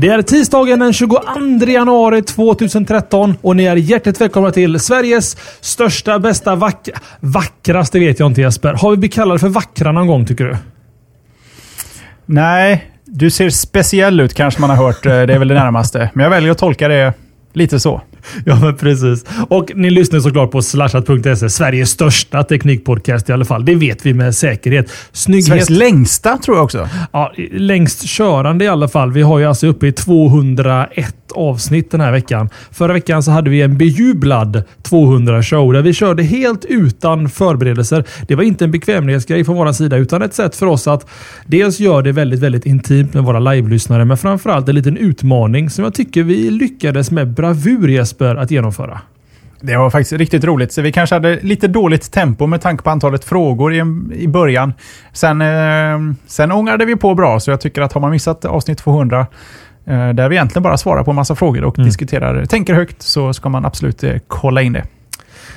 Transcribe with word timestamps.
Det 0.00 0.08
är 0.08 0.22
tisdagen 0.22 0.78
den 0.78 0.92
22 0.92 1.20
januari 1.66 2.22
2013 2.22 3.34
och 3.40 3.56
ni 3.56 3.64
är 3.64 3.76
hjärtligt 3.76 4.20
välkomna 4.20 4.50
till 4.50 4.80
Sveriges 4.80 5.36
största, 5.60 6.18
bästa, 6.18 6.54
vack 6.54 6.88
vackraste 7.20 7.98
vet 7.98 8.18
jag 8.18 8.26
inte 8.26 8.40
Jesper. 8.40 8.72
Har 8.74 8.90
vi 8.90 8.96
blivit 8.96 9.14
kallade 9.14 9.40
för 9.40 9.48
vackra 9.48 9.92
någon 9.92 10.06
gång 10.06 10.26
tycker 10.26 10.44
du? 10.44 10.56
Nej, 12.26 12.90
du 13.04 13.30
ser 13.30 13.50
speciell 13.50 14.20
ut 14.20 14.34
kanske 14.34 14.60
man 14.60 14.70
har 14.70 14.76
hört. 14.76 15.06
Eh, 15.06 15.10
det 15.10 15.34
är 15.34 15.38
väl 15.38 15.48
det 15.48 15.54
närmaste. 15.54 16.10
Men 16.14 16.22
jag 16.24 16.30
väljer 16.30 16.50
att 16.50 16.58
tolka 16.58 16.88
det 16.88 17.12
lite 17.52 17.80
så. 17.80 18.00
Ja, 18.44 18.60
men 18.60 18.76
precis. 18.76 19.24
Och 19.48 19.72
ni 19.74 19.90
lyssnar 19.90 20.20
såklart 20.20 20.50
på 20.50 20.62
slashat.se, 20.62 21.50
Sveriges 21.50 21.90
största 21.90 22.42
teknikpodcast 22.42 23.28
i 23.28 23.32
alla 23.32 23.44
fall. 23.44 23.64
Det 23.64 23.74
vet 23.74 24.06
vi 24.06 24.14
med 24.14 24.34
säkerhet. 24.34 24.90
Snygghet. 25.12 25.46
Sveriges 25.46 25.70
längsta 25.70 26.38
tror 26.38 26.56
jag 26.56 26.64
också. 26.64 26.88
Ja, 27.12 27.32
längst 27.52 28.08
körande 28.08 28.64
i 28.64 28.68
alla 28.68 28.88
fall. 28.88 29.12
Vi 29.12 29.22
har 29.22 29.38
ju 29.38 29.44
alltså 29.44 29.66
uppe 29.66 29.86
i 29.86 29.92
201 29.92 31.14
avsnitt 31.32 31.90
den 31.90 32.00
här 32.00 32.12
veckan. 32.12 32.48
Förra 32.70 32.92
veckan 32.92 33.22
så 33.22 33.30
hade 33.30 33.50
vi 33.50 33.62
en 33.62 33.78
bejublad 33.78 34.62
200 34.82 35.42
show 35.42 35.72
där 35.72 35.82
vi 35.82 35.92
körde 35.92 36.22
helt 36.22 36.64
utan 36.64 37.28
förberedelser. 37.28 38.04
Det 38.28 38.34
var 38.34 38.42
inte 38.42 38.64
en 38.64 38.70
bekvämlighetsgrej 38.70 39.44
från 39.44 39.56
vår 39.56 39.72
sida 39.72 39.96
utan 39.96 40.22
ett 40.22 40.34
sätt 40.34 40.56
för 40.56 40.66
oss 40.66 40.88
att 40.88 41.06
dels 41.46 41.80
göra 41.80 42.02
det 42.02 42.12
väldigt, 42.12 42.40
väldigt 42.40 42.66
intimt 42.66 43.14
med 43.14 43.24
våra 43.24 43.38
live-lyssnare 43.38 44.04
men 44.04 44.16
framförallt 44.16 44.68
en 44.68 44.74
liten 44.74 44.96
utmaning 44.96 45.70
som 45.70 45.84
jag 45.84 45.94
tycker 45.94 46.22
vi 46.22 46.50
lyckades 46.50 47.10
med 47.10 47.28
bravur 47.28 47.88
Jesper 47.88 48.36
att 48.36 48.50
genomföra. 48.50 49.00
Det 49.62 49.76
var 49.76 49.90
faktiskt 49.90 50.12
riktigt 50.12 50.44
roligt. 50.44 50.72
Så 50.72 50.82
vi 50.82 50.92
kanske 50.92 51.14
hade 51.14 51.40
lite 51.40 51.68
dåligt 51.68 52.12
tempo 52.12 52.46
med 52.46 52.60
tanke 52.60 52.84
på 52.84 52.90
antalet 52.90 53.24
frågor 53.24 53.74
i, 53.74 53.78
i 54.12 54.28
början. 54.28 54.72
Sen, 55.12 55.40
eh, 55.40 56.14
sen 56.26 56.52
ångade 56.52 56.84
vi 56.84 56.96
på 56.96 57.14
bra, 57.14 57.40
så 57.40 57.50
jag 57.50 57.60
tycker 57.60 57.82
att 57.82 57.92
har 57.92 58.00
man 58.00 58.10
missat 58.10 58.44
avsnitt 58.44 58.78
200 58.78 59.26
där 59.84 60.28
vi 60.28 60.34
egentligen 60.36 60.62
bara 60.62 60.76
svarar 60.76 61.04
på 61.04 61.10
en 61.10 61.14
massa 61.14 61.34
frågor 61.34 61.64
och 61.64 61.78
Mm. 61.78 61.86
diskuterar, 61.88 62.44
tänker 62.46 62.74
högt, 62.74 63.02
så 63.02 63.32
ska 63.32 63.48
man 63.48 63.64
absolut 63.64 64.02
eh, 64.04 64.16
kolla 64.28 64.62
in 64.62 64.72
det. 64.72 64.84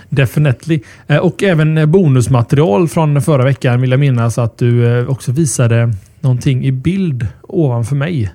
Definitely. 0.09 0.79
Eh, 1.07 1.17
Och 1.17 1.43
även 1.43 1.77
eh, 1.77 1.85
bonusmaterial 1.85 2.87
från 2.87 3.21
förra 3.21 3.43
veckan 3.43 3.81
vill 3.81 3.91
jag 3.91 3.99
minnas 3.99 4.37
att 4.37 4.57
du 4.57 4.99
eh, 4.99 5.09
också 5.09 5.31
visade 5.31 5.93
någonting 6.19 6.65
i 6.65 6.71
bild 6.71 7.27
ovanför 7.41 7.95
mig. 7.95 8.31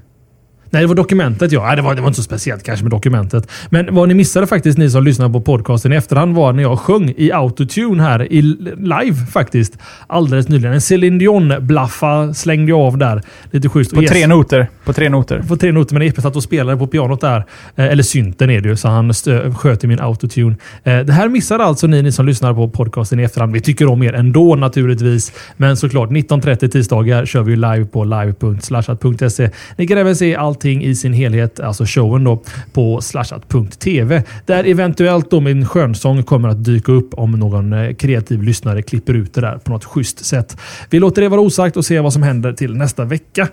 Nej, 0.71 0.83
det 0.83 0.87
var 0.87 0.95
dokumentet 0.95 1.53
ja. 1.53 1.67
Nej, 1.67 1.77
det, 1.77 1.83
var, 1.83 1.95
det 1.95 2.01
var 2.01 2.09
inte 2.09 2.17
så 2.17 2.23
speciellt 2.23 2.63
kanske 2.63 2.85
med 2.85 2.91
dokumentet. 2.91 3.51
Men 3.71 3.95
vad 3.95 4.09
ni 4.09 4.15
missade 4.15 4.47
faktiskt, 4.47 4.79
ni 4.79 4.91
som 4.91 5.05
lyssnar 5.05 5.29
på 5.29 5.41
podcasten 5.41 5.93
i 5.93 5.97
efterhand, 5.97 6.37
var 6.37 6.53
när 6.53 6.63
jag 6.63 6.79
sjöng 6.79 7.15
i 7.17 7.33
autotune 7.33 8.03
här 8.03 8.33
i 8.33 8.43
live 8.77 9.27
faktiskt. 9.33 9.79
Alldeles 10.07 10.49
nyligen. 10.49 10.73
En 10.73 10.81
Céline 10.81 11.19
Dion-blaffa 11.19 12.35
slängde 12.35 12.71
jag 12.71 12.81
av 12.81 12.99
där. 12.99 13.23
Lite 13.51 13.69
schysst. 13.69 13.95
På 13.95 14.03
yes- 14.03 14.09
tre 14.11 14.27
noter. 14.27 14.69
På 14.85 14.93
tre 14.93 15.09
noter. 15.09 15.43
på 15.49 15.57
tre 15.57 15.73
noter, 15.73 15.95
men 15.95 16.09
Epe 16.09 16.23
satt 16.23 16.37
och 16.37 16.43
spelade 16.43 16.79
på 16.79 16.87
pianot 16.87 17.21
där. 17.21 17.45
Eh, 17.77 17.85
eller 17.87 18.03
synten 18.03 18.51
är 18.51 18.61
det 18.61 18.69
ju, 18.69 18.77
så 18.77 18.89
han 18.89 19.13
sköt 19.57 19.85
i 19.85 19.87
min 19.87 20.01
autotune. 20.01 20.57
Eh, 20.85 20.99
det 20.99 21.13
här 21.13 21.29
missar 21.29 21.59
alltså 21.59 21.87
ni, 21.87 22.03
ni 22.03 22.13
som 22.13 22.27
lyssnar 22.27 22.55
på 22.55 22.69
podcasten 22.69 23.21
i 23.21 23.23
efterhand. 23.23 23.53
Vi 23.53 23.61
tycker 23.61 23.87
om 23.87 24.03
er 24.03 24.13
ändå 24.13 24.55
naturligtvis. 24.55 25.33
Men 25.57 25.77
såklart, 25.77 26.11
19.30 26.11 26.69
tisdagar 26.69 27.27
kör 27.27 27.43
vi 27.43 27.57
live 27.57 27.85
på 27.85 28.05
live.slashat.se. 28.05 29.51
Ni 29.77 29.87
kan 29.87 29.99
även 29.99 30.17
se 30.17 30.37
allting 30.59 30.85
i 30.85 30.95
sin 30.95 31.13
helhet, 31.13 31.61
alltså 31.61 31.85
showen 31.87 32.25
då, 32.25 32.43
på 32.73 33.01
slashat.tv. 33.01 34.23
Där 34.47 34.65
eventuellt 34.65 35.31
då 35.31 35.41
min 35.41 35.67
skönsång 35.67 36.23
kommer 36.23 36.49
att 36.49 36.65
dyka 36.65 36.93
upp 36.93 37.15
om 37.15 37.31
någon 37.31 37.73
eh, 37.73 37.95
kreativ 37.95 38.43
lyssnare 38.43 38.83
klipper 38.83 39.15
ut 39.15 39.35
det 39.35 39.41
där 39.41 39.59
på 39.59 39.71
något 39.73 39.85
schysst 39.85 40.25
sätt. 40.25 40.57
Vi 40.91 40.99
låter 40.99 41.23
det 41.23 41.29
vara 41.29 41.41
osagt 41.41 41.77
och 41.77 41.85
ser 41.85 42.01
vad 42.01 42.13
som 42.13 42.23
händer 42.23 42.53
till 42.53 42.75
nästa 42.75 43.05
vecka. 43.05 43.49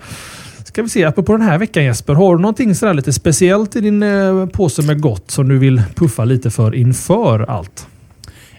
Ska 0.64 0.82
vi 0.82 0.88
se, 0.88 1.04
apropå 1.04 1.32
den 1.32 1.46
här 1.46 1.58
veckan 1.58 1.84
Jesper. 1.84 2.14
Har 2.14 2.36
du 2.36 2.42
någonting 2.42 2.74
sådär 2.74 2.94
lite 2.94 3.12
speciellt 3.12 3.76
i 3.76 3.80
din 3.80 4.02
eh, 4.02 4.46
påse 4.46 4.82
med 4.82 5.00
gott 5.00 5.30
som 5.30 5.48
du 5.48 5.58
vill 5.58 5.82
puffa 5.94 6.24
lite 6.24 6.50
för 6.50 6.74
inför 6.74 7.50
allt? 7.50 7.86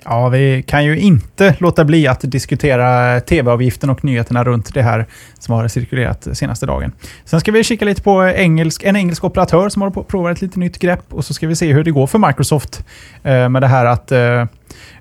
Ja, 0.09 0.29
vi 0.29 0.63
kan 0.67 0.85
ju 0.85 0.97
inte 0.97 1.55
låta 1.59 1.85
bli 1.85 2.07
att 2.07 2.21
diskutera 2.21 3.19
tv-avgiften 3.19 3.89
och 3.89 4.03
nyheterna 4.03 4.43
runt 4.43 4.73
det 4.73 4.81
här 4.81 5.05
som 5.39 5.53
har 5.53 5.67
cirkulerat 5.67 6.27
senaste 6.33 6.65
dagen. 6.65 6.91
Sen 7.25 7.39
ska 7.39 7.51
vi 7.51 7.63
kika 7.63 7.85
lite 7.85 8.01
på 8.01 8.23
engelsk, 8.25 8.83
en 8.83 8.95
engelsk 8.95 9.23
operatör 9.23 9.69
som 9.69 9.81
har 9.81 9.89
provat 9.89 10.31
ett 10.31 10.41
lite 10.41 10.59
nytt 10.59 10.79
grepp 10.79 11.03
och 11.09 11.25
så 11.25 11.33
ska 11.33 11.47
vi 11.47 11.55
se 11.55 11.73
hur 11.73 11.83
det 11.83 11.91
går 11.91 12.07
för 12.07 12.27
Microsoft 12.27 12.85
eh, 13.23 13.49
med 13.49 13.61
det 13.61 13.67
här 13.67 13.85
att 13.85 14.11
eh, 14.11 14.45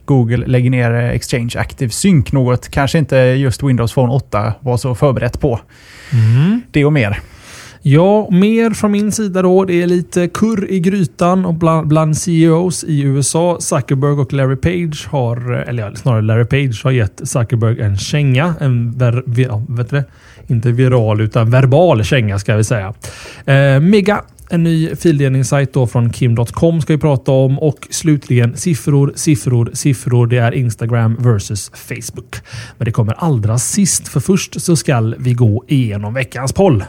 Google 0.05 0.47
lägger 0.47 0.71
ner 0.71 0.95
eh, 0.95 1.11
Exchange 1.11 1.53
Active 1.57 1.91
Sync, 1.91 2.33
något 2.33 2.69
kanske 2.69 2.99
inte 2.99 3.17
just 3.17 3.63
Windows 3.63 3.95
Phone 3.95 4.13
8 4.13 4.55
var 4.61 4.77
så 4.77 4.95
förberett 4.95 5.41
på. 5.41 5.61
Det 6.71 6.85
och 6.85 6.93
mer. 6.93 7.21
Ja, 7.89 8.29
mer 8.31 8.71
från 8.71 8.93
min 8.93 9.13
sida 9.13 9.43
då. 9.43 9.65
Det 9.65 9.83
är 9.83 9.87
lite 9.87 10.29
kurr 10.29 10.71
i 10.71 10.81
grytan 10.81 11.45
och 11.45 11.55
bland, 11.55 11.89
bland 11.89 12.17
CEOs 12.17 12.85
i 12.85 13.03
USA. 13.03 13.57
Zuckerberg 13.61 14.13
och 14.13 14.33
Larry 14.33 14.57
Page 14.57 15.07
har, 15.09 15.53
eller 15.53 15.95
snarare 15.95 16.23
Larry 16.23 16.45
Page 16.45 16.85
har 16.85 16.91
gett 16.91 17.21
Zuckerberg 17.25 17.81
en 17.81 17.99
känga. 17.99 18.55
En 18.61 18.93
ver, 18.99 19.23
ja, 19.27 19.63
vet 19.69 19.91
du 19.91 19.97
det? 19.97 20.05
Inte 20.47 20.73
viral 20.73 21.21
utan 21.21 21.51
verbal 21.51 22.05
känga 22.05 22.39
ska 22.39 22.57
vi 22.57 22.65
säga. 22.65 22.95
Eh, 23.45 23.81
Mega 23.81 24.23
en 24.51 24.63
ny 24.63 24.97
fildelningssajt 24.97 25.73
då 25.73 25.87
från 25.87 26.11
Kim.com 26.11 26.81
ska 26.81 26.93
vi 26.93 26.99
prata 26.99 27.33
om 27.33 27.59
och 27.59 27.89
slutligen 27.91 28.57
siffror, 28.57 29.13
siffror, 29.15 29.71
siffror. 29.73 30.27
Det 30.27 30.39
är 30.39 30.53
Instagram 30.53 31.17
versus 31.21 31.71
Facebook. 31.75 32.37
Men 32.79 32.85
det 32.85 32.93
kommer 32.93 33.13
allra 33.13 33.59
sist 33.59 34.09
för 34.09 34.21
först 34.21 34.61
så 34.61 34.77
ska 34.77 35.15
vi 35.19 35.35
gå 35.35 35.65
igenom 35.69 36.15
veckans 36.15 36.53
poll. 36.53 36.85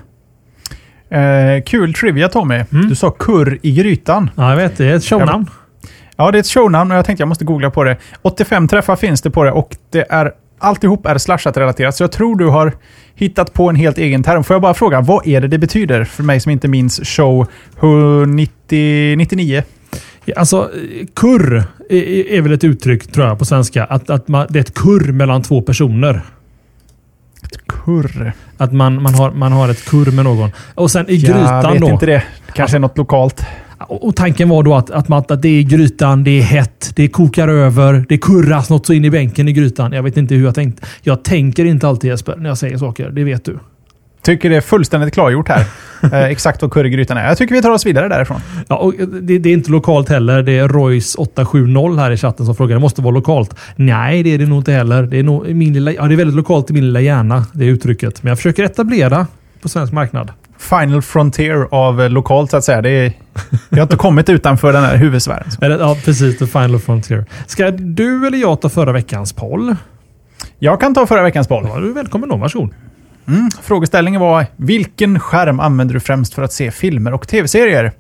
Eh, 1.10 1.64
kul 1.66 1.94
trivia 1.94 2.30
Tommy. 2.30 2.64
Mm. 2.72 2.90
Du 2.90 2.96
sa 2.96 3.12
kurr 3.12 3.60
i 3.62 3.72
grytan. 3.72 4.30
Ja, 4.36 4.50
jag 4.50 4.58
vet. 4.58 4.78
Det 4.78 4.86
är 4.86 4.96
ett 4.96 5.04
shownamn. 5.04 5.50
Ja, 6.16 6.32
det 6.32 6.38
är 6.38 6.40
ett 6.40 6.48
shownamn 6.48 6.92
och 6.92 6.98
jag 6.98 7.06
tänkte 7.06 7.22
jag 7.22 7.28
måste 7.28 7.46
googla 7.46 7.70
på 7.72 7.84
det. 7.84 7.98
85 8.22 8.68
träffar 8.68 8.96
finns 8.96 9.22
det 9.22 9.32
på 9.32 9.44
det 9.44 9.52
och 9.52 9.76
det 9.92 10.06
är 10.10 10.32
alltihop 10.60 11.06
är 11.06 11.18
slashat-relaterat. 11.18 11.96
Så 11.96 12.04
jag 12.04 12.12
tror 12.12 12.36
du 12.36 12.48
har 12.48 12.74
hittat 13.16 13.54
på 13.54 13.70
en 13.70 13.76
helt 13.76 13.98
egen 13.98 14.24
term. 14.24 14.44
Får 14.44 14.54
jag 14.54 14.62
bara 14.62 14.74
fråga, 14.74 15.02
vad 15.02 15.28
är 15.28 15.42
det 15.42 15.48
det 15.48 15.58
betyder 15.58 16.04
för 16.04 16.24
mig 16.24 16.40
som 16.40 16.52
inte 16.52 16.68
minns 16.68 17.00
show 17.04 17.48
90, 18.28 19.16
99? 19.16 19.64
Ja, 20.26 20.34
Alltså, 20.38 20.70
kurr 21.16 21.64
är, 21.90 22.32
är 22.32 22.42
väl 22.42 22.52
ett 22.52 22.64
uttryck 22.64 23.12
tror 23.12 23.28
jag 23.28 23.40
på 23.40 23.46
svenska. 23.46 23.84
Att, 23.84 24.10
att 24.10 24.28
man, 24.28 24.48
det 24.50 24.60
är 24.60 24.62
ett 24.62 24.74
kurr 24.74 25.12
mellan 25.12 25.42
två 25.42 25.62
personer. 25.62 26.22
Ett 27.44 27.68
kurr. 27.68 28.34
Att 28.58 28.74
man, 28.74 29.02
man, 29.02 29.14
har, 29.14 29.32
man 29.32 29.52
har 29.52 29.70
ett 29.70 29.86
kurr 29.86 30.12
med 30.12 30.26
någon. 30.26 30.50
Och 30.76 30.92
sen 30.92 31.10
i 31.10 31.16
Jag 31.16 31.36
grytan 31.36 31.74
vet 31.74 31.82
då. 31.82 31.90
inte 31.90 32.06
det. 32.06 32.24
Kanske 32.54 32.78
är 32.78 32.80
något 32.80 32.98
lokalt. 32.98 33.46
Och, 33.80 34.08
och 34.08 34.16
tanken 34.16 34.50
var 34.50 34.64
då 34.64 34.76
att, 34.76 34.92
att, 34.92 35.08
man, 35.08 35.24
att 35.30 35.42
det 35.42 35.48
är 35.50 35.60
i 35.60 35.64
grytan, 35.64 36.24
det 36.24 36.32
är 36.32 36.42
hett, 36.42 36.92
det 36.96 37.08
kokar 37.08 37.48
över, 37.48 38.06
det 38.10 38.18
kurras 38.18 38.70
något 38.70 38.86
så 38.86 38.94
in 38.94 39.06
i 39.06 39.10
bänken 39.10 39.48
i 39.48 39.54
grytan. 39.54 39.92
Jag 39.92 40.04
vet 40.04 40.18
inte 40.18 40.36
hur 40.36 40.46
jag 40.46 40.56
tänkt. 40.56 40.86
Jag 41.02 41.24
tänker 41.24 41.66
inte 41.66 41.88
alltid 41.88 42.10
Jesper 42.10 42.36
när 42.36 42.50
jag 42.50 42.58
säger 42.58 42.78
saker. 42.78 43.10
Det 43.10 43.24
vet 43.24 43.46
du. 43.46 43.60
Tycker 44.28 44.50
det 44.50 44.56
är 44.56 44.62
fullständigt 44.62 45.14
klargjort 45.14 45.50
här. 45.50 45.66
eh, 46.14 46.24
exakt 46.24 46.62
vad 46.62 46.72
kurr 46.72 46.86
i 46.86 46.90
grytan 46.90 47.18
är. 47.18 47.28
Jag 47.28 47.38
tycker 47.38 47.56
vi 47.56 47.62
tar 47.62 47.72
oss 47.72 47.86
vidare 47.86 48.08
därifrån. 48.08 48.42
Ja, 48.68 48.76
och 48.76 48.94
det, 49.22 49.40
det 49.40 49.50
är 49.50 49.54
inte 49.54 49.72
lokalt 49.72 50.10
heller. 50.10 50.44
Det 50.44 50.58
är 50.58 50.68
Royce870 50.68 52.00
här 52.00 52.12
i 52.12 52.18
chatten 52.18 52.46
som 52.46 52.56
frågar. 52.56 52.76
Det 52.76 52.80
måste 52.80 53.02
vara 53.02 53.14
lokalt. 53.14 53.56
Nej, 53.76 54.24
det 54.24 54.34
är 54.34 54.38
det 54.38 54.46
nog 54.46 54.60
inte 54.60 54.72
heller. 54.72 55.04
Det 55.04 55.20
är, 55.20 55.24
nog 55.24 55.56
min 55.56 55.74
lilla, 55.74 55.92
ja, 55.92 56.04
det 56.04 56.14
är 56.14 56.18
väldigt 56.18 56.36
lokalt 56.36 56.70
i 56.70 56.74
min 56.74 56.86
lilla 56.86 57.00
hjärna, 57.00 57.46
det 57.54 57.66
uttrycket. 57.66 58.24
Men 58.24 58.30
jag 58.30 58.38
försöker 58.38 58.64
etablera 58.64 59.28
på 59.62 59.70
svensk 59.70 59.94
marknad. 59.94 60.32
Final 60.58 61.02
frontier 61.02 61.68
av 61.72 62.02
eh, 62.02 62.10
lokalt 62.10 62.52
så 62.52 62.58
att 62.58 62.64
säga. 62.64 62.82
Det, 62.82 62.90
är, 62.90 63.14
det 63.70 63.76
har 63.76 63.84
inte 63.84 63.96
kommit 63.96 64.30
utanför 64.30 64.74
den 64.74 64.84
här 64.84 64.98
huvudsfären. 64.98 65.48
Ja, 65.62 65.98
precis. 66.06 66.38
The 66.38 66.48
final 66.48 66.80
frontier. 66.80 67.26
Ska 67.46 67.72
du 67.72 68.28
eller 68.28 68.38
jag 68.38 68.62
ta 68.62 68.70
förra 68.70 68.92
veckans 68.92 69.34
poll? 69.34 69.76
Jag 70.60 70.82
kan 70.82 70.94
ta 70.94 71.08
förra 71.08 71.24
veckans 71.24 71.50
boll. 71.50 71.66
Ja, 71.68 71.80
du 71.80 71.90
är 71.90 71.94
välkommen 71.94 72.30
då. 72.30 72.36
Varsågod. 72.36 72.74
Mm. 73.28 73.50
Frågeställningen 73.62 74.22
var 74.22 74.46
vilken 74.56 75.20
skärm 75.20 75.60
använder 75.60 75.94
du 75.94 76.00
främst 76.00 76.34
för 76.34 76.42
att 76.44 76.54
se 76.54 76.72
filmer 76.72 77.14
och 77.14 77.28
tv-serier? 77.28 77.92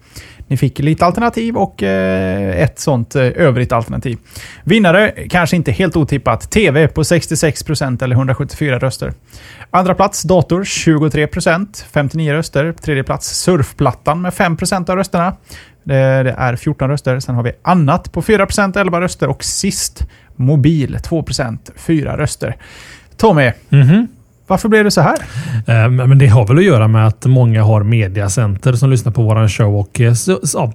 Ni 0.49 0.57
fick 0.57 0.79
lite 0.79 1.05
alternativ 1.05 1.57
och 1.57 1.83
eh, 1.83 2.61
ett 2.63 2.79
sånt 2.79 3.15
eh, 3.15 3.21
övrigt 3.23 3.71
alternativ. 3.71 4.17
Vinnare, 4.63 5.13
kanske 5.29 5.55
inte 5.55 5.71
helt 5.71 5.95
otippat, 5.95 6.51
TV 6.51 6.87
på 6.87 7.03
66 7.03 7.63
procent 7.63 8.01
eller 8.01 8.15
174 8.15 8.79
röster. 8.79 9.13
Andra 9.71 9.93
plats 9.95 10.21
dator 10.23 10.63
23 10.63 11.27
procent, 11.27 11.85
59 11.91 12.33
röster. 12.33 12.71
Tredje 12.81 13.03
plats 13.03 13.27
surfplattan 13.27 14.21
med 14.21 14.33
5 14.33 14.57
procent 14.57 14.89
av 14.89 14.95
rösterna. 14.95 15.33
Det, 15.83 16.23
det 16.23 16.35
är 16.37 16.55
14 16.55 16.89
röster. 16.89 17.19
Sen 17.19 17.35
har 17.35 17.43
vi 17.43 17.51
annat 17.61 18.11
på 18.11 18.21
4 18.21 18.45
procent, 18.45 18.75
11 18.75 19.01
röster 19.01 19.27
och 19.29 19.43
sist 19.43 20.05
mobil 20.35 20.97
2 21.03 21.23
procent, 21.23 21.71
4 21.75 22.17
röster. 22.17 22.55
Tommy, 23.17 23.51
Mhm 23.69 24.07
varför 24.47 24.69
blev 24.69 24.83
det 24.83 24.91
så 24.91 25.01
här? 25.01 25.17
Eh, 25.67 25.89
Men 25.89 26.17
det 26.17 26.27
har 26.27 26.47
väl 26.47 26.57
att 26.57 26.63
göra 26.63 26.87
med 26.87 27.07
att 27.07 27.25
många 27.25 27.63
har 27.63 27.83
mediacenter 27.83 28.73
som 28.73 28.89
lyssnar 28.89 29.11
på 29.11 29.23
våran 29.23 29.49
show 29.49 29.75
och 29.75 30.01
eh, 30.01 30.13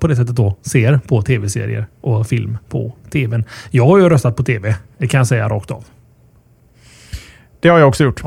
på 0.00 0.06
det 0.06 0.16
sättet 0.16 0.36
då 0.36 0.56
ser 0.62 1.00
på 1.08 1.22
tv-serier 1.22 1.86
och 2.00 2.26
film 2.26 2.58
på 2.68 2.94
tvn. 3.12 3.44
Jag 3.70 3.86
har 3.86 3.98
ju 3.98 4.08
röstat 4.08 4.36
på 4.36 4.42
tv. 4.42 4.76
Det 4.98 5.08
kan 5.08 5.18
jag 5.18 5.26
säga 5.26 5.48
rakt 5.48 5.70
av. 5.70 5.84
Det 7.60 7.68
har 7.68 7.78
jag 7.78 7.88
också 7.88 8.04
gjort. 8.04 8.22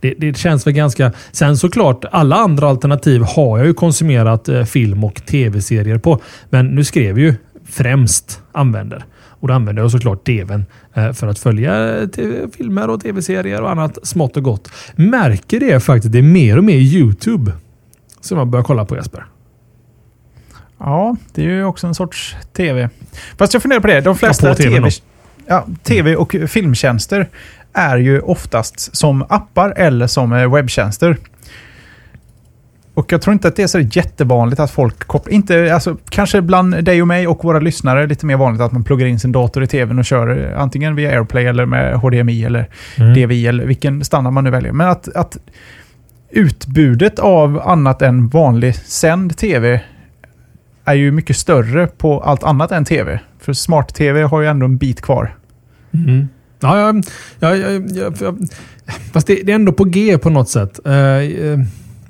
Det, 0.00 0.14
det 0.18 0.36
känns 0.36 0.66
väl 0.66 0.74
ganska... 0.74 1.12
Sen 1.32 1.56
såklart, 1.56 2.04
alla 2.10 2.36
andra 2.36 2.68
alternativ 2.68 3.22
har 3.22 3.58
jag 3.58 3.66
ju 3.66 3.74
konsumerat 3.74 4.48
eh, 4.48 4.64
film 4.64 5.04
och 5.04 5.14
tv-serier 5.26 5.98
på. 5.98 6.20
Men 6.50 6.66
nu 6.66 6.84
skrev 6.84 7.18
ju 7.18 7.34
främst 7.64 8.42
använder. 8.52 9.04
Och 9.42 9.48
då 9.48 9.54
använder 9.54 9.82
jag 9.82 9.90
såklart 9.90 10.24
tvn 10.24 10.64
eh, 10.94 11.12
för 11.12 11.26
att 11.26 11.38
följa 11.38 12.02
eh, 12.02 12.08
filmer 12.56 12.90
och 12.90 13.00
tv-serier 13.00 13.62
och 13.62 13.70
annat 13.70 13.98
smått 14.02 14.36
och 14.36 14.42
gott. 14.42 14.72
Märker 14.94 15.60
det 15.60 15.80
faktiskt. 15.80 16.12
Det 16.12 16.18
är 16.18 16.22
mer 16.22 16.58
och 16.58 16.64
mer 16.64 16.76
YouTube 16.76 17.52
som 18.20 18.38
jag 18.38 18.46
börjar 18.46 18.64
kolla 18.64 18.84
på 18.84 18.96
Jesper. 18.96 19.24
Ja, 20.78 21.16
det 21.34 21.42
är 21.42 21.48
ju 21.48 21.64
också 21.64 21.86
en 21.86 21.94
sorts 21.94 22.36
tv. 22.52 22.90
Fast 23.36 23.52
jag 23.52 23.62
funderar 23.62 23.80
på 23.80 23.86
det. 23.86 24.00
De 24.00 24.16
flesta 24.16 24.54
TV, 24.54 24.90
ja, 25.46 25.66
TV 25.82 26.16
och 26.16 26.36
filmtjänster 26.48 27.28
är 27.72 27.96
ju 27.96 28.20
oftast 28.20 28.96
som 28.96 29.22
appar 29.28 29.74
eller 29.76 30.06
som 30.06 30.32
eh, 30.32 30.54
webbtjänster. 30.54 31.16
Och 32.94 33.12
jag 33.12 33.22
tror 33.22 33.32
inte 33.32 33.48
att 33.48 33.56
det 33.56 33.62
är 33.62 33.66
så 33.66 33.80
jättevanligt 33.80 34.60
att 34.60 34.70
folk 34.70 34.98
kopplar... 35.06 35.32
Inte, 35.32 35.74
alltså, 35.74 35.96
kanske 36.08 36.42
bland 36.42 36.84
dig 36.84 37.02
och 37.02 37.08
mig 37.08 37.26
och 37.26 37.44
våra 37.44 37.60
lyssnare 37.60 38.06
lite 38.06 38.26
mer 38.26 38.36
vanligt 38.36 38.62
att 38.62 38.72
man 38.72 38.84
pluggar 38.84 39.06
in 39.06 39.20
sin 39.20 39.32
dator 39.32 39.62
i 39.62 39.66
tvn 39.66 39.98
och 39.98 40.04
kör 40.04 40.50
eh, 40.52 40.60
antingen 40.60 40.96
via 40.96 41.10
AirPlay 41.10 41.46
eller 41.46 41.66
med 41.66 41.94
HDMI 41.94 42.44
eller 42.44 42.68
Mm. 42.98 43.14
DVI 43.14 43.46
eller 43.46 43.64
vilken 43.64 44.04
standard 44.04 44.32
man 44.32 44.44
nu 44.44 44.50
väljer. 44.50 44.72
Men 44.72 44.88
att, 44.88 45.16
att 45.16 45.36
utbudet 46.30 47.18
av 47.18 47.62
annat 47.64 48.02
än 48.02 48.28
vanlig 48.28 48.74
sänd 48.74 49.36
tv 49.36 49.80
är 50.84 50.94
ju 50.94 51.12
mycket 51.12 51.36
större 51.36 51.86
på 51.86 52.20
allt 52.20 52.44
annat 52.44 52.72
än 52.72 52.84
tv. 52.84 53.20
För 53.40 53.52
smart-tv 53.52 54.22
har 54.22 54.40
ju 54.40 54.46
ändå 54.48 54.66
en 54.66 54.76
bit 54.76 55.00
kvar. 55.00 55.34
Mm. 55.94 56.28
Ja, 56.60 56.78
ja, 56.78 57.02
ja, 57.38 57.56
ja, 58.20 58.34
fast 59.12 59.26
det, 59.26 59.34
det 59.42 59.52
är 59.52 59.54
ändå 59.54 59.72
på 59.72 59.84
G 59.84 60.18
på 60.18 60.30
något 60.30 60.48
sätt. 60.48 60.80
Eh, 60.86 60.92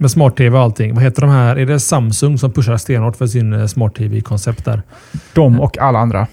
med 0.03 0.11
smart-tv 0.11 0.57
och 0.57 0.63
allting. 0.63 0.95
Vad 0.95 1.03
heter 1.03 1.21
de 1.21 1.31
här? 1.31 1.57
Är 1.57 1.67
det 1.67 1.81
Samsung 1.81 2.39
som 2.39 2.53
pushar 2.53 2.77
stenhårt 2.77 3.17
för 3.17 3.27
sin 3.27 3.53
eh, 3.53 3.67
smart-tv-koncept 3.67 4.65
där? 4.65 4.83
De 5.33 5.61
och 5.61 5.79
alla 5.79 5.99
andra. 5.99 6.27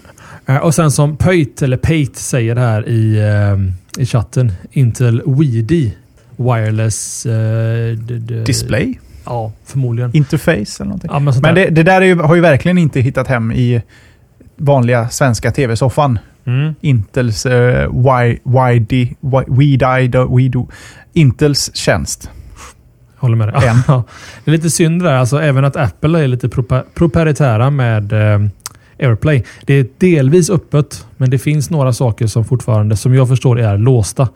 Eh, 0.46 0.56
och 0.56 0.74
sen 0.74 0.90
som 0.90 1.16
Pöjt, 1.16 1.62
eller 1.62 1.76
Pate 1.76 2.20
säger 2.20 2.56
här 2.56 2.88
i, 2.88 3.18
eh, 3.18 4.02
i 4.02 4.06
chatten. 4.06 4.52
Intel 4.72 5.22
WeD 5.26 5.90
Wireless... 6.36 7.26
eh, 7.26 7.92
Display? 8.46 8.98
Ja, 9.24 9.52
förmodligen. 9.64 10.16
Interface 10.16 10.76
eller 10.80 10.84
någonting. 10.84 11.10
Ja, 11.12 11.18
men 11.18 11.34
Men 11.42 11.54
det, 11.54 11.68
det 11.68 11.82
där 11.82 12.00
är 12.00 12.06
ju, 12.06 12.16
har 12.20 12.34
ju 12.34 12.40
verkligen 12.40 12.78
inte 12.78 13.00
hittat 13.00 13.28
hem 13.28 13.52
i 13.52 13.82
vanliga 14.56 15.08
svenska 15.08 15.50
tv-soffan. 15.50 16.18
Mm. 16.44 16.74
Intels 16.80 17.46
uh, 17.46 17.52
WeDi, 18.44 19.16
WeDo. 20.28 20.68
Intels 21.12 21.70
tjänst. 21.74 22.30
Håller 23.20 23.36
med 23.36 23.48
dig. 23.48 23.56
Ja, 23.86 24.04
det 24.44 24.50
är 24.50 24.52
lite 24.52 24.70
synd 24.70 25.02
där. 25.02 25.14
Alltså, 25.14 25.42
även 25.42 25.64
att 25.64 25.76
Apple 25.76 26.24
är 26.24 26.28
lite 26.28 26.48
proprietära 26.94 27.70
med 27.70 28.12
eh, 28.12 28.40
AirPlay. 28.98 29.44
Det 29.64 29.74
är 29.74 29.86
delvis 29.98 30.50
öppet, 30.50 31.06
men 31.16 31.30
det 31.30 31.38
finns 31.38 31.70
några 31.70 31.92
saker 31.92 32.26
som 32.26 32.44
fortfarande, 32.44 32.96
som 32.96 33.14
jag 33.14 33.28
förstår, 33.28 33.60
är 33.60 33.78
låsta 33.78 34.28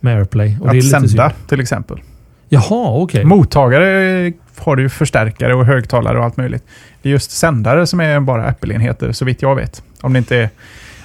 med 0.00 0.16
AirPlay. 0.16 0.56
Och 0.60 0.66
det 0.66 0.68
är 0.68 0.68
Att 0.68 0.74
lite 0.74 0.88
sända 0.88 1.30
synd. 1.30 1.48
till 1.48 1.60
exempel. 1.60 2.00
Jaha, 2.48 3.02
okej. 3.02 3.24
Mottagare 3.24 4.32
har 4.58 4.76
du 4.76 4.88
förstärkare 4.88 5.54
och 5.54 5.66
högtalare 5.66 6.18
och 6.18 6.24
allt 6.24 6.36
möjligt. 6.36 6.64
Det 7.02 7.08
är 7.08 7.10
just 7.10 7.30
sändare 7.30 7.86
som 7.86 8.00
är 8.00 8.20
bara 8.20 8.44
Apple-enheter, 8.46 9.12
så 9.12 9.24
vitt 9.24 9.42
jag 9.42 9.56
vet. 9.56 9.82
Om 10.00 10.12
det 10.12 10.18
inte 10.18 10.36
är... 10.36 10.50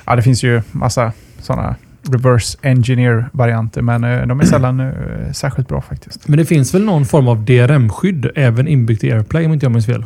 Ja, 0.05 0.15
det 0.15 0.21
finns 0.21 0.43
ju 0.43 0.61
massa 0.71 1.11
sådana 1.41 1.75
reverse 2.11 2.57
engineer-varianter, 2.61 3.81
men 3.81 4.03
eh, 4.03 4.27
de 4.27 4.39
är 4.39 4.45
sällan 4.55 4.79
eh, 4.79 5.31
särskilt 5.33 5.67
bra 5.67 5.81
faktiskt. 5.81 6.27
Men 6.27 6.37
det 6.37 6.45
finns 6.45 6.73
väl 6.73 6.83
någon 6.83 7.05
form 7.05 7.27
av 7.27 7.45
DRM-skydd 7.45 8.31
även 8.35 8.67
inbyggt 8.67 9.03
i 9.03 9.11
AirPlay 9.11 9.45
om 9.45 9.53
inte 9.53 9.65
jag 9.65 9.71
minns 9.71 9.85
fel? 9.85 10.05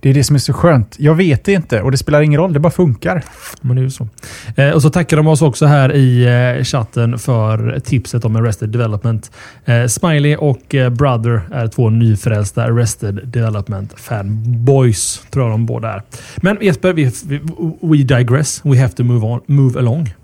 Det 0.00 0.10
är 0.10 0.14
det 0.14 0.24
som 0.24 0.36
är 0.36 0.40
så 0.40 0.52
skönt. 0.52 0.96
Jag 0.98 1.14
vet 1.14 1.44
det 1.44 1.52
inte 1.52 1.82
och 1.82 1.90
det 1.90 1.96
spelar 1.96 2.22
ingen 2.22 2.40
roll, 2.40 2.52
det 2.52 2.60
bara 2.60 2.70
funkar. 2.70 3.24
Men 3.60 3.76
det 3.76 3.82
är 3.82 3.88
så. 3.88 4.08
Eh, 4.56 4.70
och 4.70 4.82
så 4.82 4.90
tackar 4.90 5.16
de 5.16 5.26
oss 5.26 5.42
också 5.42 5.66
här 5.66 5.94
i 5.94 6.24
eh, 6.58 6.64
chatten 6.64 7.18
för 7.18 7.80
tipset 7.80 8.24
om 8.24 8.36
Arrested 8.36 8.68
Development. 8.68 9.30
Eh, 9.64 9.86
Smiley 9.86 10.36
och 10.36 10.74
eh, 10.74 10.90
Brother 10.90 11.40
är 11.52 11.66
två 11.66 11.90
nyfrälsta 11.90 12.64
Arrested 12.64 13.20
Development 13.24 14.00
fanboys. 14.00 15.22
Tror 15.30 15.44
jag 15.44 15.52
de 15.52 15.66
båda 15.66 15.92
är. 15.92 16.02
Men 16.36 16.58
Jesper, 16.60 16.92
vi, 16.92 17.12
vi, 17.26 17.40
we 17.80 17.96
digress. 17.96 18.60
We 18.64 18.80
have 18.80 18.92
to 18.92 19.04
move, 19.04 19.26
on, 19.26 19.40
move 19.46 19.78
along. 19.78 20.14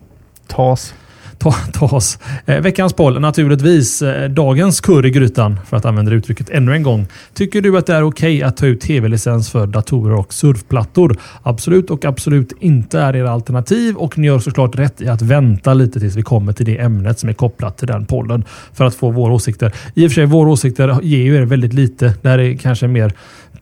Tas. 0.46 0.94
Ta, 1.38 1.52
tas. 1.72 2.18
Eh, 2.46 2.60
veckans 2.60 2.92
poll, 2.92 3.20
naturligtvis 3.20 4.02
eh, 4.02 4.30
dagens 4.30 4.80
kurr 4.80 5.06
i 5.06 5.10
grytan, 5.10 5.60
för 5.66 5.76
att 5.76 5.84
använda 5.84 6.10
det 6.10 6.16
uttrycket 6.16 6.50
ännu 6.50 6.72
en 6.72 6.82
gång. 6.82 7.06
Tycker 7.34 7.62
du 7.62 7.78
att 7.78 7.86
det 7.86 7.94
är 7.94 8.02
okej 8.02 8.42
att 8.42 8.56
ta 8.56 8.66
ut 8.66 8.80
tv-licens 8.80 9.50
för 9.50 9.66
datorer 9.66 10.14
och 10.14 10.34
surfplattor? 10.34 11.16
Absolut 11.42 11.90
och 11.90 12.04
absolut 12.04 12.52
inte 12.60 13.00
är 13.00 13.16
era 13.16 13.30
alternativ 13.30 13.96
och 13.96 14.18
ni 14.18 14.26
gör 14.26 14.38
såklart 14.38 14.78
rätt 14.78 15.00
i 15.00 15.08
att 15.08 15.22
vänta 15.22 15.74
lite 15.74 16.00
tills 16.00 16.16
vi 16.16 16.22
kommer 16.22 16.52
till 16.52 16.66
det 16.66 16.78
ämnet 16.78 17.18
som 17.18 17.28
är 17.28 17.32
kopplat 17.32 17.78
till 17.78 17.88
den 17.88 18.06
pollen. 18.06 18.44
för 18.72 18.84
att 18.84 18.94
få 18.94 19.10
våra 19.10 19.32
åsikter. 19.32 19.72
I 19.94 20.06
och 20.06 20.10
för 20.10 20.14
sig, 20.14 20.26
våra 20.26 20.50
åsikter 20.50 20.98
ger 21.02 21.22
ju 21.22 21.36
er 21.36 21.42
väldigt 21.42 21.72
lite. 21.72 22.14
Det 22.22 22.28
här 22.28 22.38
är 22.38 22.56
kanske 22.56 22.86
mer 22.86 23.12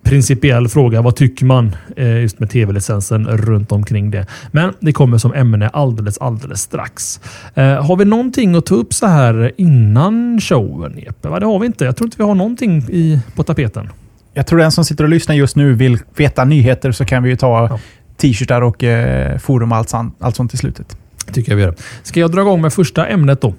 principiell 0.05 0.69
fråga. 0.69 1.03
Vad 1.03 1.17
tycker 1.17 1.45
man 1.47 1.77
eh, 1.97 2.21
just 2.21 2.39
med 2.41 2.51
tv-licensen 2.51 3.27
runt 3.29 3.73
omkring 3.73 4.11
det? 4.11 4.27
Men 4.51 4.73
det 4.81 4.93
kommer 4.93 5.19
som 5.19 5.35
ämne 5.35 5.69
alldeles, 5.69 6.19
alldeles 6.19 6.61
strax. 6.61 7.21
Eh, 7.55 7.85
har 7.87 7.97
vi 7.97 8.05
någonting 8.05 8.55
att 8.55 8.67
ta 8.67 8.75
upp 8.75 8.95
så 8.95 9.07
här 9.07 9.53
innan 9.57 10.41
showen, 10.41 10.99
Jeppe? 10.99 11.29
Det 11.39 11.47
har 11.47 11.59
vi 11.59 11.67
inte. 11.67 11.85
Jag 11.85 11.97
tror 11.97 12.07
inte 12.07 12.17
vi 12.19 12.25
har 12.25 12.35
någonting 12.35 12.79
i, 12.89 13.21
på 13.37 13.43
tapeten. 13.43 13.89
Jag 14.35 14.47
tror 14.47 14.59
den 14.59 14.73
som 14.73 14.85
sitter 14.85 15.05
och 15.05 15.11
lyssnar 15.11 15.35
just 15.35 15.57
nu 15.57 15.75
vill 15.75 15.99
veta 16.17 16.45
nyheter 16.45 16.93
så 16.93 17.05
kan 17.05 17.23
vi 17.23 17.31
ju 17.31 17.37
ta 17.37 17.69
Ja. 17.71 17.79
t-shirtar 18.17 18.63
och 18.63 18.85
eh, 18.85 19.39
forum 19.39 19.73
och 19.73 19.79
allt, 19.79 19.89
sånt- 19.89 20.17
allt 20.21 20.37
sånt 20.37 20.55
i 20.55 20.57
slutet. 20.57 20.97
Tycker 21.33 21.53
jag 21.53 21.57
vi 21.57 21.63
gör. 21.63 21.75
Ska 22.03 22.21
jag 22.21 22.33
dra 22.33 22.41
igång 22.41 22.61
med 22.61 22.73
första 22.73 23.07
ämnet 23.07 23.41
då? 23.41 23.55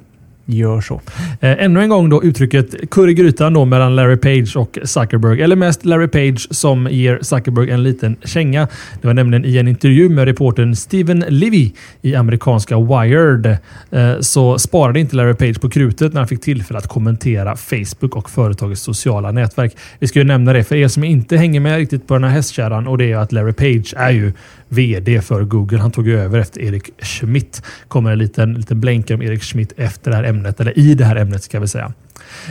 Gör 0.46 0.82
så. 0.82 1.02
Eh, 1.40 1.64
ännu 1.64 1.82
en 1.82 1.90
gång 1.90 2.10
då 2.10 2.24
uttrycket 2.24 2.90
kurr 2.90 3.10
i 3.10 3.14
grytan 3.14 3.54
då 3.54 3.66
mellan 3.66 3.96
Larry 3.96 4.18
Page 4.18 4.58
och 4.58 4.78
Zuckerberg. 4.84 5.42
Eller 5.42 5.56
mest 5.56 5.86
Larry 5.86 6.08
Page 6.08 6.48
som 6.52 6.88
ger 6.92 7.20
Zuckerberg 7.22 7.72
en 7.72 7.84
liten 7.84 8.16
känga. 8.24 8.68
Det 9.02 9.08
var 9.08 9.14
nämligen 9.14 9.46
i 9.46 9.58
en 9.58 9.68
intervju 9.68 10.10
med 10.10 10.26
reportern 10.26 10.76
Steven 10.76 11.26
Levy 11.28 11.72
i 12.02 12.16
amerikanska 12.16 12.80
Wired. 12.80 13.58
Eh, 13.92 14.20
så 14.20 14.60
sparade 14.60 15.00
inte 15.00 15.16
Larry 15.16 15.34
Page 15.34 15.62
på 15.62 15.70
krutet 15.70 16.14
när 16.14 16.22
han 16.22 16.28
fick 16.28 16.42
tillfälle 16.42 16.78
att 16.78 16.88
kommentera 16.88 17.56
Facebook 17.56 18.16
och 18.16 18.30
företagets 18.30 18.82
sociala 18.82 19.32
nätverk. 19.32 19.78
Vi 20.00 20.08
ska 20.08 20.20
ju 20.20 20.26
nämna 20.26 20.54
det 20.54 20.64
för 20.64 20.76
er 20.76 20.88
som 20.88 21.04
inte 21.04 21.38
hänger 21.38 21.60
med 21.60 21.78
riktigt 21.78 22.08
på 22.08 22.14
den 22.14 22.24
här 22.24 22.32
hästkärran 22.32 22.88
och 22.88 22.98
det 22.98 23.12
är 23.12 23.18
att 23.18 23.32
Larry 23.32 23.54
Page 23.54 23.94
är 23.98 24.12
ju 24.12 24.34
VD 24.70 25.22
för 25.22 25.44
Google. 25.44 25.78
Han 25.78 25.92
tog 25.92 26.08
ju 26.08 26.20
över 26.20 26.40
efter 26.40 26.62
Erik 26.62 27.04
Schmidt. 27.04 27.62
Kommer 27.88 28.12
en 28.12 28.20
liten, 28.20 28.54
liten 28.54 28.80
blänkare 28.80 29.16
om 29.16 29.22
Erik 29.22 29.44
Schmidt 29.44 29.74
efter 29.78 30.12
det 30.12 30.18
här 30.18 30.24
ämnet, 30.24 30.60
eller 30.60 30.80
i 30.80 30.94
det 30.94 31.06
här 31.06 31.16
ämnet 31.16 31.44
ska 31.44 31.60
vi 31.60 31.68
säga. 31.68 31.94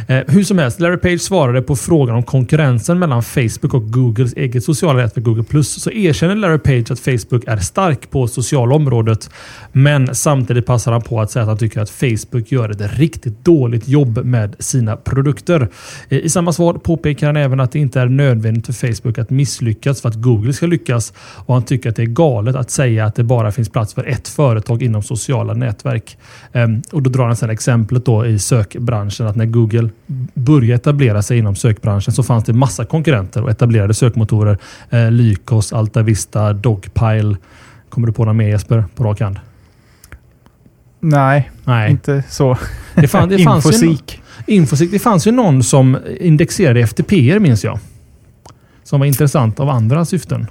Eh, 0.08 0.20
hur 0.28 0.44
som 0.44 0.58
helst, 0.58 0.80
Larry 0.80 0.96
Page 0.96 1.20
svarade 1.20 1.62
på 1.62 1.76
frågan 1.76 2.16
om 2.16 2.22
konkurrensen 2.22 2.98
mellan 2.98 3.22
Facebook 3.22 3.74
och 3.74 3.92
Googles 3.92 4.32
eget 4.32 4.64
sociala 4.64 5.02
nätverk 5.02 5.24
Google+. 5.24 5.64
Så 5.64 5.90
erkänner 5.90 6.34
Larry 6.34 6.58
Page 6.58 6.90
att 6.90 7.00
Facebook 7.00 7.44
är 7.46 7.56
stark 7.56 8.10
på 8.10 8.26
sociala 8.28 8.74
området. 8.74 9.30
Men 9.72 10.14
samtidigt 10.14 10.66
passar 10.66 10.92
han 10.92 11.02
på 11.02 11.20
att 11.20 11.30
säga 11.30 11.42
att 11.42 11.48
han 11.48 11.58
tycker 11.58 11.80
att 11.80 11.90
Facebook 11.90 12.52
gör 12.52 12.70
ett 12.70 12.98
riktigt 12.98 13.44
dåligt 13.44 13.88
jobb 13.88 14.24
med 14.24 14.56
sina 14.58 14.96
produkter. 14.96 15.68
Eh, 16.08 16.18
I 16.18 16.28
samma 16.28 16.52
svar 16.52 16.74
påpekar 16.74 17.26
han 17.26 17.36
även 17.36 17.60
att 17.60 17.72
det 17.72 17.78
inte 17.78 18.00
är 18.00 18.06
nödvändigt 18.06 18.66
för 18.66 18.72
Facebook 18.72 19.18
att 19.18 19.30
misslyckas 19.30 20.02
för 20.02 20.08
att 20.08 20.14
Google 20.14 20.52
ska 20.52 20.66
lyckas. 20.66 21.12
Och 21.18 21.54
han 21.54 21.62
tycker 21.62 21.90
att 21.90 21.96
det 21.96 22.02
är 22.02 22.06
galet 22.06 22.56
att 22.56 22.70
säga 22.70 23.06
att 23.06 23.14
det 23.14 23.24
bara 23.24 23.52
finns 23.52 23.68
plats 23.68 23.94
för 23.94 24.04
ett 24.04 24.28
företag 24.28 24.82
inom 24.82 25.02
sociala 25.02 25.54
nätverk. 25.54 26.18
Ehm, 26.52 26.82
och 26.92 27.02
då 27.02 27.10
drar 27.10 27.26
han 27.26 27.36
sedan 27.36 27.50
exemplet 27.50 28.04
då 28.04 28.26
i 28.26 28.38
sökbranschen 28.38 29.26
att 29.26 29.36
när 29.36 29.46
Google 29.46 29.71
Google 29.72 29.90
började 30.34 30.74
etablera 30.74 31.22
sig 31.22 31.38
inom 31.38 31.56
sökbranschen 31.56 32.12
så 32.12 32.22
fanns 32.22 32.44
det 32.44 32.52
massa 32.52 32.84
konkurrenter 32.84 33.42
och 33.42 33.50
etablerade 33.50 33.94
sökmotorer. 33.94 34.58
Eh, 34.90 35.10
Lycos, 35.10 35.72
Altavista, 35.72 36.52
Dogpile. 36.52 37.36
Kommer 37.88 38.06
du 38.06 38.12
på 38.12 38.22
några 38.22 38.32
mer 38.32 38.48
Jesper 38.48 38.84
på 38.94 39.04
rak 39.04 39.20
hand? 39.20 39.38
Nej, 41.00 41.50
Nej. 41.64 41.90
inte 41.90 42.22
så. 42.28 42.58
Det, 42.94 43.08
fann, 43.08 43.28
det 43.28 43.38
fanns 43.44 43.66
ju, 43.66 43.70
Infosik. 43.70 44.20
Infosik. 44.46 44.90
Det 44.90 44.98
fanns 44.98 45.26
ju 45.26 45.30
någon 45.30 45.62
som 45.62 45.98
indexerade 46.20 46.80
FTP 46.80 47.38
minns 47.40 47.64
jag. 47.64 47.78
Som 48.84 49.00
var 49.00 49.06
intressant 49.06 49.60
av 49.60 49.68
andra 49.68 50.04
syften. 50.04 50.46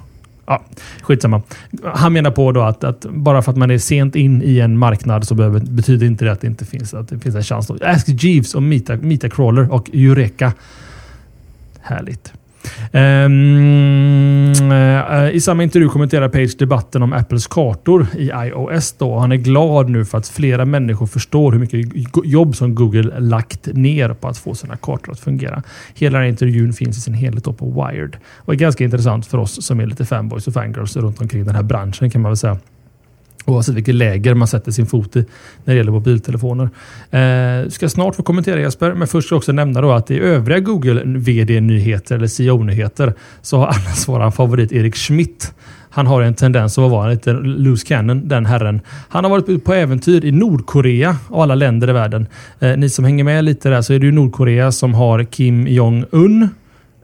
Ja, 0.46 0.62
skitsamma. 1.02 1.42
Han 1.94 2.12
menar 2.12 2.30
på 2.30 2.52
då 2.52 2.62
att, 2.62 2.84
att 2.84 3.06
bara 3.10 3.42
för 3.42 3.52
att 3.52 3.58
man 3.58 3.70
är 3.70 3.78
sent 3.78 4.16
in 4.16 4.42
i 4.42 4.60
en 4.60 4.78
marknad 4.78 5.26
så 5.26 5.34
behöver, 5.34 5.60
betyder 5.60 6.06
inte 6.06 6.24
det 6.24 6.32
att 6.32 6.40
det 6.40 6.46
inte 6.46 6.64
finns, 6.64 6.94
att 6.94 7.08
det 7.08 7.18
finns 7.18 7.34
en 7.34 7.42
chans. 7.42 7.66
Då. 7.66 7.78
Ask 7.82 8.08
Jeeves 8.08 8.54
och 8.54 8.62
Mita 8.62 9.28
Crawler 9.28 9.72
och 9.72 9.90
Eureka. 9.94 10.52
Härligt. 11.80 12.32
Ehm, 12.92 14.52
eh, 14.72 15.30
I 15.30 15.40
samma 15.40 15.62
intervju 15.62 15.88
kommenterar 15.88 16.28
Page 16.28 16.58
debatten 16.58 17.02
om 17.02 17.12
Apples 17.12 17.46
kartor 17.46 18.06
i 18.18 18.30
iOS. 18.34 18.92
Då. 18.92 19.18
Han 19.18 19.32
är 19.32 19.36
glad 19.36 19.90
nu 19.90 20.04
för 20.04 20.18
att 20.18 20.28
flera 20.28 20.64
människor 20.64 21.06
förstår 21.06 21.52
hur 21.52 21.58
mycket 21.58 21.92
jobb 22.24 22.56
som 22.56 22.74
Google 22.74 23.20
lagt 23.20 23.66
ner 23.66 24.08
på 24.08 24.28
att 24.28 24.38
få 24.38 24.54
sina 24.54 24.76
kartor 24.76 25.12
att 25.12 25.20
fungera. 25.20 25.62
Hela 25.94 26.18
den 26.18 26.22
här 26.22 26.30
intervjun 26.30 26.72
finns 26.72 26.98
i 26.98 27.00
sin 27.00 27.14
helhet 27.14 27.44
på 27.44 27.70
Wired 27.70 28.16
och 28.38 28.52
är 28.52 28.58
ganska 28.58 28.84
intressant 28.84 29.26
för 29.26 29.38
oss 29.38 29.66
som 29.66 29.80
är 29.80 29.86
lite 29.86 30.04
fanboys 30.04 30.46
och 30.46 30.54
fangirls 30.54 30.96
runt 30.96 31.20
omkring 31.20 31.44
den 31.44 31.54
här 31.54 31.62
branschen 31.62 32.10
kan 32.10 32.22
man 32.22 32.30
väl 32.30 32.36
säga. 32.36 32.58
Oavsett 33.44 33.74
vilket 33.74 33.94
läger 33.94 34.34
man 34.34 34.48
sätter 34.48 34.72
sin 34.72 34.86
fot 34.86 35.16
i 35.16 35.24
när 35.64 35.74
det 35.74 35.78
gäller 35.78 35.92
mobiltelefoner. 35.92 36.68
Eh, 37.10 37.68
ska 37.68 37.88
snart 37.88 38.16
få 38.16 38.22
kommentera 38.22 38.60
Jesper, 38.60 38.94
men 38.94 39.08
först 39.08 39.26
ska 39.26 39.34
jag 39.34 39.38
också 39.38 39.52
nämna 39.52 39.80
då 39.80 39.92
att 39.92 40.10
i 40.10 40.18
övriga 40.18 40.60
Google 40.60 41.02
VD-nyheter 41.04 42.16
eller 42.16 42.26
CEO-nyheter 42.26 43.14
så 43.42 43.58
har 43.58 43.66
allas 43.66 44.08
våran 44.08 44.32
favorit 44.32 44.72
Erik 44.72 44.96
Schmidt 44.96 45.52
han 45.94 46.06
har 46.06 46.22
en 46.22 46.34
tendens 46.34 46.78
att 46.78 46.90
vara 46.90 47.10
lite 47.10 47.32
loose 47.32 47.86
cannon, 47.86 48.28
den 48.28 48.46
herren. 48.46 48.80
Han 49.08 49.24
har 49.24 49.30
varit 49.30 49.64
på 49.64 49.74
äventyr 49.74 50.24
i 50.24 50.32
Nordkorea 50.32 51.16
och 51.28 51.42
alla 51.42 51.54
länder 51.54 51.88
i 51.90 51.92
världen. 51.92 52.26
Eh, 52.60 52.76
ni 52.76 52.88
som 52.88 53.04
hänger 53.04 53.24
med 53.24 53.44
lite 53.44 53.68
där 53.68 53.82
så 53.82 53.92
är 53.92 53.98
det 53.98 54.06
ju 54.06 54.12
Nordkorea 54.12 54.72
som 54.72 54.94
har 54.94 55.24
Kim 55.24 55.66
Jong-Un 55.66 56.48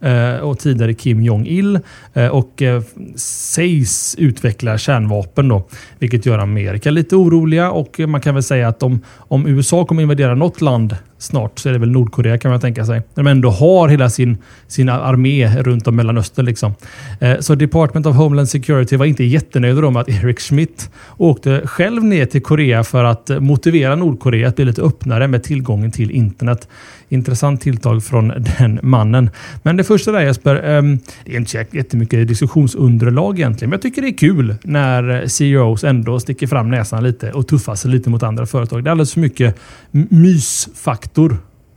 Eh, 0.00 0.36
och 0.36 0.58
tidigare 0.58 0.94
Kim 0.94 1.22
Jong-Il 1.22 1.80
eh, 2.14 2.26
och 2.26 2.62
eh, 2.62 2.82
sägs 3.16 4.14
utveckla 4.18 4.78
kärnvapen 4.78 5.48
då, 5.48 5.62
vilket 5.98 6.26
gör 6.26 6.38
Amerika 6.38 6.90
lite 6.90 7.16
oroliga. 7.16 7.70
Och 7.70 8.00
man 8.00 8.20
kan 8.20 8.34
väl 8.34 8.42
säga 8.42 8.68
att 8.68 8.82
om, 8.82 9.00
om 9.16 9.46
USA 9.46 9.84
kommer 9.84 10.02
invadera 10.02 10.34
något 10.34 10.60
land 10.60 10.96
snart 11.18 11.58
så 11.58 11.68
är 11.68 11.72
det 11.72 11.78
väl 11.78 11.90
Nordkorea 11.90 12.38
kan 12.38 12.50
man 12.50 12.60
tänka 12.60 12.84
sig. 12.84 13.02
När 13.14 13.24
de 13.24 13.26
ändå 13.30 13.50
har 13.50 13.88
hela 13.88 14.10
sin, 14.10 14.38
sin 14.66 14.88
armé 14.88 15.62
runt 15.62 15.86
om 15.86 15.96
Mellanöstern. 15.96 16.46
Liksom. 16.46 16.74
Eh, 17.20 17.38
så 17.40 17.54
Department 17.54 18.06
of 18.06 18.16
Homeland 18.16 18.48
Security 18.48 18.96
var 18.96 19.06
inte 19.06 19.24
jättenöjda 19.24 19.90
med 19.90 20.00
att 20.00 20.08
Eric 20.08 20.40
Schmidt 20.40 20.90
åkte 21.16 21.62
själv 21.64 22.04
ner 22.04 22.26
till 22.26 22.42
Korea 22.42 22.84
för 22.84 23.04
att 23.04 23.30
motivera 23.40 23.96
Nordkorea 23.96 24.48
att 24.48 24.56
bli 24.56 24.64
lite 24.64 24.82
öppnare 24.82 25.28
med 25.28 25.42
tillgången 25.42 25.90
till 25.90 26.10
internet. 26.10 26.68
Intressant 27.08 27.60
tilltag 27.60 28.04
från 28.04 28.28
den 28.58 28.80
mannen. 28.82 29.30
Men 29.62 29.76
det 29.76 29.84
första 29.84 30.12
där 30.12 30.20
Jesper, 30.20 30.54
ehm, 30.54 30.98
det 31.24 31.32
är 31.32 31.36
inte 31.36 31.66
jättemycket 31.70 32.28
diskussionsunderlag 32.28 33.38
egentligen. 33.38 33.70
Men 33.70 33.76
jag 33.76 33.82
tycker 33.82 34.02
det 34.02 34.08
är 34.08 34.18
kul 34.18 34.54
när 34.62 35.26
CEOs 35.26 35.84
ändå 35.84 36.20
sticker 36.20 36.46
fram 36.46 36.70
näsan 36.70 37.04
lite 37.04 37.32
och 37.32 37.48
tuffar 37.48 37.74
sig 37.74 37.90
lite 37.90 38.10
mot 38.10 38.22
andra 38.22 38.46
företag. 38.46 38.84
Det 38.84 38.88
är 38.88 38.92
alldeles 38.92 39.12
för 39.12 39.20
mycket 39.20 39.58
mysfaktor. 39.90 41.07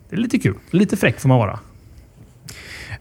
Det 0.10 0.16
är 0.16 0.20
lite 0.20 0.40
kul. 0.40 0.56
Lite 0.72 0.98
fräck 0.98 1.20
får 1.20 1.30
man 1.30 1.38
vara. 1.38 1.60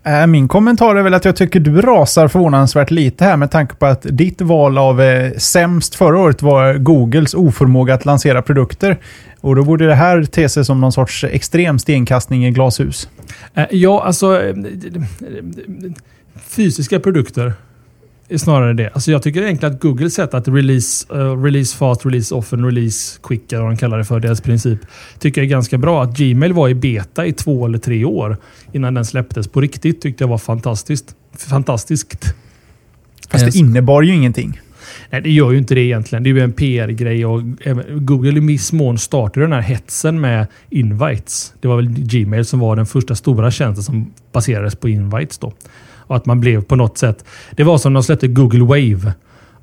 Äh, 0.02 0.26
min 0.26 0.48
kommentar 0.48 0.96
är 0.96 1.02
väl 1.02 1.14
att 1.14 1.24
jag 1.24 1.36
tycker 1.36 1.60
du 1.60 1.80
rasar 1.80 2.28
förvånansvärt 2.28 2.90
lite 2.90 3.24
här 3.24 3.36
med 3.36 3.50
tanke 3.50 3.74
på 3.74 3.86
att 3.86 4.06
ditt 4.10 4.40
val 4.40 4.78
av 4.78 5.00
eh, 5.00 5.32
sämst 5.32 5.94
förra 5.94 6.18
året 6.18 6.42
var 6.42 6.74
Googles 6.74 7.34
oförmåga 7.34 7.94
att 7.94 8.04
lansera 8.04 8.42
produkter. 8.42 8.98
Och 9.40 9.56
då 9.56 9.64
borde 9.64 9.86
det 9.86 9.94
här 9.94 10.24
te 10.24 10.48
sig 10.48 10.64
som 10.64 10.80
någon 10.80 10.92
sorts 10.92 11.24
extrem 11.24 11.78
stenkastning 11.78 12.46
i 12.46 12.50
glashus. 12.50 13.08
Äh, 13.54 13.64
ja, 13.70 14.02
alltså... 14.04 14.42
Eh, 14.42 14.54
fysiska 16.48 17.00
produkter 17.00 17.52
snarare 18.38 18.72
det. 18.72 18.90
Alltså 18.92 19.10
jag 19.10 19.22
tycker 19.22 19.42
egentligen 19.42 19.74
att 19.74 19.80
Googles 19.80 20.14
sätt 20.14 20.34
att 20.34 20.48
release, 20.48 21.14
uh, 21.14 21.42
release 21.42 21.76
fast, 21.76 22.06
release 22.06 22.34
often, 22.34 22.64
release 22.64 23.18
quick, 23.22 23.52
eller 23.52 23.62
vad 23.62 23.70
de 23.70 23.76
kallar 23.76 23.98
det 23.98 24.04
för, 24.04 24.20
deras 24.20 24.40
princip, 24.40 24.78
tycker 25.18 25.40
jag 25.40 25.46
är 25.46 25.50
ganska 25.50 25.78
bra. 25.78 26.02
Att 26.02 26.16
Gmail 26.16 26.52
var 26.52 26.68
i 26.68 26.74
beta 26.74 27.26
i 27.26 27.32
två 27.32 27.66
eller 27.66 27.78
tre 27.78 28.04
år 28.04 28.36
innan 28.72 28.94
den 28.94 29.04
släpptes 29.04 29.48
på 29.48 29.60
riktigt 29.60 30.00
tyckte 30.00 30.24
jag 30.24 30.28
var 30.28 30.38
fantastiskt. 30.38 31.14
Fantastiskt. 31.48 32.34
Fast 33.30 33.52
det 33.52 33.58
innebar 33.58 34.02
ju 34.02 34.14
ingenting. 34.14 34.60
Nej, 35.10 35.20
det 35.20 35.30
gör 35.30 35.50
ju 35.50 35.58
inte 35.58 35.74
det 35.74 35.80
egentligen. 35.80 36.22
Det 36.22 36.30
är 36.30 36.34
ju 36.34 36.40
en 36.40 36.52
PR-grej 36.52 37.26
och 37.26 37.42
Google 37.88 38.36
i 38.36 38.40
viss 38.40 38.72
mån 38.72 38.98
startade 38.98 39.46
den 39.46 39.52
här 39.52 39.60
hetsen 39.60 40.20
med 40.20 40.46
invites. 40.70 41.54
Det 41.60 41.68
var 41.68 41.76
väl 41.76 41.88
Gmail 41.88 42.44
som 42.44 42.60
var 42.60 42.76
den 42.76 42.86
första 42.86 43.14
stora 43.14 43.50
tjänsten 43.50 43.84
som 43.84 44.12
baserades 44.32 44.76
på 44.76 44.88
invites 44.88 45.38
då. 45.38 45.52
Och 46.10 46.16
att 46.16 46.26
man 46.26 46.40
blev 46.40 46.62
på 46.62 46.76
något 46.76 46.98
sätt... 46.98 47.24
Det 47.50 47.64
var 47.64 47.78
som 47.78 47.92
när 47.92 48.00
de 48.00 48.04
släppte 48.04 48.28
Google 48.28 48.64
Wave. 48.64 49.12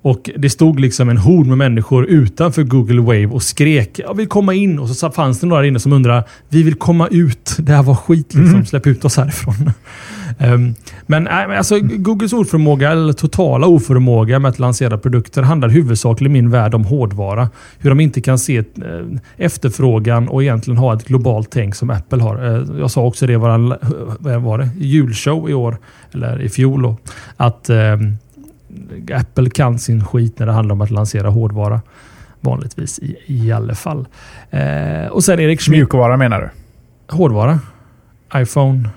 Och 0.01 0.29
Det 0.37 0.49
stod 0.49 0.79
liksom 0.79 1.09
en 1.09 1.17
hord 1.17 1.47
med 1.47 1.57
människor 1.57 2.05
utanför 2.05 2.63
Google 2.63 3.01
Wave 3.01 3.27
och 3.27 3.43
skrek 3.43 3.99
jag 3.99 4.13
vill 4.13 4.27
komma 4.27 4.53
in. 4.53 4.79
Och 4.79 4.89
så 4.89 5.11
fanns 5.11 5.39
det 5.39 5.47
några 5.47 5.67
inne 5.67 5.79
som 5.79 5.93
undrade 5.93 6.23
vi 6.49 6.63
vill 6.63 6.75
komma 6.75 7.07
ut. 7.07 7.55
Det 7.59 7.71
här 7.71 7.83
var 7.83 7.95
skit. 7.95 8.33
Liksom. 8.33 8.53
Mm. 8.53 8.65
Släpp 8.65 8.87
ut 8.87 9.05
oss 9.05 9.17
härifrån. 9.17 9.71
Men 11.05 11.27
äh, 11.27 11.57
alltså, 11.57 11.79
Googles 11.79 12.33
oförmåga, 12.33 12.91
eller 12.91 13.13
totala 13.13 13.67
oförmåga 13.67 14.39
med 14.39 14.49
att 14.49 14.59
lansera 14.59 14.97
produkter 14.97 15.41
handlar 15.41 15.69
huvudsakligen 15.69 16.31
i 16.35 16.41
min 16.41 16.51
värld 16.51 16.73
om 16.73 16.85
hårdvara. 16.85 17.49
Hur 17.79 17.89
de 17.89 17.99
inte 17.99 18.21
kan 18.21 18.39
se 18.39 18.57
äh, 18.57 18.63
efterfrågan 19.37 20.27
och 20.27 20.43
egentligen 20.43 20.77
ha 20.77 20.93
ett 20.93 21.07
globalt 21.07 21.49
tänk 21.51 21.75
som 21.75 21.89
Apple 21.89 22.23
har. 22.23 22.45
Äh, 22.45 22.79
jag 22.79 22.91
sa 22.91 23.01
också 23.01 23.27
det 23.27 23.33
i 23.33 23.35
vår 23.35 24.37
var 24.39 24.57
det, 24.57 24.69
julshow 24.77 25.49
i 25.49 25.53
år, 25.53 25.77
eller 26.13 26.41
i 26.41 26.49
fjol. 26.49 26.81
Då, 26.81 26.97
att 27.37 27.69
ehm, 27.69 28.17
Apple 29.13 29.49
kan 29.49 29.79
sin 29.79 30.05
skit 30.05 30.39
när 30.39 30.45
det 30.45 30.51
handlar 30.51 30.73
om 30.73 30.81
att 30.81 30.91
lansera 30.91 31.29
hårdvara. 31.29 31.81
Vanligtvis 32.41 32.99
i, 32.99 33.17
i 33.25 33.51
alla 33.51 33.75
fall. 33.75 34.07
Eh, 34.49 35.07
och 35.11 35.23
sen 35.23 35.39
Erik 35.39 35.61
Schmidt. 35.61 35.77
Mjukvara 35.77 36.17
menar 36.17 36.39
du? 36.41 36.49
Hårdvara. 37.15 37.59
iPhone. 38.35 38.89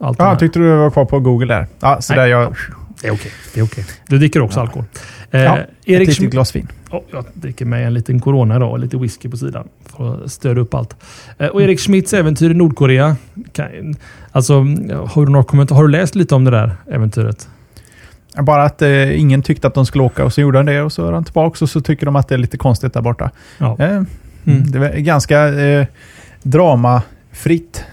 Allt 0.00 0.18
ja, 0.18 0.36
tyckte 0.36 0.58
du 0.58 0.76
var 0.76 0.90
kvar 0.90 1.04
på 1.04 1.20
Google 1.20 1.54
där. 1.54 1.66
Ja, 1.80 2.00
så 2.00 2.12
Nej, 2.12 2.20
där 2.20 2.26
jag... 2.26 2.54
Det 3.00 3.08
är 3.08 3.12
okej. 3.12 3.32
Okay. 3.52 3.62
okay. 3.62 3.84
Du 4.08 4.18
dricker 4.18 4.40
också 4.40 4.58
ja. 4.58 4.62
alkohol. 4.62 4.84
Eh, 5.30 5.40
ja, 5.40 5.58
Erik 5.84 6.08
ett 6.08 6.18
litet 6.18 6.32
glas 6.32 6.56
vin. 6.56 6.68
Oh, 6.90 7.00
jag 7.10 7.24
dricker 7.34 7.64
med 7.64 7.86
en 7.86 7.94
liten 7.94 8.20
Corona 8.20 8.58
då, 8.58 8.66
och 8.66 8.78
lite 8.78 8.96
whisky 8.96 9.28
på 9.28 9.36
sidan. 9.36 9.68
För 9.84 10.24
att 10.24 10.32
stödja 10.32 10.62
upp 10.62 10.74
allt. 10.74 10.96
Eh, 11.38 11.46
och 11.46 11.62
Erik 11.62 11.80
Schmidts 11.80 12.14
äventyr 12.14 12.50
i 12.50 12.54
Nordkorea. 12.54 13.16
Kan, 13.52 13.94
alltså, 14.32 14.54
har 15.06 15.26
du, 15.26 15.32
några 15.32 15.74
har 15.74 15.82
du 15.82 15.88
läst 15.88 16.14
lite 16.14 16.34
om 16.34 16.44
det 16.44 16.50
där 16.50 16.76
äventyret? 16.90 17.48
Bara 18.38 18.62
att 18.62 18.82
eh, 18.82 19.20
ingen 19.20 19.42
tyckte 19.42 19.66
att 19.66 19.74
de 19.74 19.86
skulle 19.86 20.04
åka 20.04 20.24
och 20.24 20.32
så 20.32 20.40
gjorde 20.40 20.58
han 20.58 20.66
det 20.66 20.82
och 20.82 20.92
så 20.92 21.08
är 21.08 21.12
han 21.12 21.24
tillbaka 21.24 21.64
och 21.64 21.70
så 21.70 21.80
tycker 21.80 22.06
de 22.06 22.16
att 22.16 22.28
det 22.28 22.34
är 22.34 22.38
lite 22.38 22.58
konstigt 22.58 22.92
där 22.92 23.02
borta. 23.02 23.30
Ja. 23.58 23.76
Eh, 23.78 24.02
mm. 24.44 24.70
Det 24.70 24.78
var 24.78 24.88
ganska 24.88 25.48
eh, 25.48 25.86
dramafritt, 26.42 27.84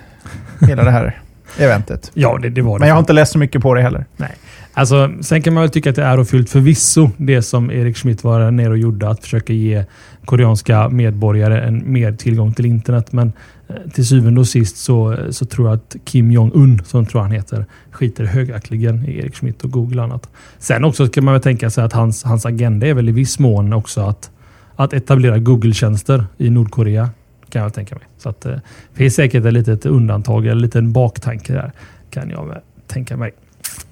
hela 0.62 0.84
det 0.84 0.92
här 0.92 1.22
eventet. 1.58 2.12
Ja, 2.14 2.40
det, 2.42 2.50
det 2.50 2.62
var 2.62 2.74
det. 2.74 2.80
Men 2.80 2.88
jag 2.88 2.96
har 2.96 3.00
inte 3.00 3.14
läst 3.14 3.32
så 3.32 3.40
mycket 3.40 3.62
på 3.62 3.74
det 3.74 3.82
heller. 3.82 4.06
Nej. 4.18 4.36
Alltså, 4.74 5.12
sen 5.22 5.42
kan 5.42 5.54
man 5.54 5.62
väl 5.62 5.70
tycka 5.70 5.90
att 5.90 5.96
det 5.96 6.04
är 6.04 6.14
ärofyllt 6.14 6.50
förvisso 6.50 7.10
det 7.18 7.42
som 7.42 7.72
Erik 7.72 7.98
Schmidt 7.98 8.24
var 8.24 8.52
nere 8.52 8.70
och 8.70 8.78
gjorde. 8.78 9.10
Att 9.10 9.22
försöka 9.22 9.54
ge 9.54 9.86
koreanska 10.26 10.90
medborgare 10.90 11.62
en 11.62 11.92
mer 11.92 12.12
tillgång 12.12 12.54
till 12.54 12.66
internet. 12.66 13.12
Men 13.12 13.32
eh, 13.68 13.76
till 13.94 14.08
syvende 14.08 14.40
och 14.40 14.48
sist 14.48 14.78
så, 14.78 15.18
så 15.30 15.46
tror 15.46 15.68
jag 15.68 15.76
att 15.76 15.96
Kim 16.06 16.32
Jong-Un, 16.32 16.82
som 16.86 17.06
tror 17.06 17.22
han 17.22 17.32
heter, 17.32 17.66
skiter 17.92 18.26
högaktligen 18.26 19.06
i 19.06 19.18
Erik 19.18 19.36
Schmidt 19.36 19.64
och 19.64 19.72
Google 19.72 19.98
och 19.98 20.04
annat. 20.04 20.30
Sen 20.60 20.84
också 20.84 21.08
kan 21.08 21.26
man 21.26 21.34
väl 21.34 21.44
tänka 21.44 21.70
sig 21.70 21.84
att 21.84 21.94
hans, 21.94 22.24
hans 22.24 22.46
agenda 22.46 22.88
är 22.88 22.94
väl 22.94 23.10
i 23.10 23.12
viss 23.12 23.40
mån 23.40 23.74
också 23.74 24.02
att, 24.02 24.32
att 24.76 24.94
etablera 24.94 25.38
Google-tjänster 25.38 26.26
i 26.38 26.50
Nordkorea. 26.50 27.10
Kan 27.50 27.62
jag 27.62 27.74
tänka 27.74 27.96
mig. 27.96 28.04
Så 28.18 28.30
att, 28.30 28.46
eh, 28.46 28.52
det 28.52 28.98
finns 28.98 29.16
säkert 29.16 29.46
ett 29.46 29.54
litet 29.54 29.86
undantag 29.86 30.46
eller 30.46 30.56
en 30.56 30.62
liten 30.62 30.92
baktanke 30.92 31.54
där. 31.54 31.72
Kan 32.10 32.30
jag 32.30 32.62
tänka 32.88 33.18
mig. 33.18 33.34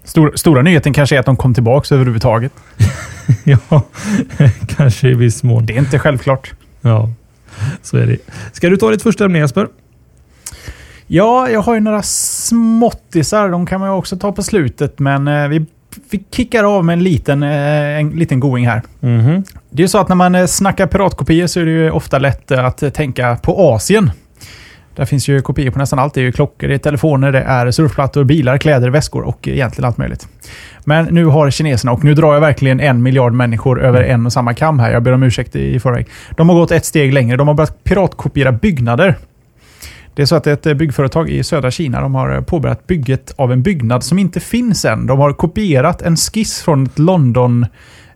Stor, 0.04 0.32
stora 0.36 0.62
nyheten 0.62 0.94
kanske 0.94 1.16
är 1.16 1.20
att 1.20 1.26
de 1.26 1.36
kom 1.36 1.54
tillbaka 1.54 1.96
överhuvudtaget. 1.96 2.52
ja, 3.44 3.84
kanske 4.68 5.10
i 5.10 5.14
viss 5.14 5.44
mån. 5.44 5.66
Det 5.66 5.74
är 5.74 5.80
inte 5.80 6.00
självklart. 6.00 6.54
Ja, 6.82 7.12
så 7.82 7.98
är 7.98 8.08
det. 8.08 8.18
Ska 8.52 8.70
du 8.70 8.78
ta 8.78 8.92
ditt 8.92 9.04
första 9.04 9.26
ämne 9.26 9.40
Jesper? 9.40 9.68
Ja, 11.08 11.50
jag 11.50 11.62
har 11.62 11.74
ju 11.74 11.80
några 11.80 12.02
småttisar. 12.04 13.50
De 13.50 13.66
kan 13.66 13.80
man 13.80 13.90
ju 13.90 13.96
också 13.96 14.18
ta 14.18 14.32
på 14.32 14.44
slutet, 14.44 15.00
men 15.00 15.28
eh, 15.28 15.48
vi, 15.48 15.66
vi 16.10 16.24
kickar 16.32 16.64
av 16.64 16.86
med 16.86 16.94
en 16.94 17.04
liten, 17.04 17.44
eh, 17.44 18.00
en 18.00 18.10
liten 18.10 18.40
going 18.40 18.68
här. 18.68 18.82
Mm 19.02 19.22
-hmm. 19.22 19.44
Det 19.70 19.82
är 19.82 19.84
ju 19.84 19.88
så 19.88 19.98
att 19.98 20.10
när 20.10 20.16
man 20.16 20.36
eh, 20.36 20.46
snackar 20.46 20.88
piratkopior 20.88 21.48
så 21.48 21.60
är 21.60 21.66
det 21.66 21.72
ju 21.72 21.92
ofta 21.92 22.20
lätt 22.20 22.52
att 22.52 22.94
tänka 22.94 23.38
på 23.44 23.74
Asien. 23.74 24.12
Där 24.96 25.06
finns 25.06 25.28
ju 25.28 25.42
kopior 25.42 25.72
på 25.72 25.80
nästan 25.80 26.00
allt. 26.00 26.14
Det 26.14 26.22
är 26.22 26.24
ju 26.24 26.32
klockor, 26.32 26.68
det 26.68 26.74
är 26.74 26.78
telefoner, 26.78 27.32
det 27.32 27.42
är 27.42 27.72
surfplattor, 27.72 28.24
bilar, 28.24 28.58
kläder, 28.58 28.90
väskor 28.90 29.24
och 29.24 29.48
egentligen 29.48 29.88
allt 29.88 29.98
möjligt. 29.98 30.28
Men 30.84 31.06
nu 31.06 31.26
har 31.26 31.50
kineserna, 31.52 31.92
och 31.92 32.04
nu 32.04 32.14
drar 32.14 32.34
jag 32.34 32.42
verkligen 32.42 32.80
en 32.80 33.04
miljard 33.04 33.34
människor 33.34 33.82
över 33.82 34.04
en 34.04 34.26
och 34.26 34.34
samma 34.34 34.54
kam 34.54 34.80
här. 34.80 34.92
Jag 34.92 35.04
ber 35.04 35.12
om 35.12 35.24
ursäkt 35.24 35.56
i 35.56 35.80
förväg. 35.80 36.08
De 36.38 36.50
har 36.50 36.56
gått 36.56 36.72
ett 36.72 36.86
steg 36.86 37.14
längre. 37.14 37.38
De 37.38 37.48
har 37.48 37.56
börjat 37.56 37.84
piratkopiera 37.84 38.52
byggnader. 38.52 39.16
Det 40.16 40.22
är 40.22 40.26
så 40.26 40.36
att 40.36 40.48
ett 40.48 40.66
eh, 40.66 40.74
byggföretag 40.74 41.30
i 41.30 41.44
södra 41.44 41.72
Kina 41.72 42.02
de 42.02 42.16
har 42.16 42.36
eh, 42.36 42.42
påbörjat 42.42 42.88
bygget 42.88 43.34
av 43.36 43.52
en 43.52 43.64
byggnad 43.64 44.04
som 44.04 44.20
inte 44.20 44.40
finns 44.40 44.86
än. 44.86 45.08
De 45.08 45.20
har 45.20 45.34
kopierat 45.34 46.02
en 46.02 46.18
skiss 46.18 46.62
från 46.62 46.84
ett 46.84 47.00
London 47.00 47.66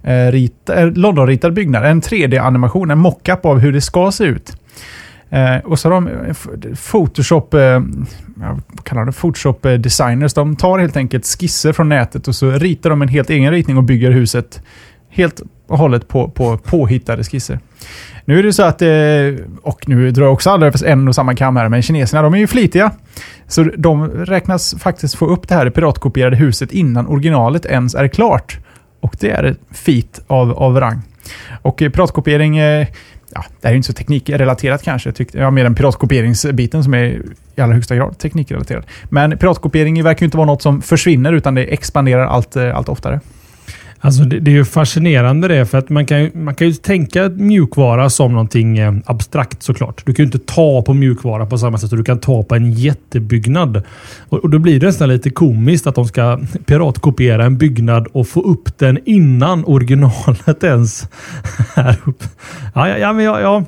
eh, 0.04 0.92
Londonritad 0.96 1.54
byggnad. 1.54 1.86
En 1.86 2.02
3D-animation, 2.02 2.92
en 2.92 2.98
mockup 2.98 3.46
av 3.46 3.60
hur 3.60 3.72
det 3.72 3.82
ska 3.82 4.12
se 4.12 4.24
ut. 4.24 4.58
Eh, 5.30 5.58
och 5.58 5.80
så 5.80 5.90
har 5.90 6.02
de 6.02 6.34
Photoshop, 6.76 7.54
eh, 7.54 7.82
vad 8.68 8.84
kallar 8.84 9.06
det, 9.06 9.12
Photoshop 9.12 9.62
designers, 9.62 10.34
De 10.34 10.56
tar 10.56 10.80
helt 10.80 10.98
enkelt 10.98 11.26
skisser 11.26 11.74
från 11.74 11.90
nätet 11.90 12.28
och 12.28 12.36
så 12.36 12.52
ritar 12.52 12.90
de 12.90 13.02
en 13.02 13.08
helt 13.08 13.30
egen 13.30 13.52
ritning 13.52 13.78
och 13.78 13.84
bygger 13.84 14.12
huset 14.12 14.62
helt 15.10 15.42
och 15.70 15.78
hållet 15.78 16.08
på, 16.08 16.30
på 16.30 16.58
påhittade 16.58 17.24
skisser. 17.24 17.60
Nu 18.26 18.40
är 18.40 18.44
det 18.44 18.54
så 18.54 18.64
att, 18.64 18.82
eh, 18.82 19.46
och 19.62 19.90
nu 19.90 20.12
drar 20.12 20.24
jag 20.24 20.34
också 20.34 20.50
alldeles 20.50 20.84
en 20.84 21.08
och 21.08 21.16
samma 21.16 21.36
kam 21.36 21.56
här, 21.56 21.70
men 21.70 21.82
kineserna 21.82 22.22
de 22.22 22.34
är 22.34 22.38
ju 22.38 22.48
flitiga. 22.48 22.92
Så 23.48 23.64
de 23.64 24.08
räknas 24.08 24.76
faktiskt 24.80 25.16
få 25.16 25.26
upp 25.26 25.48
det 25.48 25.56
här 25.56 25.70
piratkopierade 25.70 26.36
huset 26.36 26.72
innan 26.72 27.08
originalet 27.08 27.66
ens 27.66 27.96
är 27.96 28.08
klart. 28.08 28.60
Och 29.00 29.16
det 29.20 29.30
är 29.30 29.44
ett 29.44 29.60
feat 29.72 30.22
av, 30.28 30.52
av 30.52 30.80
rang. 30.80 31.02
Och 31.62 31.82
eh, 31.82 31.90
piratkopiering, 31.90 32.58
eh, 32.58 32.88
ja, 33.34 33.46
det 33.62 33.68
här 33.68 33.74
är 33.74 33.76
inte 33.76 33.88
så 33.88 33.94
teknikrelaterat 33.94 34.84
kanske. 34.84 35.12
Tyckte 35.12 35.38
jag 35.38 35.54
mer 35.54 35.66
än 35.66 35.76
piratkopieringsbiten 35.76 36.84
som 36.84 36.94
är 36.94 37.22
i 37.56 37.62
allra 37.62 37.74
högsta 37.74 37.96
grad 37.96 38.18
teknikrelaterad. 38.18 38.86
Men 39.04 39.38
piratkopiering 39.38 40.04
verkar 40.04 40.22
ju 40.22 40.26
inte 40.26 40.38
vara 40.38 40.48
något 40.48 40.62
som 40.62 40.82
försvinner 40.82 41.34
utan 41.34 41.56
det 41.56 41.64
expanderar 41.64 42.26
allt, 42.26 42.58
allt 42.58 42.90
oftare. 42.90 43.20
Alltså 44.02 44.24
det, 44.24 44.40
det, 44.40 44.52
är 44.52 44.56
ju 44.56 44.66
fascinerande 44.66 45.48
det, 45.48 45.66
för 45.66 45.78
att 45.78 45.90
man 45.90 46.06
kan, 46.06 46.32
man 46.34 46.56
kan 46.56 46.68
ju 46.68 46.74
tänka 46.74 47.30
mjukvara 47.30 48.10
som 48.10 48.32
någonting 48.32 48.78
eh, 48.78 48.94
abstrakt 49.06 49.64
såklart. 49.64 50.06
Du 50.06 50.14
kan 50.14 50.24
ju 50.24 50.26
inte 50.26 50.40
ta 50.40 50.82
på 50.82 50.94
mjukvara 50.94 51.46
på 51.46 51.58
samma 51.58 51.78
sätt 51.78 51.90
som 51.90 51.98
du 51.98 52.04
kan 52.04 52.20
ta 52.20 52.44
på 52.44 52.56
en 52.56 52.72
jättebyggnad. 52.72 53.84
Och, 54.30 54.38
och 54.38 54.50
då 54.50 54.60
blir 54.60 54.80
det 54.80 54.86
nästan 54.86 55.10
lite 55.10 55.30
komiskt 55.30 55.88
att 55.88 55.96
de 55.96 56.08
ska 56.08 56.40
piratkopiera 56.66 57.46
en 57.46 57.58
byggnad 57.58 58.08
och 58.12 58.28
få 58.28 58.42
upp 58.42 58.78
den 58.78 59.00
innan 59.06 59.66
originalet 59.66 60.64
ens 60.64 61.08
är 61.76 61.98
upp. 62.06 62.24
Ja, 62.76 62.90
ja, 62.90 62.98
ja 62.98 63.14
men 63.14 63.26
jag, 63.26 63.42
jag 63.42 63.66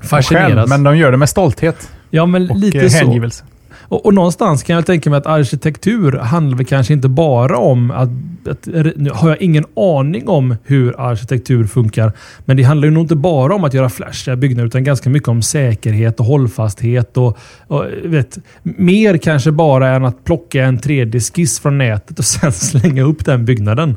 fascineras. 0.00 0.68
men 0.68 0.82
de 0.82 0.96
gör 0.96 1.10
det 1.10 1.16
med 1.16 1.28
stolthet. 1.28 1.90
Ja, 2.10 2.26
men 2.26 2.50
och 2.50 2.56
lite 2.56 2.88
hängivelse. 2.88 3.44
så. 3.48 3.53
Och, 3.88 4.06
och, 4.06 4.14
någonstans 4.14 4.62
kan 4.62 4.76
jag 4.76 4.86
tänka 4.86 5.10
mig 5.10 5.16
att 5.16 5.26
arkitektur 5.26 6.12
handlar 6.12 6.56
väl 6.56 6.66
kanske 6.66 6.92
inte 6.92 7.08
bara 7.08 7.58
om 7.58 7.90
att, 7.90 8.08
att... 8.48 8.66
Nu 8.96 9.10
har 9.14 9.28
jag 9.28 9.42
ingen 9.42 9.64
aning 9.76 10.28
om 10.28 10.56
hur 10.64 11.00
arkitektur 11.00 11.66
funkar. 11.66 12.12
Men 12.44 12.56
det 12.56 12.62
handlar 12.62 12.88
ju 12.88 12.94
nog 12.94 13.04
inte 13.04 13.16
bara 13.16 13.54
om 13.54 13.64
att 13.64 13.74
göra 13.74 13.88
flashiga 13.88 14.36
byggnader 14.36 14.66
utan 14.66 14.84
ganska 14.84 15.10
mycket 15.10 15.28
om 15.28 15.42
säkerhet 15.42 16.20
och 16.20 16.26
hållfasthet. 16.26 17.16
Och, 17.16 17.38
och 17.66 17.84
vet, 18.04 18.38
mer 18.62 19.16
kanske 19.16 19.50
bara 19.50 19.88
än 19.88 20.04
att 20.04 20.24
plocka 20.24 20.64
en 20.64 20.78
3D-skiss 20.78 21.62
från 21.62 21.78
nätet 21.78 22.18
och 22.18 22.24
sen 22.24 22.52
slänga 22.52 23.02
upp 23.02 23.24
den 23.24 23.44
byggnaden. 23.44 23.96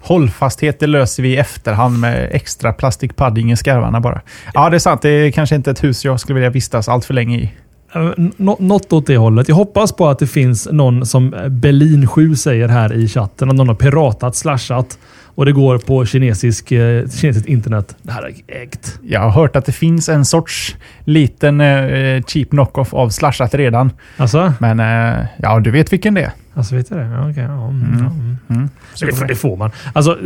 Hållfasthet 0.00 0.80
det 0.80 0.86
löser 0.86 1.22
vi 1.22 1.28
i 1.28 1.36
efterhand 1.36 2.00
med 2.00 2.28
extra 2.32 2.72
plastikpadding 2.72 3.52
i 3.52 3.56
skarvarna 3.56 4.00
bara. 4.00 4.20
Ja, 4.54 4.70
det 4.70 4.76
är 4.76 4.78
sant. 4.78 5.02
Det 5.02 5.08
är 5.08 5.30
kanske 5.30 5.56
inte 5.56 5.70
ett 5.70 5.84
hus 5.84 6.04
jag 6.04 6.20
skulle 6.20 6.34
vilja 6.34 6.50
vistas 6.50 6.88
allt 6.88 7.04
för 7.04 7.14
länge 7.14 7.38
i. 7.38 7.52
Eh, 7.94 8.10
något 8.38 8.92
åt 8.92 9.06
det 9.06 9.16
hållet. 9.16 9.48
Jag 9.48 9.56
hoppas 9.56 9.92
på 9.92 10.08
att 10.08 10.18
det 10.18 10.26
finns 10.26 10.68
någon 10.72 11.06
som 11.06 11.34
Berlin 11.48 12.06
7 12.06 12.36
säger 12.36 12.68
här 12.68 12.92
i 12.92 13.08
chatten. 13.08 13.50
Att 13.50 13.56
någon 13.56 13.68
har 13.68 13.74
piratat, 13.74 14.36
slashat 14.36 14.98
och 15.38 15.46
det 15.46 15.52
går 15.52 15.78
på 15.78 16.06
kinesisk, 16.06 16.72
eh, 16.72 17.08
kinesiskt 17.08 17.48
internet. 17.48 17.96
Det 18.02 18.12
här 18.12 18.22
är 18.22 18.62
ägt. 18.62 18.98
Jag 19.02 19.20
har 19.20 19.30
hört 19.30 19.56
att 19.56 19.64
det 19.64 19.72
finns 19.72 20.08
en 20.08 20.24
sorts 20.24 20.76
liten 21.04 21.60
eh, 21.60 22.22
cheap 22.22 22.50
knockoff 22.50 22.94
av 22.94 23.08
slashat 23.08 23.54
redan. 23.54 23.90
Alltså? 24.16 24.52
Men 24.58 24.80
eh, 24.80 25.26
ja, 25.36 25.60
du 25.60 25.70
vet 25.70 25.92
vilken 25.92 26.14
det 26.14 26.22
är. 26.22 26.32
Alltså 26.58 26.76
vet 26.76 26.90
jag 26.90 26.98
det? 26.98 27.04
Ja, 27.04 27.30
okay. 27.30 27.42
ja, 27.42 27.68
mm, 27.68 27.82
mm. 27.82 28.06
Mm. 28.06 28.36
mm. 28.48 28.68
Det, 29.00 29.26
det, 29.28 29.34
får 29.34 29.56
man. 29.56 29.70
Alltså, 29.92 30.18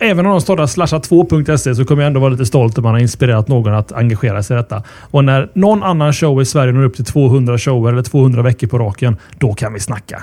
även 0.00 0.26
om 0.26 0.32
de 0.32 0.40
startar 0.40 0.66
slashat2.se 0.66 1.74
så 1.74 1.84
kommer 1.84 2.02
jag 2.02 2.06
ändå 2.06 2.20
vara 2.20 2.30
lite 2.30 2.46
stolt 2.46 2.78
om 2.78 2.84
man 2.84 2.92
har 2.92 3.00
inspirerat 3.00 3.48
någon 3.48 3.74
att 3.74 3.92
engagera 3.92 4.42
sig 4.42 4.54
i 4.54 4.56
detta. 4.56 4.82
Och 4.88 5.24
när 5.24 5.50
någon 5.54 5.82
annan 5.82 6.12
show 6.12 6.42
i 6.42 6.44
Sverige 6.44 6.72
når 6.72 6.82
upp 6.82 6.94
till 6.94 7.04
200 7.04 7.58
shower 7.58 7.92
eller 7.92 8.02
200 8.02 8.42
veckor 8.42 8.66
på 8.66 8.78
raken, 8.78 9.16
då 9.38 9.54
kan 9.54 9.72
vi 9.72 9.80
snacka. 9.80 10.22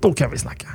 Då 0.00 0.12
kan 0.12 0.30
vi 0.30 0.38
snacka. 0.38 0.68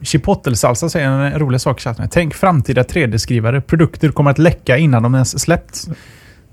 Chipotle-salsa 0.00 0.88
säger 0.88 1.08
en 1.08 1.38
rolig 1.38 1.60
sak 1.60 1.80
i 1.80 1.82
chatten. 1.82 2.08
Tänk 2.10 2.34
framtida 2.34 2.82
3D-skrivare. 2.82 3.60
Produkter 3.60 4.08
kommer 4.08 4.30
att 4.30 4.38
läcka 4.38 4.76
innan 4.76 5.02
de 5.02 5.14
ens 5.14 5.40
släppts. 5.40 5.88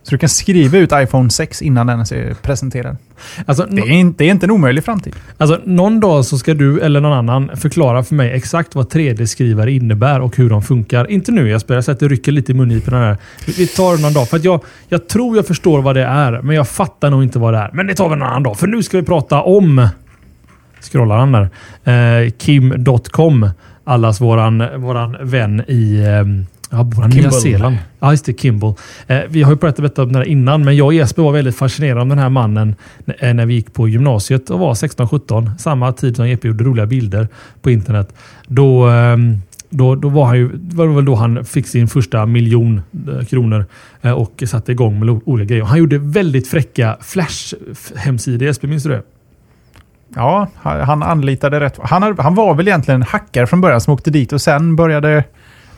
Så 0.04 0.12
du 0.12 0.18
kan 0.18 0.30
skriva 0.30 0.78
ut 0.78 0.92
iPhone 0.94 1.30
6 1.30 1.62
innan 1.62 1.88
den 1.88 1.94
ens 1.94 2.12
är 2.12 2.34
presenterad. 2.42 2.98
Alltså, 3.46 3.66
det, 3.70 3.82
är 3.82 3.92
inte, 3.92 4.24
det 4.24 4.28
är 4.28 4.32
inte 4.32 4.46
en 4.46 4.52
omöjlig 4.52 4.84
framtid. 4.84 5.16
Alltså, 5.38 5.60
någon 5.66 6.00
dag 6.00 6.26
så 6.26 6.38
ska 6.38 6.54
du 6.54 6.82
eller 6.82 7.02
någon 7.02 7.14
annan 7.14 7.58
förklara 7.58 8.04
för 8.04 8.16
mig 8.16 8.32
exakt 8.32 8.76
vad 8.76 8.88
3D-skrivare 8.88 9.72
innebär 9.72 10.20
och 10.20 10.38
hur 10.38 10.50
de 10.50 10.64
funkar. 10.64 11.12
Inte 11.12 11.32
nu 11.32 11.50
Jesper, 11.50 11.74
jag 11.74 11.84
sätter 11.84 12.10
rycker 12.10 12.32
lite 12.32 12.52
i 12.52 12.56
mungiporna 12.56 13.00
där. 13.00 13.18
Vi 13.58 13.68
tar 13.68 13.96
det 13.96 14.02
någon 14.02 14.14
dag. 14.14 14.30
För 14.30 14.38
att 14.38 14.44
jag, 14.44 14.64
jag 14.90 15.08
tror 15.08 15.36
jag 15.36 15.48
förstår 15.48 15.82
vad 15.82 15.96
det 15.96 16.06
är, 16.06 16.42
men 16.42 16.56
jag 16.56 16.68
fattar 16.68 17.10
nog 17.10 17.24
inte 17.24 17.40
vad 17.40 17.54
det 17.54 17.60
är. 17.60 17.70
Men 17.74 17.88
det 17.88 17.96
tar 17.96 18.10
vi 18.10 18.16
någon 18.16 18.28
annan 18.28 18.44
dag, 18.44 18.58
för 18.58 18.68
nu 18.68 18.84
ska 18.84 18.98
vi 18.98 19.04
prata 19.04 19.42
om... 19.42 19.88
Scrollar 20.82 21.18
han 21.18 21.32
där? 21.32 21.50
Eh, 22.24 22.32
Kim.com. 22.32 23.50
Allas 23.84 24.22
våran, 24.22 24.82
våran 24.82 25.18
vän 25.22 25.64
i... 25.68 26.00
Eh, 26.00 26.51
Ja, 26.74 26.92
på 26.96 27.08
Nya 27.08 27.32
Zeeland. 27.32 27.78
Ja, 28.00 28.12
just 28.12 28.26
det. 28.26 28.40
Kimball. 28.40 28.74
Eh, 29.08 29.20
vi 29.30 29.44
har 29.44 29.52
ju 29.52 29.58
pratat 29.58 30.00
om 30.00 30.14
det 30.14 30.20
här 30.20 30.26
innan, 30.26 30.66
men 30.66 30.76
jag 30.76 30.86
och 30.86 30.94
Jesper 30.94 31.24
var 31.24 31.32
väldigt 31.32 31.56
fascinerade 31.56 32.02
av 32.02 32.08
den 32.08 32.18
här 32.18 32.30
mannen 32.30 32.76
eh, 33.20 33.34
när 33.34 33.46
vi 33.46 33.54
gick 33.54 33.74
på 33.74 33.88
gymnasiet 33.88 34.50
och 34.50 34.60
var 34.60 34.74
16-17. 34.74 35.58
Samma 35.58 35.94
tid 35.94 36.16
som 36.16 36.30
Jeppe 36.30 36.48
gjorde 36.48 36.64
roliga 36.64 36.86
bilder 36.86 37.28
på 37.62 37.72
internet. 37.72 38.14
Då, 38.48 38.90
eh, 38.90 39.18
då, 39.70 39.96
då 39.96 40.10
var, 40.10 40.26
han 40.26 40.38
ju, 40.38 40.50
var 40.54 40.88
det 40.88 40.94
väl 40.94 41.06
då 41.06 41.16
han 41.16 41.46
fick 41.46 41.68
sin 41.68 41.88
första 41.88 42.26
miljon 42.26 42.82
eh, 43.08 43.26
kronor 43.26 43.66
eh, 44.02 44.12
och 44.12 44.44
satte 44.48 44.72
igång 44.72 45.00
med 45.00 45.22
olika 45.26 45.48
grejer. 45.48 45.64
Han 45.64 45.80
gjorde 45.80 45.98
väldigt 45.98 46.48
fräcka 46.48 46.98
Flash-hemsidor. 47.02 48.44
Jesper, 48.44 48.68
minns 48.68 48.84
du 48.84 48.90
det? 48.90 49.02
Ja, 50.16 50.48
han 50.64 51.04
anlitade 51.04 51.60
rätt. 51.60 51.80
Han, 51.82 52.18
han 52.18 52.36
var 52.36 52.54
väl 52.54 52.68
egentligen 52.68 53.02
hackare 53.02 53.48
från 53.48 53.62
början 53.62 53.82
som 53.82 53.94
åkte 53.94 54.12
dit 54.12 54.34
och 54.34 54.42
sen 54.42 54.76
började 54.76 55.24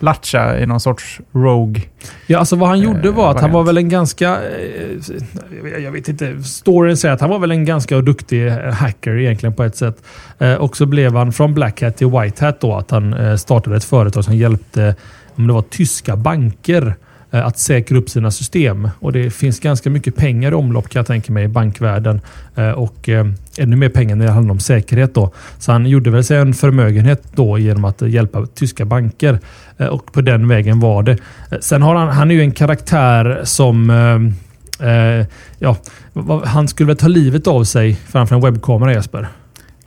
latcha 0.03 0.59
i 0.59 0.65
någon 0.65 0.79
sorts 0.79 1.21
Rogue. 1.31 1.81
Ja, 2.27 2.39
alltså 2.39 2.55
vad 2.55 2.69
han 2.69 2.77
eh, 2.77 2.83
gjorde 2.83 3.11
var 3.11 3.31
att 3.31 3.41
han 3.41 3.51
var 3.51 3.63
väl 3.63 3.77
en 3.77 3.89
ganska... 3.89 4.29
Eh, 4.29 5.83
jag 5.83 5.91
vet 5.91 6.07
inte. 6.07 6.43
Storyn 6.43 6.97
säger 6.97 7.13
att 7.13 7.21
han 7.21 7.29
var 7.29 7.39
väl 7.39 7.51
en 7.51 7.65
ganska 7.65 8.01
duktig 8.01 8.49
hacker 8.49 9.19
egentligen 9.19 9.53
på 9.53 9.63
ett 9.63 9.75
sätt. 9.75 10.03
Eh, 10.39 10.53
och 10.53 10.77
så 10.77 10.85
blev 10.85 11.15
han 11.15 11.33
från 11.33 11.53
Black 11.53 11.81
Hat 11.81 11.97
till 11.97 12.07
White 12.07 12.45
Hat 12.45 12.61
då 12.61 12.75
att 12.75 12.91
han 12.91 13.37
startade 13.37 13.75
ett 13.75 13.83
företag 13.83 14.23
som 14.23 14.35
hjälpte 14.35 14.95
om 15.35 15.47
det 15.47 15.53
var 15.53 15.61
tyska 15.61 16.15
banker 16.15 16.95
Eh, 17.33 17.45
att 17.45 17.59
säkra 17.59 17.97
upp 17.97 18.09
sina 18.09 18.31
system. 18.31 18.89
Och 18.99 19.11
Det 19.13 19.29
finns 19.29 19.59
ganska 19.59 19.89
mycket 19.89 20.15
pengar 20.15 20.51
i 20.51 20.55
omlopp 20.55 20.89
kan 20.89 20.99
jag 20.99 21.07
tänka 21.07 21.33
mig 21.33 21.43
i 21.43 21.47
bankvärlden. 21.47 22.21
Eh, 22.55 22.69
och 22.69 23.09
eh, 23.09 23.25
ännu 23.57 23.75
mer 23.75 23.89
pengar 23.89 24.15
när 24.15 24.25
det 24.25 24.31
handlar 24.31 24.51
om 24.51 24.59
säkerhet. 24.59 25.13
Då. 25.15 25.33
Så 25.59 25.71
han 25.71 25.85
gjorde 25.85 26.09
väl 26.09 26.23
sig 26.23 26.37
en 26.37 26.53
förmögenhet 26.53 27.23
då 27.35 27.57
genom 27.57 27.85
att 27.85 28.01
hjälpa 28.01 28.45
tyska 28.45 28.85
banker. 28.85 29.39
Och 29.91 30.13
på 30.13 30.21
den 30.21 30.47
vägen 30.47 30.79
var 30.79 31.03
det. 31.03 31.17
Sen 31.61 31.81
har 31.81 31.95
han, 31.95 32.09
han 32.09 32.31
är 32.31 32.35
ju 32.35 32.41
en 32.41 32.51
karaktär 32.51 33.41
som 33.43 33.89
ja, 35.59 35.75
han 36.45 36.67
skulle 36.67 36.87
väl 36.87 36.97
ta 36.97 37.07
livet 37.07 37.47
av 37.47 37.63
sig 37.63 37.93
framför 38.07 38.35
en 38.35 38.41
webbkamera 38.41 38.93
Jesper? 38.93 39.27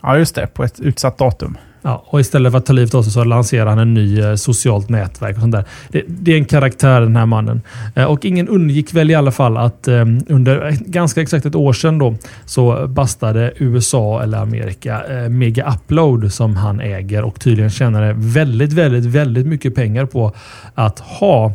Ja, 0.01 0.17
just 0.17 0.35
det. 0.35 0.47
På 0.47 0.63
ett 0.63 0.79
utsatt 0.79 1.17
datum. 1.17 1.57
Ja, 1.87 2.03
och 2.05 2.19
istället 2.19 2.51
för 2.51 2.57
att 2.57 2.65
ta 2.65 2.73
livet 2.73 2.95
av 2.95 3.03
sig 3.03 3.11
så 3.11 3.23
lanserar 3.23 3.65
han 3.65 3.79
en 3.79 3.93
ny 3.93 4.19
eh, 4.19 4.35
socialt 4.35 4.89
nätverk. 4.89 5.35
och 5.35 5.41
sånt 5.41 5.51
där. 5.51 5.65
Det, 5.89 6.03
det, 6.07 6.33
är 6.33 6.37
en 6.37 6.45
karaktär 6.45 7.01
den 7.01 7.15
här 7.15 7.25
mannen. 7.25 7.61
Eh, 7.95 8.05
och 8.05 8.25
ingen 8.25 8.47
undgick 8.47 8.93
väl 8.93 9.11
i 9.11 9.15
alla 9.15 9.31
fall 9.31 9.57
att 9.57 9.87
eh, 9.87 10.05
under 10.27 10.77
ganska 10.85 11.21
exakt 11.21 11.45
ett 11.45 11.55
år 11.55 11.73
sedan 11.73 11.97
då, 11.97 12.15
så 12.45 12.87
bastade 12.87 13.53
USA 13.57 14.23
eller 14.23 14.37
Amerika 14.37 15.03
eh, 15.03 15.29
Mega 15.29 15.73
Upload 15.75 16.33
som 16.33 16.55
han 16.55 16.79
äger 16.79 17.23
och 17.23 17.39
tydligen 17.39 17.69
tjänade 17.69 18.13
väldigt, 18.17 18.73
väldigt, 18.73 19.05
väldigt 19.05 19.47
mycket 19.47 19.75
pengar 19.75 20.05
på 20.05 20.33
att 20.75 20.99
ha 20.99 21.53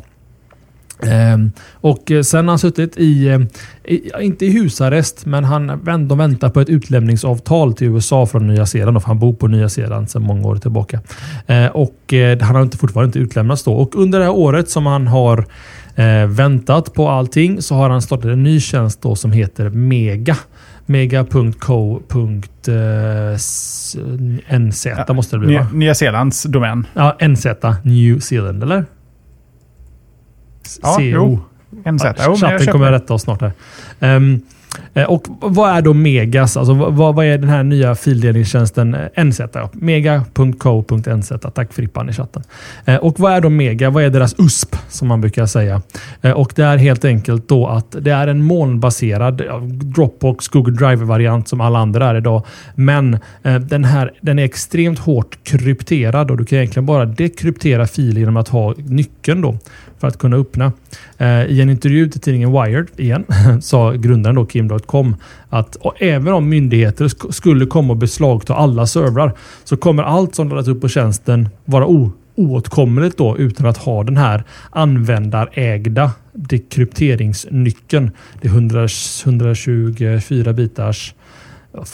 och 1.72 2.10
eh, 2.10 2.22
sen 2.22 2.44
har 2.44 2.52
han 2.52 2.58
suttit 2.58 2.96
i, 2.96 3.28
eh, 3.28 3.40
i, 3.84 4.10
inte 4.20 4.46
i 4.46 4.50
husarrest, 4.50 5.26
men 5.26 5.44
han, 5.44 5.80
de 6.08 6.18
väntar 6.18 6.50
på 6.50 6.60
ett 6.60 6.68
utlämningsavtal 6.68 7.74
till 7.74 7.86
USA 7.86 8.26
från 8.26 8.46
Nya 8.46 8.66
Zeeland. 8.66 9.02
För 9.02 9.08
han 9.08 9.18
bor 9.18 9.32
på 9.32 9.46
Nya 9.46 9.68
Zeeland 9.68 10.10
sedan 10.10 10.22
många 10.22 10.48
år 10.48 10.56
tillbaka. 10.56 11.00
Ehm, 11.46 11.70
och 11.70 12.12
eh, 12.12 12.38
han 12.40 12.56
har 12.56 12.62
inte, 12.62 12.78
fortfarande 12.78 13.06
inte 13.06 13.18
utlämnats 13.18 13.64
då. 13.64 13.72
Och 13.72 13.96
under 13.96 14.18
det 14.18 14.24
här 14.24 14.32
året 14.32 14.70
som 14.70 14.86
han 14.86 15.06
har 15.06 15.46
väntat 16.26 16.92
på 16.94 17.08
allting 17.08 17.62
så 17.62 17.74
har 17.74 17.90
han 17.90 18.02
startat 18.02 18.24
en 18.24 18.42
ny 18.42 18.60
tjänst 18.60 19.02
då 19.02 19.14
som 19.14 19.32
heter 19.32 19.68
Mega. 19.68 20.36
Mega.co.nz 20.86 21.56
Ja, 25.08 25.14
måste 25.14 25.36
det 25.36 25.40
bli 25.40 25.56
va? 25.56 25.66
Nya 25.72 25.94
Zeelands 25.94 26.42
domän. 26.42 26.86
Ja, 26.94 27.16
NZ. 27.28 27.46
New 27.82 28.20
Zealand, 28.20 28.62
eller? 28.62 28.84
Ja, 30.82 31.00
jo. 31.00 31.40
NZ. 31.84 32.02
Ja, 32.04 32.14
Jo, 32.18 32.24
jag 32.30 32.38
chatten 32.38 32.66
kommer 32.66 32.92
att 32.92 33.02
rätta 33.02 33.14
oss 33.14 33.22
snart 33.22 33.40
här. 33.40 33.52
Eh, 34.00 34.20
Eh, 34.94 35.04
och 35.04 35.26
vad 35.40 35.76
är 35.76 35.82
då 35.82 35.94
Megas? 35.94 36.56
Alltså 36.56 36.74
vad, 36.74 37.14
vad 37.14 37.26
är 37.26 37.38
den 37.38 37.48
här 37.48 37.62
nya 37.62 37.94
fildelningstjänsten 37.94 38.94
eh, 38.94 39.24
NZ? 39.24 39.40
Ja. 39.52 39.70
Mega.co.nz. 39.72 41.32
Tack 41.54 41.72
Frippan 41.72 42.08
i 42.08 42.12
chatten. 42.12 42.42
Eh, 42.84 42.96
och 42.96 43.20
vad 43.20 43.32
är 43.32 43.40
då 43.40 43.48
Mega? 43.48 43.90
Vad 43.90 44.04
är 44.04 44.10
deras 44.10 44.34
USP 44.38 44.76
som 44.88 45.08
man 45.08 45.20
brukar 45.20 45.46
säga? 45.46 45.82
Och 46.34 46.52
det 46.56 46.62
är 46.62 46.76
helt 46.76 47.04
enkelt 47.04 47.48
då 47.48 47.66
att 47.66 47.96
det 48.00 48.10
är 48.10 48.26
en 48.26 48.42
molnbaserad 48.42 49.42
Dropbox 49.70 50.48
Google 50.48 50.74
Drive-variant 50.74 51.48
som 51.48 51.60
alla 51.60 51.78
andra 51.78 52.10
är 52.10 52.14
idag. 52.14 52.46
Men 52.74 53.18
den 53.42 53.84
här 53.84 54.12
den 54.20 54.38
är 54.38 54.44
extremt 54.44 54.98
hårt 54.98 55.38
krypterad 55.44 56.30
och 56.30 56.36
du 56.36 56.44
kan 56.44 56.58
egentligen 56.58 56.86
bara 56.86 57.04
dekryptera 57.04 57.86
filer 57.86 58.20
genom 58.20 58.36
att 58.36 58.48
ha 58.48 58.74
nyckeln 58.76 59.40
då 59.40 59.58
för 59.98 60.08
att 60.08 60.18
kunna 60.18 60.36
öppna. 60.36 60.72
I 61.48 61.60
en 61.60 61.70
intervju 61.70 62.08
till 62.08 62.20
tidningen 62.20 62.52
Wired 62.52 62.86
igen 62.96 63.24
sa 63.62 63.92
grundaren 63.92 64.36
då 64.36 64.46
Game.com 64.68 65.16
att 65.48 65.76
och 65.76 66.02
även 66.02 66.32
om 66.32 66.48
myndigheter 66.48 67.04
sk- 67.04 67.30
skulle 67.32 67.66
komma 67.66 67.92
och 67.92 67.96
beslagta 67.96 68.54
alla 68.54 68.86
servrar 68.86 69.32
så 69.64 69.76
kommer 69.76 70.02
allt 70.02 70.34
som 70.34 70.48
laddas 70.48 70.68
upp 70.68 70.80
på 70.80 70.88
tjänsten 70.88 71.48
vara 71.64 71.86
o- 71.86 72.12
oåtkomligt 72.34 73.16
då 73.18 73.38
utan 73.38 73.66
att 73.66 73.76
ha 73.76 74.04
den 74.04 74.16
här 74.16 74.44
användarägda 74.70 76.10
dekrypteringsnyckeln. 76.32 78.10
Det 78.40 78.48
är 78.48 78.52
100, 78.52 78.88
124 79.24 80.52
bitars 80.52 81.14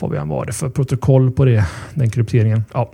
vad 0.00 0.28
var 0.28 0.46
det 0.46 0.52
för 0.52 0.68
protokoll 0.68 1.30
på 1.30 1.44
det, 1.44 1.64
den 1.94 2.10
krypteringen? 2.10 2.64
Ja, 2.74 2.92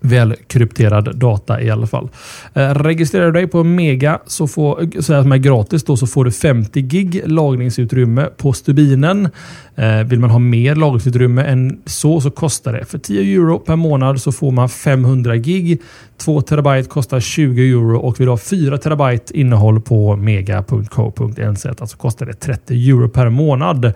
Väl 0.00 0.34
krypterad 0.46 1.16
data 1.16 1.60
i 1.60 1.70
alla 1.70 1.86
fall. 1.86 2.08
Eh, 2.54 2.74
registrerar 2.74 3.26
du 3.26 3.32
dig 3.32 3.46
på 3.46 3.64
Mega 3.64 4.18
så 4.26 4.48
får, 4.48 4.82
eh, 4.82 5.00
så 5.00 5.14
här 5.14 5.22
som 5.22 5.32
är 5.32 5.36
gratis 5.36 5.84
då, 5.84 5.96
så 5.96 6.06
får 6.06 6.24
du 6.24 6.30
50 6.30 6.82
gig 6.82 7.22
lagringsutrymme 7.26 8.28
på 8.36 8.52
stubinen. 8.52 9.28
Eh, 9.76 10.02
vill 10.02 10.18
man 10.18 10.30
ha 10.30 10.38
mer 10.38 10.74
lagringsutrymme 10.74 11.42
än 11.42 11.80
så 11.86 12.20
så 12.20 12.30
kostar 12.30 12.72
det. 12.72 12.84
För 12.84 12.98
10 12.98 13.34
euro 13.34 13.58
per 13.58 13.76
månad 13.76 14.20
så 14.20 14.32
får 14.32 14.50
man 14.50 14.68
500 14.68 15.36
gig. 15.36 15.82
2 16.18 16.40
terabyte 16.40 16.88
kostar 16.88 17.20
20 17.20 17.70
euro 17.70 17.98
och 17.98 18.20
vill 18.20 18.26
du 18.26 18.30
ha 18.30 18.38
4 18.38 18.78
terabyte 18.78 19.38
innehåll 19.38 19.80
på 19.80 20.16
mega.co.nz 20.16 21.66
alltså 21.66 21.96
kostar 21.96 22.26
det 22.26 22.32
30 22.32 22.90
euro 22.90 23.08
per 23.08 23.28
månad. 23.28 23.92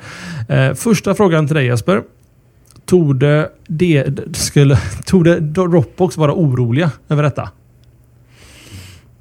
Eh, 0.48 0.74
första 0.74 1.14
frågan 1.14 1.46
till 1.46 1.56
dig 1.56 1.66
Jesper. 1.66 2.02
Torde, 2.86 3.48
det, 3.66 4.18
skulle, 4.36 4.78
torde 5.04 5.40
Dropbox 5.40 6.16
vara 6.16 6.32
oroliga 6.32 6.90
över 7.08 7.22
detta? 7.22 7.50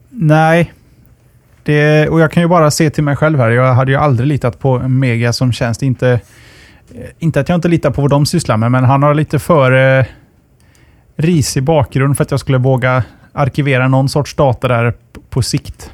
Nej. 0.10 0.74
Det, 1.64 2.10
och 2.10 2.20
jag 2.20 2.32
kan 2.32 2.44
ju 2.44 2.50
bara 2.50 2.72
se 2.72 2.90
till 2.90 3.04
mig 3.04 3.16
själv 3.16 3.40
här. 3.40 3.50
Jag 3.50 3.74
hade 3.74 3.92
ju 3.92 3.98
aldrig 3.98 4.28
litat 4.28 4.60
på 4.60 4.80
Mega 4.80 5.34
som 5.34 5.52
tjänst. 5.52 5.84
Inte, 5.84 6.20
inte 7.20 7.40
att 7.40 7.50
jag 7.50 7.58
inte 7.58 7.68
litar 7.68 7.92
på 7.92 8.02
vad 8.02 8.10
de 8.10 8.26
sysslar 8.26 8.58
med, 8.58 8.72
men 8.72 8.84
han 8.84 9.04
har 9.04 9.14
lite 9.14 9.40
för 9.40 10.00
eh, 10.00 10.06
risig 11.16 11.64
bakgrund 11.64 12.18
för 12.18 12.24
att 12.24 12.32
jag 12.32 12.40
skulle 12.40 12.58
våga 12.58 13.04
arkivera 13.34 13.88
någon 13.88 14.10
sorts 14.10 14.36
data 14.36 14.68
där 14.68 14.94
på 15.30 15.42
sikt. 15.42 15.92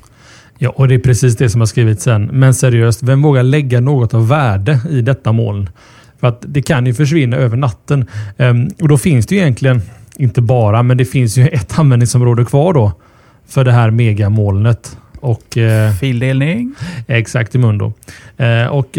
Ja, 0.58 0.69
och 0.69 0.88
det 0.88 0.95
är 0.95 0.99
precis 0.99 1.38
det 1.38 1.49
som 1.49 1.62
har 1.62 1.65
skrivits 1.65 2.03
sen. 2.03 2.25
Men 2.25 2.53
seriöst, 2.53 3.03
vem 3.03 3.21
vågar 3.21 3.43
lägga 3.43 3.79
något 3.79 4.13
av 4.13 4.27
värde 4.27 4.79
i 4.89 5.01
detta 5.01 5.32
moln? 5.32 5.69
För 6.19 6.27
att 6.27 6.43
det 6.47 6.62
kan 6.62 6.86
ju 6.86 6.93
försvinna 6.93 7.38
över 7.38 7.58
natten. 7.58 8.05
Ehm, 8.38 8.69
och 8.82 8.88
då 8.88 8.97
finns 8.97 9.25
det 9.25 9.36
ju 9.36 9.41
egentligen, 9.41 9.82
inte 10.17 10.41
bara, 10.41 10.84
men 10.84 10.97
det 10.97 11.05
finns 11.05 11.38
ju 11.38 11.47
ett 11.51 11.79
användningsområde 11.79 12.45
kvar 12.45 12.73
då. 12.73 12.91
För 13.47 13.63
det 13.63 13.71
här 13.71 13.91
megamolnet. 13.91 14.97
Och... 15.21 15.58
Eh, 15.58 15.93
Fildelning. 15.93 16.75
Exakt 17.08 17.55
i 17.55 17.58
Mundo. 17.58 17.93
Eh, 18.38 18.65
och 18.65 18.97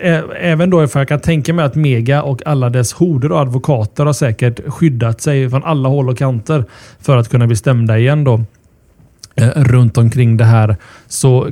eh, 0.00 0.22
även 0.40 0.70
då 0.70 0.88
för 0.88 1.00
jag 1.00 1.08
kan 1.08 1.20
tänka 1.20 1.52
mig 1.52 1.64
att 1.64 1.74
Mega 1.74 2.22
och 2.22 2.46
alla 2.46 2.70
dess 2.70 2.92
horder 2.92 3.32
och 3.32 3.40
advokater 3.40 4.06
har 4.06 4.12
säkert 4.12 4.60
skyddat 4.66 5.20
sig 5.20 5.50
från 5.50 5.64
alla 5.64 5.88
håll 5.88 6.08
och 6.08 6.18
kanter 6.18 6.64
för 7.00 7.16
att 7.16 7.28
kunna 7.28 7.46
bli 7.46 7.56
stämda 7.56 7.98
igen 7.98 8.24
då. 8.24 8.44
Eh, 9.36 9.48
runt 9.56 9.98
omkring 9.98 10.36
det 10.36 10.44
här 10.44 10.76
så 11.06 11.48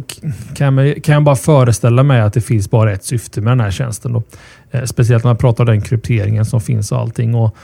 kan, 0.55 0.75
man, 0.75 0.95
kan 1.01 1.13
jag 1.13 1.23
bara 1.25 1.37
föreställa 1.37 2.03
mig 2.03 2.21
att 2.21 2.33
det 2.33 2.41
finns 2.41 2.71
bara 2.71 2.93
ett 2.93 3.05
syfte 3.05 3.41
med 3.41 3.51
den 3.51 3.61
här 3.61 3.71
tjänsten. 3.71 4.13
Då. 4.13 4.23
Eh, 4.71 4.85
speciellt 4.85 5.25
när 5.25 5.29
man 5.29 5.37
pratar 5.37 5.65
om 5.65 5.67
den 5.71 5.81
krypteringen 5.81 6.45
som 6.45 6.61
finns 6.61 6.93
och 6.93 6.99
allting. 6.99 7.35
Och 7.35 7.57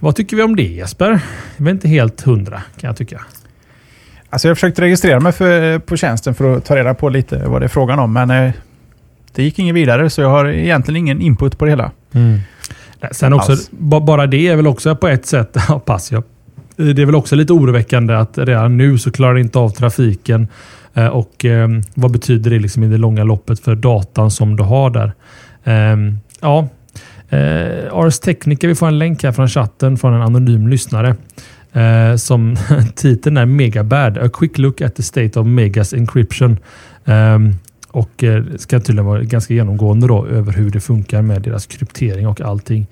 vad 0.00 0.16
tycker 0.16 0.36
vi 0.36 0.42
om 0.42 0.56
det 0.56 0.62
Jesper? 0.62 1.20
Jag 1.56 1.66
är 1.66 1.70
inte 1.70 1.88
helt 1.88 2.20
hundra 2.20 2.62
kan 2.80 2.88
jag 2.88 2.96
tycka. 2.96 3.20
Alltså 4.30 4.48
jag 4.48 4.56
försökte 4.56 4.82
registrera 4.82 5.20
mig 5.20 5.32
för, 5.32 5.78
på 5.78 5.96
tjänsten 5.96 6.34
för 6.34 6.56
att 6.56 6.64
ta 6.64 6.76
reda 6.76 6.94
på 6.94 7.08
lite 7.08 7.44
vad 7.46 7.60
det 7.62 7.66
är 7.66 7.68
frågan 7.68 7.98
om, 7.98 8.12
men 8.12 8.30
eh, 8.30 8.52
det 9.34 9.42
gick 9.42 9.58
inget 9.58 9.74
vidare 9.74 10.10
så 10.10 10.20
jag 10.20 10.28
har 10.30 10.44
egentligen 10.48 10.96
ingen 10.96 11.20
input 11.20 11.58
på 11.58 11.64
det 11.64 11.70
hela. 11.70 11.90
Nej, 12.10 13.10
Sen 13.12 13.32
också, 13.32 13.52
Alls. 13.52 13.70
ba- 13.70 14.00
bara 14.00 14.26
det 14.26 14.48
är 14.48 14.56
väl 14.56 14.66
också 14.66 14.96
på 14.96 15.08
ett 15.08 15.26
sätt, 15.26 15.56
ja, 15.68 15.78
pass 15.78 16.12
ja. 16.12 16.22
Eh, 16.76 16.86
det 16.86 17.02
är 17.02 17.06
väl 17.06 17.14
också 17.14 17.36
lite 17.36 17.52
oroväckande 17.52 18.14
att 18.14 18.38
redan 18.38 18.76
nu 18.76 18.98
så 18.98 19.10
klarar 19.10 19.34
det 19.34 19.40
inte 19.40 19.58
av 19.58 19.70
trafiken. 19.70 20.48
Eh, 20.94 21.06
och 21.06 21.44
ehm, 21.44 21.82
vad 21.94 22.10
betyder 22.10 22.50
det 22.50 22.58
liksom 22.58 22.84
i 22.84 22.88
det 22.88 22.98
långa 22.98 23.24
loppet 23.24 23.60
för 23.60 23.74
datan 23.74 24.30
som 24.30 24.56
du 24.56 24.62
har 24.62 24.90
där? 24.90 25.12
Ehm, 25.64 26.18
ja, 26.40 26.68
eh, 27.28 27.92
Ars 27.92 28.18
Technica, 28.18 28.66
vi 28.66 28.74
får 28.74 28.88
en 28.88 28.98
länk 28.98 29.22
här 29.22 29.32
från 29.32 29.48
chatten 29.48 29.98
från 29.98 30.14
en 30.14 30.22
anonym 30.22 30.68
lyssnare. 30.68 31.16
Som 32.16 32.56
titeln 32.94 33.36
är 33.36 33.46
Megabad. 33.46 34.18
A 34.18 34.28
quick 34.32 34.58
look 34.58 34.80
at 34.80 34.94
the 34.94 35.02
state 35.02 35.40
of 35.40 35.46
Megas 35.46 35.94
encryption. 35.94 36.58
Ehm, 37.04 37.54
och 37.88 38.24
ska 38.56 38.80
tydligen 38.80 39.04
vara 39.04 39.22
ganska 39.22 39.54
genomgående 39.54 40.06
då 40.06 40.26
över 40.26 40.52
hur 40.52 40.70
det 40.70 40.80
funkar 40.80 41.22
med 41.22 41.42
deras 41.42 41.66
kryptering 41.66 42.26
och 42.26 42.40
allting. 42.40 42.86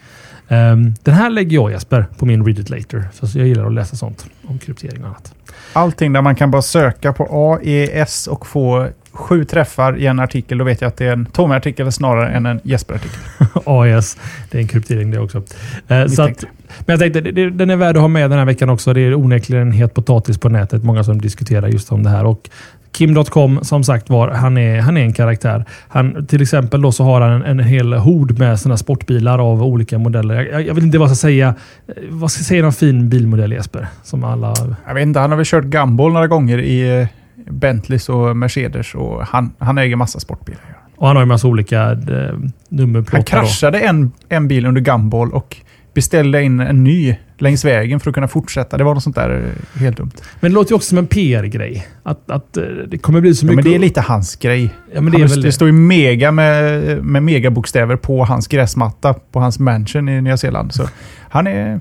Ehm, 0.50 0.94
den 1.02 1.14
här 1.14 1.30
lägger 1.30 1.54
jag 1.54 1.70
Jesper 1.70 2.06
på 2.18 2.26
min 2.26 2.44
Read 2.46 2.58
It 2.58 2.70
Later. 2.70 3.04
Så 3.12 3.38
jag 3.38 3.46
gillar 3.48 3.66
att 3.66 3.72
läsa 3.72 3.96
sånt 3.96 4.26
om 4.46 4.58
kryptering 4.58 5.02
och 5.02 5.08
annat. 5.08 5.34
Allting 5.72 6.12
där 6.12 6.22
man 6.22 6.34
kan 6.34 6.50
bara 6.50 6.62
söka 6.62 7.12
på 7.12 7.58
AES 7.62 8.26
och 8.26 8.46
få 8.46 8.88
sju 9.12 9.44
träffar 9.44 9.96
i 9.98 10.06
en 10.06 10.20
artikel, 10.20 10.58
då 10.58 10.64
vet 10.64 10.80
jag 10.80 10.88
att 10.88 10.96
det 10.96 11.06
är 11.06 11.12
en 11.12 11.26
Tommy-artikel 11.26 11.92
snarare 11.92 12.28
än 12.30 12.46
en 12.46 12.60
Jesper-artikel. 12.64 13.18
AES, 13.64 14.16
det 14.50 14.58
är 14.58 14.62
en 14.62 14.68
kryptering 14.68 15.10
det 15.10 15.18
också. 15.20 15.42
Eh, 15.88 16.06
så 16.06 16.22
att, 16.22 16.44
men 16.78 16.84
jag 16.86 16.98
tänkte, 16.98 17.20
det- 17.20 17.30
det, 17.32 17.50
den 17.50 17.70
är 17.70 17.76
värd 17.76 17.96
att 17.96 18.00
ha 18.00 18.08
med 18.08 18.30
den 18.30 18.38
här 18.38 18.46
veckan 18.46 18.70
också. 18.70 18.92
Det 18.92 19.00
är 19.00 19.14
onekligen 19.14 19.62
en 19.62 19.72
het 19.72 19.94
potatis 19.94 20.38
på 20.38 20.48
nätet. 20.48 20.84
Många 20.84 21.04
som 21.04 21.20
diskuterar 21.20 21.68
just 21.68 21.92
om 21.92 22.02
det 22.02 22.10
här. 22.10 22.24
Och 22.24 22.50
Kim.com, 22.92 23.58
som 23.62 23.84
sagt 23.84 24.10
var, 24.10 24.28
han 24.28 24.58
är, 24.58 24.80
han 24.80 24.96
är 24.96 25.00
en 25.00 25.12
karaktär. 25.12 25.64
Han, 25.88 26.26
till 26.26 26.42
exempel 26.42 26.82
då 26.82 26.92
så 26.92 27.04
har 27.04 27.20
han 27.20 27.32
en, 27.32 27.42
en 27.42 27.66
hel 27.66 27.92
hord 27.92 28.38
med 28.38 28.60
sina 28.60 28.76
sportbilar 28.76 29.38
av 29.38 29.62
olika 29.62 29.98
modeller. 29.98 30.48
Jag, 30.52 30.66
jag, 30.66 30.74
vet 30.74 30.84
inte 30.84 30.98
vad 30.98 31.08
jag 31.08 31.16
ska 31.16 31.22
säga. 31.22 31.54
Eh, 31.88 31.94
Vad 32.08 32.30
ska 32.30 32.40
jag 32.40 32.46
säga 32.46 32.62
någon 32.62 32.72
fin 32.72 33.08
bilmodell 33.08 33.52
Jesper? 33.52 33.86
Som 34.02 34.24
alla... 34.24 34.54
Jag 34.86 34.94
vet 34.94 35.02
inte, 35.02 35.20
han 35.20 35.30
har 35.30 35.36
väl 35.36 35.46
kört 35.46 35.64
Gumball 35.64 36.12
några 36.12 36.26
gånger 36.26 36.58
i 36.58 37.00
eh, 37.00 37.06
Bentleys 37.50 38.08
och 38.08 38.36
Mercedes 38.36 38.94
och 38.94 39.26
han, 39.26 39.52
han 39.58 39.78
äger 39.78 39.96
massa 39.96 40.20
sportbilar. 40.20 40.76
Och 40.96 41.06
han 41.06 41.16
har 41.16 41.22
ju 41.22 41.26
massa 41.26 41.48
olika 41.48 41.90
eh, 41.92 42.34
nummerplåtar. 42.68 43.36
Han 43.36 43.44
då. 43.44 43.48
kraschade 43.48 43.80
en, 43.80 44.12
en 44.28 44.48
bil 44.48 44.66
under 44.66 44.80
Gumball 44.80 45.32
och 45.32 45.56
beställde 45.94 46.42
in 46.42 46.60
en 46.60 46.84
ny 46.84 47.16
längs 47.38 47.64
vägen 47.64 48.00
för 48.00 48.10
att 48.10 48.14
kunna 48.14 48.28
fortsätta. 48.28 48.78
Det 48.78 48.84
var 48.84 48.94
något 48.94 49.02
sånt 49.02 49.16
där 49.16 49.54
eh, 49.74 49.80
helt 49.80 49.96
dumt. 49.96 50.10
Men 50.40 50.50
det 50.50 50.54
låter 50.54 50.70
ju 50.70 50.76
också 50.76 50.88
som 50.88 50.98
en 50.98 51.06
PR-grej. 51.06 51.86
Att, 52.02 52.30
att 52.30 52.56
eh, 52.56 52.64
det 52.64 52.98
kommer 52.98 53.20
bli 53.20 53.34
så 53.34 53.46
Ja, 53.46 53.50
mycket... 53.50 53.64
men 53.64 53.72
det 53.72 53.76
är 53.76 53.80
lite 53.80 54.00
hans 54.00 54.36
grej. 54.36 54.70
Ja, 54.94 55.00
men 55.00 55.12
det 55.12 55.18
Han, 55.18 55.28
det, 55.28 55.42
det 55.42 55.52
står 55.52 55.68
ju 55.68 55.72
mega 55.72 56.32
med, 56.32 57.04
med 57.04 57.22
megabokstäver 57.22 57.96
på 57.96 58.24
hans 58.24 58.48
gräsmatta 58.48 59.14
på 59.14 59.40
hans 59.40 59.58
mansion 59.58 60.08
i 60.08 60.20
Nya 60.20 60.36
Zeeland. 60.36 60.74
Så 60.74 60.88
han 61.28 61.46
är 61.46 61.80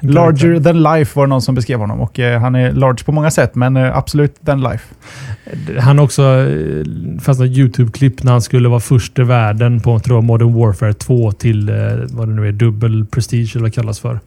larger 0.00 0.60
than 0.60 0.82
life 0.82 1.18
var 1.18 1.26
det 1.26 1.28
någon 1.28 1.42
som 1.42 1.54
beskrev 1.54 1.78
honom. 1.78 2.00
Och 2.00 2.18
eh, 2.18 2.40
han 2.40 2.54
är 2.54 2.72
large 2.72 3.04
på 3.04 3.12
många 3.12 3.30
sätt, 3.30 3.54
men 3.54 3.76
eh, 3.76 3.96
absolut 3.96 4.46
than 4.46 4.60
life. 4.60 4.94
Han 5.80 5.98
också 5.98 6.22
eh, 6.22 6.84
fast 7.20 7.40
ett 7.40 7.50
YouTube-klipp 7.50 8.22
när 8.22 8.32
han 8.32 8.42
skulle 8.42 8.68
vara 8.68 8.80
först 8.80 9.18
i 9.18 9.22
världen 9.22 9.80
på 9.80 9.98
tror 9.98 10.16
jag, 10.16 10.24
Modern 10.24 10.54
Warfare 10.54 10.92
2 10.92 11.32
till 11.32 11.70
vad 12.10 12.28
det 12.28 12.34
nu 12.34 12.48
är, 12.48 12.52
dubbel 12.52 13.06
prestige 13.06 13.50
eller 13.52 13.60
vad 13.60 13.70
det 13.70 13.74
kallas 13.74 14.00
för. 14.00 14.20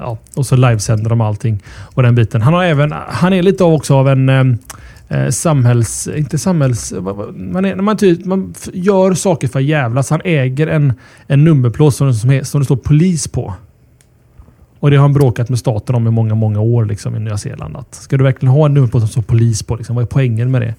Ja, 0.00 0.18
och 0.36 0.46
så 0.46 0.56
livesänder 0.56 1.10
de 1.10 1.20
allting 1.20 1.62
och 1.94 2.02
den 2.02 2.14
biten. 2.14 2.42
Han 2.42 2.54
har 2.54 2.64
även, 2.64 2.94
han 3.08 3.32
är 3.32 3.42
lite 3.42 3.64
av 3.64 3.72
också 3.72 3.94
av 3.94 4.08
en 4.08 4.58
eh, 5.08 5.28
samhälls... 5.28 6.08
Inte 6.16 6.38
samhälls... 6.38 6.92
Man, 7.34 7.64
är, 7.64 7.76
man, 7.76 7.96
typ, 7.96 8.24
man 8.24 8.54
gör 8.72 9.14
saker 9.14 9.48
för 9.48 9.58
att 9.58 9.64
jävlas. 9.64 10.10
Han 10.10 10.20
äger 10.24 10.66
en, 10.66 10.92
en 11.26 11.44
nummerplåt 11.44 11.94
som, 11.94 12.14
som, 12.14 12.30
är, 12.30 12.42
som 12.42 12.60
det 12.60 12.64
står 12.64 12.76
polis 12.76 13.28
på. 13.28 13.54
Och 14.84 14.90
det 14.90 14.96
har 14.96 15.02
han 15.02 15.12
bråkat 15.12 15.48
med 15.48 15.58
staten 15.58 15.94
om 15.94 16.06
i 16.06 16.10
många, 16.10 16.34
många 16.34 16.60
år 16.60 16.84
liksom, 16.84 17.16
i 17.16 17.18
Nya 17.20 17.38
Zeeland. 17.38 17.76
Att, 17.76 17.94
ska 17.94 18.16
du 18.16 18.24
verkligen 18.24 18.52
ha 18.54 18.66
en 18.66 18.74
nummerplåt 18.74 19.02
som 19.02 19.08
står 19.08 19.22
polis 19.22 19.62
på? 19.62 19.76
Liksom? 19.76 19.96
Vad 19.96 20.02
är 20.02 20.06
poängen 20.06 20.50
med 20.50 20.62
det? 20.62 20.74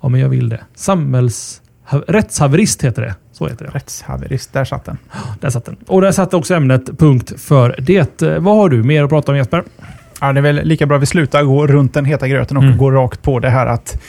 Ja, 0.00 0.08
men 0.08 0.20
jag 0.20 0.28
vill 0.28 0.48
det. 0.48 0.60
Samhälls... 0.74 1.62
ha- 1.84 2.02
Rättshaverist 2.08 2.84
heter 2.84 3.02
det. 3.02 3.14
Så 3.32 3.48
heter 3.48 3.64
det. 3.64 3.70
Rättshaverist, 3.70 4.52
där 4.52 4.64
satt 4.64 4.84
den. 4.84 4.98
Där 5.40 5.50
satt 5.50 5.64
den. 5.64 5.76
Och 5.86 6.00
där 6.00 6.12
satt 6.12 6.34
också 6.34 6.54
ämnet 6.54 6.98
punkt 6.98 7.32
för 7.36 7.74
det. 7.78 8.22
Eh, 8.22 8.38
Vad 8.38 8.56
har 8.56 8.68
du 8.68 8.82
mer 8.82 9.04
att 9.04 9.10
prata 9.10 9.32
om 9.32 9.38
Jesper? 9.38 9.62
Ja, 10.20 10.32
det 10.32 10.40
är 10.40 10.42
väl 10.42 10.60
lika 10.64 10.86
bra 10.86 10.96
att 10.96 11.02
vi 11.02 11.06
slutar 11.06 11.42
gå 11.42 11.66
runt 11.66 11.94
den 11.94 12.04
heta 12.04 12.28
gröten 12.28 12.56
och 12.56 12.62
Mm. 12.62 12.76
går 12.78 12.92
rakt 12.92 13.22
på 13.22 13.38
det 13.38 13.50
här 13.50 13.66
att 13.66 14.00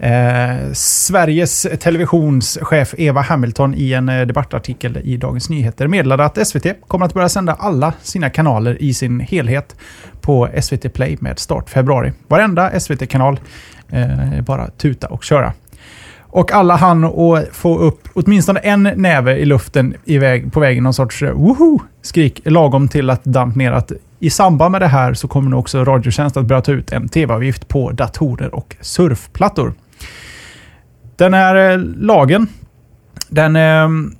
eh, 0.00 0.72
Sveriges 0.72 1.66
televisionschef 1.80 2.94
Eva 2.98 3.20
Hamilton 3.20 3.74
i 3.74 3.92
en 3.92 4.08
eh, 4.08 4.26
debattartikel 4.26 4.98
i 5.04 5.16
Dagens 5.16 5.50
Nyheter 5.50 5.86
meddelade 5.86 6.24
att 6.24 6.46
SVT 6.48 6.66
kommer 6.88 7.06
att 7.06 7.14
börja 7.14 7.28
sända 7.28 7.54
alla 7.54 7.92
sina 8.02 8.30
kanaler 8.30 8.82
i 8.82 8.94
sin 8.94 9.20
helhet 9.20 9.76
på 10.20 10.48
SVT 10.62 10.92
Play 10.92 11.16
med 11.20 11.38
start 11.38 11.70
februari. 11.70 12.12
Varenda 12.28 12.80
SVT-kanal 12.80 13.40
eh, 13.88 14.40
bara 14.40 14.70
tuta 14.70 15.06
och 15.06 15.24
köra. 15.24 15.52
Och 16.32 16.52
alla 16.52 16.76
han 16.76 17.04
och 17.04 17.38
få 17.52 17.78
upp 17.78 18.08
åtminstone 18.14 18.60
en 18.60 18.82
näve 18.82 19.36
i 19.36 19.44
luften 19.44 19.94
i 20.04 20.18
väg, 20.18 20.52
på 20.52 20.60
vägen, 20.60 20.84
någon 20.84 20.94
sorts 20.94 21.22
eh, 21.22 21.32
woho 21.32 21.78
skrik 22.02 22.40
lagom 22.44 22.88
till 22.88 23.10
att 23.10 23.24
damp 23.24 23.56
ner 23.56 23.72
att 23.72 23.92
i 24.18 24.30
samband 24.30 24.72
med 24.72 24.80
det 24.80 24.86
här 24.86 25.14
så 25.14 25.28
kommer 25.28 25.50
nu 25.50 25.56
också 25.56 25.84
Radiotjänst 25.84 26.36
att 26.36 26.46
börja 26.46 26.62
ta 26.62 26.72
ut 26.72 26.92
en 26.92 27.08
tv-avgift 27.08 27.68
på 27.68 27.90
datorer 27.90 28.54
och 28.54 28.76
surfplattor. 28.80 29.74
Den 31.16 31.34
här 31.34 31.72
eh, 31.72 31.78
lagen, 31.96 32.46
den... 33.28 33.56
Ehm, 33.56 34.14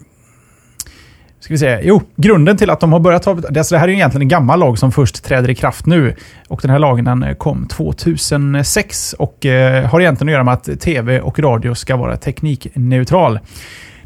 ska 1.41 1.55
vi 1.55 1.59
se. 1.59 1.81
Jo, 1.83 2.03
grunden 2.17 2.57
till 2.57 2.71
att 2.71 2.81
de 2.81 2.93
har 2.93 3.01
börjat. 3.01 3.27
Alltså 3.27 3.75
det 3.75 3.79
här 3.79 3.89
är 3.89 3.93
ju 3.93 3.95
egentligen 3.95 4.23
en 4.23 4.29
gammal 4.29 4.59
lag 4.61 4.79
som 4.79 4.93
först 4.93 5.25
träder 5.25 5.51
i 5.51 5.55
kraft 5.55 5.87
nu. 5.87 6.15
Och 6.49 6.61
den 6.63 6.71
här 6.71 6.79
lagen 6.79 7.05
den 7.05 7.23
eh, 7.23 7.35
kom 7.35 7.69
2006 7.69 9.13
och 9.13 9.47
eh, 9.47 9.85
har 9.87 10.01
egentligen 10.01 10.29
att 10.29 10.33
göra 10.33 10.45
med 10.45 10.55
att 10.55 10.81
tv 10.81 11.21
och 11.21 11.39
radio 11.39 11.75
ska 11.75 11.97
vara 11.97 12.17
teknikneutral. 12.17 13.39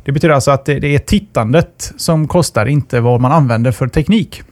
Det 0.04 0.12
betyder 0.12 0.34
alltså 0.34 0.50
att 0.50 0.64
det 0.64 0.94
är 0.94 0.98
tittandet 0.98 1.92
som 1.96 2.28
kostar, 2.28 2.66
inte 2.66 3.00
vad 3.00 3.20
man 3.20 3.32
använder 3.32 3.72
för 3.72 3.88
teknik. 3.88 4.42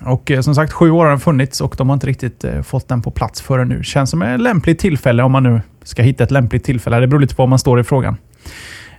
Och 0.00 0.30
eh, 0.30 0.40
som 0.40 0.54
sagt, 0.54 0.72
sju 0.72 0.90
år 0.90 1.04
har 1.04 1.10
den 1.10 1.20
funnits 1.20 1.60
och 1.60 1.74
de 1.78 1.88
har 1.88 1.94
inte 1.94 2.06
riktigt 2.06 2.44
eh, 2.44 2.62
fått 2.62 2.88
den 2.88 3.02
på 3.02 3.10
plats 3.10 3.40
förrän 3.40 3.68
nu. 3.68 3.82
Känns 3.82 4.10
som 4.10 4.22
ett 4.22 4.40
lämpligt 4.40 4.78
tillfälle 4.78 5.22
om 5.22 5.32
man 5.32 5.42
nu 5.42 5.60
ska 5.82 6.02
hitta 6.02 6.24
ett 6.24 6.30
lämpligt 6.30 6.64
tillfälle. 6.64 7.00
Det 7.00 7.06
beror 7.06 7.20
lite 7.20 7.34
på 7.34 7.42
var 7.42 7.46
man 7.46 7.58
står 7.58 7.80
i 7.80 7.84
frågan. 7.84 8.16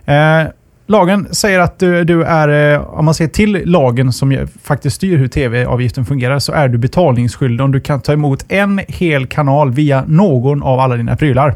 Eh, 0.04 0.42
lagen 0.86 1.28
säger 1.30 1.60
att 1.60 1.78
du, 1.78 2.04
du 2.04 2.22
är, 2.24 2.74
eh, 2.74 2.80
om 2.80 3.04
man 3.04 3.14
ser 3.14 3.28
till 3.28 3.62
lagen 3.64 4.12
som 4.12 4.46
faktiskt 4.62 4.96
styr 4.96 5.16
hur 5.16 5.28
tv-avgiften 5.28 6.04
fungerar, 6.04 6.38
så 6.38 6.52
är 6.52 6.68
du 6.68 6.78
betalningsskyldig 6.78 7.64
om 7.64 7.72
du 7.72 7.80
kan 7.80 8.00
ta 8.00 8.12
emot 8.12 8.44
en 8.48 8.80
hel 8.88 9.26
kanal 9.26 9.70
via 9.70 10.04
någon 10.06 10.62
av 10.62 10.80
alla 10.80 10.96
dina 10.96 11.16
prylar. 11.16 11.54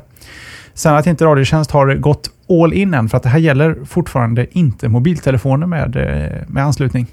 Sen 0.74 0.94
att 0.94 1.07
inte 1.07 1.24
Radiotjänst 1.24 1.70
har 1.70 1.94
gått 1.94 2.31
all 2.48 2.72
in 2.72 2.94
än, 2.94 3.09
för 3.09 3.16
att 3.16 3.22
det 3.22 3.29
här 3.29 3.38
gäller 3.38 3.76
fortfarande 3.85 4.59
inte 4.59 4.88
mobiltelefoner 4.88 5.66
med, 5.66 5.96
eh, 5.96 6.48
med 6.48 6.64
anslutning. 6.64 7.07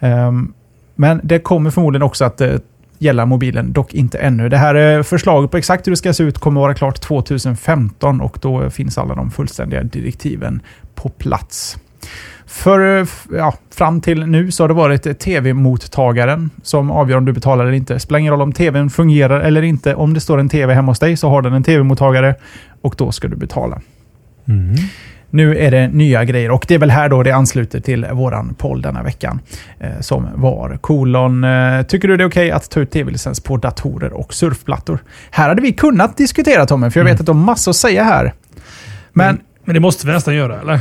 Ehm, 0.00 0.52
men 0.96 1.20
det 1.24 1.38
kommer 1.38 1.70
förmodligen 1.70 2.02
också 2.02 2.24
att 2.24 2.40
eh, 2.40 2.56
gälla 2.98 3.26
mobilen, 3.26 3.72
dock 3.72 3.94
inte 3.94 4.18
ännu. 4.18 4.48
Det 4.48 4.56
här 4.56 4.74
eh, 4.74 5.02
förslaget 5.02 5.50
på 5.50 5.56
exakt 5.56 5.86
hur 5.86 5.92
det 5.92 5.96
ska 5.96 6.12
se 6.12 6.22
ut 6.22 6.38
kommer 6.38 6.60
vara 6.60 6.74
klart 6.74 7.00
2015 7.00 8.20
och 8.20 8.38
då 8.42 8.70
finns 8.70 8.98
alla 8.98 9.14
de 9.14 9.30
fullständiga 9.30 9.82
direktiven 9.82 10.60
på 10.94 11.08
plats. 11.08 11.78
För, 12.46 13.00
eh, 13.00 13.06
ja, 13.32 13.54
fram 13.70 14.00
till 14.00 14.26
nu 14.26 14.50
så 14.50 14.62
har 14.62 14.68
det 14.68 14.74
varit 14.74 15.06
eh, 15.06 15.12
tv-mottagaren 15.12 16.50
som 16.62 16.90
avgör 16.90 17.18
om 17.18 17.24
du 17.24 17.32
betalar 17.32 17.64
eller 17.64 17.74
inte. 17.74 18.00
Spelar 18.00 18.18
ingen 18.18 18.32
roll 18.32 18.42
om 18.42 18.52
tvn 18.52 18.90
fungerar 18.90 19.40
eller 19.40 19.62
inte. 19.62 19.94
Om 19.94 20.14
det 20.14 20.20
står 20.20 20.38
en 20.38 20.48
tv 20.48 20.74
hemma 20.74 20.90
hos 20.90 20.98
dig 20.98 21.16
så 21.16 21.28
har 21.28 21.42
den 21.42 21.52
en 21.52 21.62
tv-mottagare 21.62 22.34
och 22.82 22.94
då 22.98 23.12
ska 23.12 23.28
du 23.28 23.36
betala. 23.36 23.80
Mm. 24.48 24.74
Nu 25.30 25.58
är 25.58 25.70
det 25.70 25.88
nya 25.88 26.24
grejer 26.24 26.50
och 26.50 26.64
det 26.68 26.74
är 26.74 26.78
väl 26.78 26.90
här 26.90 27.08
då 27.08 27.22
det 27.22 27.30
ansluter 27.32 27.80
till 27.80 28.06
våran 28.12 28.54
poll 28.54 28.82
denna 28.82 29.02
veckan. 29.02 29.40
Eh, 29.80 30.00
som 30.00 30.26
var 30.34 30.76
kolon. 30.80 31.44
Eh, 31.44 31.82
tycker 31.82 32.08
du 32.08 32.16
det 32.16 32.24
är 32.24 32.28
okej 32.28 32.50
att 32.50 32.70
ta 32.70 32.80
ut 32.80 32.90
tv-licens 32.90 33.40
på 33.40 33.56
datorer 33.56 34.12
och 34.12 34.34
surfplattor? 34.34 34.98
Här 35.30 35.48
hade 35.48 35.62
vi 35.62 35.72
kunnat 35.72 36.16
diskutera 36.16 36.66
Tommy, 36.66 36.90
för 36.90 37.00
jag 37.00 37.04
vet 37.04 37.10
Mm. 37.12 37.20
att 37.22 37.26
de 37.26 37.38
har 37.38 37.44
massor 37.44 37.70
att 37.70 37.76
säga 37.76 38.04
här. 38.04 38.32
Men, 39.12 39.40
Men 39.64 39.74
det 39.74 39.80
måste 39.80 40.06
vi 40.06 40.12
nästan 40.12 40.34
göra, 40.34 40.60
eller? 40.60 40.80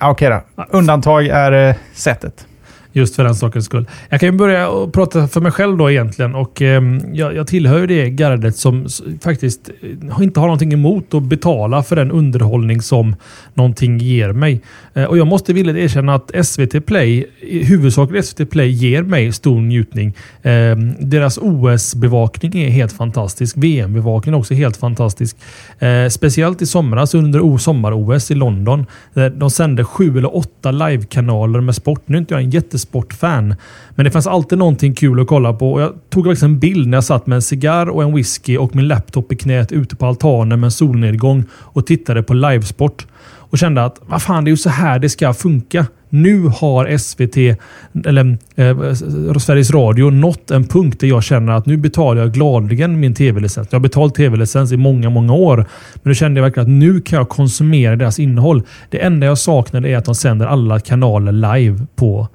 okej 0.00 0.28
då. 0.56 0.64
Undantag 0.70 1.26
är 1.26 1.68
eh, 1.68 1.74
sättet. 1.94 2.46
Just 2.92 3.16
för 3.16 3.24
den 3.24 3.34
sakens 3.34 3.64
skull. 3.64 3.86
Jag 4.08 4.20
kan 4.20 4.28
ju 4.28 4.38
börja 4.38 4.68
och 4.68 4.92
prata 4.92 5.28
för 5.28 5.40
mig 5.40 5.52
själv 5.52 5.76
då 5.76 5.90
egentligen. 5.90 6.34
Och, 6.34 6.62
eh, 6.62 6.82
jag, 7.12 7.36
jag 7.36 7.46
tillhör 7.46 7.78
ju 7.78 7.86
det 7.86 8.10
gardet 8.10 8.56
som 8.56 8.86
faktiskt 9.22 9.70
eh, 9.82 10.22
inte 10.22 10.40
har 10.40 10.46
någonting 10.46 10.72
emot 10.72 11.14
att 11.14 11.22
betala 11.22 11.82
för 11.82 11.96
den 11.96 12.10
underhållning 12.10 12.82
som 12.82 13.16
någonting 13.54 13.98
ger 13.98 14.32
mig. 14.32 14.60
Eh, 14.94 15.04
och 15.04 15.18
jag 15.18 15.26
måste 15.26 15.52
villigt 15.52 15.76
erkänna 15.76 16.14
att 16.14 16.46
SVT 16.46 16.86
Play, 16.86 17.26
huvudsakligen 17.40 18.22
SVT 18.22 18.50
Play, 18.50 18.70
ger 18.70 19.02
mig 19.02 19.32
stor 19.32 19.60
njutning. 19.60 20.14
Eh, 20.42 20.76
deras 21.00 21.38
OS-bevakning 21.38 22.62
är 22.62 22.68
helt 22.68 22.92
fantastisk. 22.92 23.56
VM-bevakningen 23.56 24.34
är 24.34 24.38
också 24.38 24.54
helt 24.54 24.76
fantastisk. 24.76 25.36
Eh, 25.78 26.08
speciellt 26.08 26.62
i 26.62 26.66
somras 26.66 27.14
under 27.14 27.58
sommar-OS 27.58 28.30
i 28.30 28.34
London. 28.34 28.86
Där 29.14 29.30
de 29.30 29.50
sände 29.50 29.84
sju 29.84 30.18
eller 30.18 30.36
åtta 30.36 30.70
livekanaler 30.70 31.60
med 31.60 31.74
sport. 31.74 32.02
Nu 32.06 32.16
är 32.16 32.20
inte 32.20 32.34
jag 32.34 32.42
en 32.42 32.50
jättesportfan, 32.78 33.54
men 33.94 34.04
det 34.04 34.10
fanns 34.10 34.26
alltid 34.26 34.58
någonting 34.58 34.94
kul 34.94 35.20
att 35.20 35.26
kolla 35.26 35.52
på. 35.52 35.72
Och 35.72 35.80
jag 35.80 35.92
tog 36.10 36.24
faktiskt 36.24 36.42
en 36.42 36.58
bild 36.58 36.88
när 36.88 36.96
jag 36.96 37.04
satt 37.04 37.26
med 37.26 37.36
en 37.36 37.42
cigarr 37.42 37.88
och 37.88 38.02
en 38.02 38.14
whisky 38.14 38.56
och 38.56 38.76
min 38.76 38.88
laptop 38.88 39.32
i 39.32 39.36
knät 39.36 39.72
ute 39.72 39.96
på 39.96 40.06
altanen 40.06 40.60
med 40.60 40.66
en 40.66 40.70
solnedgång 40.70 41.44
och 41.52 41.86
tittade 41.86 42.22
på 42.22 42.34
livesport. 42.34 43.06
Och 43.50 43.58
kände 43.58 43.84
att 43.84 44.00
vad 44.06 44.22
fan, 44.22 44.44
det 44.44 44.48
är 44.48 44.52
ju 44.52 44.56
så 44.56 44.70
här 44.70 44.98
det 44.98 45.08
ska 45.08 45.34
funka. 45.34 45.86
Nu 46.10 46.42
har 46.46 46.96
SVT, 46.98 47.58
eller 48.06 48.38
eh, 48.56 49.38
Sveriges 49.38 49.70
Radio, 49.70 50.10
nått 50.10 50.50
en 50.50 50.64
punkt 50.64 51.00
där 51.00 51.08
jag 51.08 51.22
känner 51.22 51.52
att 51.52 51.66
nu 51.66 51.76
betalar 51.76 52.22
jag 52.22 52.32
gladeligen 52.32 53.00
min 53.00 53.14
tv-licens. 53.14 53.68
Jag 53.70 53.78
har 53.78 53.82
betalat 53.82 54.14
tv-licens 54.14 54.72
i 54.72 54.76
många, 54.76 55.10
många 55.10 55.32
år. 55.32 55.56
Men 55.56 56.10
nu 56.10 56.14
kände 56.14 56.40
jag 56.40 56.44
verkligen 56.44 56.66
att 56.66 56.78
nu 56.78 57.00
kan 57.00 57.16
jag 57.16 57.28
konsumera 57.28 57.96
deras 57.96 58.18
innehåll. 58.18 58.62
Det 58.90 58.98
enda 58.98 59.26
jag 59.26 59.38
saknade 59.38 59.88
är 59.88 59.96
att 59.96 60.04
de 60.04 60.14
sänder 60.14 60.46
alla 60.46 60.80
kanaler 60.80 61.32
live 61.32 61.86
på 61.96 62.28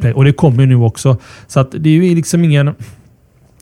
Play. 0.00 0.12
Och 0.12 0.24
det 0.24 0.32
kommer 0.32 0.60
ju 0.60 0.66
nu 0.66 0.76
också. 0.76 1.16
Så 1.46 1.60
att 1.60 1.74
det 1.78 1.88
är 1.88 1.94
ju 2.02 2.14
liksom 2.14 2.44
ingen... 2.44 2.74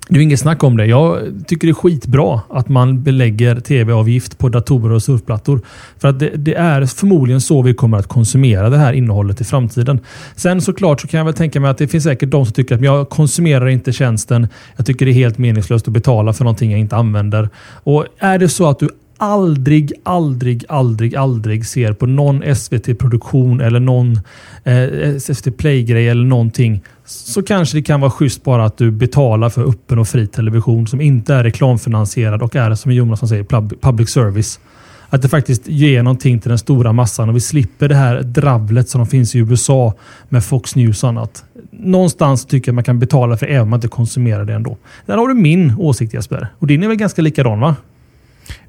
Det 0.08 0.14
är 0.14 0.18
ju 0.18 0.22
inget 0.22 0.40
snack 0.40 0.64
om 0.64 0.76
det. 0.76 0.86
Jag 0.86 1.18
tycker 1.46 1.66
det 1.66 1.70
är 1.70 1.74
skitbra 1.74 2.40
att 2.50 2.68
man 2.68 3.02
belägger 3.02 3.60
tv-avgift 3.60 4.38
på 4.38 4.48
datorer 4.48 4.94
och 4.94 5.02
surfplattor. 5.02 5.60
För 5.98 6.08
att 6.08 6.18
det, 6.18 6.30
det 6.36 6.54
är 6.54 6.86
förmodligen 6.86 7.40
så 7.40 7.62
vi 7.62 7.74
kommer 7.74 7.98
att 7.98 8.06
konsumera 8.06 8.70
det 8.70 8.78
här 8.78 8.92
innehållet 8.92 9.40
i 9.40 9.44
framtiden. 9.44 10.00
Sen 10.36 10.60
såklart 10.60 11.00
så 11.00 11.08
kan 11.08 11.18
jag 11.18 11.24
väl 11.24 11.34
tänka 11.34 11.60
mig 11.60 11.70
att 11.70 11.78
det 11.78 11.88
finns 11.88 12.04
säkert 12.04 12.30
de 12.30 12.44
som 12.46 12.52
tycker 12.54 12.74
att 12.74 12.84
jag 12.84 13.08
konsumerar 13.08 13.68
inte 13.68 13.92
tjänsten. 13.92 14.48
Jag 14.76 14.86
tycker 14.86 15.06
det 15.06 15.12
är 15.12 15.14
helt 15.14 15.38
meningslöst 15.38 15.88
att 15.88 15.94
betala 15.94 16.32
för 16.32 16.44
någonting 16.44 16.70
jag 16.70 16.80
inte 16.80 16.96
använder. 16.96 17.48
Och 17.82 18.06
är 18.18 18.38
det 18.38 18.48
så 18.48 18.68
att 18.68 18.78
du 18.78 18.88
aldrig, 19.16 19.92
aldrig, 20.02 20.64
aldrig, 20.68 21.16
aldrig 21.16 21.66
ser 21.66 21.92
på 21.92 22.06
någon 22.06 22.56
SVT-produktion 22.56 23.60
eller 23.60 23.80
någon 23.80 24.20
eh, 24.64 25.18
SVT 25.18 25.56
Play-grej 25.56 26.08
eller 26.08 26.24
någonting 26.24 26.82
så 27.04 27.42
kanske 27.42 27.78
det 27.78 27.82
kan 27.82 28.00
vara 28.00 28.10
schysst 28.10 28.44
bara 28.44 28.64
att 28.64 28.78
du 28.78 28.90
betalar 28.90 29.48
för 29.48 29.68
öppen 29.68 29.98
och 29.98 30.08
fri 30.08 30.26
television 30.26 30.86
som 30.86 31.00
inte 31.00 31.34
är 31.34 31.44
reklamfinansierad 31.44 32.42
och 32.42 32.56
är 32.56 32.74
som 32.74 32.92
Jonasson 32.92 33.28
säger 33.28 33.44
public 33.80 34.10
service. 34.10 34.60
Att 35.08 35.22
det 35.22 35.28
faktiskt 35.28 35.68
ger 35.68 36.02
någonting 36.02 36.40
till 36.40 36.48
den 36.48 36.58
stora 36.58 36.92
massan 36.92 37.28
och 37.28 37.36
vi 37.36 37.40
slipper 37.40 37.88
det 37.88 37.94
här 37.94 38.22
dravlet 38.22 38.88
som 38.88 39.06
finns 39.06 39.34
i 39.34 39.38
USA 39.38 39.94
med 40.28 40.44
Fox 40.44 40.76
News 40.76 41.02
och 41.02 41.08
annat. 41.08 41.44
Någonstans 41.70 42.46
tycker 42.46 42.68
jag 42.68 42.74
man 42.74 42.84
kan 42.84 42.98
betala 42.98 43.36
för 43.36 43.46
det 43.46 43.52
även 43.52 43.62
om 43.62 43.70
man 43.70 43.76
inte 43.76 43.88
konsumerar 43.88 44.44
det 44.44 44.54
ändå. 44.54 44.76
Där 45.06 45.16
har 45.16 45.28
du 45.28 45.34
min 45.34 45.74
åsikt 45.78 46.14
Jesper. 46.14 46.48
Och 46.58 46.66
din 46.66 46.82
är 46.82 46.88
väl 46.88 46.96
ganska 46.96 47.22
likadan 47.22 47.60
va? 47.60 47.76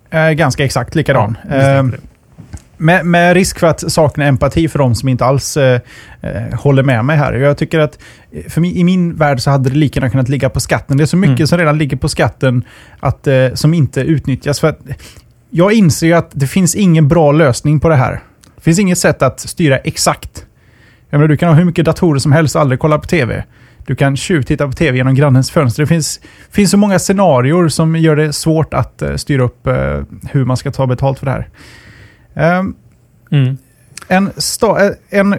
Eh, 0.09 0.29
ganska 0.29 0.65
exakt 0.65 0.95
likadan. 0.95 1.37
Ja, 1.49 1.55
Eh. 1.55 1.83
Med, 2.79 3.05
med 3.05 3.33
risk 3.33 3.59
för 3.59 3.67
att 3.67 3.91
sakna 3.91 4.25
empati 4.25 4.67
för 4.67 4.79
de 4.79 4.95
som 4.95 5.09
inte 5.09 5.25
alls 5.25 5.57
eh, 5.57 5.81
eh, 6.21 6.59
håller 6.59 6.83
med 6.83 7.05
mig 7.05 7.17
här. 7.17 7.33
Jag 7.33 7.57
tycker 7.57 7.79
att 7.79 7.99
för 8.49 8.61
mi, 8.61 8.77
i 8.79 8.83
min 8.83 9.15
värld 9.15 9.39
så 9.41 9.51
hade 9.51 9.69
det 9.69 9.75
lika 9.75 9.99
gärna 9.99 10.09
kunnat 10.11 10.29
ligga 10.29 10.49
på 10.49 10.59
skatten. 10.59 10.97
Det 10.97 11.03
är 11.03 11.05
så 11.05 11.17
mycket 11.17 11.35
Mm. 11.39 11.47
som 11.47 11.57
redan 11.57 11.77
ligger 11.77 11.97
på 11.97 12.09
skatten 12.09 12.63
att, 12.99 13.27
eh, 13.27 13.47
som 13.53 13.73
inte 13.73 14.01
utnyttjas. 14.01 14.59
För 14.59 14.75
jag 15.49 15.73
inser 15.73 16.07
ju 16.07 16.13
att 16.13 16.29
det 16.33 16.47
finns 16.47 16.75
ingen 16.75 17.07
bra 17.07 17.31
lösning 17.31 17.79
på 17.79 17.89
det 17.89 17.95
här. 17.95 18.19
Det 18.55 18.61
finns 18.61 18.79
inget 18.79 18.97
sätt 18.97 19.21
att 19.21 19.39
styra 19.39 19.77
exakt. 19.77 20.45
Jag 21.09 21.17
menar, 21.19 21.27
du 21.27 21.37
kan 21.37 21.49
ha 21.49 21.55
hur 21.55 21.65
mycket 21.65 21.85
datorer 21.85 22.19
som 22.19 22.31
helst 22.31 22.55
och 22.55 22.61
aldrig 22.61 22.79
kolla 22.79 22.97
på 22.99 23.07
tv. 23.07 23.43
Du 23.87 23.95
kan 23.95 24.17
tjuvtitta 24.17 24.67
på 24.67 24.73
tv 24.73 24.97
genom 24.97 25.15
grannens 25.15 25.51
fönster. 25.51 25.83
Det 25.83 25.87
finns, 25.87 26.19
finns 26.51 26.71
så 26.71 26.77
många 26.77 26.99
scenarier 26.99 27.67
som 27.67 27.95
gör 27.95 28.15
det 28.15 28.33
svårt 28.33 28.73
att 28.73 29.01
eh, 29.01 29.15
styra 29.15 29.43
upp 29.43 29.67
eh, 29.67 30.01
hur 30.31 30.45
man 30.45 30.57
ska 30.57 30.71
ta 30.71 30.87
betalt 30.87 31.19
för 31.19 31.25
det 31.25 31.31
här. 31.31 31.49
Ehm, 32.35 32.75
Mm. 33.31 33.57
en, 34.07 34.31
sta, 34.37 34.85
eh, 34.85 34.91
en, 35.09 35.35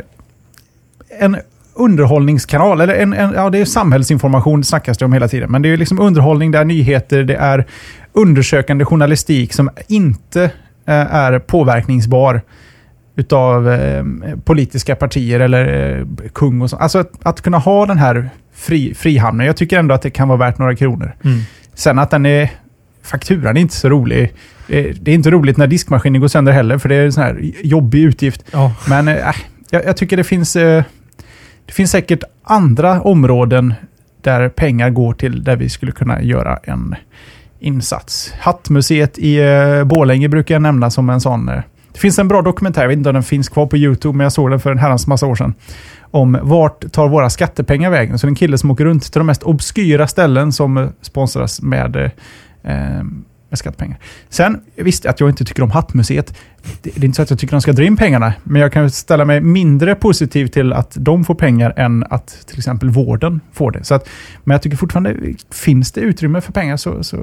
en 1.21 1.37
underhållningskanal, 1.75 2.81
eller 2.81 2.95
en, 2.95 3.13
en, 3.13 3.33
ja, 3.33 3.51
det 3.51 3.59
är 3.59 3.65
samhällsinformation 3.65 4.65
snackas 4.65 4.99
det 4.99 5.05
om 5.05 5.13
hela 5.13 5.29
tiden, 5.29 5.51
men 5.51 5.63
det 5.63 5.69
är 5.73 5.77
liksom 5.77 6.01
underhållning, 6.01 6.51
det 6.51 6.59
är 6.59 6.65
nyheter, 6.65 7.25
det 7.25 7.35
är 7.35 7.67
undersökande 8.13 8.85
journalistik 8.85 9.53
som 9.53 9.71
inte 9.89 10.43
eh, 10.87 11.15
är 11.15 11.39
påverkningsbar. 11.39 12.43
Utav 13.19 13.71
eh, 13.73 14.05
politiska 14.45 14.97
partier 14.97 15.41
eller 15.41 15.99
eh, 15.99 16.07
kung 16.35 16.63
och 16.63 16.71
så. 16.71 16.77
Alltså 16.77 16.99
att, 16.99 17.13
att 17.23 17.41
kunna 17.41 17.59
ha 17.59 17.87
den 17.87 17.99
här 17.99 18.31
fri, 18.55 18.95
frihamnen. 18.95 19.47
Jag 19.47 19.57
tycker 19.57 19.79
ändå 19.79 19.95
att 19.95 20.03
det 20.03 20.11
kan 20.11 20.29
vara 20.29 20.39
värt 20.39 20.59
några 20.59 20.77
kronor. 20.77 21.13
Mm. 21.25 21.41
Sen 21.75 21.99
att 21.99 22.11
den 22.11 22.27
är... 22.27 22.51
Fakturan 23.03 23.57
är 23.57 23.61
inte 23.61 23.75
så 23.75 23.89
rolig. 23.89 24.23
Eh, 24.69 24.95
Det 25.01 25.11
är 25.11 25.15
inte 25.15 25.31
roligt 25.31 25.57
när 25.57 25.67
diskmaskinen 25.67 26.21
går 26.21 26.29
sönder 26.29 26.53
heller, 26.53 26.79
för 26.79 26.89
det 26.89 26.95
är 26.95 27.05
en 27.05 27.13
sån 27.13 27.23
här 27.23 27.53
jobbig 27.63 28.03
utgift. 28.03 28.45
Ja. 28.53 28.73
Men 28.89 29.09
äh, 29.09 29.15
jag, 29.71 29.85
jag 29.85 29.97
tycker 29.97 30.17
det 30.17 30.25
finns... 30.25 30.57
Eh, 30.57 30.85
det 31.67 31.73
finns 31.73 31.91
säkert 31.91 32.23
andra 32.43 33.01
områden 33.01 33.75
där 34.23 34.49
pengar 34.49 34.91
går 34.91 35.15
till 35.15 35.45
där 35.45 35.57
vi 35.57 35.69
skulle 35.69 35.93
kunna 35.93 36.23
göra 36.23 36.59
en 36.63 36.95
insats. 37.61 38.35
Hattmuseet 38.41 39.19
i 39.19 39.37
eh, 39.39 39.85
Borlänge 39.85 40.29
brukar 40.29 40.55
jag 40.55 40.63
nämna 40.63 40.91
som 40.91 41.11
en 41.11 41.21
sån... 41.21 41.51
Det 41.99 42.03
finns 42.03 42.19
en 42.19 42.29
bra 42.29 42.43
dokumentär, 42.43 42.83
jag 42.83 42.89
vet 42.89 42.99
inte 42.99 43.09
om 43.09 43.15
den 43.15 43.23
finns 43.23 43.49
kvar 43.49 43.67
på 43.67 43.77
YouTube, 43.77 44.17
men 44.17 44.25
jag 44.25 44.33
såg 44.33 44.51
den 44.51 44.61
för 44.61 44.73
en 44.73 44.79
herrans 44.79 45.07
massa 45.07 45.27
år 45.27 45.35
sedan. 45.35 45.55
Om 46.01 46.39
vart 46.43 46.93
tar 46.93 47.09
våra 47.09 47.31
skattepengar 47.31 47.91
vägen? 47.91 48.19
Så 48.19 48.27
det 48.27 48.29
är 48.29 48.31
en 48.31 48.35
kille 48.35 48.59
som 48.59 48.71
åker 48.71 48.85
runt 48.85 49.03
till 49.13 49.19
de 49.19 49.27
mest 49.27 49.43
obskyra 49.43 50.07
ställen 50.07 50.53
som 50.53 50.93
sponsras 51.03 51.63
med, 51.63 51.97
eh, 51.97 53.03
med 53.49 53.59
skattepengar. 53.59 53.99
Sen, 54.29 54.61
visst 54.75 55.07
att 55.07 55.21
jag 55.21 55.29
inte 55.29 55.45
tycker 55.45 55.63
om 55.63 55.71
Hattmuseet. 55.71 56.35
Det, 56.83 56.91
det 56.95 57.01
är 57.01 57.05
inte 57.05 57.17
så 57.17 57.23
att 57.23 57.31
jag 57.31 57.39
tycker 57.39 57.53
de 57.53 57.61
ska 57.61 57.73
dra 57.73 57.85
in 57.85 57.97
pengarna, 57.97 58.33
men 58.45 58.63
jag 58.63 58.73
kan 58.73 58.91
ställa 58.91 59.25
mig 59.25 59.41
mindre 59.41 59.95
positiv 59.95 60.47
till 60.47 60.73
att 60.73 60.97
de 61.01 61.25
får 61.25 61.35
pengar 61.35 61.73
än 61.77 62.05
att 62.11 62.47
till 62.47 62.59
exempel 62.59 62.91
vården 62.91 63.41
får 63.53 63.71
det. 63.71 63.85
Så 63.85 63.95
att, 63.95 64.09
men 64.45 64.55
jag 64.55 64.63
tycker 64.63 64.77
fortfarande, 64.77 65.17
finns 65.51 65.93
det 65.93 66.01
utrymme 66.01 66.41
för 66.41 66.53
pengar 66.53 66.77
så, 66.77 67.05
så 67.05 67.17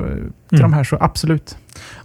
till 0.50 0.60
de 0.60 0.74
här 0.74 0.84
så 0.84 0.98
absolut. 1.00 1.58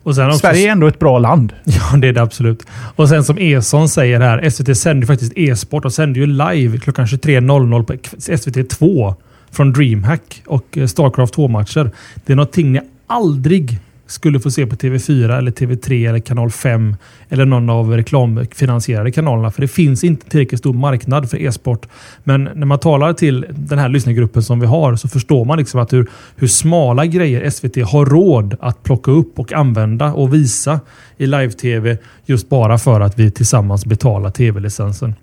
Också, 0.02 0.32
Sverige 0.32 0.68
är 0.68 0.72
ändå 0.72 0.86
ett 0.86 0.98
bra 0.98 1.18
land. 1.18 1.52
Ja, 1.64 1.96
det 1.96 2.08
är 2.08 2.12
det 2.12 2.22
absolut. 2.22 2.66
Och 2.96 3.08
sen 3.08 3.24
som 3.24 3.38
Eson 3.38 3.88
säger 3.88 4.20
här, 4.20 4.50
SVT 4.50 4.78
sänder 4.78 5.06
faktiskt 5.06 5.32
e-sport 5.36 5.84
och 5.84 5.92
sänder 5.92 6.20
ju 6.20 6.26
live 6.26 6.78
klockan 6.78 7.06
23.00 7.06 7.82
på 7.82 7.92
SVT2 8.16 9.14
från 9.50 9.72
DreamHack 9.72 10.42
och 10.46 10.78
eh, 10.78 10.86
Starcraft 10.86 11.34
2-matcher. 11.34 11.90
Det 12.26 12.32
är 12.32 12.36
någonting 12.36 12.72
ni 12.72 12.80
aldrig 13.06 13.78
skulle 14.10 14.40
få 14.40 14.50
se 14.50 14.66
på 14.66 14.76
TV4 14.76 15.38
eller 15.38 15.50
TV3 15.50 16.08
eller 16.08 16.18
kanal 16.18 16.50
5 16.50 16.96
eller 17.28 17.44
någon 17.44 17.70
av 17.70 17.90
reklamfinansierade 17.96 19.10
kanalerna. 19.10 19.50
För 19.50 19.60
det 19.60 19.68
finns 19.68 20.04
inte 20.04 20.30
tillräckligt 20.30 20.58
stor 20.58 20.74
marknad 20.74 21.30
för 21.30 21.42
e-sport. 21.42 21.88
Men 22.24 22.44
när 22.44 22.66
man 22.66 22.78
talar 22.78 23.12
till 23.12 23.46
den 23.50 23.78
här 23.78 23.88
lyssnargruppen 23.88 24.42
som 24.42 24.60
vi 24.60 24.66
har 24.66 24.96
så 24.96 25.08
förstår 25.08 25.44
man 25.44 25.58
liksom 25.58 25.80
att 25.80 25.92
hur, 25.92 26.10
hur 26.36 26.46
smala 26.46 27.06
grejer 27.06 27.50
SVT 27.50 27.76
har 27.76 28.06
råd 28.06 28.56
att 28.60 28.82
plocka 28.82 29.10
upp 29.10 29.38
och 29.38 29.52
använda 29.52 30.12
och 30.12 30.34
visa 30.34 30.80
i 31.16 31.26
live-tv 31.26 31.98
just 32.26 32.48
bara 32.48 32.78
för 32.78 33.00
att 33.00 33.18
vi 33.18 33.30
tillsammans 33.30 33.86
betalar 33.86 34.30
tv-licensen. 34.30 35.14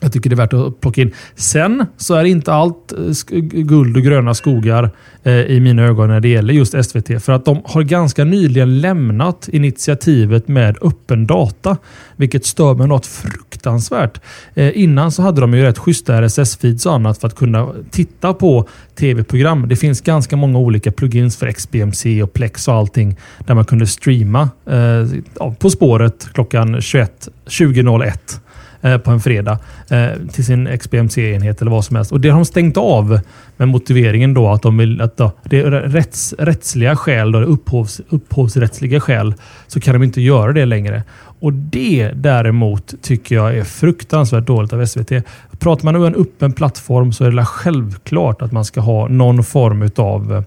Jag 0.00 0.12
tycker 0.12 0.30
det 0.30 0.34
är 0.34 0.36
värt 0.36 0.52
att 0.52 0.80
plocka 0.80 1.00
in. 1.00 1.14
Sen 1.34 1.86
så 1.96 2.14
är 2.14 2.24
inte 2.24 2.52
allt 2.52 2.92
eh, 2.92 3.38
guld 3.40 3.96
och 3.96 4.02
gröna 4.02 4.34
skogar 4.34 4.90
eh, 5.22 5.32
i 5.32 5.60
mina 5.60 5.82
ögon 5.82 6.08
när 6.08 6.20
det 6.20 6.28
gäller 6.28 6.54
just 6.54 6.84
SVT. 6.84 7.22
För 7.22 7.32
att 7.32 7.44
de 7.44 7.62
har 7.64 7.82
ganska 7.82 8.24
nyligen 8.24 8.80
lämnat 8.80 9.48
initiativet 9.48 10.48
med 10.48 10.76
öppen 10.82 11.26
data. 11.26 11.76
Vilket 12.16 12.44
stör 12.44 12.74
mig 12.74 12.88
något 12.88 13.06
fruktansvärt. 13.06 14.20
Eh, 14.54 14.78
innan 14.78 15.12
så 15.12 15.22
hade 15.22 15.40
de 15.40 15.54
ju 15.54 15.62
rätt 15.62 15.78
schyssta 15.78 16.22
RSS-feeds 16.22 16.86
och 16.86 16.94
annat 16.94 17.18
för 17.18 17.26
att 17.26 17.36
kunna 17.36 17.68
titta 17.90 18.34
på 18.34 18.68
tv-program. 18.94 19.68
Det 19.68 19.76
finns 19.76 20.00
ganska 20.00 20.36
många 20.36 20.58
olika 20.58 20.92
plugins 20.92 21.36
för 21.36 21.52
XBMC 21.52 22.22
och 22.22 22.32
Plex 22.32 22.68
och 22.68 22.74
allting. 22.74 23.16
Där 23.46 23.54
man 23.54 23.64
kunde 23.64 23.86
streama 23.86 24.50
eh, 24.66 25.52
På 25.58 25.70
spåret 25.70 26.28
klockan 26.32 26.80
21 26.80 27.28
20.01 27.46 28.40
Eh, 28.82 28.98
på 28.98 29.10
en 29.10 29.20
fredag 29.20 29.58
eh, 29.90 30.08
till 30.32 30.44
sin 30.44 30.78
XBMC-enhet 30.78 31.60
eller 31.60 31.70
vad 31.70 31.84
som 31.84 31.96
helst. 31.96 32.12
Och 32.12 32.20
det 32.20 32.28
har 32.28 32.38
de 32.38 32.44
stängt 32.44 32.76
av 32.76 33.20
med 33.56 33.68
motiveringen 33.68 34.34
då 34.34 34.48
att 34.48 34.62
de 34.62 34.78
vill 34.78 35.00
att 35.00 35.16
då, 35.16 35.32
det 35.44 35.60
är 35.60 35.70
rätts, 35.70 36.34
rättsliga 36.38 36.96
skäl, 36.96 37.32
då, 37.32 37.40
upphovs, 37.40 38.00
upphovsrättsliga 38.08 39.00
skäl, 39.00 39.34
så 39.66 39.80
kan 39.80 39.94
de 39.94 40.02
inte 40.02 40.20
göra 40.20 40.52
det 40.52 40.64
längre. 40.64 41.02
Och 41.40 41.52
det 41.52 42.10
däremot 42.14 42.94
tycker 43.02 43.34
jag 43.34 43.58
är 43.58 43.64
fruktansvärt 43.64 44.46
dåligt 44.46 44.72
av 44.72 44.86
SVT. 44.86 45.12
Pratar 45.58 45.84
man 45.84 45.96
om 45.96 46.04
en 46.04 46.14
öppen 46.14 46.52
plattform 46.52 47.12
så 47.12 47.24
är 47.24 47.30
det 47.30 47.44
självklart 47.44 48.42
att 48.42 48.52
man 48.52 48.64
ska 48.64 48.80
ha 48.80 49.08
någon 49.08 49.44
form 49.44 49.90
av 49.96 50.32
eh, 50.32 50.42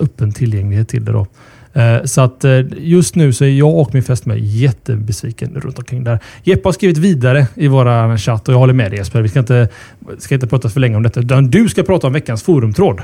öppen 0.00 0.32
tillgänglighet 0.32 0.88
till 0.88 1.04
det. 1.04 1.12
då. 1.12 1.26
Eh, 1.76 2.04
Så 2.04 2.20
att 2.20 2.44
eh, 2.44 2.60
just 2.78 3.14
nu 3.14 3.32
så 3.32 3.44
är 3.44 3.48
jag 3.48 3.74
och 3.78 3.94
min 3.94 4.02
fästmö 4.02 4.34
jättebesviken 4.36 5.54
runt 5.54 5.78
omkring 5.78 6.04
där. 6.04 6.18
Jeppe 6.42 6.68
har 6.68 6.72
skrivit 6.72 6.98
vidare 6.98 7.46
i 7.54 7.68
våra 7.68 8.18
chatt 8.18 8.48
och 8.48 8.54
jag 8.54 8.58
håller 8.58 8.74
med 8.74 8.90
dig 8.90 8.98
Jesper. 8.98 9.22
Vi 9.22 9.28
ska 9.28 9.38
inte, 9.38 9.68
ska 10.18 10.34
inte 10.34 10.46
prata 10.46 10.68
för 10.68 10.80
länge 10.80 10.96
om 10.96 11.02
detta. 11.02 11.20
utan 11.20 11.50
Du 11.50 11.68
ska 11.68 11.82
prata 11.82 12.06
om 12.06 12.12
veckans 12.12 12.42
forumtråd. 12.42 13.00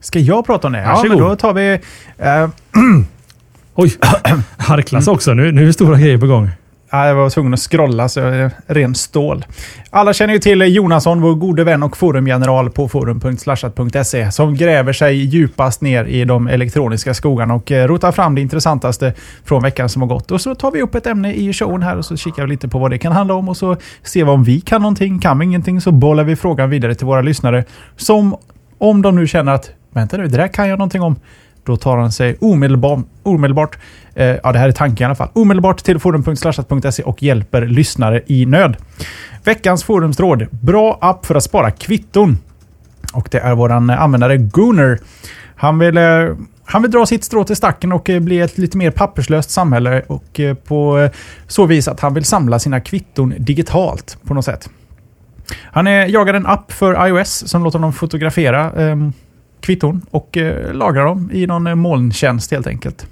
Ska 0.00 0.18
jag 0.18 0.46
prata 0.46 0.66
om 0.66 0.72
det? 0.72 0.80
Ja, 0.82 0.88
Varsågod. 0.88 1.18
men 1.18 1.28
då 1.28 1.36
tar 1.36 1.54
vi... 1.54 1.78
Eh, 2.18 2.48
Oj, 3.74 3.92
harklas 4.56 5.08
också. 5.08 5.34
Nu, 5.34 5.52
nu 5.52 5.68
är 5.68 5.72
stora 5.72 5.98
grejer 5.98 6.18
på 6.18 6.26
gång. 6.26 6.50
Jag 6.90 7.14
var 7.14 7.30
tvungen 7.30 7.54
att 7.54 7.60
scrolla, 7.60 8.08
så 8.08 8.20
jag 8.20 8.36
är 8.36 8.50
ren 8.66 8.94
stål. 8.94 9.44
Alla 9.90 10.12
känner 10.12 10.34
ju 10.34 10.40
till 10.40 10.60
Jonasson, 10.60 11.20
vår 11.20 11.34
gode 11.34 11.64
vän 11.64 11.82
och 11.82 11.96
forumgeneral 11.96 12.70
på 12.70 12.88
forum.slashat.se, 12.88 14.32
som 14.32 14.54
gräver 14.54 14.92
sig 14.92 15.14
djupast 15.14 15.80
ner 15.80 16.04
i 16.04 16.24
de 16.24 16.48
elektroniska 16.48 17.14
skogarna 17.14 17.54
och 17.54 17.72
eh, 17.72 17.88
rotar 17.88 18.12
fram 18.12 18.34
det 18.34 18.40
intressantaste 18.40 19.12
från 19.44 19.62
veckan 19.62 19.88
som 19.88 20.02
har 20.02 20.08
gått. 20.08 20.30
Och 20.30 20.40
så 20.40 20.54
tar 20.54 20.70
vi 20.70 20.82
upp 20.82 20.94
ett 20.94 21.06
ämne 21.06 21.34
i 21.34 21.52
showen 21.52 21.82
här 21.82 21.96
och 21.96 22.04
så 22.04 22.16
kikar 22.16 22.42
vi 22.42 22.48
lite 22.48 22.68
på 22.68 22.78
vad 22.78 22.90
det 22.90 22.98
kan 22.98 23.12
handla 23.12 23.34
om 23.34 23.48
och 23.48 23.56
så 23.56 23.76
ser 24.02 24.24
vi 24.24 24.30
om 24.30 24.44
vi 24.44 24.60
kan 24.60 24.82
någonting. 24.82 25.18
Kan 25.18 25.38
vi 25.38 25.44
ingenting 25.44 25.80
så 25.80 25.92
bollar 25.92 26.24
vi 26.24 26.36
frågan 26.36 26.70
vidare 26.70 26.94
till 26.94 27.06
våra 27.06 27.20
lyssnare. 27.20 27.64
Som 27.96 28.36
om 28.78 29.02
de 29.02 29.16
nu 29.16 29.26
känner 29.26 29.52
att 29.52 29.70
vänta 29.90 30.16
nu, 30.16 30.26
det 30.26 30.36
där 30.36 30.48
kan 30.48 30.68
jag 30.68 30.78
någonting 30.78 31.02
om. 31.02 31.16
Då 31.68 31.76
tar 31.76 31.96
han 31.96 32.12
sig 32.12 32.36
omedelbart, 32.40 32.98
omedelbart 33.22 33.78
eh, 34.14 34.26
ja 34.26 34.52
det 34.52 34.58
här 34.58 34.68
är 34.68 34.72
tanken 34.72 35.04
i 35.04 35.06
alla 35.06 35.14
fall, 35.14 35.28
omedelbart 35.32 35.84
till 35.84 35.98
forum.slashat.se 35.98 37.02
och 37.02 37.22
hjälper 37.22 37.66
lyssnare 37.66 38.22
i 38.26 38.46
nöd. 38.46 38.76
Veckans 39.44 39.84
forumsråd. 39.84 40.46
Bra 40.50 40.98
app 41.00 41.26
för 41.26 41.34
att 41.34 41.42
spara 41.42 41.70
kvitton. 41.70 42.38
Och 43.12 43.28
det 43.30 43.38
är 43.38 43.54
våran 43.54 43.90
eh, 43.90 44.02
användare 44.02 44.36
Gunnar. 44.36 44.98
Han 45.56 45.78
vill, 45.78 45.96
eh, 45.96 46.36
han 46.64 46.82
vill 46.82 46.90
dra 46.90 47.06
sitt 47.06 47.24
strå 47.24 47.44
till 47.44 47.56
stacken 47.56 47.92
och 47.92 48.10
eh, 48.10 48.20
bli 48.20 48.40
ett 48.40 48.58
lite 48.58 48.76
mer 48.76 48.90
papperslöst 48.90 49.50
samhälle 49.50 50.02
och 50.06 50.40
på 50.64 51.08
så 51.46 51.66
vis 51.66 51.88
att 51.88 52.00
han 52.00 52.14
vill 52.14 52.24
samla 52.24 52.58
sina 52.58 52.80
kvitton 52.80 53.34
digitalt 53.38 54.18
på 54.24 54.34
något 54.34 54.44
sätt. 54.44 54.70
Han 55.62 55.86
är, 55.86 56.06
jagar 56.06 56.34
en 56.34 56.46
app 56.46 56.72
för 56.72 57.06
iOS 57.06 57.48
som 57.48 57.64
låter 57.64 57.78
honom 57.78 57.92
fotografera 57.92 58.72
ehm, 58.72 59.12
kvitton 59.60 60.02
och 60.10 60.28
lagrar 60.36 60.72
lagra 60.72 61.04
dem 61.04 61.30
i 61.32 61.46
någon 61.46 61.66
eh, 61.66 61.74
molntjänst 61.74 62.50
helt 62.50 62.66
enkelt. 62.66 63.06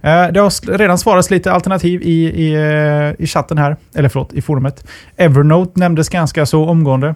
Eh, 0.00 0.26
det 0.26 0.40
har 0.40 0.78
redan 0.78 0.98
svarats 0.98 1.30
lite 1.30 1.52
alternativ 1.52 2.02
i, 2.02 2.24
i, 2.24 2.56
i 3.18 3.26
chatten 3.26 3.58
här, 3.58 3.76
eller 3.94 4.08
förlåt, 4.08 4.32
i 4.32 4.42
forumet. 4.42 4.84
Evernote 5.16 5.80
nämndes 5.80 6.08
ganska 6.08 6.46
så 6.46 6.64
omgående. 6.64 7.14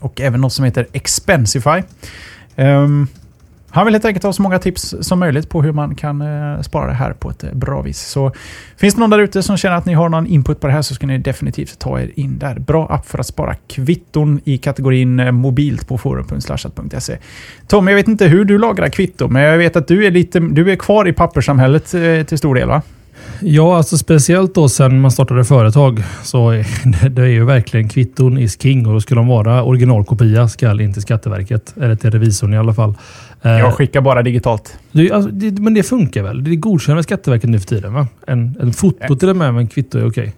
Och 0.00 0.20
även 0.20 0.40
något 0.40 0.52
som 0.52 0.64
heter 0.64 0.86
Expensify. 0.92 1.82
Ehm, 2.56 3.06
han 3.70 3.84
vill 3.84 3.94
helt 3.94 4.04
enkelt 4.04 4.24
ha 4.24 4.32
så 4.32 4.42
många 4.42 4.58
tips 4.58 4.94
som 5.00 5.18
möjligt 5.18 5.48
på 5.48 5.62
hur 5.62 5.72
man 5.72 5.94
kan 5.94 6.20
eh, 6.20 6.60
spara 6.60 6.86
det 6.86 6.92
här 6.92 7.12
på 7.12 7.30
ett 7.30 7.44
eh, 7.44 7.52
bra 7.52 7.82
vis. 7.82 8.00
Så 8.00 8.32
finns 8.76 8.94
det 8.94 9.00
någon 9.00 9.10
där 9.10 9.18
ute 9.18 9.42
som 9.42 9.56
känner 9.56 9.76
att 9.76 9.86
ni 9.86 9.94
har 9.94 10.08
någon 10.08 10.26
input 10.26 10.60
på 10.60 10.66
det 10.66 10.72
här 10.72 10.82
så 10.82 10.94
ska 10.94 11.06
ni 11.06 11.18
definitivt 11.18 11.78
ta 11.78 12.00
er 12.00 12.10
in 12.14 12.38
där. 12.38 12.58
Bra 12.58 12.86
app 12.90 13.06
för 13.06 13.18
att 13.18 13.26
spara 13.26 13.54
kvitton 13.54 14.40
i 14.44 14.58
kategorin 14.58 15.20
eh, 15.20 15.32
mobilt 15.32 15.88
på 15.88 15.98
forum.slashat.se. 15.98 17.18
Tom, 17.66 17.88
jag 17.88 17.94
vet 17.94 18.08
inte 18.08 18.26
hur 18.26 18.44
du 18.44 18.58
lagrar 18.58 18.88
kvitton, 18.88 19.32
men 19.32 19.42
jag 19.42 19.58
vet 19.58 19.76
att 19.76 19.88
du 19.88 20.06
är, 20.06 20.10
lite, 20.10 20.40
du 20.40 20.72
är 20.72 20.76
kvar 20.76 21.08
i 21.08 21.12
papperssamhället 21.12 21.86
till 22.28 22.38
stor 22.38 22.54
del 22.54 22.68
va? 22.68 22.82
Ja, 23.40 23.76
alltså 23.76 23.98
speciellt 23.98 24.54
då 24.54 24.68
sen 24.68 25.00
man 25.00 25.10
startade 25.10 25.44
företag 25.44 26.02
så 26.22 26.50
är 26.50 27.08
det 27.08 27.22
är 27.22 27.26
ju 27.26 27.44
verkligen 27.44 27.88
kvitton 27.88 28.38
is 28.38 28.62
king 28.62 28.86
och 28.86 28.92
då 28.92 29.00
skulle 29.00 29.18
de 29.20 29.26
vara 29.28 29.62
originalkopia 29.62 30.48
ska 30.48 30.66
in 30.84 30.92
till 30.92 31.02
Skatteverket. 31.02 31.74
Eller 31.80 31.96
till 31.96 32.10
revisorn 32.10 32.54
i 32.54 32.58
alla 32.58 32.74
fall. 32.74 32.94
Eh, 33.42 33.50
Jag 33.50 33.74
skickar 33.74 34.00
bara 34.00 34.22
digitalt. 34.22 34.78
det, 34.92 35.10
alltså, 35.12 35.30
det, 35.30 35.60
men 35.62 35.74
det 35.74 35.82
funkar 35.82 36.22
väl? 36.22 36.44
Det 36.44 36.50
med 36.94 37.04
Skatteverket 37.04 37.50
nu 37.50 37.58
för 37.60 37.66
tiden 37.66 37.94
va? 37.94 38.06
En, 38.26 38.56
en 38.60 38.72
foto 38.72 39.16
till 39.16 39.28
och 39.28 39.36
med, 39.36 39.54
men 39.54 39.66
kvitto 39.68 39.98
är 39.98 40.08
okej. 40.08 40.34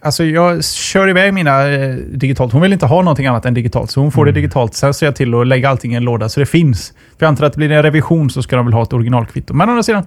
Alltså 0.00 0.24
jag 0.24 0.64
kör 0.64 1.08
iväg 1.08 1.34
mina 1.34 1.68
eh, 1.68 1.94
digitalt. 1.96 2.52
Hon 2.52 2.62
vill 2.62 2.72
inte 2.72 2.86
ha 2.86 3.02
någonting 3.02 3.26
annat 3.26 3.46
än 3.46 3.54
digitalt, 3.54 3.90
så 3.90 4.00
hon 4.00 4.12
får 4.12 4.22
Mm. 4.22 4.34
det 4.34 4.40
digitalt. 4.40 4.74
Sen 4.74 4.94
ser 4.94 5.06
jag 5.06 5.16
till 5.16 5.34
att 5.34 5.46
lägga 5.46 5.70
allting 5.70 5.92
i 5.92 5.96
en 5.96 6.04
låda 6.04 6.28
så 6.28 6.40
det 6.40 6.46
finns. 6.46 6.86
För 7.18 7.26
jag 7.26 7.28
antar 7.28 7.46
att 7.46 7.56
blir 7.56 7.68
det 7.68 7.74
en 7.76 7.82
revision 7.82 8.30
så 8.30 8.42
ska 8.42 8.56
de 8.56 8.66
väl 8.66 8.72
ha 8.74 8.82
ett 8.82 8.92
originalkvitto. 8.92 9.54
Men 9.54 9.68
å 9.68 9.70
andra 9.72 9.82
sidan, 9.82 10.04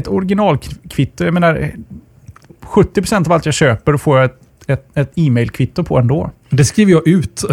ett 0.00 0.08
originalkvitto, 0.08 1.24
jag 1.24 1.34
menar, 1.34 1.54
eh, 1.56 1.68
70% 2.66 3.26
av 3.26 3.32
allt 3.32 3.44
jag 3.46 3.54
köper 3.54 3.96
får 3.96 4.16
jag 4.18 4.24
ett, 4.24 4.36
ett, 4.66 4.86
ett 4.94 5.12
e-mailkvitto 5.14 5.84
på 5.84 5.98
ändå. 5.98 6.30
Det 6.50 6.64
skriver 6.64 6.92
jag 6.92 7.08
ut. 7.08 7.44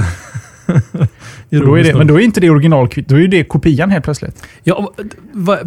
då 1.49 1.75
det, 1.75 1.95
men 1.95 2.07
då 2.07 2.15
är 2.15 2.19
inte 2.19 2.39
det 2.41 2.49
originalkvitto, 2.49 3.15
då 3.15 3.21
är 3.21 3.27
det 3.27 3.43
kopian 3.43 3.91
helt 3.91 4.05
plötsligt. 4.05 4.43
Ja, 4.63 4.93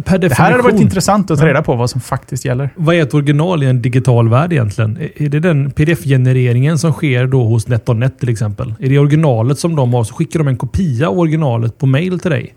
per 0.05 0.17
Det 0.17 0.33
här 0.33 0.51
hade 0.51 0.63
varit 0.63 0.81
intressant 0.81 1.31
att 1.31 1.39
ta 1.39 1.47
reda 1.47 1.63
på 1.63 1.75
vad 1.75 1.89
som 1.89 2.01
faktiskt 2.01 2.45
gäller. 2.45 2.69
Vad 2.75 2.95
är 2.95 3.01
ett 3.01 3.13
original 3.13 3.63
i 3.63 3.65
en 3.65 3.81
digital 3.81 4.29
värld 4.29 4.53
egentligen? 4.53 4.97
Är- 4.97 5.23
Är 5.23 5.29
det 5.29 5.39
den 5.39 5.71
pdf-genereringen 5.71 6.77
som 6.77 6.93
sker 6.93 7.27
då 7.27 7.43
hos 7.43 7.67
NetOnNet 7.67 8.19
till 8.19 8.29
exempel? 8.29 8.73
Är 8.79 8.89
det 8.89 8.99
originalet 8.99 9.59
som 9.59 9.75
de 9.75 9.93
har 9.93 10.03
så 10.03 10.13
skickar 10.13 10.39
de 10.39 10.47
en 10.47 10.57
kopia 10.57 11.09
av 11.09 11.19
originalet 11.19 11.77
på 11.77 11.85
mail 11.85 12.19
till 12.19 12.31
dig? 12.31 12.53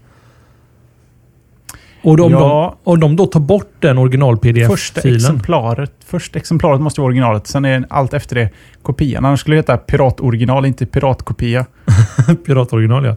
Och 2.04 2.20
om, 2.20 2.32
Ja. 2.32 2.76
de, 2.84 2.90
om 2.90 3.00
de 3.00 3.16
då 3.16 3.26
tar 3.26 3.40
bort 3.40 3.70
den 3.80 3.96
Första 3.96 4.00
original-pdf-filen. 4.02 5.16
exemplaret, 5.16 5.92
första 6.06 6.38
exemplaret 6.38 6.80
måste 6.80 7.00
vara 7.00 7.06
originalet, 7.06 7.46
sen 7.46 7.64
är 7.64 7.84
allt 7.90 8.14
efter 8.14 8.34
det 8.36 8.50
kopian. 8.82 9.24
Annars 9.24 9.40
skulle 9.40 9.56
det 9.56 9.58
heta 9.58 9.76
piratoriginal, 9.76 10.66
inte 10.66 10.86
piratkopia. 10.86 11.66
Piratoriginal 12.46 13.04
ja. 13.04 13.16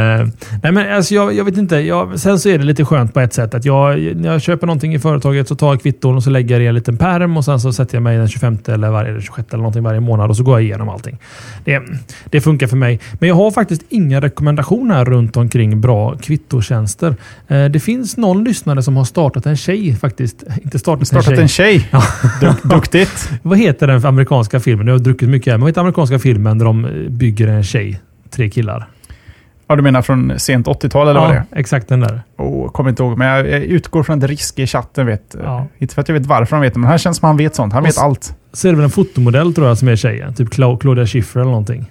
Eh, 0.00 0.26
nej 0.62 0.72
men 0.72 0.94
alltså 0.94 1.14
jag, 1.14 1.34
jag 1.34 1.44
vet 1.44 1.56
inte. 1.56 1.76
Jag, 1.76 2.20
sen 2.20 2.38
så 2.38 2.48
är 2.48 2.58
det 2.58 2.64
lite 2.64 2.84
skönt 2.84 3.14
på 3.14 3.20
ett 3.20 3.32
sätt 3.32 3.54
att 3.54 3.64
jag, 3.64 3.98
när 4.16 4.32
jag 4.32 4.42
köper 4.42 4.66
någonting 4.66 4.94
i 4.94 4.98
företaget 4.98 5.48
så 5.48 5.54
tar 5.54 5.68
jag 5.68 5.82
kvitton 5.82 6.16
och 6.16 6.22
så 6.22 6.30
lägger 6.30 6.54
jag 6.54 6.60
det 6.60 6.64
i 6.64 6.68
en 6.68 6.74
liten 6.74 6.96
pärm 6.96 7.36
och 7.36 7.44
sen 7.44 7.60
så 7.60 7.72
sätter 7.72 7.96
jag 7.96 8.02
mig 8.02 8.16
den 8.18 8.28
25 8.28 8.58
eller 8.66 8.90
varje, 8.90 9.10
eller 9.10 9.20
26 9.20 9.48
eller 9.48 9.58
någonting 9.58 9.82
varje 9.82 10.00
månad 10.00 10.30
och 10.30 10.36
så 10.36 10.42
går 10.42 10.54
jag 10.54 10.62
igenom 10.62 10.88
allting. 10.88 11.18
Det, 11.64 11.82
det 12.30 12.40
funkar 12.40 12.66
för 12.66 12.76
mig. 12.76 13.00
Men 13.12 13.28
jag 13.28 13.36
har 13.36 13.50
faktiskt 13.50 13.82
inga 13.88 14.20
rekommendationer 14.20 15.04
runt 15.04 15.36
omkring 15.36 15.80
bra 15.80 16.16
kvittotjänster. 16.16 17.16
Eh, 17.48 17.64
det 17.64 17.80
finns 17.80 18.16
någon 18.16 18.44
lyssnare 18.44 18.82
som 18.82 18.96
har 18.96 19.04
startat 19.04 19.46
en 19.46 19.56
tjej 19.56 19.94
faktiskt. 19.94 20.44
Inte 20.62 20.78
startat, 20.78 21.08
Startat 21.08 21.38
en 21.38 21.48
tjej. 21.48 21.88
en 21.90 22.00
tjej. 22.40 22.54
Duktigt. 22.62 23.30
Vad 23.42 23.58
heter 23.58 23.86
den 23.86 24.06
amerikanska 24.06 24.60
filmen? 24.60 24.86
Jag 24.86 24.94
har 24.94 24.98
druckit 24.98 25.28
mycket 25.28 25.50
här. 25.50 25.58
Men 25.58 25.60
vad 25.60 25.68
heter 25.68 25.80
den 25.80 25.86
amerikanska 25.86 26.18
filmen 26.18 26.58
där 26.58 26.64
de 26.64 27.06
bygger 27.08 27.48
en 27.48 27.64
tjej? 27.64 28.00
Tre 28.30 28.50
killar. 28.50 28.86
Ja, 29.66 29.76
du 29.76 29.82
menar 29.82 30.02
från 30.02 30.32
sent 30.38 30.66
80-tal 30.66 31.08
eller 31.08 31.20
vad 31.20 31.30
det 31.30 31.36
är? 31.36 31.44
exakt 31.52 31.88
den 31.88 32.00
där. 32.00 32.20
Oh, 32.36 32.70
kommer 32.70 32.90
inte 32.90 33.02
ihåg, 33.02 33.18
men 33.18 33.28
jag, 33.28 33.46
utgår 33.46 34.02
från 34.02 34.18
att 34.18 34.24
Riske 34.24 34.62
i 34.62 34.66
chatten 34.66 35.06
vet. 35.06 35.36
Ja. 35.42 35.66
Inte 35.78 35.94
för 35.94 36.02
att 36.02 36.08
jag 36.08 36.14
vet 36.14 36.26
varför 36.26 36.56
han 36.56 36.62
vet 36.62 36.74
det, 36.74 36.80
men 36.80 36.88
han 36.90 36.98
känns 36.98 37.16
som 37.16 37.26
han 37.26 37.36
vet 37.36 37.54
sånt. 37.54 37.72
Han 37.72 37.82
vet 37.82 37.98
allt. 37.98 38.34
Så 38.52 38.68
är 38.68 38.72
det 38.72 38.76
väl 38.76 38.84
en 38.84 38.90
fotomodell 38.90 39.54
tror 39.54 39.66
jag 39.66 39.78
som 39.78 39.88
är 39.88 39.96
tjejen. 39.96 40.34
Typ 40.34 40.48
Cla- 40.48 40.78
Claudia 40.78 41.06
Schiffer 41.06 41.40
eller 41.40 41.50
någonting. 41.50 41.90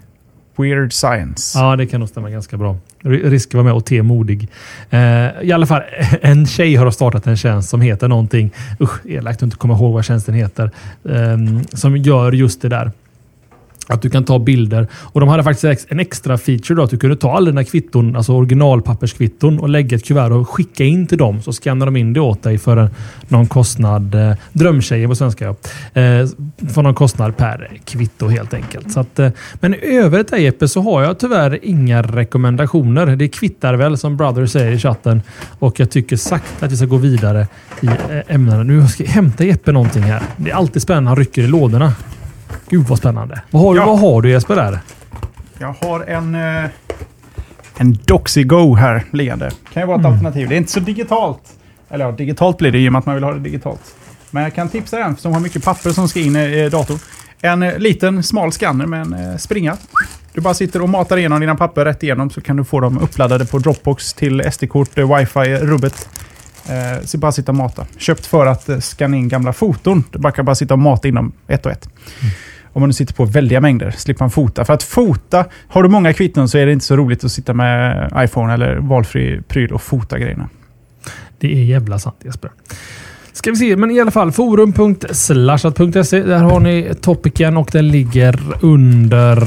Weird 0.58 0.94
science. 0.94 1.60
Ja, 1.60 1.76
det 1.76 1.86
kan 1.86 2.00
nog 2.00 2.10
stämma 2.10 2.30
ganska 2.30 2.58
bra. 2.58 2.76
R- 3.04 3.22
Risk 3.24 3.54
var 3.54 3.64
med 3.64 3.74
och 3.74 3.86
te 3.86 4.02
modig. 4.04 4.48
Eh, 4.90 5.00
I 5.42 5.52
alla 5.54 5.66
fall, 5.66 5.82
en 6.22 6.46
tjej 6.48 6.76
har 6.76 6.92
startat 6.92 7.28
en 7.28 7.38
tjänst 7.38 7.70
som 7.70 7.82
heter 7.82 8.08
någonting. 8.08 8.52
Usch, 8.82 9.06
elakt 9.06 9.38
att 9.38 9.42
inte 9.44 9.58
komma 9.58 9.74
ihåg 9.74 9.94
vad 9.94 10.06
tjänsten 10.06 10.34
heter. 10.36 10.72
ehm, 11.10 11.64
som 11.64 11.98
gör 11.98 12.32
just 12.32 12.62
det 12.62 12.70
där. 12.70 12.92
Att 13.90 14.02
du 14.02 14.10
kan 14.10 14.24
ta 14.24 14.40
bilder. 14.40 14.88
Och 14.94 15.20
de 15.20 15.30
hade 15.30 15.44
faktiskt 15.44 15.86
en 15.90 16.00
extra 16.00 16.38
feature 16.38 16.76
då. 16.76 16.84
Att 16.84 16.90
du 16.90 16.98
kunde 16.98 17.16
ta 17.16 17.38
alla 17.38 17.46
dina 17.46 17.64
kvitton, 17.64 18.16
alltså 18.16 18.34
originalpapperskvitton 18.34 19.60
och 19.60 19.70
lägga 19.70 19.98
ett 19.98 20.06
kuvert 20.06 20.32
och 20.32 20.50
skicka 20.50 20.84
in 20.84 21.08
till 21.08 21.18
dem. 21.18 21.42
Så 21.42 21.52
skannar 21.54 21.86
de 21.86 21.96
in 21.96 22.14
det 22.14 22.20
åt 22.20 22.44
dig 22.44 22.58
för 22.58 22.78
en, 22.78 22.90
någon 23.28 23.48
kostnad. 23.48 24.16
Eh, 24.16 24.34
drömtjejen 24.54 25.10
på 25.10 25.16
svenska 25.16 25.46
ja. 25.46 25.52
Eh, 26.02 26.28
för 26.74 26.82
någon 26.82 26.96
kostnad 26.96 27.38
per 27.38 27.72
kvitto 27.86 28.28
helt 28.28 28.54
enkelt. 28.54 28.92
Så 28.92 29.00
att, 29.00 29.20
eh, 29.20 29.30
men 29.54 29.74
i 29.74 29.78
övrigt 29.98 30.28
där 30.28 30.38
Jeppe 30.38 30.68
så 30.68 30.82
har 30.82 31.04
jag 31.04 31.20
tyvärr 31.20 31.60
inga 31.62 32.02
rekommendationer. 32.02 33.16
Det 33.16 33.28
kvittar 33.28 33.74
väl 33.74 33.98
som 33.98 34.18
Brother 34.18 34.46
säger 34.46 34.72
i 34.72 34.80
chatten. 34.80 35.22
Och 35.60 35.80
jag 35.80 35.90
tycker 35.90 36.16
sakta 36.16 36.66
att 36.66 36.72
vi 36.72 36.78
ska 36.78 36.86
gå 36.86 36.98
vidare 36.98 37.48
i 37.82 37.88
eh, 37.88 38.36
ämnena. 38.36 38.64
Nu 38.64 38.88
ska 38.88 39.04
jag 39.04 39.12
hämta 39.12 39.46
Jeppe 39.46 39.72
någonting 39.72 40.04
här. 40.04 40.22
Det 40.38 40.52
är 40.52 40.56
alltid 40.56 40.82
spännande. 40.82 41.10
Han 41.10 41.18
rycker 41.18 41.42
i 41.42 41.48
lådorna. 41.48 41.94
Gud 42.70 42.86
vad 42.88 42.98
spännande. 42.98 43.42
Vad 43.52 43.62
har, 43.64 43.74
du, 43.74 43.80
Ja. 43.80 43.86
vad 43.86 44.00
har 44.00 44.22
du 44.22 44.30
Jesper 44.30 44.56
där? 44.56 44.80
Jag 45.60 45.76
har 45.82 46.00
en, 46.00 46.36
eh, 46.36 46.70
en 47.78 47.98
Doxigo 48.06 48.76
här 48.76 49.04
liggande. 49.12 49.52
Kan 49.74 49.84
ju 49.84 49.88
vara 49.88 49.96
ett 49.98 50.06
Mm. 50.06 50.14
alternativ. 50.14 50.50
Det 50.50 50.56
är 50.56 50.58
inte 50.58 50.72
så 50.72 50.80
digitalt. 50.80 51.42
Eller 51.90 52.06
ja, 52.06 52.12
digitalt 52.12 52.58
blir 52.58 52.72
det 52.72 52.80
i 52.80 52.88
och 52.88 52.92
med 52.92 53.00
att 53.00 53.06
man 53.06 53.16
vill 53.16 53.24
ha 53.24 53.34
det 53.34 53.40
digitalt. 53.40 53.96
Men 54.32 54.44
jag 54.44 54.56
kan 54.56 54.70
tipsa 54.70 55.00
en 55.04 55.18
som 55.18 55.34
har 55.34 55.40
mycket 55.40 55.64
papper 55.64 55.90
som 55.90 56.08
ska 56.10 56.20
in 56.20 56.36
i 56.36 56.70
datorn. 56.70 57.00
En 57.42 57.64
eh, 57.64 57.78
liten 57.78 58.24
smal 58.24 58.52
skanner 58.52 58.86
med 58.86 59.02
en 59.02 59.14
eh, 59.14 59.38
springa. 59.38 59.78
Du 60.34 60.42
bara 60.42 60.54
sitter 60.54 60.82
och 60.82 60.90
matar 60.90 61.18
igenom 61.18 61.40
dina 61.40 61.56
papper 61.56 61.86
rätt 61.86 62.04
igenom 62.04 62.30
så 62.30 62.42
kan 62.42 62.56
du 62.56 62.64
få 62.64 62.80
dem 62.80 62.98
uppladdade 62.98 63.46
på 63.46 63.58
Dropbox 63.60 64.14
till 64.14 64.42
SD-kort, 64.52 64.98
eh, 64.98 65.16
wifi, 65.18 65.40
rubbet. 65.56 66.10
Eh, 66.68 67.06
så 67.06 67.18
bara 67.18 67.32
sitta 67.32 67.52
och 67.52 67.56
mata. 67.56 67.86
Köpt 67.98 68.26
för 68.26 68.46
att 68.46 68.84
scanna 68.84 69.18
in 69.18 69.28
gamla 69.28 69.54
foton. 69.54 70.04
Du 70.12 70.20
bara 70.20 70.32
kan 70.34 70.46
bara 70.46 70.56
sitta 70.56 70.74
och 70.74 70.80
mata 70.80 71.08
inom 71.08 71.32
ett 71.48 71.66
och 71.66 71.72
ett. 71.72 71.90
Om 72.80 72.82
man 72.82 72.90
nu 72.90 72.94
sitter 72.94 73.14
på 73.14 73.26
väldiga 73.26 73.62
mängder, 73.62 73.92
slipper 73.92 74.24
man 74.24 74.32
fota. 74.32 74.66
För 74.66 74.74
att 74.74 74.84
fota, 74.84 75.46
har 75.68 75.84
du 75.84 75.90
många 75.90 76.14
kvitton 76.14 76.50
så 76.50 76.58
är 76.58 76.66
det 76.66 76.72
inte 76.72 76.86
så 76.86 76.98
roligt 76.98 77.24
att 77.24 77.32
sitta 77.32 77.54
med 77.54 78.12
iPhone 78.18 78.54
eller 78.54 78.76
valfri 78.76 79.42
pryl 79.48 79.72
och 79.72 79.82
fota 79.82 80.20
grejerna. 80.20 80.50
Det 81.40 81.54
är 81.54 81.64
jävla 81.64 82.00
sant 82.00 82.16
Jesper. 82.26 82.52
Ska 83.34 83.52
vi 83.52 83.58
se, 83.58 83.76
men 83.78 83.92
i 83.92 84.00
alla 84.00 84.12
fall 84.12 84.32
forum.slashat.se. 84.32 86.24
Där 86.24 86.40
har 86.40 86.60
ni 86.60 86.94
topicen 87.02 87.58
och 87.58 87.70
den 87.72 87.88
ligger 87.88 88.40
under 88.62 89.38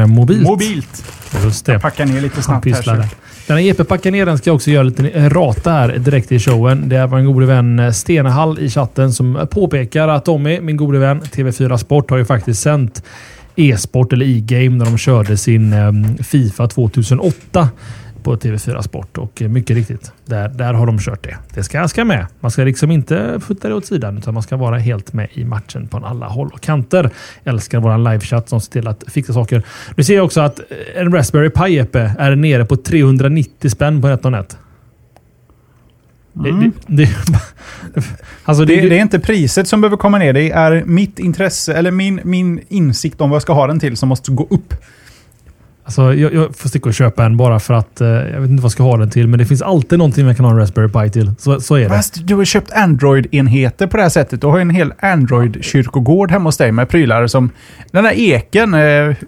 eh, 0.00 0.06
mobilt. 0.06 0.48
Mobilt. 0.48 1.04
Just 1.44 1.66
det. 1.66 1.80
Packa 1.80 2.04
ner 2.04 2.20
lite 2.20 2.42
snabbt 2.42 2.66
här. 2.66 3.08
Den 3.46 3.56
här 3.56 3.64
Jeppe 3.64 3.84
packar 3.84 4.10
ner 4.10 4.26
den 4.26 4.38
ska 4.38 4.50
jag 4.50 4.54
också 4.54 4.70
göra 4.70 4.82
lite 4.82 5.28
rata 5.28 5.70
här 5.70 5.98
direkt 5.98 6.32
i 6.32 6.38
showen. 6.38 6.88
Det 6.88 6.96
är 6.96 7.06
vår 7.06 7.20
gode 7.20 7.46
vän 7.46 7.78
eh, 7.78 7.90
Stenehall 7.90 8.58
i 8.58 8.70
chatten 8.70 9.12
som 9.12 9.46
påpekar 9.50 10.08
att 10.08 10.24
Tommy, 10.24 10.60
min 10.60 10.76
gode 10.76 10.98
vän, 10.98 11.20
TV4 11.20 11.76
Sport 11.76 12.10
har 12.10 12.18
ju 12.18 12.24
faktiskt 12.24 12.62
sänt 12.62 13.02
e-sport 13.56 14.12
eller 14.12 14.26
e-game 14.26 14.76
när 14.76 14.84
de 14.84 14.98
körde 14.98 15.36
sin 15.36 15.72
eh, 15.72 15.92
Fifa 16.22 16.68
2008 16.68 17.68
på 18.26 18.36
TV4 18.36 18.82
Sport 18.82 19.18
och 19.18 19.42
eh, 19.42 19.48
mycket 19.48 19.76
riktigt, 19.76 20.12
där, 20.24 20.48
där 20.48 20.74
har 20.74 20.86
de 20.86 20.98
kört 20.98 21.22
det. 21.22 21.36
Det 21.54 21.62
ska, 21.62 21.88
ska 21.88 22.04
med. 22.04 22.26
Man 22.40 22.50
ska 22.50 22.64
liksom 22.64 22.90
inte 22.90 23.40
putta 23.46 23.68
det 23.68 23.74
åt 23.74 23.86
sidan 23.86 24.18
utan 24.18 24.34
man 24.34 24.42
ska 24.42 24.56
vara 24.56 24.78
helt 24.78 25.12
med 25.12 25.28
i 25.32 25.44
matchen 25.44 25.88
på 25.88 25.96
alla 25.96 26.26
håll 26.26 26.50
och 26.52 26.60
kanter. 26.60 27.10
Jag 27.42 27.52
älskar 27.52 27.80
våran 27.80 28.04
livechatt 28.04 28.48
som 28.48 28.60
ser 28.60 28.72
till 28.72 28.88
att 28.88 29.04
fixa 29.06 29.32
saker. 29.32 29.62
Nu 29.96 30.04
ser 30.04 30.14
jag 30.14 30.24
också 30.24 30.40
att 30.40 30.58
eh, 30.58 31.00
en 31.00 31.12
Raspberry 31.12 31.50
Pi 31.50 31.74
Jeppe 31.74 32.14
är 32.18 32.36
nere 32.36 32.64
på 32.64 32.76
390 32.76 33.70
spänn 33.70 34.02
på 34.02 34.08
NetOnNet. 34.08 34.58
Det, 36.32 36.48
Mm. 36.48 36.72
det, 36.86 37.04
det, 37.04 37.10
alltså 38.44 38.64
Det, 38.64 38.80
det 38.80 38.98
är 38.98 39.02
inte 39.02 39.20
priset 39.20 39.68
som 39.68 39.80
behöver 39.80 39.96
komma 39.96 40.18
ner, 40.18 40.32
det 40.32 40.50
är 40.50 40.84
mitt 40.84 41.18
intresse, 41.18 41.74
eller 41.74 41.90
min, 41.90 42.20
min 42.24 42.60
insikt 42.68 43.20
om 43.20 43.30
vad 43.30 43.34
jag 43.34 43.42
ska 43.42 43.52
ha 43.52 43.66
den 43.66 43.80
till 43.80 43.96
som 43.96 44.08
måste 44.08 44.30
gå 44.30 44.46
upp. 44.50 44.74
Alltså, 45.86 46.14
jag, 46.14 46.34
jag 46.34 46.56
får 46.56 46.68
sticka 46.68 46.88
och 46.88 46.94
köpa 46.94 47.24
en 47.24 47.36
bara 47.36 47.60
för 47.60 47.74
att 47.74 48.00
eh, 48.00 48.08
jag 48.08 48.40
vet 48.40 48.50
inte 48.50 48.62
vad 48.62 48.64
jag 48.64 48.72
ska 48.72 48.82
ha 48.82 48.96
den 48.96 49.10
till. 49.10 49.26
Men 49.28 49.38
det 49.38 49.44
finns 49.46 49.62
alltid 49.62 49.98
någonting 49.98 50.24
man 50.26 50.34
kan 50.34 50.44
ha 50.44 50.52
en 50.52 50.58
Raspberry 50.58 50.88
Pi 50.88 51.10
till. 51.10 51.32
Så, 51.38 51.60
så 51.60 51.74
är 51.74 51.80
det. 51.80 51.88
Fast 51.88 52.26
du 52.26 52.34
har 52.34 52.44
köpt 52.44 52.70
Android-enheter 52.72 53.86
på 53.86 53.96
det 53.96 54.02
här 54.02 54.10
sättet. 54.10 54.40
Du 54.40 54.46
har 54.46 54.56
ju 54.56 54.62
en 54.62 54.70
hel 54.70 54.92
Android-kyrkogård 55.00 56.30
hemma 56.30 56.44
hos 56.48 56.56
dig 56.56 56.72
med 56.72 56.88
prylar 56.88 57.26
som... 57.26 57.50
Den 57.90 58.04
där 58.04 58.12
eken, 58.18 58.74
eh, 58.74 58.80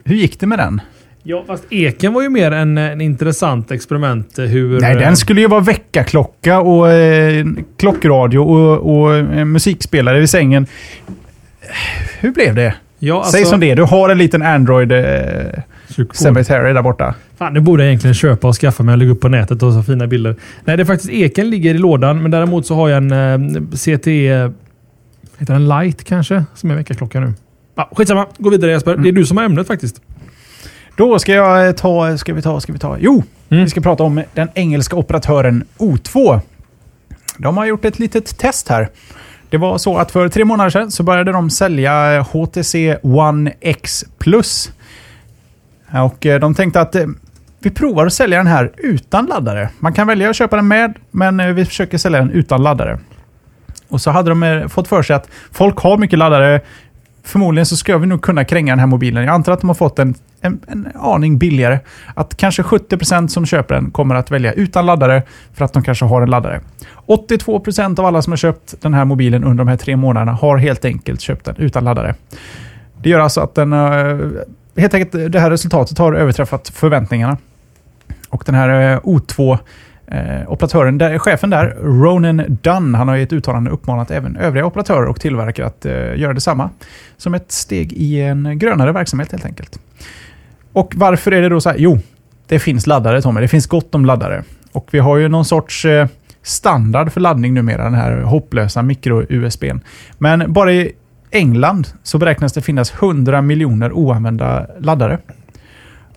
hur 0.05 0.15
gick 0.17 0.41
det 0.41 0.47
med 0.47 0.59
den? 0.59 0.81
Ja, 1.23 1.45
fast 1.47 1.65
eken 1.73 2.13
var 2.13 2.23
ju 2.23 2.29
mer 2.29 2.51
en, 2.53 2.79
en 2.79 3.01
intressant 3.01 3.71
experiment. 3.71 4.39
eh, 4.39 4.45
Hur, 4.45 4.81
Nej, 4.81 4.93
eh, 4.93 4.99
den 4.99 5.17
skulle 5.17 5.41
ju 5.41 5.47
vara 5.47 5.61
väckarklocka 5.61 6.61
och 6.61 6.91
eh, 6.91 7.47
klockradio 7.79 8.39
och, 8.39 9.01
och 9.01 9.17
eh, 9.17 9.45
musikspelare 9.45 10.21
vid 10.21 10.31
sängen. 10.31 10.67
Hur 12.21 12.33
blev 12.33 12.55
det? 12.55 12.75
ja, 12.99 13.17
alltså, 13.17 13.33
Säg 13.33 13.45
som 13.45 13.61
det 13.61 13.75
du 13.75 13.83
har 13.83 14.09
en 14.09 14.19
liten 14.19 14.43
Android. 14.43 14.93
Cemetery 16.13 16.73
där 16.73 16.83
borta. 16.83 17.15
Fan, 17.39 17.53
nu 17.53 17.61
borde 17.61 17.83
jag 17.83 17.89
egentligen 17.89 18.15
köpa 18.15 18.49
och 18.49 18.55
skaffa 18.57 18.83
mig 18.83 18.93
och 18.93 18.99
lägga 18.99 19.11
upp 19.11 19.21
på 19.21 19.29
nätet 19.29 19.63
och 19.63 19.73
så 19.73 19.83
fina 19.83 20.07
bilder. 20.07 20.37
Nej, 20.65 20.77
det 20.77 20.83
är 20.83 20.85
faktiskt 20.85 21.11
eken 21.13 21.51
ligger 21.51 21.75
i 21.75 21.79
lådan, 21.79 22.23
men 22.23 22.31
däremot 22.31 22.67
så 22.67 22.75
har 22.75 22.89
jag 22.89 22.97
en 22.97 23.13
eh, 23.13 23.63
CTE... 23.77 24.53
Heter 25.39 25.53
den 25.53 25.69
Light 25.69 26.05
kanske? 26.05 26.45
Som 26.55 26.71
är 26.71 26.75
väckarklocka 26.75 27.21
nu. 27.21 27.33
Ja, 27.75 27.91
skitsamma, 27.97 28.27
gå 28.39 28.51
vidare 28.51 28.71
Jesper. 28.71 28.97
Det 28.97 29.09
är 29.09 29.13
du 29.13 29.27
som 29.27 29.37
har 29.37 29.45
ämnet 29.45 29.67
faktiskt. 29.67 30.01
Då 30.97 31.19
ska 31.19 31.33
jag 31.33 31.67
eh, 31.67 31.73
ta, 31.73 32.19
ska 32.19 32.35
vi 32.35 32.43
ta, 32.43 32.61
ska 32.61 32.73
vi 32.73 32.79
ta? 32.79 32.97
Jo, 33.01 33.23
Mm. 33.51 33.65
vi 33.65 33.71
ska 33.71 33.81
prata 33.81 34.03
om 34.03 34.23
den 34.35 34.49
engelska 34.55 34.97
operatören 34.97 35.65
O2. 35.79 36.41
De 37.39 37.57
har 37.57 37.67
gjort 37.67 37.85
ett 37.85 37.99
litet 37.99 38.39
test 38.39 38.69
här. 38.69 38.89
Det 39.51 39.57
var 39.57 39.79
så 39.79 39.97
att 39.99 40.11
för 40.11 40.29
tre 40.29 40.45
månader 40.45 40.71
sedan 40.71 40.91
så 40.91 41.03
började 41.03 41.33
de 41.33 41.51
sälja 41.51 42.21
HTC 42.23 42.97
One 43.03 43.53
X 43.61 44.05
Plus. 44.19 44.73
Eh, 45.93 46.05
och 46.05 46.27
eh, 46.27 46.41
de 46.41 46.55
tänkte 46.55 46.81
att 46.81 46.95
eh, 46.95 47.07
vi 47.61 47.71
provar 47.71 48.07
att 48.07 48.13
sälja 48.13 48.39
den 48.39 48.47
här 48.47 48.73
utan 48.77 49.27
laddare. 49.27 49.69
Man 49.79 49.93
kan 49.93 50.07
välja 50.07 50.31
att 50.31 50.37
köpa 50.37 50.57
den 50.57 50.69
med, 50.69 50.95
men 51.11 51.55
vi 51.55 51.65
försöker 51.65 51.99
sälja 51.99 52.19
den 52.19 52.31
utan 52.31 52.63
laddare. 52.63 52.99
Och 53.89 54.01
så 54.01 54.11
hade 54.11 54.31
de 54.31 54.69
fått 54.69 54.89
för 54.89 55.03
sig 55.03 55.17
att 55.17 55.29
folk 55.53 55.79
har 55.79 55.99
mycket 55.99 56.19
laddare. 56.19 56.61
Förmodligen 57.25 57.67
så 57.67 57.77
ska 57.77 57.99
vi 57.99 58.07
nog 58.07 58.23
kunna 58.23 58.45
kränga 58.45 58.73
den 58.73 58.79
här 58.79 58.87
mobilen. 58.87 59.25
Jag 59.25 59.35
antar 59.35 59.53
att 59.53 59.61
de 59.61 59.71
har 59.71 59.75
fått 59.75 59.99
en, 59.99 60.15
en, 60.41 60.61
en 60.67 60.89
aning 60.95 61.39
billigare. 61.39 61.79
Att 62.15 62.37
kanske 62.37 62.63
70% 62.63 63.29
som 63.29 63.47
köper 63.47 63.75
den 63.75 63.91
kommer 63.91 64.15
att 64.15 64.31
välja 64.31 64.53
utan 64.53 64.87
laddare 64.87 65.23
för 65.55 65.65
att 65.65 65.73
de 65.73 65.83
kanske 65.83 66.05
har 66.05 66.23
en 66.23 66.31
laddare. 66.31 66.61
82% 67.07 68.01
av 68.01 68.07
alla 68.07 68.23
som 68.23 68.33
har 68.33 68.37
köpt 68.37 68.75
den 68.81 68.95
här 68.95 69.05
mobilen 69.05 69.45
under 69.45 69.65
de 69.65 69.69
här 69.69 69.77
tre 69.77 69.97
månaderna 69.97 70.33
har 70.33 70.57
helt 70.57 70.85
enkelt 70.85 71.21
köpt 71.21 71.45
den 71.45 71.57
utan 71.57 71.85
laddare. 71.85 72.15
Det 73.03 73.11
gör 73.11 73.21
alltså 73.21 73.41
att 73.41 73.55
den 73.55 73.73
helt 74.79 74.95
enkelt, 74.95 75.15
eh, 75.15 75.21
det 75.21 75.41
här 75.41 75.51
resultatet 75.51 75.99
har 75.99 76.13
överträffat 76.13 76.69
förväntningarna. 76.69 77.37
Och 78.29 78.43
den 78.47 78.55
här 78.55 78.93
eh, 78.93 79.01
O2 79.01 79.59
Eh, 80.11 80.53
operatören, 80.53 80.99
där, 80.99 81.19
chefen 81.19 81.51
där, 81.51 81.77
Ronan 81.83 82.59
Dunn, 82.63 82.95
han 82.95 83.09
har 83.09 83.17
i 83.17 83.23
ett 83.23 83.33
uttalande 83.33 83.71
uppmanat 83.71 84.11
även 84.11 84.37
övriga 84.37 84.67
operatörer 84.67 85.07
och 85.07 85.21
tillverkare 85.21 85.67
att 85.67 85.87
eh, 85.87 85.93
göra 85.93 86.33
detsamma. 86.33 86.71
Som 87.17 87.35
ett 87.35 87.53
steg 87.53 87.93
i 87.93 88.21
en 88.21 88.59
grönare 88.59 88.93
verksamhet 88.93 89.33
helt 89.33 89.45
enkelt. 89.45 89.81
Och 90.73 90.93
varför 90.97 91.33
är 91.33 91.43
det 91.43 91.49
då 91.49 91.61
så 91.61 91.69
här? 91.69 91.77
Jo, 91.79 91.99
det 92.47 92.59
finns 92.59 92.87
laddare 92.87 93.23
Tommy. 93.23 93.41
Det 93.41 93.49
finns 93.49 93.67
gott 93.67 93.95
om 93.95 94.05
laddare. 94.05 94.43
Och 94.73 94.89
vi 94.91 94.99
har 94.99 95.17
ju 95.17 95.29
någon 95.29 95.45
sorts 95.45 95.85
eh, 95.85 96.07
standard 96.43 97.13
för 97.13 97.21
laddning 97.21 97.55
numera, 97.55 97.85
den 97.85 97.95
här 97.95 98.21
hopplösa 98.21 98.83
mikro-USB. 98.83 99.65
Men 100.19 100.53
bara 100.53 100.73
i 100.73 100.93
England 101.31 101.89
så 102.03 102.19
beräknas 102.19 102.53
det 102.53 102.63
finnas 102.63 102.93
100 102.95 103.43
miljoner 103.43 103.93
oanvända 103.93 104.67
laddare. 104.81 105.19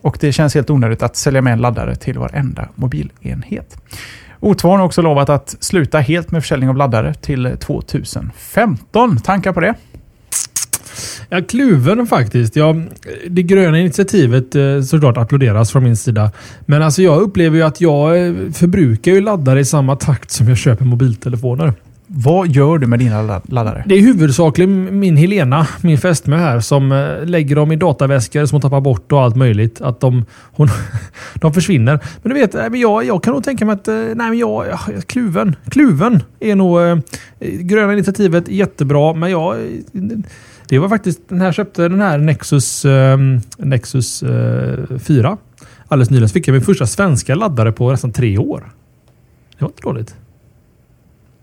Och 0.01 0.17
det 0.19 0.31
känns 0.31 0.55
helt 0.55 0.69
onödigt 0.69 1.03
att 1.03 1.15
sälja 1.15 1.41
med 1.41 1.53
en 1.53 1.61
laddare 1.61 1.95
till 1.95 2.19
varenda 2.19 2.69
mobilenhet. 2.75 3.77
O2 4.39 4.77
har 4.77 4.79
också 4.79 5.01
lovat 5.01 5.29
att 5.29 5.55
sluta 5.59 5.99
helt 5.99 6.31
med 6.31 6.43
försäljning 6.43 6.69
av 6.69 6.77
laddare 6.77 7.13
till 7.13 7.57
2015. 7.59 9.17
Tankar 9.17 9.53
på 9.53 9.59
det? 9.59 9.75
Ja, 11.29 11.41
kluven 11.41 12.07
faktiskt. 12.07 12.55
Ja, 12.55 12.75
det 13.29 13.43
gröna 13.43 13.79
initiativet 13.79 14.55
eh, 14.55 14.81
såklart 14.81 15.17
applåderas 15.17 15.71
från 15.71 15.83
min 15.83 15.97
sida. 15.97 16.31
Men 16.65 16.81
alltså 16.81 17.01
jag 17.01 17.21
upplever 17.21 17.57
ju 17.57 17.63
att 17.63 17.81
jag 17.81 18.27
eh, 18.27 18.33
förbrukar 18.53 19.11
ju 19.11 19.21
laddare 19.21 19.59
i 19.59 19.65
samma 19.65 19.95
takt 19.95 20.31
som 20.31 20.47
jag 20.47 20.57
köper 20.57 20.85
mobiltelefoner. 20.85 21.73
Vad 22.13 22.47
gör 22.47 22.77
du 22.77 22.87
med 22.87 22.99
dina 22.99 23.41
laddare? 23.43 23.83
Det 23.87 23.95
är 23.95 24.01
huvudsakligen 24.01 24.99
min 24.99 25.17
Helena, 25.17 25.67
min 25.81 25.97
fästmö 25.97 26.37
här, 26.37 26.59
som 26.59 26.91
eh, 26.91 27.25
lägger 27.25 27.55
dem 27.55 27.71
i 27.71 27.75
dataväskor 27.75 28.45
som 28.45 28.55
hon 28.55 28.61
tappar 28.61 28.81
bort 28.81 29.11
och 29.11 29.21
allt 29.21 29.35
möjligt. 29.35 29.81
Att 29.81 29.99
de, 29.99 30.25
hon, 30.51 30.67
de 31.33 31.53
försvinner. 31.53 31.99
Men 32.21 32.33
du 32.33 32.39
vet, 32.39 32.55
eh, 32.55 32.67
jag, 32.73 33.05
jag 33.05 33.23
kan 33.23 33.33
nog 33.33 33.43
tänka 33.43 33.65
mig 33.65 33.73
att 33.73 33.87
eh, 33.87 33.95
nej, 33.95 34.15
men 34.15 34.37
jag, 34.37 34.65
kluven, 35.07 35.55
kluven 35.69 36.23
är 36.39 36.55
nog 36.55 37.01
gröna 37.39 37.93
initiativet 37.93 38.47
jättebra. 38.47 39.13
Men 39.13 39.31
jag 39.31 39.55
det 40.67 40.79
var 40.79 40.89
faktiskt 40.89 41.29
den 41.29 41.41
här 41.41 41.51
köpte 41.51 41.81
den 41.81 42.01
här 42.01 42.17
Nexus, 42.17 42.85
ehm, 42.85 43.39
Nexus 43.57 44.23
4 44.99 45.37
alldeles 45.87 46.09
nyligen. 46.09 46.29
Så 46.29 46.33
fick 46.33 46.47
jag 46.47 46.53
min 46.53 46.61
första 46.61 46.87
svenska 46.87 47.35
laddare 47.35 47.71
på 47.71 47.91
nästan 47.91 48.11
tre 48.11 48.37
år. 48.37 48.71
Det 49.57 49.63
var 49.63 49.69
inte 49.69 49.81
dåligt. 49.81 50.15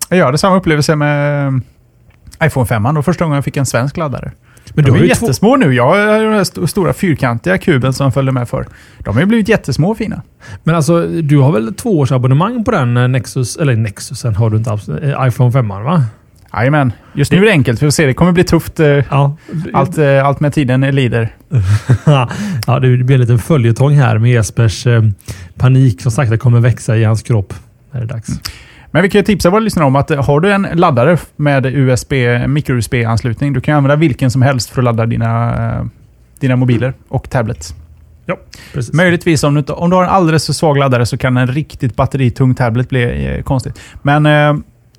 Jag 0.08 0.24
hade 0.24 0.38
samma 0.38 0.56
upplevelse 0.56 0.96
med 0.96 1.46
eh, 1.46 2.46
iPhone 2.46 2.66
5. 2.66 2.82
Det 2.82 2.92
var 2.92 3.02
första 3.02 3.24
gången 3.24 3.34
jag 3.34 3.44
fick 3.44 3.56
en 3.56 3.66
svensk 3.66 3.96
laddare. 3.96 4.32
Men 4.74 4.84
de, 4.84 4.94
är 4.94 5.02
jättesmå 5.04 5.56
nu. 5.56 5.74
Jag 5.74 5.88
har 5.88 6.24
den 6.24 6.32
här 6.32 6.66
stora 6.66 6.92
fyrkantiga 6.92 7.58
kuben 7.58 7.92
som 7.92 8.12
följde 8.12 8.32
med 8.32 8.48
för. 8.48 8.66
De 8.98 9.14
har 9.14 9.20
ju 9.20 9.26
blivit 9.26 9.48
jättesmå 9.48 9.90
och 9.90 9.98
fina. 9.98 10.22
Men 10.64 10.74
alltså, 10.74 11.06
du 11.06 11.38
har 11.38 11.52
väl 11.52 11.74
två 11.74 11.98
års 11.98 12.12
abonnemang 12.12 12.64
på 12.64 12.70
den 12.70 12.96
eh, 12.96 13.08
Nexus, 13.08 13.56
eller 13.56 13.76
Nexusen 13.76 14.36
har 14.36 14.50
du 14.50 14.56
inte 14.56 14.70
eh, 15.02 15.26
iPhone 15.28 15.52
5 15.52 15.68
va? 15.68 16.04
Jajamän. 16.52 16.92
Just 17.12 17.32
nu 17.32 17.38
är 17.38 17.44
det 17.44 17.50
enkelt. 17.50 17.82
Vi 17.82 17.86
får 17.86 17.90
se. 17.90 18.06
Det 18.06 18.14
kommer 18.14 18.32
bli 18.32 18.44
tufft. 18.44 18.78
Ja. 19.10 19.36
Allt, 19.72 19.98
allt 19.98 20.40
med 20.40 20.52
tiden 20.52 20.80
lider. 20.80 21.28
ja, 22.66 22.78
det 22.80 22.96
blir 22.96 23.14
en 23.14 23.20
liten 23.20 23.38
följetong 23.38 23.92
här 23.92 24.18
med 24.18 24.30
Jespers 24.30 24.86
panik 25.54 26.02
som 26.02 26.12
sakta 26.12 26.36
kommer 26.36 26.60
växa 26.60 26.96
i 26.96 27.04
hans 27.04 27.22
kropp. 27.22 27.54
När 27.92 28.00
det 28.00 28.06
är 28.06 28.08
dags. 28.08 28.28
Mm. 28.28 28.40
Men 28.90 29.02
vi 29.02 29.10
kan 29.10 29.18
ju 29.18 29.24
tipsa 29.24 29.50
våra 29.50 29.60
lyssnare 29.60 29.86
om 29.86 29.96
att 29.96 30.10
har 30.10 30.40
du 30.40 30.52
en 30.52 30.62
laddare 30.74 31.18
med 31.36 31.66
USB, 31.66 32.12
micro-USB-anslutning, 32.46 33.52
du 33.52 33.60
kan 33.60 33.76
använda 33.76 33.96
vilken 33.96 34.30
som 34.30 34.42
helst 34.42 34.70
för 34.70 34.80
att 34.80 34.84
ladda 34.84 35.06
dina, 35.06 35.88
dina 36.40 36.56
mobiler 36.56 36.94
och 37.08 37.30
tablets. 37.30 37.74
Ja, 38.26 38.36
precis. 38.74 38.94
Möjligtvis 38.94 39.44
om 39.44 39.54
du, 39.54 39.72
om 39.72 39.90
du 39.90 39.96
har 39.96 40.02
en 40.02 40.08
alldeles 40.08 40.46
för 40.46 40.52
svag 40.52 40.78
laddare 40.78 41.06
så 41.06 41.16
kan 41.16 41.36
en 41.36 41.46
riktigt 41.46 41.96
batteritung 41.96 42.54
tablet 42.54 42.88
bli 42.88 43.26
eh, 43.26 43.42
konstigt. 43.42 43.80
Men 44.02 44.26
eh, 44.26 44.54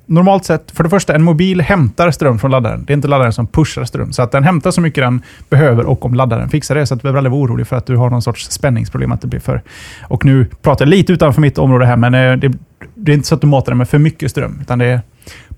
normalt 0.06 0.44
sett, 0.44 0.70
för 0.70 0.84
det 0.84 0.90
första, 0.90 1.14
en 1.14 1.22
mobil 1.22 1.60
hämtar 1.60 2.10
ström 2.10 2.38
från 2.38 2.50
laddaren. 2.50 2.84
Det 2.84 2.92
är 2.92 2.94
inte 2.94 3.08
laddaren 3.08 3.32
som 3.32 3.46
pushar 3.46 3.84
ström. 3.84 4.12
Så 4.12 4.22
att 4.22 4.32
den 4.32 4.44
hämtar 4.44 4.70
så 4.70 4.80
mycket 4.80 5.04
den 5.04 5.22
behöver 5.48 5.86
och 5.86 6.04
om 6.04 6.14
laddaren 6.14 6.48
fixar 6.48 6.74
det. 6.74 6.86
Så 6.86 6.94
att 6.94 7.00
du 7.00 7.02
behöver 7.02 7.18
aldrig 7.18 7.32
vara 7.32 7.42
orolig 7.42 7.66
för 7.66 7.76
att 7.76 7.86
du 7.86 7.96
har 7.96 8.10
någon 8.10 8.22
sorts 8.22 8.50
spänningsproblem. 8.50 9.12
Att 9.12 9.20
det 9.20 9.28
blir 9.28 9.40
för... 9.40 9.62
Och 10.02 10.24
nu 10.24 10.46
pratar 10.62 10.84
jag 10.84 10.90
lite 10.90 11.12
utanför 11.12 11.40
mitt 11.40 11.58
område 11.58 11.86
här, 11.86 11.96
men 11.96 12.14
eh, 12.14 12.36
det, 12.36 12.58
det 12.94 13.12
är 13.12 13.14
inte 13.14 13.28
så 13.28 13.34
att 13.34 13.40
du 13.40 13.46
matar 13.46 13.72
den 13.72 13.78
med 13.78 13.88
för 13.88 13.98
mycket 13.98 14.30
ström. 14.30 14.58
Utan 14.60 14.78
det 14.78 14.86
är 14.86 15.00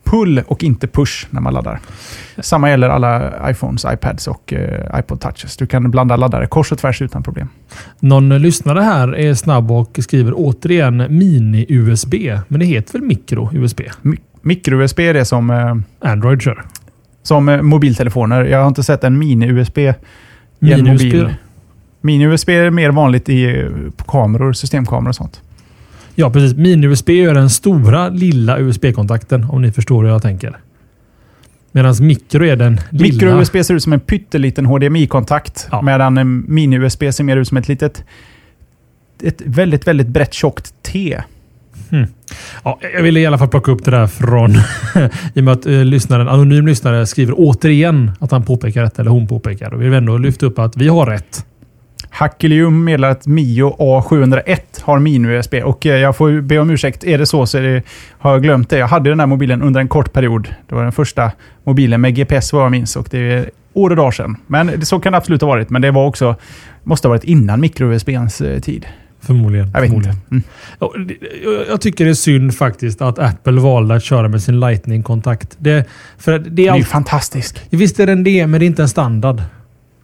pull 0.04 0.42
och 0.46 0.64
inte 0.64 0.86
push 0.86 1.26
när 1.30 1.40
man 1.40 1.54
laddar. 1.54 1.80
Samma 2.38 2.70
gäller 2.70 2.88
alla 2.88 3.32
iPhones, 3.50 3.84
iPads 3.84 4.26
och 4.26 4.52
uh, 4.52 4.98
iPod 4.98 5.20
touches. 5.20 5.56
Du 5.56 5.66
kan 5.66 5.90
blanda 5.90 6.16
laddare 6.16 6.46
kors 6.46 6.72
och 6.72 6.78
tvärs 6.78 7.02
utan 7.02 7.22
problem. 7.22 7.48
Någon 8.00 8.42
lyssnare 8.42 8.80
här 8.80 9.16
är 9.16 9.34
snabb 9.34 9.70
och 9.70 9.98
skriver 10.02 10.32
återigen 10.36 11.02
mini-USB. 11.08 12.40
Men 12.48 12.60
det 12.60 12.66
heter 12.66 12.92
väl 12.92 13.02
micro-USB? 13.02 13.80
Micro-USB 14.42 15.00
är 15.00 15.14
det 15.14 15.24
som... 15.24 15.50
Eh, 15.50 16.10
Android 16.10 16.42
kör. 16.42 16.64
Som 17.22 17.48
eh, 17.48 17.62
mobiltelefoner. 17.62 18.44
Jag 18.44 18.60
har 18.60 18.68
inte 18.68 18.82
sett 18.82 19.04
en 19.04 19.22
mini-USB 19.22 19.78
i 20.60 20.72
en 20.72 20.84
mobil. 20.84 21.34
Mini-USB 22.00 22.48
är 22.48 22.70
mer 22.70 22.90
vanligt 22.90 23.28
i 23.28 23.70
på 23.96 24.04
kameror, 24.04 24.52
systemkameror 24.52 25.08
och 25.08 25.14
sånt. 25.14 25.41
Ja, 26.14 26.30
precis. 26.30 26.56
Mini-USB 26.56 27.10
är 27.10 27.34
den 27.34 27.50
stora 27.50 28.08
lilla 28.08 28.58
USB-kontakten 28.58 29.44
om 29.44 29.62
ni 29.62 29.72
förstår 29.72 30.02
hur 30.02 30.10
jag 30.10 30.22
tänker. 30.22 30.56
Medan 31.72 31.94
mikro 32.00 32.44
är 32.44 32.56
den 32.56 32.80
lilla... 32.90 33.14
Mikro-USB 33.14 33.64
ser 33.64 33.74
ut 33.74 33.82
som 33.82 33.92
en 33.92 34.00
pytteliten 34.00 34.66
HDMI-kontakt. 34.66 35.68
Ja. 35.70 35.82
Medan 35.82 36.18
mini-USB 36.48 37.12
ser 37.12 37.24
mer 37.24 37.36
ut 37.36 37.48
som 37.48 37.56
ett 37.56 37.68
litet... 37.68 38.04
Ett 39.22 39.42
väldigt, 39.44 39.86
väldigt 39.86 40.08
brett 40.08 40.34
tjockt 40.34 40.74
T. 40.82 41.22
Mm. 41.90 42.08
Ja, 42.64 42.78
jag 42.94 43.02
ville 43.02 43.20
i 43.20 43.26
alla 43.26 43.38
fall 43.38 43.48
plocka 43.48 43.70
upp 43.70 43.84
det 43.84 43.90
där 43.90 44.06
från... 44.06 44.50
I 45.34 45.40
och 45.40 45.44
med 45.44 45.52
att 45.52 45.66
eh, 45.66 45.84
lyssnaren, 45.84 46.28
anonym 46.28 46.66
lyssnare 46.66 47.06
skriver 47.06 47.34
återigen 47.36 48.10
att 48.20 48.30
han 48.30 48.44
påpekar 48.44 48.82
rätt, 48.82 48.98
eller 48.98 49.10
hon 49.10 49.26
påpekar. 49.26 49.74
Och 49.74 49.82
vi 49.82 49.84
vill 49.84 49.94
ändå 49.94 50.18
lyfta 50.18 50.46
upp 50.46 50.58
att 50.58 50.76
vi 50.76 50.88
har 50.88 51.06
rätt. 51.06 51.46
Hackelium 52.10 52.84
meddelar 52.84 53.10
att 53.10 53.26
Mio 53.26 53.76
A701 53.78 54.58
har 54.82 54.98
mini-USB 54.98 55.62
och 55.62 55.86
eh, 55.86 55.96
jag 55.96 56.16
får 56.16 56.40
be 56.40 56.58
om 56.58 56.70
ursäkt. 56.70 57.04
Är 57.04 57.18
det 57.18 57.26
så 57.26 57.46
så 57.46 57.58
det, 57.58 57.82
har 58.18 58.32
jag 58.32 58.42
glömt 58.42 58.70
det. 58.70 58.78
Jag 58.78 58.88
hade 58.88 59.10
den 59.10 59.20
här 59.20 59.26
mobilen 59.26 59.62
under 59.62 59.80
en 59.80 59.88
kort 59.88 60.12
period. 60.12 60.54
Det 60.68 60.74
var 60.74 60.82
den 60.82 60.92
första 60.92 61.30
mobilen 61.64 62.00
med 62.00 62.14
GPS 62.14 62.52
vad 62.52 62.64
jag 62.64 62.70
minns 62.70 62.96
och 62.96 63.08
det 63.10 63.18
är 63.18 63.50
år 63.72 63.90
och 63.90 63.96
dagar 63.96 64.10
sedan. 64.10 64.36
Men 64.46 64.86
så 64.86 65.00
kan 65.00 65.12
det 65.12 65.18
absolut 65.18 65.40
ha 65.40 65.48
varit. 65.48 65.70
Men 65.70 65.82
det 65.82 65.90
var 65.90 66.06
också, 66.06 66.36
måste 66.82 67.08
ha 67.08 67.10
varit 67.10 67.24
innan 67.24 67.60
mikro-USBns 67.64 68.40
eh, 68.40 68.60
tid. 68.60 68.86
Förmodligen. 69.20 69.70
Jag 69.74 69.82
förmodligen. 69.82 70.16
Mm. 70.30 70.42
Jag 71.68 71.80
tycker 71.80 72.04
det 72.04 72.10
är 72.10 72.14
synd 72.14 72.54
faktiskt 72.54 73.02
att 73.02 73.18
Apple 73.18 73.60
valde 73.60 73.94
att 73.94 74.04
köra 74.04 74.28
med 74.28 74.42
sin 74.42 74.60
Lightning-kontakt. 74.60 75.56
Det, 75.58 75.84
för 76.18 76.38
det 76.38 76.46
är, 76.46 76.50
det 76.50 76.68
är 76.68 76.76
ju 76.76 76.84
fantastisk. 76.84 77.60
Visst 77.70 78.00
är 78.00 78.06
den 78.06 78.24
det, 78.24 78.46
men 78.46 78.60
det 78.60 78.64
är 78.64 78.66
inte 78.66 78.82
en 78.82 78.88
standard. 78.88 79.42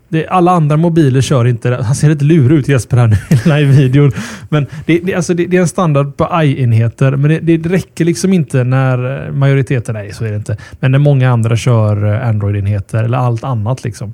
Det, 0.09 0.26
alla 0.26 0.52
andra 0.52 0.76
mobiler 0.76 1.20
kör 1.20 1.44
inte 1.44 1.70
det. 1.70 1.82
Han 1.82 1.94
ser 1.94 2.09
lite 2.09 2.24
lurig 2.24 2.59
ut 2.59 2.68
Jesper 2.68 2.96
här 2.96 3.06
nu 3.46 3.61
i 3.61 3.64
videon. 3.64 4.12
Men 4.48 4.66
det, 4.86 4.98
det, 4.98 5.14
alltså 5.14 5.34
det, 5.34 5.56
är 5.56 5.61
en 5.61 5.68
standard 5.68 6.16
på 6.16 6.42
i-enheter. 6.42 7.16
Men 7.16 7.46
det, 7.46 7.56
räcker 7.56 8.04
liksom 8.04 8.32
inte 8.32 8.64
när 8.64 9.30
majoriteten, 9.30 9.94
nej 9.94 10.12
så 10.12 10.24
är 10.24 10.30
det 10.30 10.36
inte. 10.36 10.56
Men 10.80 10.92
när 10.92 10.98
många 10.98 11.30
andra 11.30 11.56
kör 11.56 12.14
eh, 12.14 12.28
Android-enheter 12.28 13.04
eller 13.04 13.18
allt 13.18 13.44
annat 13.44 13.84
liksom. 13.84 14.12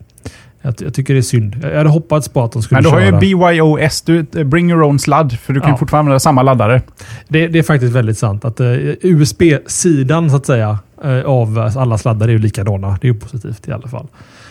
Jag, 0.62 0.74
jag, 0.78 0.94
tycker 0.94 1.14
det 1.14 1.20
är 1.20 1.22
synd. 1.22 1.56
Jag 1.62 1.76
hade 1.76 1.90
hoppats 1.90 2.28
på 2.28 2.42
att 2.42 2.52
de 2.52 2.62
skulle 2.62 2.82
köra... 2.82 3.00
Men 3.00 3.20
du 3.20 3.36
har 3.36 3.52
ju 3.52 3.60
BYOS, 3.60 4.02
du, 4.02 4.26
eh, 4.36 4.44
bring 4.44 4.70
your 4.70 4.82
own 4.82 4.98
sladd, 4.98 5.32
för 5.32 5.52
du 5.52 5.60
kan 5.60 5.70
ja. 5.70 5.76
fortfarande 5.76 6.06
använda 6.06 6.20
samma 6.20 6.42
laddare. 6.42 6.82
Det, 7.28 7.48
det, 7.48 7.58
är 7.58 7.62
faktiskt 7.62 7.92
väldigt 7.92 8.18
sant. 8.18 8.44
att 8.44 8.60
uh, 8.60 8.94
USB-sidan 9.02 10.30
så 10.30 10.36
att 10.36 10.46
säga 10.46 10.78
uh, 11.04 11.24
av 11.24 11.70
alla 11.76 11.98
sladdar 11.98 12.28
är 12.28 12.32
ju 12.32 12.38
likadana. 12.38 12.98
Det 13.00 13.08
är 13.08 13.12
ju 13.12 13.18
positivt 13.20 13.68
i 13.68 13.72
alla 13.72 13.88
fall. 13.88 14.06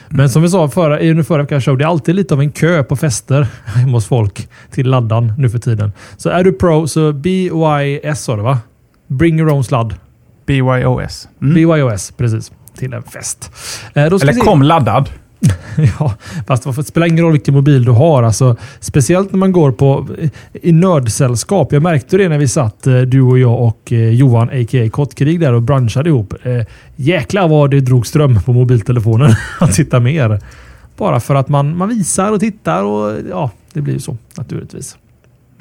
Men 0.10 0.30
som 0.30 0.42
vi 0.42 0.50
sa 0.50 0.70
förra, 0.70 1.02
i 1.02 1.24
förra 1.24 1.42
veckans 1.42 1.66
show, 1.66 1.78
det 1.78 1.84
är 1.84 1.88
alltid 1.88 2.16
lite 2.16 2.34
av 2.34 2.42
en 2.42 2.52
kö 2.52 2.84
på 2.84 2.96
fester 2.96 3.48
hemma 3.66 3.92
hos 3.92 4.08
folk 4.08 4.48
till 4.72 4.90
laddan 4.90 5.34
nu 5.38 5.50
för 5.50 5.60
tiden. 5.60 5.92
Så 6.18 6.30
är 6.30 6.44
du 6.44 6.54
pro 6.54 6.88
så 6.88 7.14
BYS 7.14 8.22
sa 8.24 8.36
du 8.36 8.42
va? 8.42 8.60
Bring 9.08 9.40
your 9.40 9.52
own 9.52 9.64
sladd. 9.64 9.96
BYOS. 10.46 11.28
Mm. 11.42 11.54
BYOS, 11.54 12.12
precis. 12.12 12.52
Till 12.78 12.94
en 12.94 13.04
fest. 13.04 13.52
Eh, 13.94 14.04
Eller 14.04 14.40
kom 14.40 14.62
laddad. 14.62 15.10
ja, 16.00 16.14
fast 16.48 16.76
det 16.76 16.84
spelar 16.84 17.08
ingen 17.08 17.24
roll 17.24 17.32
vilken 17.32 17.54
mobil 17.54 17.86
du 17.86 17.92
har. 17.92 18.24
Alltså, 18.24 18.56
speciellt 18.80 19.32
när 19.32 19.40
man 19.40 19.52
går 19.52 19.72
på 19.72 20.08
i 20.54 20.72
nördsällskap. 20.72 21.72
Jag 21.72 21.84
märkte 21.84 22.18
det 22.18 22.30
när 22.30 22.38
vi 22.38 22.48
satt, 22.48 22.88
eh, 22.88 23.02
du 23.02 23.22
och 23.22 23.40
jag 23.40 23.62
och 23.62 23.94
eh, 23.94 24.10
Johan, 24.10 24.50
a.k.a. 24.50 24.90
Kottkrig 24.90 25.40
där 25.40 25.54
och 25.54 25.62
brunchade 25.62 26.10
ihop. 26.10 26.34
Eh, 26.44 26.62
jäklar 26.96 27.48
vad 27.48 27.72
det 27.72 27.80
drog 27.80 28.08
ström 28.08 28.42
på 28.42 28.54
mobiltelefonen 28.54 29.32
att 29.60 29.74
titta 29.74 30.00
mer. 30.00 30.40
Bara 30.98 31.20
för 31.20 31.36
att 31.36 31.50
man, 31.50 31.78
man 31.78 31.90
visar 31.90 32.32
och 32.32 32.40
tittar 32.40 32.84
och 32.84 33.20
ja, 33.30 33.52
det 33.74 33.82
blir 33.82 33.94
ju 33.94 34.00
så 34.00 34.18
naturligtvis. 34.38 34.98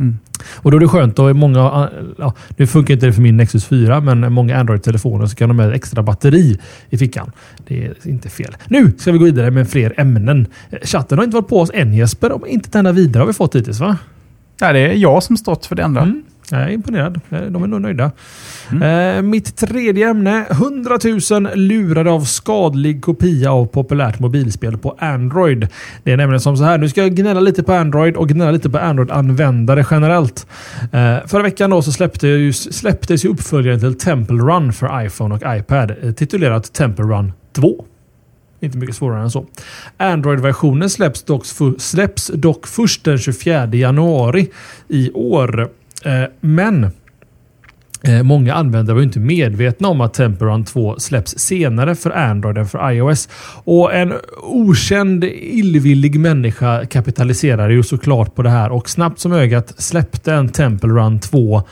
Mm. 0.02 0.18
Och 0.54 0.70
då 0.70 0.76
är 0.76 0.80
det 0.80 0.88
skönt 0.88 1.18
och 1.18 1.36
många, 1.36 1.90
ja, 2.18 2.34
nu 2.56 2.66
funkar 2.66 2.94
inte 2.94 3.06
det 3.06 3.12
för 3.12 3.22
min 3.22 3.36
Nexus 3.36 3.64
4, 3.64 4.00
men 4.00 4.32
många 4.32 4.56
Android-telefoner 4.56 5.26
så 5.26 5.36
kan 5.36 5.48
de 5.48 5.58
ha 5.58 5.68
ett 5.68 5.74
extra 5.74 6.02
batteri 6.02 6.58
i 6.90 6.98
fickan. 6.98 7.32
Det 7.66 7.84
är 7.84 7.94
inte 8.04 8.28
fel. 8.28 8.56
Nu 8.68 8.92
ska 8.98 9.12
vi 9.12 9.18
gå 9.18 9.24
vidare 9.24 9.50
med 9.50 9.70
fler 9.70 9.94
ämnen. 9.96 10.46
Chatten 10.82 11.18
har 11.18 11.24
inte 11.24 11.36
varit 11.36 11.48
på 11.48 11.60
oss 11.60 11.70
än 11.74 11.94
Jesper. 11.94 12.32
Om 12.32 12.46
inte 12.46 12.68
denna 12.70 12.92
vidare 12.92 13.20
har 13.20 13.26
vi 13.26 13.32
fått 13.32 13.56
hittills 13.56 13.80
va? 13.80 13.96
Nej, 14.60 14.72
det 14.72 14.80
är 14.80 14.92
jag 14.92 15.22
som 15.22 15.36
stått 15.36 15.66
för 15.66 15.76
det 15.76 15.82
enda. 15.82 16.00
Mm. 16.00 16.22
Jag 16.50 16.60
är 16.60 16.68
imponerad. 16.68 17.20
De 17.28 17.62
är 17.62 17.66
nog 17.66 17.80
nöjda. 17.80 18.10
Mm. 18.70 19.16
Eh, 19.16 19.22
mitt 19.22 19.56
tredje 19.56 20.08
ämne. 20.08 20.46
100 20.50 20.98
000 21.30 21.48
lurade 21.54 22.10
av 22.10 22.20
skadlig 22.20 23.02
kopia 23.02 23.52
av 23.52 23.66
populärt 23.66 24.18
mobilspel 24.18 24.78
på 24.78 24.96
Android. 24.98 25.68
Det 26.02 26.12
är 26.12 26.16
nämligen 26.16 26.40
som 26.40 26.56
så 26.56 26.64
här. 26.64 26.78
Nu 26.78 26.88
ska 26.88 27.02
jag 27.02 27.14
gnälla 27.14 27.40
lite 27.40 27.62
på 27.62 27.72
Android 27.72 28.16
och 28.16 28.28
gnälla 28.28 28.50
lite 28.50 28.70
på 28.70 28.78
Android-användare 28.78 29.86
generellt. 29.90 30.46
Eh, 30.92 31.16
förra 31.26 31.42
veckan 31.42 31.70
då 31.70 31.82
så 31.82 31.92
släppte 31.92 32.28
ju, 32.28 32.52
släpptes 32.52 33.24
ju 33.24 33.28
uppföljaren 33.28 33.80
till 33.80 33.98
Temple 33.98 34.36
Run 34.36 34.72
för 34.72 35.06
iPhone 35.06 35.34
och 35.34 35.42
iPad. 35.56 35.92
Eh, 36.02 36.12
titulerat 36.12 36.72
Temple 36.72 37.04
Run 37.04 37.32
2. 37.52 37.84
Inte 38.60 38.78
mycket 38.78 38.96
svårare 38.96 39.22
än 39.22 39.30
så. 39.30 39.46
Android-versionen 39.96 40.90
släpps 40.90 41.22
dock, 41.22 41.46
släpps 41.78 42.26
dock 42.26 42.66
först 42.66 43.04
den 43.04 43.18
24 43.18 43.66
januari 43.66 44.50
i 44.88 45.10
år. 45.10 45.70
Eh, 46.04 46.24
men 46.40 46.84
eh, 48.02 48.22
Många 48.22 48.54
användare 48.54 48.94
var 48.94 49.02
inte 49.02 49.20
medvetna 49.20 49.88
om 49.88 50.00
att 50.00 50.14
Temple 50.14 50.46
Run 50.46 50.64
2 50.64 50.98
släpps 50.98 51.38
senare 51.38 51.94
för 51.94 52.10
Android 52.10 52.58
än 52.58 52.66
för 52.66 52.90
iOS. 52.90 53.28
Och 53.64 53.94
en 53.94 54.12
okänd 54.42 55.24
illvillig 55.24 56.20
människa 56.20 56.86
kapitaliserade 56.86 57.74
ju 57.74 57.82
såklart 57.82 58.34
på 58.34 58.42
det 58.42 58.50
här 58.50 58.72
och 58.72 58.90
snabbt 58.90 59.18
som 59.18 59.32
ögat 59.32 59.74
släppte 59.78 60.32
en 60.32 60.48
Temple 60.48 60.90
Run 60.90 61.20
2 61.20 61.62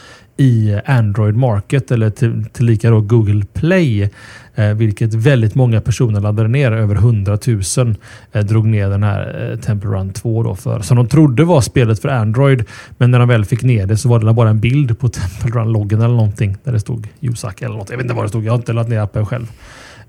i 0.40 0.80
Android 0.86 1.36
Market 1.36 1.90
eller 1.90 2.10
till, 2.10 2.44
tillika 2.52 2.90
då 2.90 3.00
Google 3.00 3.44
Play. 3.52 4.10
Eh, 4.54 4.74
vilket 4.74 5.14
väldigt 5.14 5.54
många 5.54 5.80
personer 5.80 6.20
laddade 6.20 6.48
ner. 6.48 6.72
Över 6.72 6.94
100 6.94 7.38
000 7.76 7.94
eh, 8.32 8.44
drog 8.44 8.66
ner 8.66 8.88
den 8.88 9.02
här 9.02 9.50
eh, 9.50 9.58
Temple 9.58 9.90
Run 9.90 10.12
2 10.12 10.42
då 10.42 10.54
för. 10.54 10.80
Som 10.80 10.96
de 10.96 11.08
trodde 11.08 11.44
var 11.44 11.60
spelet 11.60 12.02
för 12.02 12.08
Android. 12.08 12.64
Men 12.98 13.10
när 13.10 13.18
de 13.18 13.28
väl 13.28 13.44
fick 13.44 13.62
ner 13.62 13.86
det 13.86 13.96
så 13.96 14.08
var 14.08 14.18
det 14.18 14.32
bara 14.32 14.50
en 14.50 14.60
bild 14.60 14.98
på 14.98 15.08
Temple 15.40 15.60
Run-loggen 15.60 16.00
eller 16.00 16.14
någonting. 16.14 16.56
Där 16.64 16.72
det 16.72 16.80
stod 16.80 17.08
Yusak 17.20 17.62
eller 17.62 17.74
något. 17.74 17.90
Jag 17.90 17.96
vet 17.96 18.04
inte 18.04 18.14
vad 18.14 18.24
det 18.24 18.28
stod. 18.28 18.44
Jag 18.44 18.52
har 18.52 18.58
inte 18.58 18.72
laddat 18.72 18.90
ner 18.90 19.00
appen 19.00 19.26
själv. 19.26 19.46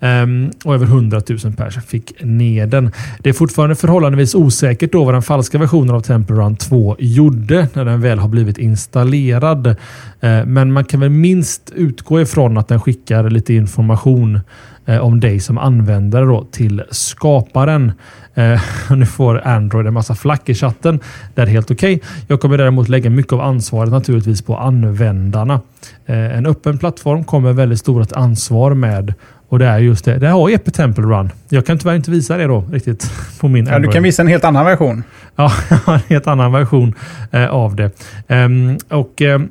Ehm, 0.03 0.51
och 0.63 0.73
över 0.73 0.85
100 0.85 1.21
000 1.29 1.53
pers 1.53 1.77
fick 1.85 2.23
ner 2.23 2.67
den. 2.67 2.91
Det 3.19 3.29
är 3.29 3.33
fortfarande 3.33 3.75
förhållandevis 3.75 4.35
osäkert 4.35 4.91
då 4.91 5.03
vad 5.03 5.13
den 5.13 5.21
falska 5.21 5.57
versionen 5.57 5.95
av 5.95 6.01
Temple 6.01 6.35
Run 6.35 6.55
2 6.55 6.95
gjorde 6.99 7.67
när 7.73 7.85
den 7.85 8.01
väl 8.01 8.19
har 8.19 8.27
blivit 8.27 8.57
installerad. 8.57 9.75
Ehm, 10.21 10.53
men 10.53 10.73
man 10.73 10.85
kan 10.85 10.99
väl 10.99 11.09
minst 11.09 11.71
utgå 11.75 12.21
ifrån 12.21 12.57
att 12.57 12.67
den 12.67 12.81
skickar 12.81 13.29
lite 13.29 13.53
information 13.53 14.39
eh, 14.85 14.97
om 14.97 15.19
dig 15.19 15.39
som 15.39 15.57
användare 15.57 16.25
då 16.25 16.47
till 16.51 16.83
skaparen. 16.91 17.91
Eh, 18.33 18.61
nu 18.95 19.05
får 19.05 19.47
Android 19.47 19.87
en 19.87 19.93
massa 19.93 20.15
flack 20.15 20.49
i 20.49 20.53
chatten. 20.55 20.99
Det 21.35 21.41
är 21.41 21.47
helt 21.47 21.71
okej. 21.71 21.95
Okay. 21.95 22.09
Jag 22.27 22.41
kommer 22.41 22.57
däremot 22.57 22.89
lägga 22.89 23.09
mycket 23.09 23.33
av 23.33 23.41
ansvaret 23.41 23.91
naturligtvis 23.91 24.41
på 24.41 24.57
användarna. 24.57 25.61
Ehm, 26.05 26.31
en 26.31 26.45
öppen 26.45 26.77
plattform 26.77 27.23
kommer 27.23 27.53
väldigt 27.53 27.79
stort 27.79 28.11
ansvar 28.11 28.73
med 28.73 29.13
och 29.51 29.59
det 29.59 29.65
är 29.65 29.79
just 29.79 30.05
det. 30.05 30.17
Det 30.17 30.27
har 30.27 30.49
Epic 30.49 30.73
Temple 30.73 31.03
Run. 31.03 31.31
Jag 31.49 31.65
kan 31.65 31.77
tyvärr 31.77 31.95
inte 31.95 32.11
visa 32.11 32.37
det 32.37 32.47
då 32.47 32.63
riktigt 32.71 33.11
på 33.39 33.47
min 33.47 33.65
ja, 33.65 33.79
Du 33.79 33.87
kan 33.87 34.03
visa 34.03 34.21
en 34.21 34.27
helt 34.27 34.43
annan 34.43 34.65
version. 34.65 35.03
Ja, 35.35 35.51
en 35.87 35.99
helt 36.09 36.27
annan 36.27 36.51
version 36.51 36.93
eh, 37.31 37.47
av 37.47 37.75
det. 37.75 37.91
Um, 38.27 38.77
och 38.89 39.21
um, 39.21 39.49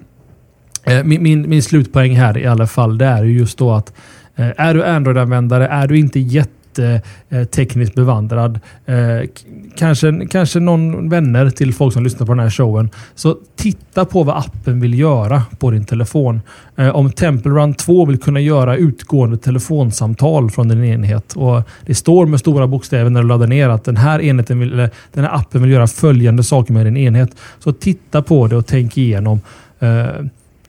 min, 1.04 1.22
min, 1.22 1.48
min 1.48 1.62
slutpoäng 1.62 2.16
här 2.16 2.38
i 2.38 2.46
alla 2.46 2.66
fall, 2.66 2.98
det 2.98 3.04
är 3.04 3.24
just 3.24 3.58
då 3.58 3.72
att 3.72 3.92
uh, 4.38 4.50
är 4.56 4.74
du 4.74 4.84
Android-användare, 4.84 5.68
är 5.68 5.86
du 5.86 5.98
inte 5.98 6.20
jätte 6.20 6.59
Eh, 6.78 7.44
tekniskt 7.44 7.94
bevandrad. 7.94 8.60
Eh, 8.86 9.28
kanske, 9.76 10.26
kanske 10.30 10.60
någon 10.60 11.08
vänner 11.08 11.50
till 11.50 11.74
folk 11.74 11.92
som 11.92 12.04
lyssnar 12.04 12.26
på 12.26 12.32
den 12.32 12.40
här 12.40 12.50
showen. 12.50 12.90
Så 13.14 13.36
titta 13.56 14.04
på 14.04 14.22
vad 14.22 14.36
appen 14.36 14.80
vill 14.80 14.98
göra 14.98 15.42
på 15.58 15.70
din 15.70 15.84
telefon. 15.84 16.40
Eh, 16.76 16.88
om 16.88 17.12
Temple 17.12 17.52
Run 17.52 17.74
2 17.74 18.04
vill 18.04 18.18
kunna 18.18 18.40
göra 18.40 18.76
utgående 18.76 19.36
telefonsamtal 19.36 20.50
från 20.50 20.68
din 20.68 20.84
enhet. 20.84 21.32
Och 21.32 21.62
Det 21.86 21.94
står 21.94 22.26
med 22.26 22.40
stora 22.40 22.66
bokstäver 22.66 23.10
när 23.10 23.22
du 23.22 23.28
laddar 23.28 23.46
ner 23.46 23.68
att 23.68 23.84
den 23.84 23.96
här, 23.96 24.20
enheten 24.20 24.58
vill, 24.58 24.76
den 25.12 25.24
här 25.24 25.34
appen 25.34 25.62
vill 25.62 25.70
göra 25.70 25.86
följande 25.86 26.42
saker 26.42 26.72
med 26.72 26.86
din 26.86 26.96
enhet. 26.96 27.36
Så 27.58 27.72
titta 27.72 28.22
på 28.22 28.46
det 28.46 28.56
och 28.56 28.66
tänk 28.66 28.98
igenom 28.98 29.40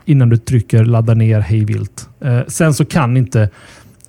innan 0.06 0.30
du 0.30 0.38
trycker 0.38 0.86
ladda 0.86 1.14
ner 1.14 1.40
hej 1.40 1.66
vilt. 1.66 2.10
sen 2.48 2.74
så 2.74 2.86
kan 2.86 3.18
inte 3.18 3.50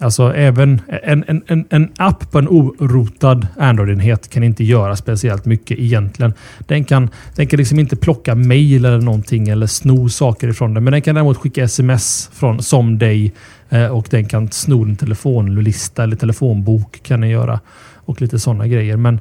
Alltså 0.03 0.35
även 0.35 0.81
en, 1.03 1.25
en, 1.27 1.43
en, 1.47 1.65
en 1.71 1.93
app 1.97 2.31
på 2.31 2.39
en 2.39 2.49
orotad 2.49 3.47
Android-enhet 3.59 4.29
kan 4.29 4.43
inte 4.43 4.65
göra 4.65 4.97
speciellt 4.97 5.45
mycket 5.45 5.79
egentligen. 5.79 6.35
Den 6.59 6.85
kan, 6.85 7.11
den 7.37 7.47
kan 7.47 7.59
liksom 7.59 7.79
inte 7.79 7.97
plocka 7.97 8.35
mail 8.35 8.85
eller 8.85 9.01
någonting 9.01 9.49
eller 9.49 9.67
sno 9.67 10.09
saker 10.09 10.49
ifrån 10.49 10.75
den. 10.75 10.85
Men 10.85 10.93
den 10.93 11.03
kan 11.03 11.15
däremot 11.15 11.37
skicka 11.37 11.65
sms 11.65 12.31
från 12.33 12.63
som 12.63 12.99
dig 12.99 13.33
eh, 13.69 13.87
och 13.87 14.07
den 14.11 14.27
kan 14.27 14.51
sno 14.51 14.85
en 14.85 14.97
telefonlista 14.97 16.03
eller 16.03 16.17
telefonbok 16.17 17.03
kan 17.03 17.21
den 17.21 17.31
göra. 17.31 17.61
Och 18.05 18.21
lite 18.21 18.39
sådana 18.39 18.67
grejer. 18.67 18.97
Men 18.97 19.21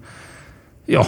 ja, 0.86 1.08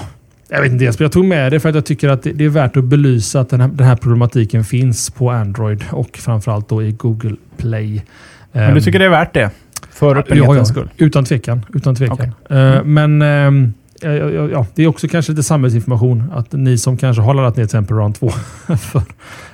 jag 0.49 0.61
vet 0.61 0.71
inte. 0.71 1.03
Jag 1.03 1.11
tog 1.11 1.25
med 1.25 1.51
det 1.51 1.59
för 1.59 1.69
att 1.69 1.75
jag 1.75 1.85
tycker 1.85 2.09
att 2.09 2.23
det 2.23 2.45
är 2.45 2.49
värt 2.49 2.77
att 2.77 2.83
belysa 2.83 3.39
att 3.39 3.49
den 3.49 3.61
här, 3.61 3.67
den 3.67 3.87
här 3.87 3.95
problematiken 3.95 4.63
finns 4.63 5.09
på 5.09 5.31
Android 5.31 5.83
och 5.91 6.17
framförallt 6.17 6.69
då 6.69 6.83
i 6.83 6.91
Google 6.91 7.35
Play. 7.57 8.03
Men 8.51 8.73
du 8.73 8.81
tycker 8.81 8.99
det 8.99 9.05
är 9.05 9.09
värt 9.09 9.33
det? 9.33 9.49
För 9.93 10.15
öppenhetens 10.17 10.57
ja, 10.57 10.65
skull? 10.65 10.89
Utan 10.97 11.25
tvekan. 11.25 11.65
Utan 11.73 11.95
tvekan. 11.95 12.13
Okay. 12.13 12.29
Mm. 12.49 12.93
Men 12.93 13.21
uh, 13.21 13.69
ja, 14.01 14.29
ja, 14.29 14.65
det 14.75 14.83
är 14.83 14.87
också 14.87 15.07
kanske 15.07 15.31
lite 15.31 15.43
samhällsinformation 15.43 16.23
att 16.35 16.51
ni 16.51 16.77
som 16.77 16.97
kanske 16.97 17.21
har 17.21 17.33
laddat 17.33 17.57
ner 17.57 17.65
Temple 17.65 17.95
Run 17.95 18.13
2 18.13 18.29
för 18.77 19.03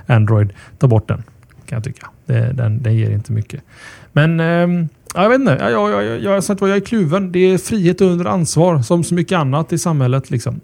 Android, 0.05 0.53
ta 0.77 0.87
bort 0.87 1.07
den. 1.07 1.23
Kan 1.65 1.75
jag 1.75 1.83
tycka. 1.83 2.07
Den, 2.53 2.83
den 2.83 2.95
ger 2.95 3.11
inte 3.11 3.31
mycket. 3.31 3.61
Men 4.11 4.39
uh, 4.39 4.85
jag 5.15 5.29
vet 5.29 5.39
inte. 5.39 5.57
Jag, 5.61 5.71
jag, 5.71 5.91
jag, 5.91 6.21
jag, 6.21 6.43
jag, 6.47 6.69
jag 6.69 6.77
är 6.77 6.79
kluven. 6.79 7.31
Det 7.31 7.39
är 7.39 7.57
frihet 7.57 8.01
under 8.01 8.25
ansvar 8.25 8.81
som 8.81 9.03
så 9.03 9.13
mycket 9.13 9.37
annat 9.37 9.73
i 9.73 9.77
samhället. 9.77 10.31
Liksom. 10.31 10.59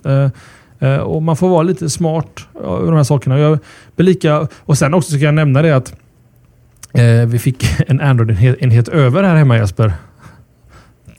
och 1.03 1.23
Man 1.23 1.38
får 1.38 1.49
vara 1.49 1.63
lite 1.63 1.89
smart 1.89 2.47
över 2.63 2.86
de 2.86 2.95
här 2.95 3.03
sakerna. 3.03 3.39
Jag 3.39 3.59
lika, 3.95 4.47
och 4.57 4.78
Sen 4.78 4.93
också 4.93 5.11
så 5.11 5.17
kan 5.17 5.26
jag 5.26 5.34
nämna 5.34 5.61
det 5.61 5.71
att 5.71 5.93
Eh, 6.98 7.26
vi 7.26 7.39
fick 7.39 7.66
en 7.88 8.02
Android-enhet 8.02 8.88
över 8.88 9.24
här 9.24 9.36
hemma 9.36 9.58
Jesper. 9.58 9.93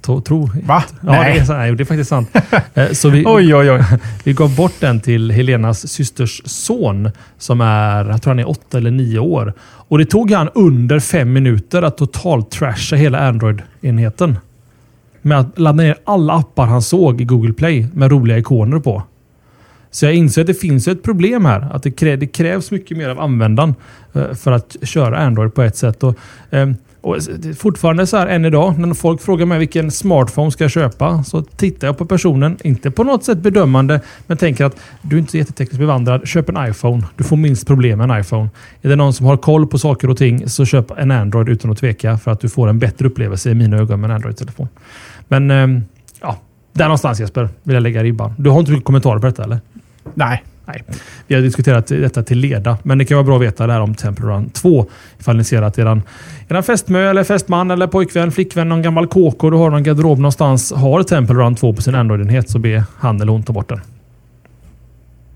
Tro. 0.02 0.20
tro. 0.20 0.50
Va? 0.66 0.84
Ja, 1.00 1.12
nej. 1.12 1.34
Det, 1.34 1.52
är, 1.52 1.56
nej, 1.58 1.74
det 1.74 1.82
är 1.82 1.84
faktiskt 1.84 2.10
sant. 2.10 2.30
Eh, 2.74 2.90
så 2.92 3.08
vi, 3.08 3.24
oj, 3.26 3.54
oj, 3.54 3.70
oj. 3.70 3.84
vi 4.24 4.32
gav 4.32 4.56
bort 4.56 4.72
den 4.80 5.00
till 5.00 5.30
Helenas 5.30 5.88
systers 5.88 6.42
son 6.44 7.10
som 7.38 7.60
är, 7.60 8.04
jag 8.04 8.22
tror 8.22 8.30
han 8.30 8.38
är 8.38 8.48
åtta 8.48 8.78
eller 8.78 8.90
nio 8.90 9.18
år. 9.18 9.52
Och 9.60 9.98
det 9.98 10.04
tog 10.04 10.30
han 10.30 10.48
under 10.54 11.00
fem 11.00 11.32
minuter 11.32 11.82
att 11.82 11.98
totalt 11.98 12.50
trasha 12.50 12.96
hela 12.96 13.18
Android-enheten. 13.18 14.38
Med 15.22 15.38
att 15.38 15.58
ladda 15.58 15.82
ner 15.82 15.96
alla 16.04 16.32
appar 16.32 16.66
han 16.66 16.82
såg 16.82 17.20
i 17.20 17.24
Google 17.24 17.52
Play 17.52 17.86
med 17.92 18.10
roliga 18.10 18.38
ikoner 18.38 18.78
på. 18.78 19.02
Så 19.96 20.06
jag 20.06 20.14
inser 20.14 20.40
att 20.40 20.46
det 20.46 20.54
finns 20.54 20.88
ett 20.88 21.02
problem 21.02 21.44
här. 21.44 21.68
Att 21.72 21.82
det, 21.82 21.90
krä 21.90 22.16
det 22.16 22.26
krävs 22.26 22.70
mycket 22.70 22.96
mer 22.96 23.08
av 23.08 23.20
användaren 23.20 23.74
eh, 24.12 24.32
för 24.32 24.52
att 24.52 24.76
köra 24.82 25.18
Android 25.18 25.54
på 25.54 25.62
ett 25.62 25.76
sätt. 25.76 26.02
Och, 26.02 26.14
eh, 26.50 26.70
och 27.00 27.16
fortfarande 27.58 28.06
så 28.06 28.16
här 28.16 28.26
än 28.26 28.44
idag 28.44 28.78
när 28.78 28.94
folk 28.94 29.20
frågar 29.20 29.46
mig 29.46 29.58
vilken 29.58 29.90
smartphone 29.90 30.50
ska 30.50 30.64
jag 30.64 30.70
köpa 30.70 31.24
så 31.24 31.42
tittar 31.42 31.88
jag 31.88 31.98
på 31.98 32.06
personen, 32.06 32.58
inte 32.64 32.90
på 32.90 33.04
något 33.04 33.24
sätt 33.24 33.38
bedömande, 33.38 34.00
men 34.26 34.36
tänker 34.36 34.64
att 34.64 34.76
du 35.02 35.16
är 35.16 35.20
inte 35.20 35.30
så 35.30 35.36
jättetekniskt 35.36 35.78
bevandrad. 35.78 36.28
Köp 36.28 36.48
en 36.48 36.68
iPhone. 36.68 37.02
Du 37.16 37.24
får 37.24 37.36
minst 37.36 37.66
problem 37.66 37.98
med 37.98 38.10
en 38.10 38.20
iPhone. 38.20 38.48
Är 38.82 38.88
det 38.88 38.96
någon 38.96 39.12
som 39.12 39.26
har 39.26 39.36
koll 39.36 39.66
på 39.66 39.78
saker 39.78 40.10
och 40.10 40.16
ting 40.16 40.48
så 40.48 40.64
köp 40.64 40.90
en 40.90 41.10
Android 41.10 41.48
utan 41.48 41.70
att 41.70 41.78
tveka 41.78 42.18
för 42.18 42.30
att 42.30 42.40
du 42.40 42.48
får 42.48 42.68
en 42.68 42.78
bättre 42.78 43.06
upplevelse 43.06 43.50
i 43.50 43.54
mina 43.54 43.76
ögon 43.76 44.00
med 44.00 44.10
en 44.10 44.16
Android-telefon. 44.16 44.68
Men 45.28 45.50
eh, 45.50 45.82
ja, 46.20 46.38
där 46.72 46.84
någonstans 46.84 47.20
Jesper 47.20 47.48
vill 47.62 47.74
jag 47.74 47.82
lägga 47.82 48.02
ribban. 48.02 48.34
Du 48.38 48.50
har 48.50 48.60
inte 48.60 48.72
mycket 48.72 48.86
kommentarer 48.86 49.18
på 49.18 49.26
detta 49.26 49.44
eller? 49.44 49.60
Nej. 50.14 50.42
Nej. 50.66 50.82
Vi 51.26 51.34
har 51.34 51.42
diskuterat 51.42 51.86
detta 51.86 52.22
till 52.22 52.38
leda, 52.38 52.78
men 52.82 52.98
det 52.98 53.04
kan 53.04 53.16
vara 53.16 53.24
bra 53.24 53.36
att 53.36 53.42
veta 53.42 53.66
det 53.66 53.72
här 53.72 53.80
om 53.80 53.94
Temple 53.94 54.26
Run 54.26 54.50
2. 54.50 54.86
Ifall 55.18 55.36
ni 55.36 55.44
ser 55.44 55.62
att 55.62 55.78
eran, 55.78 56.02
eran 56.48 56.62
fästmö, 56.62 57.10
eller 57.10 57.24
fästman, 57.24 57.70
eller 57.70 57.86
pojkvän, 57.86 58.32
flickvän, 58.32 58.68
någon 58.68 58.82
gammal 58.82 59.06
kåk 59.06 59.44
och 59.44 59.50
du 59.50 59.56
har 59.56 59.70
någon 59.70 59.82
garderob 59.82 60.18
någonstans 60.18 60.72
har 60.72 61.02
Temple 61.02 61.36
Run 61.36 61.54
2 61.54 61.72
på 61.72 61.82
sin 61.82 61.94
Android-enhet 61.94 62.50
så 62.50 62.58
be 62.58 62.84
han 62.98 63.20
eller 63.20 63.32
hon 63.32 63.42
ta 63.42 63.52
bort 63.52 63.68
den. 63.68 63.80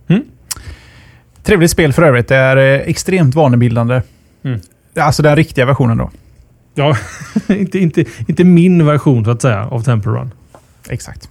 Mm? 0.08 0.22
Trevligt 1.42 1.70
spel 1.70 1.92
för 1.92 2.02
övrigt. 2.02 2.28
Det 2.28 2.36
är 2.36 2.56
eh, 2.56 2.88
extremt 2.88 3.34
vanebildande. 3.34 4.02
Mm. 4.42 4.60
Alltså 4.96 5.22
den 5.22 5.36
riktiga 5.36 5.66
versionen 5.66 5.98
då. 5.98 6.10
Ja, 6.74 6.96
inte, 7.48 7.78
inte, 7.78 8.04
inte 8.28 8.44
min 8.44 8.86
version 8.86 9.24
så 9.24 9.30
att 9.30 9.42
säga 9.42 9.66
av 9.66 9.82
Temple 9.82 10.12
Run. 10.12 10.30
Exakt. 10.88 11.28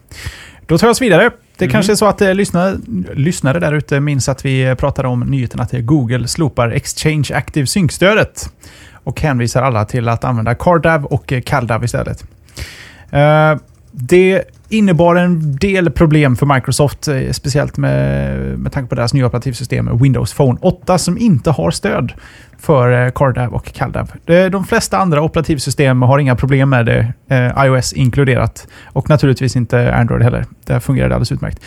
Då 0.65 0.77
tar 0.77 0.87
jag 0.87 0.91
oss 0.91 1.01
vidare 1.01 1.31
Det 1.59 1.65
Mm. 1.65 1.71
kanske 1.71 1.91
är 1.91 1.95
så 1.95 2.05
att 2.05 2.21
eh, 2.21 2.33
lyssnare, 2.33 2.77
lyssnare 3.13 3.59
där 3.59 3.73
ute 3.73 3.99
minns 3.99 4.29
att 4.29 4.45
vi 4.45 4.75
pratade 4.75 5.07
om 5.07 5.19
nyheten 5.19 5.59
att 5.59 5.71
Google 5.71 6.27
slopar 6.27 6.69
Exchange 6.69 7.27
Active 7.33 7.67
Sync-stödet 7.67 8.49
och 8.93 9.21
hänvisar 9.21 9.63
alla 9.63 9.85
till 9.85 10.09
att 10.09 10.23
använda 10.23 10.55
CarDAV 10.55 11.05
och 11.05 11.33
eh, 11.33 11.41
CalDAV 11.41 11.83
istället. 11.83 12.23
Eh, 13.11 13.55
det 13.91 14.43
innebar 14.69 15.15
en 15.15 15.55
del 15.55 15.91
problem 15.91 16.35
för 16.35 16.45
Microsoft, 16.45 17.07
eh, 17.07 17.31
speciellt 17.31 17.77
med, 17.77 18.59
med 18.59 18.71
tanke 18.71 18.89
på 18.89 18.95
deras 18.95 19.13
nya 19.13 19.25
operativsystem 19.25 19.97
Windows 19.97 20.33
Phone 20.33 20.59
8 20.61 20.97
som 20.97 21.17
inte 21.17 21.51
har 21.51 21.71
stöd 21.71 22.13
för 22.59 23.05
eh, 23.05 23.11
CarDAV 23.11 23.53
och 23.53 23.73
CalDAV. 23.73 24.11
De 24.51 24.65
flesta 24.65 24.97
andra 24.97 25.21
operativsystem 25.21 26.01
har 26.01 26.19
inga 26.19 26.35
problem 26.35 26.69
med 26.69 26.85
det, 26.85 27.13
eh, 27.27 27.65
iOS 27.65 27.93
inkluderat. 27.93 28.67
Och 28.85 29.09
naturligtvis 29.09 29.55
inte 29.55 29.93
Android 29.95 30.23
heller. 30.23 30.45
Där 30.65 30.79
fungerar 30.79 31.09
det 31.09 31.15
alldeles 31.15 31.31
utmärkt. 31.31 31.61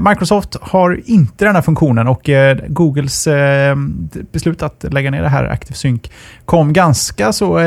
Microsoft 0.00 0.56
har 0.60 1.00
inte 1.04 1.44
den 1.44 1.54
här 1.54 1.62
funktionen 1.62 2.08
och 2.08 2.30
Googles 2.68 3.28
beslut 4.32 4.62
att 4.62 4.84
lägga 4.92 5.10
ner 5.10 5.22
det 5.22 5.28
här 5.28 5.44
Active 5.44 5.74
Sync 5.74 6.02
kom 6.44 6.72
ganska 6.72 7.32
så 7.32 7.58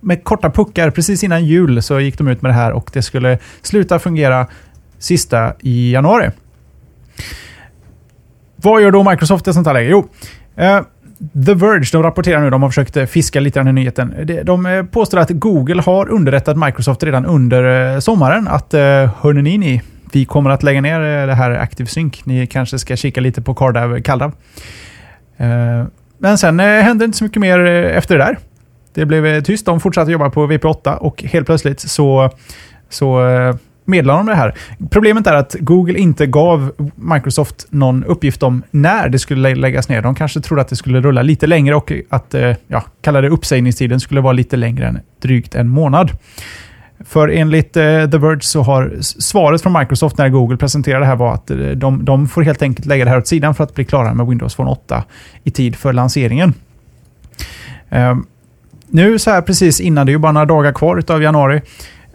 med 0.00 0.24
korta 0.24 0.50
puckar. 0.50 0.90
Precis 0.90 1.24
innan 1.24 1.44
jul 1.44 1.82
så 1.82 2.00
gick 2.00 2.18
de 2.18 2.28
ut 2.28 2.42
med 2.42 2.50
det 2.50 2.54
här 2.54 2.72
och 2.72 2.90
det 2.92 3.02
skulle 3.02 3.38
sluta 3.62 3.98
fungera 3.98 4.46
sista 4.98 5.54
i 5.60 5.92
januari. 5.92 6.30
Vad 8.56 8.82
gör 8.82 8.90
då 8.90 9.10
Microsoft 9.10 9.48
i 9.48 9.52
sånt 9.52 9.66
här 9.66 9.74
läge? 9.74 9.90
Jo, 9.90 10.08
eh, 10.56 10.80
The 11.46 11.54
Verge 11.54 11.88
de 11.92 12.02
rapporterar 12.02 12.40
nu, 12.40 12.50
de 12.50 12.62
har 12.62 12.70
försökt 12.70 13.10
fiska 13.10 13.40
lite 13.40 13.58
grann 13.58 13.68
i 13.68 13.72
nyheten. 13.72 14.14
De, 14.44 14.66
eh, 14.66 14.82
påstår 14.82 15.18
att 15.18 15.30
Google 15.30 15.82
har 15.82 16.08
underrättat 16.08 16.56
Microsoft 16.56 17.02
redan 17.02 17.26
under 17.26 17.94
eh, 17.94 17.98
sommaren 17.98 18.48
att 18.48 18.74
eh, 18.74 18.80
hörni 19.20 19.58
ni, 19.58 19.82
vi 20.12 20.24
kommer 20.24 20.50
att 20.50 20.62
lägga 20.62 20.80
ner 20.80 21.26
det 21.26 21.34
här 21.34 21.50
Active 21.50 21.86
Sync. 21.86 22.24
Ni 22.24 22.46
kanske 22.46 22.78
ska 22.78 22.96
kika 22.96 23.20
lite 23.20 23.42
på 23.42 23.54
CarDAV, 23.54 24.00
CalDAV. 24.02 24.32
Men 26.18 26.38
sen 26.38 26.60
händer 26.60 26.82
hände 26.82 27.04
inte 27.04 27.18
så 27.18 27.24
mycket 27.24 27.40
mer 27.40 27.58
efter 27.84 28.18
det 28.18 28.24
där. 28.24 28.38
Det 28.98 29.06
blev 29.06 29.26
eh, 29.26 29.42
tyst. 29.42 29.66
De 29.66 29.80
fortsatte 29.80 30.12
jobba 30.12 30.30
på 30.30 30.46
VP8 30.46 30.96
och 30.96 31.22
helt 31.22 31.46
plötsligt 31.46 31.80
så, 31.80 32.30
så 32.88 33.28
eh, 33.28 33.56
meddelade 33.84 34.18
de 34.18 34.26
det 34.26 34.34
här. 34.34 34.54
Problemet 34.90 35.26
är 35.26 35.34
att 35.34 35.56
Google 35.60 35.98
inte 35.98 36.26
gav 36.26 36.72
Microsoft 36.94 37.66
någon 37.70 38.04
uppgift 38.04 38.42
om 38.42 38.62
när 38.70 39.08
det 39.08 39.18
skulle 39.18 39.54
läggas 39.54 39.88
ner. 39.88 40.02
De 40.02 40.14
kanske 40.14 40.40
trodde 40.40 40.62
att 40.62 40.68
det 40.68 40.76
skulle 40.76 41.00
rulla 41.00 41.22
lite 41.22 41.46
längre 41.46 41.74
och 41.74 41.92
att, 42.08 42.34
eh, 42.34 42.52
ja, 42.66 42.84
kallade 43.00 43.28
uppsägningstiden 43.28 44.00
skulle 44.00 44.20
vara 44.20 44.32
lite 44.32 44.56
längre 44.56 44.86
än 44.86 45.00
drygt 45.22 45.54
en 45.54 45.68
månad. 45.68 46.10
För 47.04 47.28
enligt 47.28 47.72
The 47.72 48.18
Verge 48.18 48.40
så 48.40 48.62
har 48.62 48.96
svaret 49.00 49.62
från 49.62 49.72
Microsoft 49.72 50.18
när 50.18 50.28
Google 50.28 50.56
presenterade 50.56 51.04
det 51.04 51.08
här 51.08 51.16
var 51.16 51.34
att 51.34 51.50
de, 51.76 52.04
de 52.04 52.28
får 52.28 52.42
helt 52.42 52.62
enkelt 52.62 52.86
lägga 52.86 53.04
det 53.04 53.10
här 53.10 53.18
åt 53.18 53.26
sidan 53.26 53.54
för 53.54 53.64
att 53.64 53.74
bli 53.74 53.84
klara 53.84 54.14
med 54.14 54.26
Windows 54.26 54.54
Phone 54.54 54.70
8 54.70 55.04
i 55.44 55.50
tid 55.50 55.76
för 55.76 55.92
lanseringen. 55.92 56.54
Ehm, 57.90 58.26
nu 58.90 59.18
så 59.18 59.30
här 59.30 59.42
precis 59.42 59.80
innan, 59.80 60.06
det 60.06 60.10
är 60.10 60.14
ju 60.14 60.18
bara 60.18 60.32
några 60.32 60.46
dagar 60.46 60.72
kvar 60.72 60.96
utav 60.96 61.22
januari, 61.22 61.60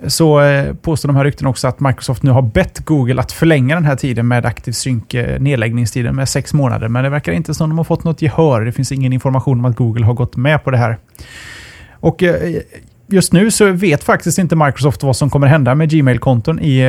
så 0.08 0.42
eh, 0.42 0.74
påstår 0.74 1.10
de 1.10 1.16
här 1.16 1.24
rykten 1.24 1.48
också 1.48 1.68
att 1.68 1.80
Microsoft 1.80 2.24
nu 2.24 2.32
har 2.32 2.42
bett 2.42 2.80
Google 2.80 3.22
att 3.22 3.32
förlänga 3.32 3.76
den 3.76 3.86
här 3.86 3.96
tiden 3.96 4.28
med 4.28 4.46
Active 4.46 4.74
Sync, 4.74 5.14
eh, 5.14 5.40
nedläggningstiden 5.40 6.16
med 6.16 6.30
sex 6.30 6.54
månader. 6.54 6.88
Men 6.88 7.04
det 7.04 7.10
verkar 7.10 7.32
inte 7.32 7.54
som 7.54 7.70
de 7.70 7.78
har 7.78 7.86
fått 7.86 8.04
något 8.04 8.22
gehör. 8.22 8.62
Det 8.62 8.72
finns 8.72 8.92
ingen 8.92 9.14
information 9.14 9.60
om 9.60 9.66
att 9.66 9.76
Google 9.76 10.06
har 10.06 10.14
gått 10.14 10.36
med 10.36 10.64
på 10.64 10.72
det 10.72 10.78
här. 10.78 10.98
Och 11.92 12.24
eh, 12.24 12.62
just 13.08 13.34
nu 13.34 13.52
så 13.52 13.72
vet 13.72 14.04
faktiskt 14.04 14.38
inte 14.38 14.56
Microsoft 14.56 15.04
vad 15.04 15.16
som 15.16 15.30
kommer 15.30 15.48
hända 15.48 15.76
med 15.76 15.90
Gmail-konton 15.90 16.60
i 16.60 16.82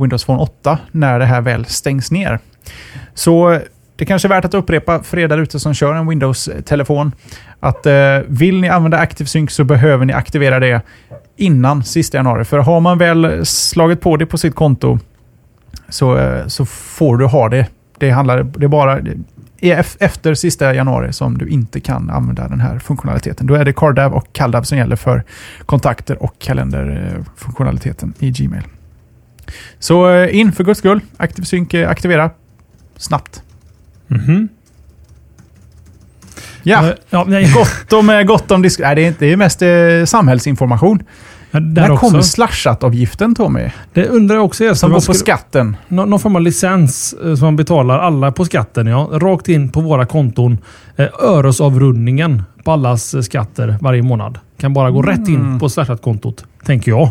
Windows 0.00 0.24
Phone 0.24 0.42
8 0.42 0.78
när 0.90 1.18
det 1.18 1.24
här 1.24 1.40
väl 1.40 1.64
stängs 1.64 2.10
ner. 2.10 2.38
Så 3.14 3.60
det 4.02 4.06
kanske 4.06 4.28
är 4.28 4.30
värt 4.30 4.44
att 4.44 4.54
upprepa 4.54 5.02
för 5.02 5.18
er 5.18 5.28
där 5.28 5.38
ute 5.38 5.60
som 5.60 5.74
kör 5.74 5.94
en 5.94 6.08
Windows-telefon 6.08 7.12
att 7.60 7.86
eh, 7.86 8.18
vill 8.26 8.60
ni 8.60 8.68
använda 8.68 8.98
Active 8.98 9.28
Sync 9.28 9.52
så 9.52 9.64
behöver 9.64 10.04
ni 10.04 10.12
aktivera 10.12 10.60
det 10.60 10.82
innan 11.36 11.84
sista 11.84 12.16
januari. 12.16 12.44
För 12.44 12.58
har 12.58 12.80
man 12.80 12.98
väl 12.98 13.46
slagit 13.46 14.00
på 14.00 14.16
det 14.16 14.26
på 14.26 14.38
sitt 14.38 14.54
konto 14.54 14.98
så, 15.88 16.18
eh, 16.18 16.46
så 16.46 16.66
får 16.66 17.16
du 17.16 17.26
ha 17.26 17.48
det. 17.48 17.66
Det, 17.98 18.10
handlar, 18.10 18.42
det 18.42 18.64
är 18.64 18.68
bara 18.68 19.00
det 19.00 19.16
är 19.60 19.86
efter 20.00 20.34
sista 20.34 20.74
januari 20.74 21.12
som 21.12 21.38
du 21.38 21.48
inte 21.48 21.80
kan 21.80 22.10
använda 22.10 22.48
den 22.48 22.60
här 22.60 22.78
funktionaliteten. 22.78 23.46
Då 23.46 23.54
är 23.54 23.64
det 23.64 23.72
CarDAV 23.72 24.14
och 24.14 24.32
CalDAV 24.32 24.62
som 24.62 24.78
gäller 24.78 24.96
för 24.96 25.24
kontakter 25.66 26.22
och 26.22 26.38
kalenderfunktionaliteten 26.38 28.14
eh, 28.18 28.28
i 28.28 28.30
Gmail. 28.30 28.64
Så 29.78 30.10
eh, 30.10 30.36
in 30.36 30.52
för 30.52 30.64
guds 30.64 30.78
skull. 30.78 31.00
Active 31.16 31.46
Sync 31.46 31.74
eh, 31.74 31.90
aktivera 31.90 32.30
snabbt. 32.96 33.42
Mhm. 34.12 34.48
Ja, 36.62 36.86
Eh, 36.88 36.94
ja 37.10 37.24
gott 37.54 37.92
om, 37.92 38.24
gott 38.26 38.50
om 38.50 38.62
disk- 38.62 38.80
Nej, 38.80 38.94
det 38.94 39.02
är, 39.04 39.08
inte- 39.08 39.24
det 39.24 39.32
är 39.32 39.36
mest 39.36 39.62
eh, 39.62 40.04
samhällsinformation. 40.06 41.02
men 41.50 41.74
När 41.74 41.96
kommer 41.96 42.20
slashat-avgiften 42.22 43.34
Tommy? 43.34 43.70
Det 43.92 44.06
undrar 44.06 44.36
jag 44.36 44.44
också. 44.44 44.74
Som 44.74 44.90
går 44.90 45.00
på 45.06 45.14
skatten. 45.14 45.76
Nå- 45.88 46.04
någon 46.04 46.20
form 46.20 46.36
av 46.36 46.42
licens 46.42 47.12
eh, 47.24 47.34
som 47.34 47.44
man 47.46 47.56
betalar 47.56 47.98
alla 47.98 48.32
på 48.32 48.44
skatten. 48.44 48.86
Ja. 48.86 49.08
Rakt 49.12 49.48
in 49.48 49.68
på 49.68 49.80
våra 49.80 50.06
konton. 50.06 50.58
Eh, 50.96 51.06
öresavrundningen 51.22 52.42
på 52.64 52.72
allas 52.72 53.24
skatter 53.26 53.76
varje 53.80 54.02
månad. 54.02 54.38
Kan 54.60 54.72
bara 54.74 54.90
gå 54.90 55.02
rätt 55.02 55.28
in 55.28 55.34
Mm. 55.40 55.58
på 55.58 55.68
Slashat-kontot. 55.68 56.44
Tänker 56.64 56.90
jag. 56.90 57.10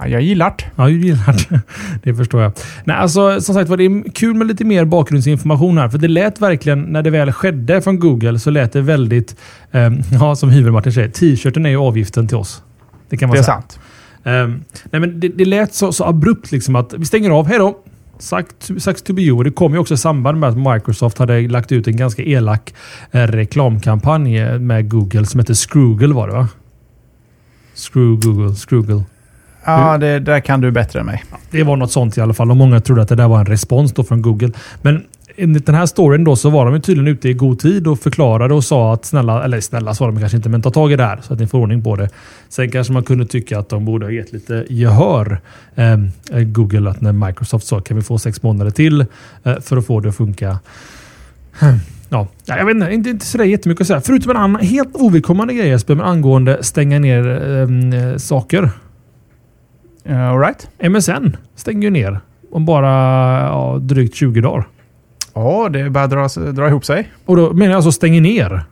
Ja, 0.00 0.08
jag 0.08 0.22
gillar 0.22 0.50
det. 0.58 0.64
Ja, 0.76 0.90
jag 0.90 0.98
gillar 0.98 1.48
det. 1.50 1.60
Det 2.02 2.14
förstår 2.14 2.42
jag. 2.42 2.52
Nej, 2.84 2.96
alltså, 2.96 3.40
som 3.40 3.54
sagt 3.54 3.70
var, 3.70 3.76
det 3.76 3.84
är 3.84 4.12
kul 4.12 4.34
med 4.34 4.46
lite 4.46 4.64
mer 4.64 4.84
bakgrundsinformation 4.84 5.78
här. 5.78 5.88
För 5.88 5.98
det 5.98 6.08
lät 6.08 6.40
verkligen, 6.40 6.82
när 6.82 7.02
det 7.02 7.10
väl 7.10 7.32
skedde 7.32 7.82
från 7.82 7.98
Google, 7.98 8.38
så 8.38 8.50
lät 8.50 8.72
det 8.72 8.80
väldigt, 8.80 9.36
eh, 9.72 9.80
ja, 10.20 10.36
som 10.36 10.50
Hyvel-Martin 10.50 10.92
säger, 10.92 11.08
t-shirten 11.08 11.66
är 11.66 11.70
ju 11.70 11.76
avgiften 11.76 12.28
till 12.28 12.36
oss. 12.36 12.62
Det 13.08 13.16
kan 13.16 13.28
man 13.28 13.34
Det 13.34 13.40
är 13.40 13.42
säga. 13.42 13.54
sant. 13.54 13.78
Ehm, 14.24 14.64
nej, 14.90 15.00
men 15.00 15.20
det, 15.20 15.28
det 15.28 15.44
lät 15.44 15.74
så, 15.74 15.92
så 15.92 16.04
abrupt 16.04 16.52
liksom 16.52 16.76
att 16.76 16.94
vi 16.98 17.04
stänger 17.04 17.30
av. 17.30 17.46
Hej 17.46 17.58
då! 17.58 17.78
Sagt 18.18 19.04
to 19.06 19.12
be 19.12 19.22
you. 19.22 19.44
Det 19.44 19.50
kom 19.50 19.72
ju 19.72 19.78
också 19.78 19.94
i 19.94 19.96
samband 19.96 20.40
med 20.40 20.48
att 20.48 20.74
Microsoft 20.74 21.18
hade 21.18 21.48
lagt 21.48 21.72
ut 21.72 21.88
en 21.88 21.96
ganska 21.96 22.22
elak 22.22 22.74
eh, 23.10 23.22
reklamkampanj 23.22 24.38
eh, 24.38 24.58
med 24.58 24.90
Google 24.90 25.26
som 25.26 25.40
heter 25.40 25.54
Scroogle 25.54 26.14
var 26.14 26.28
det 26.28 26.34
va? 26.34 26.48
Screw 27.74 28.20
Google, 28.26 28.54
Scroogle. 28.54 29.02
Ja, 29.66 29.98
det 29.98 30.18
där 30.18 30.40
kan 30.40 30.60
du 30.60 30.70
bättre 30.70 31.00
än 31.00 31.06
mig. 31.06 31.24
Det 31.50 31.62
var 31.62 31.76
något 31.76 31.92
sånt 31.92 32.18
i 32.18 32.20
alla 32.20 32.34
fall 32.34 32.50
och 32.50 32.56
många 32.56 32.80
trodde 32.80 33.02
att 33.02 33.08
det 33.08 33.14
där 33.14 33.28
var 33.28 33.40
en 33.40 33.46
respons 33.46 33.92
då 33.92 34.04
från 34.04 34.22
Google. 34.22 34.50
Men 34.82 35.04
enligt 35.36 35.66
den 35.66 35.74
här 35.74 35.86
storyn 35.86 36.24
då 36.24 36.36
så 36.36 36.50
var 36.50 36.70
de 36.70 36.80
tydligen 36.80 37.08
ute 37.08 37.28
i 37.28 37.32
god 37.32 37.58
tid 37.58 37.86
och 37.86 38.00
förklarade 38.00 38.54
och 38.54 38.64
sa 38.64 38.94
att 38.94 39.04
snälla, 39.04 39.44
eller 39.44 39.60
snälla 39.60 39.94
sa 39.94 40.06
de 40.06 40.20
kanske 40.20 40.36
inte, 40.36 40.48
men 40.48 40.62
ta 40.62 40.70
tag 40.70 40.92
i 40.92 40.96
det 40.96 41.04
här 41.04 41.20
så 41.22 41.32
att 41.32 41.40
ni 41.40 41.46
får 41.46 41.58
ordning 41.58 41.82
på 41.82 41.96
det. 41.96 42.08
Sen 42.48 42.70
kanske 42.70 42.92
man 42.92 43.02
kunde 43.02 43.26
tycka 43.26 43.58
att 43.58 43.68
de 43.68 43.84
borde 43.84 44.06
ha 44.06 44.10
gett 44.10 44.32
lite 44.32 44.64
gehör, 44.68 45.40
eh, 45.74 45.96
Google, 46.42 46.90
att 46.90 47.00
när 47.00 47.12
Microsoft 47.12 47.66
sa 47.66 47.80
kan 47.80 47.96
vi 47.96 48.02
få 48.02 48.18
sex 48.18 48.42
månader 48.42 48.70
till 48.70 49.00
eh, 49.44 49.60
för 49.60 49.76
att 49.76 49.86
få 49.86 50.00
det 50.00 50.08
att 50.08 50.16
funka. 50.16 50.58
Ja, 52.08 52.28
ja, 52.44 52.56
jag 52.56 52.66
vet 52.66 52.74
inte, 52.74 52.92
inte, 52.92 53.10
inte 53.10 53.26
sådär 53.26 53.44
jättemycket 53.44 53.80
att 53.80 53.86
säga. 53.86 54.00
Förutom 54.00 54.30
en 54.30 54.36
annan 54.36 54.62
helt 54.62 54.96
ovidkommande 54.96 55.54
grej 55.54 55.68
Jesper, 55.68 55.94
men 55.94 56.06
angående 56.06 56.62
stänga 56.62 56.98
ner 56.98 57.28
eh, 57.28 58.16
saker. 58.16 58.70
Uh, 60.10 60.30
all 60.30 60.38
right. 60.38 60.68
MSN 60.78 61.36
stänger 61.54 61.82
ju 61.82 61.90
ner 61.90 62.20
om 62.50 62.64
bara 62.64 62.88
ja, 63.40 63.78
drygt 63.80 64.14
20 64.14 64.40
dagar. 64.40 64.68
Ja, 65.34 65.68
det 65.68 65.90
börjar 65.90 66.08
dra, 66.08 66.52
dra 66.52 66.68
ihop 66.68 66.84
sig. 66.84 67.12
Och 67.24 67.36
då 67.36 67.52
menar 67.52 67.70
jag 67.70 67.76
alltså 67.76 67.92
stänger 67.92 68.20
ner. 68.20 68.64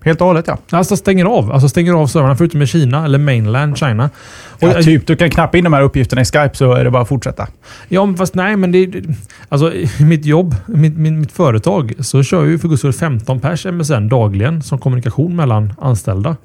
Helt 0.00 0.20
och 0.20 0.26
hållet 0.26 0.44
ja. 0.48 0.58
Alltså 0.70 0.96
stänger 0.96 1.24
av. 1.24 1.52
Alltså 1.52 1.68
stänger 1.68 1.92
av 1.92 2.06
servrarna 2.06 2.36
förutom 2.36 2.62
i 2.62 2.66
Kina 2.66 3.04
eller 3.04 3.18
mainland 3.18 3.78
China. 3.78 4.10
Och, 4.48 4.62
ja. 4.62 4.82
Typ, 4.82 5.06
du 5.06 5.16
kan 5.16 5.30
knappa 5.30 5.58
in 5.58 5.64
de 5.64 5.72
här 5.72 5.82
uppgifterna 5.82 6.22
i 6.22 6.24
Skype 6.24 6.50
så 6.54 6.72
är 6.72 6.84
det 6.84 6.90
bara 6.90 7.02
att 7.02 7.08
fortsätta. 7.08 7.46
Ja, 7.88 8.14
fast 8.18 8.34
nej, 8.34 8.56
men 8.56 8.72
det... 8.72 9.04
Alltså 9.48 9.72
mitt 10.00 10.24
jobb, 10.24 10.54
mitt, 10.66 10.96
mitt, 10.96 11.12
mitt 11.12 11.32
företag, 11.32 11.92
så 11.98 12.22
kör 12.22 12.44
ju 12.44 12.58
för 12.58 12.68
guds 12.68 12.80
skull 12.80 12.92
15 12.92 13.40
pers 13.40 13.66
MSN 13.66 14.08
dagligen 14.08 14.62
som 14.62 14.78
kommunikation 14.78 15.36
mellan 15.36 15.72
anställda. 15.80 16.36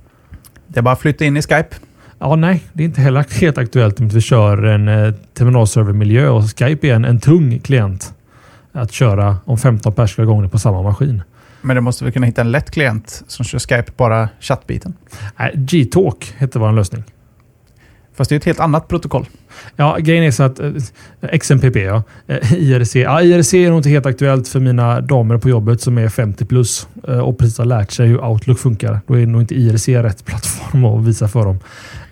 Det 0.68 0.80
är 0.80 0.82
bara 0.82 0.94
att 0.94 1.02
flytta 1.02 1.26
in 1.26 1.38
i 1.38 1.42
Skype. 1.42 1.76
Ja, 2.20 2.36
nej, 2.36 2.64
det 2.74 2.84
är 2.84 2.86
inte 2.86 3.02
heller 3.02 3.26
helt 3.42 3.58
aktuellt 3.58 4.00
om 4.00 4.08
vi 4.08 4.22
kör 4.22 4.64
en 4.64 4.88
eh, 4.88 5.14
terminalservermiljö 5.34 6.30
och 6.30 6.44
Skype 6.60 6.88
är 6.88 6.94
en, 6.94 7.06
en 7.06 7.20
tung 7.20 7.60
klient 7.60 8.14
att 8.72 8.92
köra 8.92 9.38
om 9.46 9.58
15 9.58 9.94
pers 9.94 10.12
ska 10.12 10.22
igång 10.22 10.50
på 10.50 10.60
samma 10.60 10.82
maskin. 10.82 11.22
Men 11.62 11.76
du 11.76 11.82
måste 11.82 12.04
väl 12.04 12.14
kunna 12.14 12.26
hitta 12.26 12.42
en 12.42 12.52
lätt 12.52 12.72
klient 12.72 13.24
som 13.28 13.46
kör 13.46 13.60
Skype 13.60 13.92
bara 13.98 14.30
chattbiten. 14.40 14.94
Nej, 15.40 15.52
G-Talk 15.56 16.34
hette 16.38 16.60
vår 16.60 16.72
lösning. 16.72 17.04
Fast 18.16 18.30
det 18.30 18.36
är 18.36 18.38
ett 18.38 18.46
helt 18.46 18.60
annat 18.60 18.88
protokoll. 18.88 19.26
Ja, 19.76 19.98
grejen 20.00 20.24
är 20.24 20.32
så 20.32 20.44
att 20.44 20.60
eh, 20.60 21.40
XMPP, 21.40 21.76
ja. 21.76 22.04
Eh, 22.28 22.54
IRC. 22.54 22.96
Ja, 22.96 23.22
IRC 23.22 23.54
är 23.54 23.70
nog 23.70 23.80
inte 23.80 23.90
helt 23.90 24.06
aktuellt 24.06 24.48
för 24.48 24.60
mina 24.60 25.02
damer 25.02 25.38
på 25.38 25.50
jobbet 25.50 25.82
som 25.82 25.98
är 25.98 26.10
50 26.10 26.46
plus 26.46 26.88
eh, 27.08 27.20
och 27.20 27.38
precis 27.38 27.58
har 27.58 27.66
lärt 27.66 27.92
sig 27.92 28.08
hur 28.08 28.26
Outlook 28.26 28.60
funkar. 28.60 29.02
Då 29.08 29.20
är 29.20 29.26
nog 29.26 29.42
inte 29.42 29.56
IRC 29.56 29.88
rätt 29.88 30.26
plattform 30.26 30.86
att 30.86 31.06
visa 31.06 31.28
för 31.28 31.46
dem. 31.46 31.60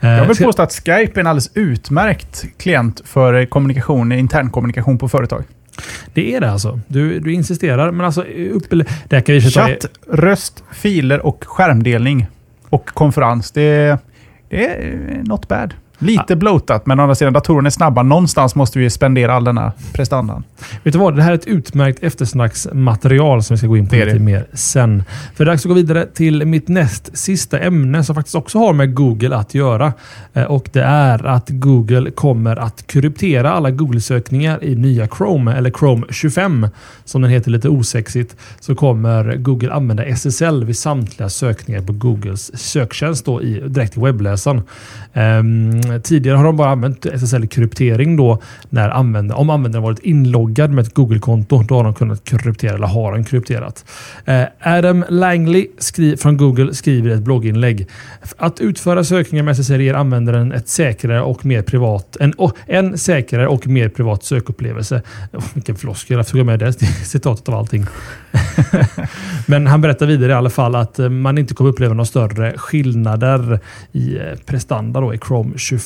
Jag 0.01 0.25
vill 0.25 0.37
påstå 0.37 0.61
att 0.61 0.73
Skype 0.73 1.11
är 1.13 1.19
en 1.19 1.27
alldeles 1.27 1.51
utmärkt 1.53 2.45
klient 2.57 3.01
för 3.05 3.45
kommunikation, 3.45 4.11
internkommunikation 4.11 4.97
på 4.97 5.09
företag. 5.09 5.43
Det 6.13 6.35
är 6.35 6.41
det 6.41 6.51
alltså. 6.51 6.79
Du, 6.87 7.19
du 7.19 7.33
insisterar, 7.33 7.91
men 7.91 8.05
alltså... 8.05 8.21
Upp, 8.51 8.69
det 9.07 9.21
kan 9.21 9.35
vi 9.35 9.41
Chatt, 9.41 9.85
röst, 10.11 10.63
filer 10.71 11.25
och 11.25 11.43
skärmdelning. 11.47 12.27
Och 12.69 12.85
konferens. 12.85 13.51
Det, 13.51 13.97
det 14.49 14.67
är 14.67 15.23
not 15.23 15.47
bad. 15.47 15.73
Lite 16.01 16.23
ja. 16.27 16.35
bloatat, 16.35 16.85
men 16.85 16.99
å 16.99 17.03
andra 17.03 17.15
sidan 17.15 17.33
datorerna 17.33 17.67
är 17.67 17.71
snabba. 17.71 18.03
Någonstans 18.03 18.55
måste 18.55 18.79
vi 18.79 18.89
spendera 18.89 19.33
all 19.33 19.43
denna 19.43 19.71
prestandan. 19.93 20.43
Vet 20.83 20.93
du 20.93 20.99
vad? 20.99 21.15
Det 21.15 21.23
här 21.23 21.31
är 21.31 21.35
ett 21.35 21.47
utmärkt 21.47 22.03
eftersnacksmaterial 22.03 23.43
som 23.43 23.53
vi 23.53 23.57
ska 23.57 23.67
gå 23.67 23.77
in 23.77 23.87
på 23.87 23.95
lite 23.95 24.19
mer 24.19 24.45
sen. 24.53 25.03
För 25.35 25.45
det 25.45 25.49
är 25.49 25.53
dags 25.53 25.65
att 25.65 25.69
gå 25.69 25.73
vidare 25.73 26.05
till 26.05 26.45
mitt 26.45 26.67
näst 26.67 27.17
sista 27.17 27.59
ämne 27.59 28.03
som 28.03 28.15
faktiskt 28.15 28.35
också 28.35 28.59
har 28.59 28.73
med 28.73 28.95
Google 28.95 29.35
att 29.35 29.53
göra. 29.53 29.93
Eh, 30.33 30.43
och 30.43 30.69
det 30.73 30.83
är 30.83 31.25
att 31.25 31.49
Google 31.49 32.11
kommer 32.11 32.55
att 32.55 32.87
kryptera 32.87 33.51
alla 33.51 33.71
Google-sökningar 33.71 34.63
i 34.63 34.75
nya 34.75 35.07
Chrome, 35.07 35.53
eller 35.53 35.71
Chrome 35.71 36.05
25 36.09 36.67
som 37.05 37.21
den 37.21 37.31
heter 37.31 37.51
lite 37.51 37.69
osexigt. 37.69 38.35
Så 38.59 38.75
kommer 38.75 39.35
Google 39.35 39.73
använda 39.73 40.03
SSL 40.05 40.65
vid 40.65 40.77
samtliga 40.77 41.29
sökningar 41.29 41.81
på 41.81 41.93
Googles 41.93 42.57
söktjänst 42.59 43.25
då 43.25 43.41
i, 43.41 43.63
direkt 43.67 43.97
i 43.97 43.99
webbläsaren. 43.99 44.61
Um, 45.13 45.90
Eh, 45.91 46.01
tidigare 46.01 46.37
har 46.37 46.43
de 46.43 46.57
bara 46.57 46.69
använt 46.69 47.05
SSL-kryptering 47.05 48.17
då 48.17 48.41
när 48.69 48.89
användare, 48.89 49.37
om 49.37 49.49
användaren 49.49 49.83
varit 49.83 49.99
inloggad 49.99 50.71
med 50.71 50.85
ett 50.87 50.93
Google-konto. 50.93 51.63
Då 51.63 51.75
har 51.75 51.83
de 51.83 51.93
kunnat 51.93 52.23
kryptera 52.23 52.75
eller 52.75 52.87
har 52.87 53.11
de 53.11 53.23
krypterat. 53.23 53.85
Eh, 54.25 54.43
Adam 54.59 55.05
Langley 55.09 55.67
skri 55.77 56.17
från 56.17 56.37
Google 56.37 56.73
skriver 56.73 57.09
i 57.09 57.13
ett 57.13 57.21
blogginlägg. 57.21 57.87
Att 58.37 58.59
utföra 58.59 59.03
sökningar 59.03 59.43
med 59.43 59.51
SSL 59.51 59.81
ger 59.81 59.93
användaren 59.93 60.51
ett 60.51 60.67
säkrare 60.67 61.21
och 61.21 61.45
mer 61.45 61.61
privat, 61.61 62.17
en, 62.19 62.33
en 62.65 62.97
säkrare 62.97 63.47
och 63.47 63.67
mer 63.67 63.89
privat 63.89 64.23
sökupplevelse. 64.23 65.01
Oh, 65.33 65.43
vilken 65.53 65.75
floskel, 65.75 66.17
jag 66.17 66.27
tog 66.27 66.45
med 66.45 66.59
det 66.59 66.73
citatet 67.05 67.49
av 67.49 67.55
allting. 67.55 67.85
Men 69.45 69.67
han 69.67 69.81
berättar 69.81 70.05
vidare 70.05 70.31
i 70.31 70.35
alla 70.35 70.49
fall 70.49 70.75
att 70.75 70.99
eh, 70.99 71.09
man 71.09 71.37
inte 71.37 71.53
kommer 71.53 71.69
uppleva 71.69 71.93
några 71.93 72.05
större 72.05 72.57
skillnader 72.57 73.59
i 73.91 74.17
prestanda 74.45 75.01
då 75.01 75.13
i 75.13 75.17
Chrome 75.17 75.57
25. 75.57 75.80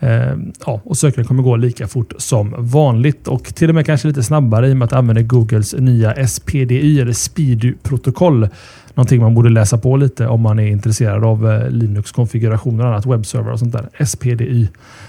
Eh, 0.00 0.36
ja, 0.66 0.80
och 0.84 0.96
sökningen 0.96 1.28
kommer 1.28 1.42
gå 1.42 1.56
lika 1.56 1.88
fort 1.88 2.12
som 2.18 2.54
vanligt. 2.58 3.28
Och 3.28 3.44
till 3.44 3.68
och 3.68 3.74
med 3.74 3.86
kanske 3.86 4.08
lite 4.08 4.22
snabbare 4.22 4.68
i 4.68 4.72
och 4.72 4.76
med 4.76 4.84
att 4.84 4.90
det 4.90 4.98
använder 4.98 5.22
Googles 5.22 5.74
nya 5.78 6.28
SPDY 6.28 7.00
eller 7.00 7.12
SPIDU-protokoll 7.12 8.48
Någonting 8.96 9.20
man 9.20 9.34
borde 9.34 9.48
läsa 9.48 9.78
på 9.78 9.96
lite 9.96 10.26
om 10.26 10.40
man 10.40 10.58
är 10.58 10.66
intresserad 10.66 11.24
av 11.24 11.50
eh, 11.50 11.70
Linux-konfigurationer 11.70 12.84
och 12.84 12.90
annat, 12.90 13.06
webbserver 13.06 13.52
och 13.52 13.58
sånt 13.58 13.72
där. 13.72 14.04
SPDY 14.04 14.68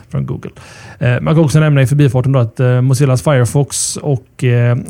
från 0.10 0.26
Google. 0.26 0.52
Eh, 1.00 1.22
man 1.22 1.36
kan 1.36 1.44
också 1.44 1.60
nämna 1.60 1.82
i 1.82 1.88
förbifarten 1.88 2.32
då 2.32 2.40
att 2.40 2.60
eh, 2.60 2.82
Mozillas 2.82 3.22
Firefox 3.22 3.98
och 3.98 4.28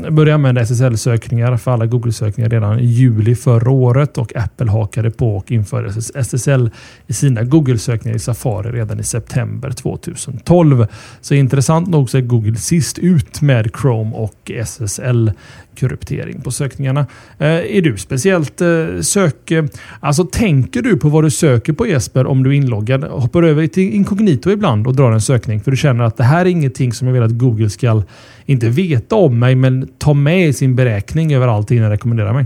började 0.10 0.34
använda 0.34 0.62
SSL-sökningar 0.62 1.58
för 1.58 1.72
alla 1.72 1.86
Google-sökningar 1.86 2.50
redan 2.50 2.80
i 2.80 2.86
juli 2.86 3.36
förra 3.36 3.72
året 3.72 4.18
och 4.18 4.36
Apple 4.36 4.72
hakade 4.72 5.12
på 5.12 5.38
och 5.38 5.52
införde 5.52 5.90
SSL 6.16 6.70
i 7.08 7.14
sina 7.14 7.44
Google-sökningar 7.44 8.16
i 8.16 8.20
Safari 8.20 8.72
redan 8.72 9.00
i 9.00 9.04
september 9.04 9.72
2012. 9.72 10.88
Så 11.22 11.34
intressant 11.34 11.88
nog 11.88 12.10
så 12.10 12.18
är 12.18 12.22
Google 12.22 12.56
sist 12.56 13.00
ut 13.00 13.42
med 13.42 13.70
Chrome 13.82 14.16
och 14.16 14.52
SSL 14.66 15.32
kryptering 15.78 16.42
på 16.42 16.52
sökningarna. 16.52 17.06
Eh, 17.40 17.48
är 17.48 17.82
du 17.82 17.98
speciellt 17.98 18.62
eh, 18.62 18.68
sök... 19.02 19.52
Alltså 20.00 20.24
tänker 20.24 20.82
du 20.82 20.98
på 20.98 21.10
vad 21.10 21.24
du 21.24 21.30
söker 21.30 21.74
på 21.74 21.88
Jesper 21.88 22.28
om 22.28 22.44
du 22.44 22.50
är 22.50 22.54
inloggad? 22.54 23.04
Hoppar 23.04 23.44
över 23.44 23.68
till 23.68 23.94
inkognito 23.94 24.52
ibland 24.52 24.88
och 24.88 24.96
drar 24.96 25.12
en 25.12 25.22
sökning 25.22 25.62
för 25.62 25.72
du 25.72 25.78
känner 25.78 26.04
att 26.04 26.18
det 26.18 26.24
här 26.24 26.42
är 26.42 26.50
ingenting 26.50 26.94
som 26.94 27.08
jag 27.08 27.14
vill 27.14 27.24
att 27.24 27.38
Google 27.38 27.70
ska 27.70 28.04
inte 28.46 28.70
veta 28.70 29.16
om 29.16 29.40
mig 29.40 29.56
men 29.56 29.88
ta 29.98 30.14
med 30.14 30.48
i 30.48 30.54
sin 30.54 30.76
beräkning 30.76 31.34
över 31.34 31.48
allting 31.48 31.78
jag 31.78 31.92
rekommenderar 31.92 32.34
mig. 32.34 32.46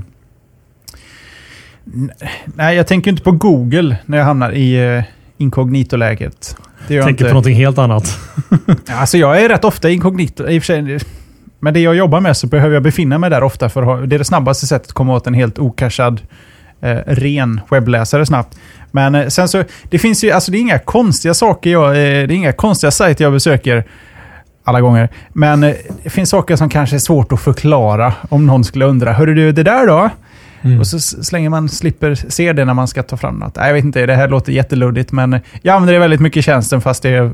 Nej, 2.46 2.76
jag 2.76 2.88
tänker 2.88 3.12
inte 3.12 3.24
på 3.24 3.32
Google 3.32 3.98
när 4.06 4.18
jag 4.18 4.26
hamnar 4.26 4.52
i 4.52 4.98
uh, 4.98 5.04
inkognito-läget. 5.38 6.56
Tänker 6.88 7.10
inte. 7.10 7.24
på 7.24 7.30
någonting 7.30 7.56
helt 7.56 7.78
annat. 7.78 8.20
alltså 8.88 9.18
jag 9.18 9.42
är 9.42 9.50
rätt 9.50 9.66
ofta 9.66 9.90
inkognito. 9.90 10.48
I 10.48 10.60
och 10.60 10.64
för 10.64 10.66
sig, 10.66 11.00
med 11.62 11.74
det 11.74 11.80
jag 11.80 11.96
jobbar 11.96 12.20
med 12.20 12.38
så 12.38 12.48
behöver 12.48 12.74
jag 12.74 12.84
befinna 12.84 13.18
mig 13.18 13.30
där 13.30 13.44
ofta 13.44 13.70
för 13.70 14.08
det 14.08 14.16
är 14.16 14.20
det 14.20 14.26
snabbaste 14.26 14.68
sättet 14.68 14.88
att 14.88 14.94
komma 14.94 15.16
åt 15.16 15.28
en 15.28 15.34
helt 15.34 15.60
okashad 15.60 16.22
eh, 16.82 16.98
ren 17.06 17.62
webbläsare 17.70 18.26
snabbt. 18.26 18.58
Men 18.92 19.16
eh, 19.16 19.28
sen 19.28 19.48
så, 19.48 19.64
det 19.84 20.00
finns 20.00 20.24
ju, 20.24 20.32
alltså 20.32 20.52
det 20.52 20.58
är 20.58 20.60
inga 20.60 20.80
konstiga 20.80 21.34
saker 21.34 21.70
jag, 21.70 21.88
eh, 21.88 21.94
det 21.94 22.02
är 22.04 22.32
inga 22.32 22.54
konstiga 22.54 22.92
sajter 22.92 23.24
jag 23.24 23.34
besöker 23.34 23.84
alla 24.64 24.82
gånger. 24.82 25.10
Men 25.34 25.64
eh, 25.64 25.76
det 26.04 26.10
finns 26.10 26.30
saker 26.30 26.56
som 26.56 26.70
kanske 26.70 26.96
är 26.96 27.00
svårt 27.00 27.32
att 27.32 27.42
förklara 27.42 28.14
om 28.30 28.46
någon 28.46 28.64
skulle 28.64 28.86
undra. 28.86 29.14
Hörru 29.14 29.34
du, 29.34 29.52
det 29.52 29.64
där 29.64 29.88
då? 29.88 30.10
Mm. 30.62 30.80
Och 30.80 30.88
så 30.88 31.00
slänger 31.00 31.50
man 31.50 31.70
slipper 31.70 32.16
se 32.16 32.54
det 32.54 32.66
när 32.66 32.74
man 32.74 32.88
ska 32.88 33.04
ta 33.04 33.18
fram 33.18 33.36
något. 33.36 33.56
Nej, 33.56 33.68
jag 33.68 33.74
vet 33.74 33.84
inte, 33.84 34.06
det 34.06 34.16
här 34.16 34.28
låter 34.28 34.52
jätteluddigt, 34.52 35.12
men 35.12 35.40
jag 35.62 35.76
använder 35.76 35.94
det 35.94 36.00
väldigt 36.00 36.22
mycket 36.22 36.38
i 36.38 36.42
tjänsten 36.42 36.82
fast 36.82 37.04
det 37.04 37.10
är 37.10 37.32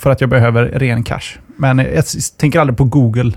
för 0.00 0.10
att 0.10 0.20
jag 0.20 0.30
behöver 0.30 0.64
ren 0.64 1.02
cash. 1.02 1.38
Men 1.56 1.78
jag 1.78 2.04
tänker 2.36 2.60
aldrig 2.60 2.76
på 2.76 2.84
Google. 2.84 3.32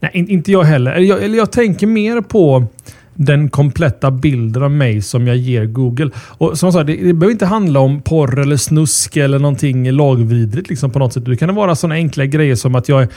Nej, 0.00 0.10
inte 0.14 0.52
jag 0.52 0.62
heller. 0.62 0.96
Jag, 0.96 1.24
eller 1.24 1.38
jag 1.38 1.52
tänker 1.52 1.86
mer 1.86 2.20
på 2.20 2.66
den 3.14 3.50
kompletta 3.50 4.10
bilden 4.10 4.62
av 4.62 4.70
mig 4.70 5.02
som 5.02 5.26
jag 5.26 5.36
ger 5.36 5.64
Google. 5.64 6.10
Och 6.16 6.58
som 6.58 6.72
sagt, 6.72 6.86
det, 6.86 6.92
det 6.92 7.12
behöver 7.12 7.32
inte 7.32 7.46
handla 7.46 7.80
om 7.80 8.00
porr 8.00 8.40
eller 8.40 8.56
snusk 8.56 9.16
eller 9.16 9.38
någonting 9.38 9.90
lagvidrigt 9.90 10.68
liksom 10.68 10.90
på 10.90 10.98
något 10.98 11.12
sätt. 11.12 11.24
Det 11.24 11.36
kan 11.36 11.54
vara 11.54 11.74
sådana 11.74 11.94
enkla 11.94 12.26
grejer 12.26 12.54
som 12.54 12.74
att 12.74 12.88
jag 12.88 13.08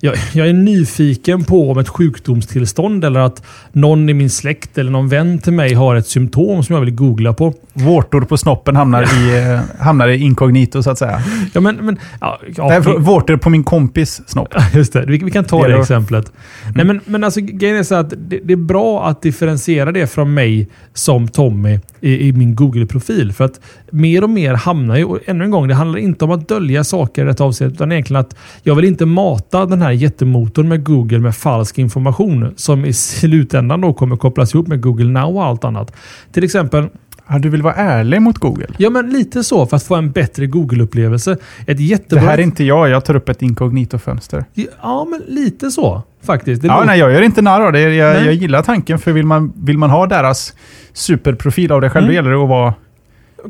jag, 0.00 0.14
jag, 0.32 0.48
är 0.48 0.52
nyfiken 0.52 1.44
på 1.44 1.70
om 1.70 1.78
ett 1.78 1.88
sjukdomstillstånd 1.88 3.04
eller 3.04 3.20
att 3.20 3.42
någon 3.72 4.08
i 4.08 4.14
min 4.14 4.30
släkt 4.30 4.78
eller 4.78 4.90
någon 4.90 5.08
vän 5.08 5.38
till 5.38 5.52
mig 5.52 5.74
har 5.74 5.96
ett 5.96 6.06
symptom 6.06 6.62
som 6.62 6.74
jag 6.74 6.80
vill 6.80 6.94
googla 6.94 7.32
på. 7.32 7.54
Vårtor 7.72 8.20
på 8.20 8.36
snoppen 8.36 8.76
hamnar, 8.76 9.02
i, 9.02 9.38
eh, 9.38 9.84
hamnar 9.84 10.08
i 10.08 10.18
inkognito 10.18 10.82
så 10.82 10.90
att 10.90 10.98
säga. 10.98 11.22
Ja, 11.52 11.60
men, 11.60 11.76
men, 11.76 11.98
ja, 12.20 12.40
ja, 12.56 12.68
Nej, 12.68 12.80
vårtor 12.98 13.36
på 13.36 13.50
min 13.50 13.64
kompis 13.64 14.22
snopp. 14.26 14.54
Just 14.74 14.92
det, 14.92 15.04
vi, 15.06 15.18
vi 15.18 15.30
kan 15.30 15.44
ta 15.44 15.62
det, 15.62 15.72
det 15.72 15.80
exemplet. 15.80 16.32
Mm. 16.62 16.74
Nej, 16.76 16.84
men, 16.86 17.00
men 17.04 17.24
alltså, 17.24 17.40
grejen 17.40 17.76
är 17.76 17.82
så 17.82 17.94
att 17.94 18.10
det, 18.10 18.40
det, 18.44 18.52
är 18.52 18.56
bra 18.56 19.06
att 19.06 19.22
differentiera 19.22 19.92
det 19.92 20.06
från 20.06 20.34
mig 20.34 20.68
som 20.94 21.28
Tommy 21.28 21.80
i, 22.00 22.28
i 22.28 22.32
min 22.32 22.54
Google-profil. 22.54 23.32
För 23.32 23.44
att 23.44 23.60
mer 23.90 24.24
och 24.24 24.30
mer 24.30 24.54
hamnar 24.54 24.96
ju, 24.96 25.04
och 25.04 25.18
ännu 25.26 25.44
en 25.44 25.50
gång, 25.50 25.68
det 25.68 25.74
handlar 25.74 25.98
inte 25.98 26.24
om 26.24 26.30
att 26.30 26.48
dölja 26.48 26.84
saker 26.84 27.22
i 27.22 27.24
detta 27.26 27.44
avseende, 27.44 27.74
utan 27.74 27.92
egentligen 27.92 28.20
att 28.20 28.36
jag 28.62 28.74
vill 28.74 28.84
inte 28.84 29.06
mata 29.06 29.66
den 29.66 29.82
här 29.82 29.85
jättemotorn 29.92 30.68
med 30.68 30.84
Google 30.84 31.18
med 31.18 31.36
falsk 31.36 31.78
information 31.78 32.54
som 32.56 32.84
i 32.84 32.92
slutändan 32.92 33.80
då 33.80 33.92
kommer 33.92 34.16
kopplas 34.16 34.54
ihop 34.54 34.66
med 34.66 34.80
Google 34.80 35.20
Now 35.20 35.36
och 35.36 35.44
allt 35.44 35.64
annat. 35.64 35.92
Till 36.32 36.44
exempel 36.44 36.88
Ja, 37.28 37.38
du 37.38 37.48
vill 37.48 37.62
vara 37.62 37.74
ärlig 37.74 38.22
mot 38.22 38.38
Google? 38.38 38.66
Ja, 38.76 38.90
men 38.90 39.10
lite 39.10 39.44
så 39.44 39.66
för 39.66 39.76
att 39.76 39.82
få 39.82 39.94
en 39.94 40.10
bättre 40.10 40.46
Google-upplevelse. 40.46 41.36
Ett 41.66 41.80
jättebra... 41.80 42.24
Det 42.24 42.30
här 42.30 42.38
är 42.38 42.42
inte 42.42 42.64
jag, 42.64 42.88
jag 42.88 43.04
tar 43.04 43.16
upp 43.16 43.28
ett 43.28 43.42
inkognito-fönster. 43.42 44.44
Ja, 44.82 45.06
men 45.10 45.22
lite 45.26 45.70
så 45.70 46.02
faktiskt. 46.22 46.62
Det 46.62 46.68
ja, 46.68 46.74
låter... 46.74 46.86
nej, 46.86 46.98
jag 46.98 47.12
gör 47.12 47.22
inte 47.22 47.42
narr 47.42 47.60
av 47.60 47.72
det. 47.72 47.80
Jag, 47.80 48.26
jag, 48.26 48.34
gillar 48.34 48.62
tanken, 48.62 48.98
för 48.98 49.12
vill 49.12 49.26
man, 49.26 49.52
vill 49.56 49.78
man 49.78 49.90
ha 49.90 50.06
deras 50.06 50.54
superprofil 50.92 51.72
av 51.72 51.80
det 51.80 51.90
själv, 51.90 52.04
mm. 52.04 52.08
då 52.08 52.14
gäller 52.14 52.30
det 52.30 52.42
att 52.42 52.48
vara 52.48 52.74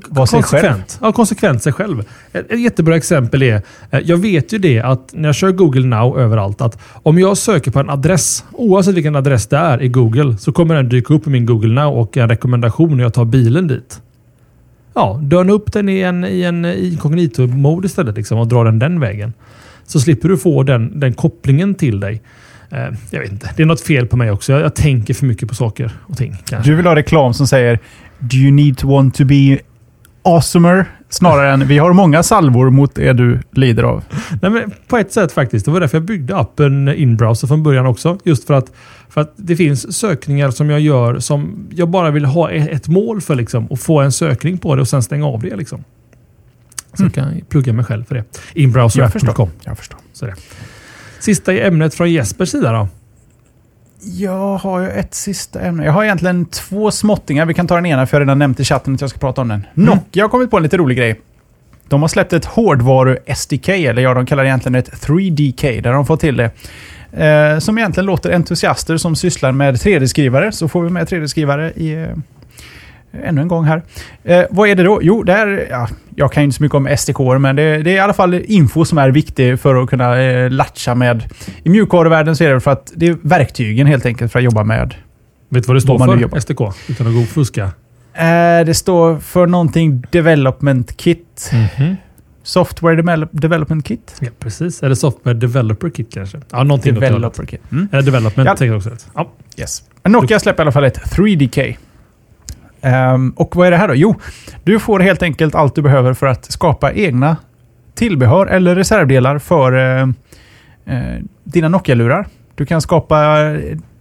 vara 0.08 0.26
sig 0.26 0.42
själv. 0.42 0.82
Ja, 1.00 1.12
konsekvent 1.12 1.62
sig 1.62 1.72
själv. 1.72 2.04
Ett, 2.32 2.52
ett 2.52 2.60
jättebra 2.60 2.96
exempel 2.96 3.42
är, 3.42 3.62
eh, 3.90 4.00
jag 4.04 4.16
vet 4.16 4.52
ju 4.52 4.58
det 4.58 4.80
att 4.80 5.10
när 5.12 5.28
jag 5.28 5.34
kör 5.34 5.52
Google 5.52 5.86
Now 5.86 6.18
överallt, 6.18 6.60
att 6.60 6.78
om 6.92 7.18
jag 7.18 7.36
söker 7.38 7.70
på 7.70 7.80
en 7.80 7.90
adress, 7.90 8.44
oavsett 8.52 8.94
vilken 8.94 9.16
adress 9.16 9.46
det 9.46 9.56
är 9.56 9.82
i 9.82 9.88
Google, 9.88 10.36
så 10.38 10.52
kommer 10.52 10.74
den 10.74 10.88
dyka 10.88 11.14
upp 11.14 11.26
i 11.26 11.30
min 11.30 11.46
Google 11.46 11.74
Now 11.74 11.94
och 11.94 12.16
en 12.16 12.28
rekommendation 12.28 12.96
när 12.96 13.04
jag 13.04 13.14
tar 13.14 13.24
bilen 13.24 13.68
dit. 13.68 14.00
Ja, 14.94 15.20
dörna 15.22 15.52
upp 15.52 15.72
den 15.72 15.88
i 15.88 16.00
en, 16.00 16.24
i 16.24 16.42
en 16.42 16.64
inkognito-mode 16.64 17.86
istället 17.86 18.16
liksom, 18.16 18.38
och 18.38 18.48
dra 18.48 18.64
den 18.64 18.78
den 18.78 19.00
vägen. 19.00 19.32
Så 19.86 20.00
slipper 20.00 20.28
du 20.28 20.36
få 20.36 20.62
den, 20.62 21.00
den 21.00 21.14
kopplingen 21.14 21.74
till 21.74 22.00
dig. 22.00 22.22
Eh, 22.70 22.86
jag 23.10 23.20
vet 23.20 23.32
inte. 23.32 23.50
Det 23.56 23.62
är 23.62 23.66
något 23.66 23.80
fel 23.80 24.06
på 24.06 24.16
mig 24.16 24.30
också. 24.30 24.52
Jag, 24.52 24.62
jag 24.62 24.74
tänker 24.74 25.14
för 25.14 25.26
mycket 25.26 25.48
på 25.48 25.54
saker 25.54 25.90
och 26.06 26.16
ting. 26.16 26.36
Kanske. 26.44 26.70
Du 26.70 26.76
vill 26.76 26.86
ha 26.86 26.96
reklam 26.96 27.34
som 27.34 27.46
säger 27.46 27.78
Do 28.18 28.36
you 28.36 28.50
need 28.50 28.78
to 28.78 28.88
want 28.88 29.14
to 29.14 29.24
be 29.24 29.58
awesomer 30.26 30.86
snarare 31.08 31.52
än 31.52 31.68
vi 31.68 31.78
har 31.78 31.92
många 31.92 32.22
salvor 32.22 32.70
mot 32.70 32.94
det 32.94 33.12
du 33.12 33.40
lider 33.50 33.82
av. 33.82 34.04
Nej, 34.42 34.50
men 34.50 34.72
på 34.88 34.98
ett 34.98 35.12
sätt 35.12 35.32
faktiskt. 35.32 35.64
Det 35.64 35.70
var 35.70 35.80
därför 35.80 35.98
jag 35.98 36.04
byggde 36.04 36.36
appen 36.36 36.88
Inbrowser 36.88 37.48
från 37.48 37.62
början 37.62 37.86
också. 37.86 38.18
Just 38.24 38.46
för 38.46 38.54
att, 38.54 38.72
för 39.08 39.20
att 39.20 39.32
det 39.36 39.56
finns 39.56 39.96
sökningar 39.96 40.50
som 40.50 40.70
jag 40.70 40.80
gör 40.80 41.18
som 41.18 41.68
jag 41.70 41.88
bara 41.88 42.10
vill 42.10 42.24
ha 42.24 42.50
ett 42.50 42.88
mål 42.88 43.20
för. 43.20 43.34
Liksom, 43.34 43.66
och 43.66 43.78
få 43.78 44.00
en 44.00 44.12
sökning 44.12 44.58
på 44.58 44.74
det 44.74 44.80
och 44.80 44.88
sen 44.88 45.02
stänga 45.02 45.26
av 45.26 45.40
det. 45.40 45.56
Liksom. 45.56 45.84
Så 46.94 47.02
mm. 47.02 47.12
kan 47.12 47.34
jag 47.34 47.48
plugga 47.48 47.72
mig 47.72 47.84
själv 47.84 48.04
för 48.04 48.14
det. 48.14 48.24
Inbrowser.com. 48.54 49.50
Jag 49.64 49.78
förstår. 49.78 49.98
Så 50.12 50.26
det. 50.26 50.34
Sista 51.20 51.52
ämnet 51.52 51.94
från 51.94 52.12
Jespers 52.12 52.48
sida 52.48 52.72
då. 52.72 52.88
Jag 54.00 54.56
har 54.56 54.80
ju 54.80 54.88
ett 54.88 55.14
sista 55.14 55.60
ämne. 55.60 55.84
Jag 55.84 55.92
har 55.92 56.04
egentligen 56.04 56.46
två 56.46 56.90
småttingar. 56.90 57.46
Vi 57.46 57.54
kan 57.54 57.66
ta 57.66 57.74
den 57.74 57.86
ena 57.86 58.06
för 58.06 58.16
jag 58.16 58.20
har 58.20 58.26
redan 58.26 58.38
nämnt 58.38 58.60
i 58.60 58.64
chatten 58.64 58.94
att 58.94 59.00
jag 59.00 59.10
ska 59.10 59.18
prata 59.18 59.40
om 59.40 59.48
den. 59.48 59.66
Mm. 59.76 59.86
Nokia 59.88 60.24
har 60.24 60.28
kommit 60.28 60.50
på 60.50 60.56
en 60.56 60.62
lite 60.62 60.76
rolig 60.76 60.98
grej. 60.98 61.20
De 61.88 62.00
har 62.00 62.08
släppt 62.08 62.32
ett 62.32 62.46
hårdvaru-SDK, 62.46 63.88
eller 63.88 64.02
ja, 64.02 64.14
de 64.14 64.26
kallar 64.26 64.42
det 64.42 64.48
egentligen 64.48 64.74
ett 64.74 64.90
3DK, 65.06 65.82
där 65.82 65.92
de 65.92 66.06
fått 66.06 66.20
till 66.20 66.36
det. 66.36 66.50
Eh, 67.24 67.58
som 67.58 67.78
egentligen 67.78 68.06
låter 68.06 68.32
entusiaster 68.32 68.96
som 68.96 69.16
sysslar 69.16 69.52
med 69.52 69.74
3D-skrivare, 69.74 70.52
så 70.52 70.68
får 70.68 70.82
vi 70.82 70.90
med 70.90 71.08
3D-skrivare 71.08 71.70
i... 71.70 72.06
Ännu 73.12 73.40
en 73.40 73.48
gång 73.48 73.64
här. 73.64 73.82
Eh, 74.24 74.44
vad 74.50 74.68
är 74.68 74.74
det 74.74 74.82
då? 74.82 74.98
Jo, 75.02 75.22
det 75.22 75.32
är, 75.32 75.66
ja, 75.70 75.88
jag 76.16 76.32
kan 76.32 76.42
inte 76.42 76.56
så 76.56 76.62
mycket 76.62 76.76
om 76.76 76.96
SDK, 76.98 77.18
men 77.40 77.56
det, 77.56 77.82
det, 77.82 77.90
är 77.90 77.94
i 77.94 77.98
alla 77.98 78.12
fall 78.12 78.34
info 78.34 78.84
som 78.84 78.98
är 78.98 79.10
viktig 79.10 79.60
för 79.60 79.82
att 79.82 79.90
kunna 79.90 80.22
eh, 80.22 80.50
latcha 80.50 80.94
med... 80.94 81.24
I 81.62 81.68
mjukvaruvärlden 81.68 82.36
så 82.36 82.44
är 82.44 82.54
det 82.54 82.60
för 82.60 82.70
att 82.70 82.92
det 82.96 83.06
är 83.08 83.16
verktygen 83.22 83.86
helt 83.86 84.06
enkelt 84.06 84.32
för 84.32 84.38
att 84.38 84.44
jobba 84.44 84.64
med. 84.64 84.94
Vet 85.48 85.62
du 85.62 85.66
vad 85.66 85.76
det 85.76 85.80
står 85.80 85.98
vad 85.98 86.30
för, 86.30 86.40
SDK? 86.40 86.60
Utan 86.88 87.06
att 87.06 87.14
gå 87.14 87.20
och 87.20 87.28
fuska. 87.28 87.62
Eh, 88.14 88.64
det 88.66 88.76
står 88.76 89.18
för 89.18 89.46
någonting 89.46 90.04
Development 90.10 90.96
Kit. 90.96 91.50
Mm 91.52 91.66
-hmm. 91.66 91.96
Software 92.42 93.26
Development 93.32 93.86
Kit? 93.86 94.16
Ja, 94.20 94.28
precis. 94.38 94.82
Eller 94.82 94.94
Software 94.94 95.34
Developer 95.34 95.90
Kit 95.90 96.08
kanske. 96.14 96.40
Ja, 96.50 96.64
någonting 96.64 96.94
Developer 96.94 97.46
Kit. 97.46 97.60
Mm. 97.72 97.88
Eller 97.92 98.02
Development, 98.02 98.46
ja. 98.46 98.56
tänker 98.56 98.66
jag 98.66 98.76
också 98.76 98.90
rätt. 98.90 99.06
Ja. 99.14 99.30
Yes. 99.56 99.82
Nokia 100.04 100.40
släpper 100.40 100.62
i 100.62 100.64
alla 100.64 100.72
fall 100.72 100.84
ett 100.84 100.98
3DK. 100.98 101.76
Um, 102.82 103.30
och 103.30 103.56
vad 103.56 103.66
är 103.66 103.70
det 103.70 103.76
här 103.76 103.88
då? 103.88 103.94
Jo, 103.94 104.14
du 104.64 104.78
får 104.78 105.00
helt 105.00 105.22
enkelt 105.22 105.54
allt 105.54 105.74
du 105.74 105.82
behöver 105.82 106.14
för 106.14 106.26
att 106.26 106.52
skapa 106.52 106.92
egna 106.92 107.36
tillbehör 107.94 108.46
eller 108.46 108.74
reservdelar 108.74 109.38
för 109.38 109.72
uh, 109.74 110.08
uh, 110.88 111.22
dina 111.44 111.68
Nokia-lurar. 111.68 112.26
Du 112.54 112.66
kan 112.66 112.80
skapa... 112.80 113.36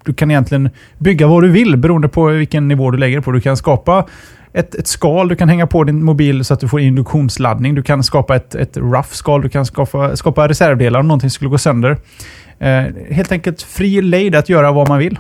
Du 0.03 0.13
kan 0.13 0.32
egentligen 0.32 0.69
bygga 0.97 1.28
vad 1.28 1.43
du 1.43 1.49
vill 1.49 1.78
beroende 1.78 2.07
på 2.07 2.26
vilken 2.26 2.67
nivå 2.67 2.91
du 2.91 2.97
lägger 2.97 3.21
på. 3.21 3.32
Du 3.32 3.41
kan 3.41 3.57
skapa 3.57 4.05
ett, 4.53 4.76
ett 4.76 4.88
skal 4.88 5.28
du 5.28 5.36
kan 5.36 5.49
hänga 5.49 5.67
på 5.67 5.84
din 5.84 6.03
mobil 6.03 6.45
så 6.45 6.53
att 6.53 6.59
du 6.59 6.67
får 6.67 6.80
induktionsladdning. 6.80 7.76
Du 7.76 7.84
kan 7.84 8.03
skapa 8.03 8.36
ett, 8.36 8.55
ett 8.55 8.78
rough 8.78 9.09
skal. 9.09 9.41
Du 9.41 9.49
kan 9.49 9.65
skapa, 9.65 10.15
skapa 10.15 10.47
reservdelar 10.47 10.99
om 10.99 11.07
någonting 11.07 11.30
skulle 11.30 11.49
gå 11.49 11.57
sönder. 11.57 11.91
Uh, 11.91 13.11
helt 13.11 13.32
enkelt 13.32 13.61
fri 13.61 14.01
lejd 14.01 14.36
att 14.36 14.49
göra 14.49 14.71
vad 14.71 14.88
man 14.88 14.99
vill. 14.99 15.19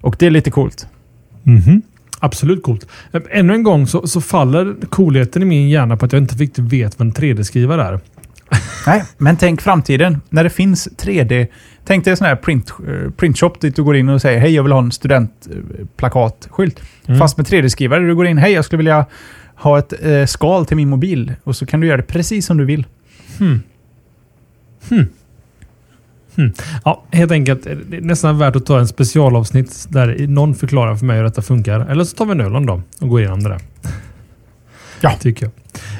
Och 0.00 0.16
det 0.18 0.26
är 0.26 0.30
lite 0.30 0.50
coolt. 0.50 0.86
Mm 1.46 1.60
-hmm. 1.60 1.82
Absolut 2.20 2.62
coolt. 2.62 2.86
Ännu 3.30 3.54
en 3.54 3.62
gång 3.62 3.86
så, 3.86 4.06
så, 4.06 4.20
faller 4.20 4.76
coolheten 4.88 5.42
i 5.42 5.44
min 5.44 5.68
hjärna 5.68 5.96
på 5.96 6.04
att 6.06 6.12
jag 6.12 6.22
inte 6.22 6.34
riktigt 6.34 6.64
vet 6.64 6.98
vad 6.98 7.08
en 7.08 7.14
3D-skrivare 7.14 7.82
är. 7.82 8.00
Nej, 8.86 9.04
men 9.18 9.36
tänk 9.36 9.60
framtiden. 9.60 10.20
När 10.28 10.44
det 10.44 10.50
finns 10.50 10.88
3D. 10.88 11.46
Tänk 11.84 12.04
dig 12.04 12.10
en 12.10 12.16
sån 12.16 12.26
här 12.26 12.36
print, 12.36 12.72
uh, 12.88 13.10
printshop 13.10 13.60
dit 13.60 13.76
du 13.76 13.82
går 13.82 13.96
in 13.96 14.08
och 14.08 14.22
säger 14.22 14.40
hej 14.40 14.54
jag 14.54 14.62
vill 14.62 14.72
ha 14.72 14.78
en 14.78 14.92
studentplakatskylt. 14.92 16.82
Mm. 17.06 17.18
Fast 17.18 17.36
med 17.36 17.46
3D-skrivare. 17.46 18.00
Du 18.00 18.14
går 18.14 18.26
in 18.26 18.38
hej 18.38 18.52
jag 18.52 18.64
skulle 18.64 18.78
vilja 18.78 19.06
ha 19.54 19.78
ett 19.78 19.92
uh, 20.06 20.26
skal 20.26 20.66
till 20.66 20.76
min 20.76 20.88
mobil. 20.88 21.32
Och 21.44 21.56
så 21.56 21.66
kan 21.66 21.80
du 21.80 21.86
göra 21.86 21.96
det 21.96 22.02
precis 22.02 22.46
som 22.46 22.56
du 22.56 22.64
vill. 22.64 22.86
Hmm. 23.38 23.62
Hmm. 24.88 25.06
Mm. 26.38 26.52
Ja, 26.84 27.02
helt 27.10 27.32
enkelt. 27.32 27.64
Det 27.64 27.96
är 27.96 28.00
nästan 28.00 28.38
värt 28.38 28.56
att 28.56 28.66
ta 28.66 28.78
en 28.78 28.88
specialavsnitt 28.88 29.86
där 29.88 30.26
någon 30.28 30.54
förklarar 30.54 30.96
för 30.96 31.06
mig 31.06 31.16
hur 31.16 31.24
detta 31.24 31.42
funkar. 31.42 31.80
Eller 31.90 32.04
så 32.04 32.16
tar 32.16 32.26
vi 32.26 32.32
en 32.32 32.40
öl 32.40 32.66
då 32.66 32.82
och 33.00 33.08
går 33.08 33.20
igenom 33.20 33.42
det 33.42 33.48
där. 33.48 33.60
Ja. 35.00 35.12
Tycker 35.20 35.46
jag. 35.46 35.52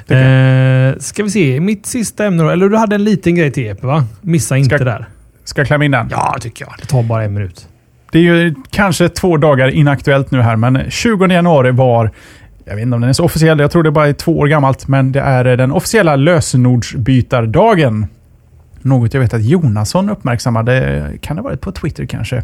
Tycker 0.07 0.89
eh, 0.89 0.99
ska 0.99 1.23
vi 1.23 1.31
se. 1.31 1.61
Mitt 1.61 1.87
sista 1.87 2.27
ämne 2.27 2.43
då. 2.43 2.51
Eller 2.51 2.69
du 2.69 2.77
hade 2.77 2.95
en 2.95 3.05
liten 3.05 3.35
grej 3.35 3.51
till 3.51 3.67
EP 3.67 3.83
va? 3.83 4.05
Missa 4.21 4.57
inte 4.57 4.77
ska, 4.77 4.85
där. 4.85 5.09
Ska 5.45 5.61
jag 5.61 5.67
klämma 5.67 5.85
in 5.85 5.91
den? 5.91 6.09
Ja, 6.11 6.37
tycker 6.41 6.65
jag. 6.65 6.75
Det 6.81 6.87
tar 6.87 7.03
bara 7.03 7.25
en 7.25 7.35
minut. 7.35 7.69
Det 8.13 8.19
är 8.19 8.23
ju 8.23 8.55
kanske 8.71 9.09
två 9.09 9.37
dagar 9.37 9.69
inaktuellt 9.69 10.31
nu 10.31 10.41
här, 10.43 10.57
men 10.57 10.91
20 10.91 11.27
januari 11.27 11.71
var 11.71 12.11
jag 12.65 12.75
vet 12.75 12.83
inte 12.83 12.95
om 12.95 13.01
den 13.01 13.09
är 13.11 13.15
så 13.15 13.25
officiell, 13.25 13.59
jag 13.59 13.71
tror 13.71 13.83
det 13.83 13.91
bara 13.91 14.09
är 14.09 14.13
två 14.13 14.39
år 14.39 14.47
gammalt, 14.47 14.89
men 14.89 15.13
det 15.13 15.21
är 15.21 15.57
den 15.57 15.73
officiella 15.73 16.17
lösenordsbytardagen. 16.17 18.07
Något 18.89 19.15
jag 19.15 19.21
vet 19.21 19.35
att 19.35 19.45
Jonasson 19.45 20.11
uppmärksammade, 20.11 21.05
kan 21.21 21.37
det 21.37 21.43
ha 21.43 21.49
varit 21.49 21.61
på 21.61 21.73
Twitter 21.73 22.07
kanske. 22.07 22.43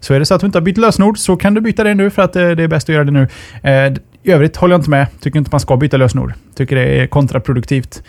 Så 0.00 0.14
är 0.14 0.18
det 0.18 0.26
så 0.26 0.34
att 0.34 0.40
du 0.40 0.46
inte 0.46 0.58
har 0.58 0.62
bytt 0.62 0.78
lösenord 0.78 1.18
så 1.18 1.36
kan 1.36 1.54
du 1.54 1.60
byta 1.60 1.84
det 1.84 1.94
nu 1.94 2.10
för 2.10 2.22
att 2.22 2.36
eh, 2.36 2.50
det 2.50 2.62
är 2.62 2.68
bäst 2.68 2.88
att 2.88 2.94
göra 2.94 3.04
det 3.04 3.10
nu. 3.10 3.28
Eh, 3.62 3.92
I 4.22 4.32
övrigt 4.32 4.56
håller 4.56 4.74
jag 4.74 4.78
inte 4.78 4.90
med. 4.90 5.06
Tycker 5.20 5.38
inte 5.38 5.48
man 5.52 5.60
ska 5.60 5.76
byta 5.76 5.96
lösenord. 5.96 6.32
Tycker 6.54 6.76
det 6.76 7.00
är 7.00 7.06
kontraproduktivt. 7.06 8.02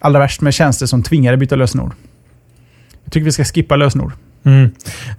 Allra 0.00 0.18
värst 0.18 0.40
med 0.40 0.54
tjänster 0.54 0.86
som 0.86 1.02
tvingar 1.02 1.32
dig 1.32 1.38
byta 1.38 1.56
lösenord. 1.56 1.92
Jag 3.04 3.12
tycker 3.12 3.24
vi 3.24 3.32
ska 3.32 3.44
skippa 3.44 3.76
lösenord. 3.76 4.12
Mm. 4.44 4.70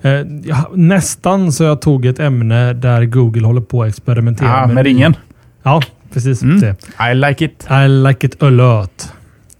Eh, 0.02 0.26
nästan 0.74 1.52
så 1.52 1.64
jag 1.64 1.82
tog 1.82 2.06
ett 2.06 2.20
ämne 2.20 2.74
där 2.74 3.06
Google 3.06 3.48
håller 3.48 3.62
på 3.62 3.84
att 3.84 3.90
experimentera. 3.90 4.50
Ja, 4.50 4.66
med, 4.66 4.76
med 4.76 4.86
ringen. 4.86 5.16
Ja, 5.64 5.82
precis. 6.14 6.42
Mm. 6.42 6.76
I 7.12 7.14
like 7.14 7.46
it. 7.46 7.68
I 7.72 7.88
like 7.88 8.28
it 8.28 8.44
a 8.44 8.50
lot. 8.50 9.14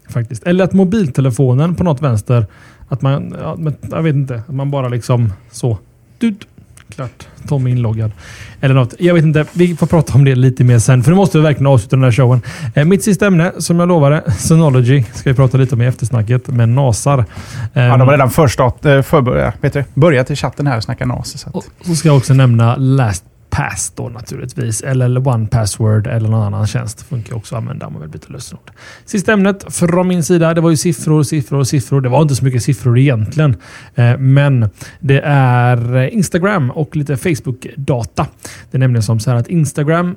Faktiskt. 0.08 0.46
Eller 0.46 0.64
att 0.64 0.72
mobiltelefonen 0.72 1.74
på 1.74 1.84
något 1.84 2.02
vänster, 2.02 2.46
att 2.88 3.02
man, 3.02 3.34
ja, 3.40 3.58
jag 3.90 4.02
vet 4.02 4.14
inte, 4.14 4.34
att 4.34 4.54
man 4.54 4.70
bara 4.70 4.88
liksom 4.88 5.32
så. 5.50 5.78
Du, 6.18 6.34
klart. 6.88 7.26
Tommy 7.48 7.70
inloggad. 7.70 8.12
Eller 8.60 8.74
något. 8.74 8.94
Jag 8.98 9.14
vet 9.14 9.24
inte. 9.24 9.44
Vi 9.52 9.76
får 9.76 9.86
prata 9.86 10.14
om 10.14 10.24
det 10.24 10.34
lite 10.34 10.64
mer 10.64 10.78
sen. 10.78 11.02
För 11.02 11.10
nu 11.10 11.16
måste 11.16 11.38
vi 11.38 11.44
verkligen 11.44 11.66
avsluta 11.66 11.96
den 11.96 12.04
här 12.04 12.12
showen. 12.12 12.40
Eh, 12.74 12.84
mitt 12.84 13.04
sista 13.04 13.26
ämne, 13.26 13.52
som 13.58 13.78
jag 13.78 13.88
lovade, 13.88 14.32
Synology, 14.38 15.04
ska 15.14 15.30
vi 15.30 15.36
prata 15.36 15.58
lite 15.58 15.74
om 15.74 15.82
i 15.82 15.86
eftersnacket 15.86 16.48
med 16.48 16.68
NASAR. 16.68 17.18
Eh, 17.18 17.82
ja, 17.82 17.96
de 17.96 18.00
har 18.00 18.10
redan 18.10 18.30
förstart, 18.30 18.84
eh, 18.84 19.02
förbörjat, 19.02 19.94
börjat 19.94 20.30
i 20.30 20.36
chatten 20.36 20.66
här 20.66 20.76
och 20.76 20.82
snacka 20.82 21.06
NAS. 21.06 21.40
Så, 21.40 21.48
att... 21.48 21.86
så 21.86 21.94
ska 21.94 22.08
jag 22.08 22.16
också 22.16 22.34
nämna 22.34 22.76
Last 22.76 23.24
Pass 23.50 23.92
då 23.96 24.08
naturligtvis. 24.08 24.80
Eller 24.80 25.28
One 25.28 25.46
Password 25.46 26.06
eller 26.06 26.28
någon 26.28 26.42
annan 26.42 26.66
tjänst. 26.66 27.02
Funkar 27.02 27.36
också 27.36 27.54
att 27.54 27.62
använda 27.62 27.86
om 27.86 27.92
man 27.92 28.02
vill 28.02 28.10
byta 28.10 28.32
lösenord. 28.32 28.70
Sista 29.04 29.32
ämnet 29.32 29.74
från 29.74 30.08
min 30.08 30.24
sida. 30.24 30.54
Det 30.54 30.60
var 30.60 30.70
ju 30.70 30.76
siffror, 30.76 31.22
siffror, 31.22 31.64
siffror. 31.64 32.00
Det 32.00 32.08
var 32.08 32.22
inte 32.22 32.34
så 32.34 32.44
mycket 32.44 32.62
siffror 32.62 32.98
egentligen. 32.98 33.56
Eh, 33.94 34.18
men 34.18 34.70
det 35.00 35.20
är 35.24 36.08
Instagram 36.08 36.70
och 36.70 36.96
lite 36.96 37.16
Facebook-data. 37.16 38.26
Det 38.70 38.76
är 38.76 38.78
nämligen 38.78 39.02
som 39.02 39.20
så 39.20 39.30
här 39.30 39.38
att 39.38 39.48
Instagram 39.48 40.16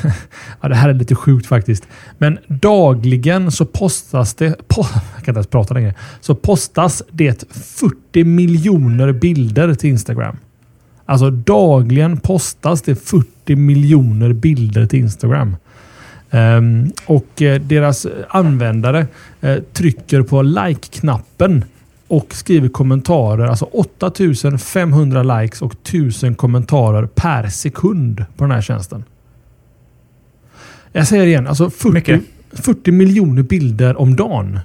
ja, 0.60 0.68
det 0.68 0.74
här 0.74 0.88
är 0.88 0.94
lite 0.94 1.14
sjukt 1.14 1.46
faktiskt. 1.46 1.88
Men 2.18 2.38
dagligen 2.46 3.52
så 3.52 3.66
postas 3.66 4.34
det... 4.34 4.50
Po, 4.68 4.82
jag 4.82 5.24
kan 5.24 5.32
inte 5.32 5.38
ens 5.38 5.46
prata 5.46 5.74
längre. 5.74 5.94
Så 6.20 6.34
postas 6.34 7.02
det 7.10 7.44
40 7.50 8.24
miljoner 8.24 9.12
bilder 9.12 9.74
till 9.74 9.90
Instagram. 9.90 10.36
Alltså 11.10 11.30
dagligen 11.30 12.16
postas 12.16 12.82
det 12.82 12.94
40 12.94 13.56
miljoner 13.56 14.32
bilder 14.32 14.86
till 14.86 14.98
Instagram. 14.98 15.56
Um, 16.30 16.92
och 17.06 17.42
eh, 17.42 17.60
deras 17.60 18.06
användare 18.28 19.06
eh, 19.40 19.56
trycker 19.72 20.22
på 20.22 20.42
like-knappen 20.42 21.64
och 22.08 22.34
skriver 22.34 22.68
kommentarer. 22.68 23.46
Alltså 23.46 23.64
8500 23.64 25.22
likes 25.22 25.62
och 25.62 25.72
1000 25.72 26.34
kommentarer 26.34 27.06
per 27.06 27.48
sekund 27.48 28.24
på 28.36 28.44
den 28.44 28.50
här 28.50 28.62
tjänsten. 28.62 29.04
Jag 30.92 31.06
säger 31.06 31.22
det 31.22 31.30
igen. 31.30 31.46
Alltså 31.46 31.70
40, 31.70 32.20
40 32.50 32.92
miljoner 32.92 33.42
bilder 33.42 34.00
om 34.00 34.16
dagen. 34.16 34.60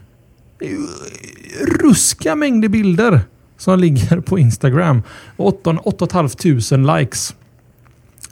Ruska 1.81 2.35
mängder 2.35 2.69
bilder 2.69 3.21
som 3.57 3.79
ligger 3.79 4.19
på 4.19 4.39
Instagram. 4.39 5.03
8 5.37 5.77
500 6.11 6.97
likes 6.97 7.35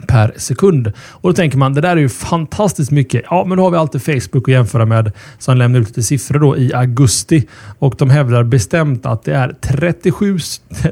per 0.07 0.33
sekund. 0.37 0.87
Och 0.97 1.29
då 1.29 1.33
tänker 1.33 1.57
man, 1.57 1.73
det 1.73 1.81
där 1.81 1.89
är 1.89 2.01
ju 2.01 2.09
fantastiskt 2.09 2.91
mycket. 2.91 3.21
Ja, 3.29 3.45
men 3.45 3.57
då 3.57 3.63
har 3.63 3.71
vi 3.71 3.77
alltid 3.77 4.03
Facebook 4.03 4.47
att 4.47 4.53
jämföra 4.53 4.85
med 4.85 5.11
som 5.39 5.57
lämnar 5.57 5.79
ut 5.79 5.87
lite 5.87 6.03
siffror 6.03 6.39
då 6.39 6.57
i 6.57 6.73
augusti. 6.73 7.47
Och 7.79 7.95
de 7.97 8.09
hävdar 8.09 8.43
bestämt 8.43 9.05
att 9.05 9.23
det 9.23 9.35
är 9.35 9.55
37, 9.61 10.37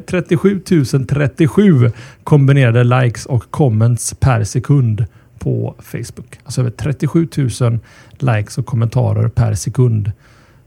37 0.07 0.61
037 1.07 1.91
kombinerade 2.23 2.83
likes 2.83 3.25
och 3.25 3.51
comments 3.51 4.13
per 4.19 4.43
sekund 4.43 5.05
på 5.39 5.75
Facebook. 5.79 6.39
Alltså 6.43 6.61
över 6.61 6.71
37 6.71 7.27
000 7.37 7.79
likes 8.17 8.57
och 8.57 8.65
kommentarer 8.65 9.27
per 9.27 9.53
sekund 9.53 10.11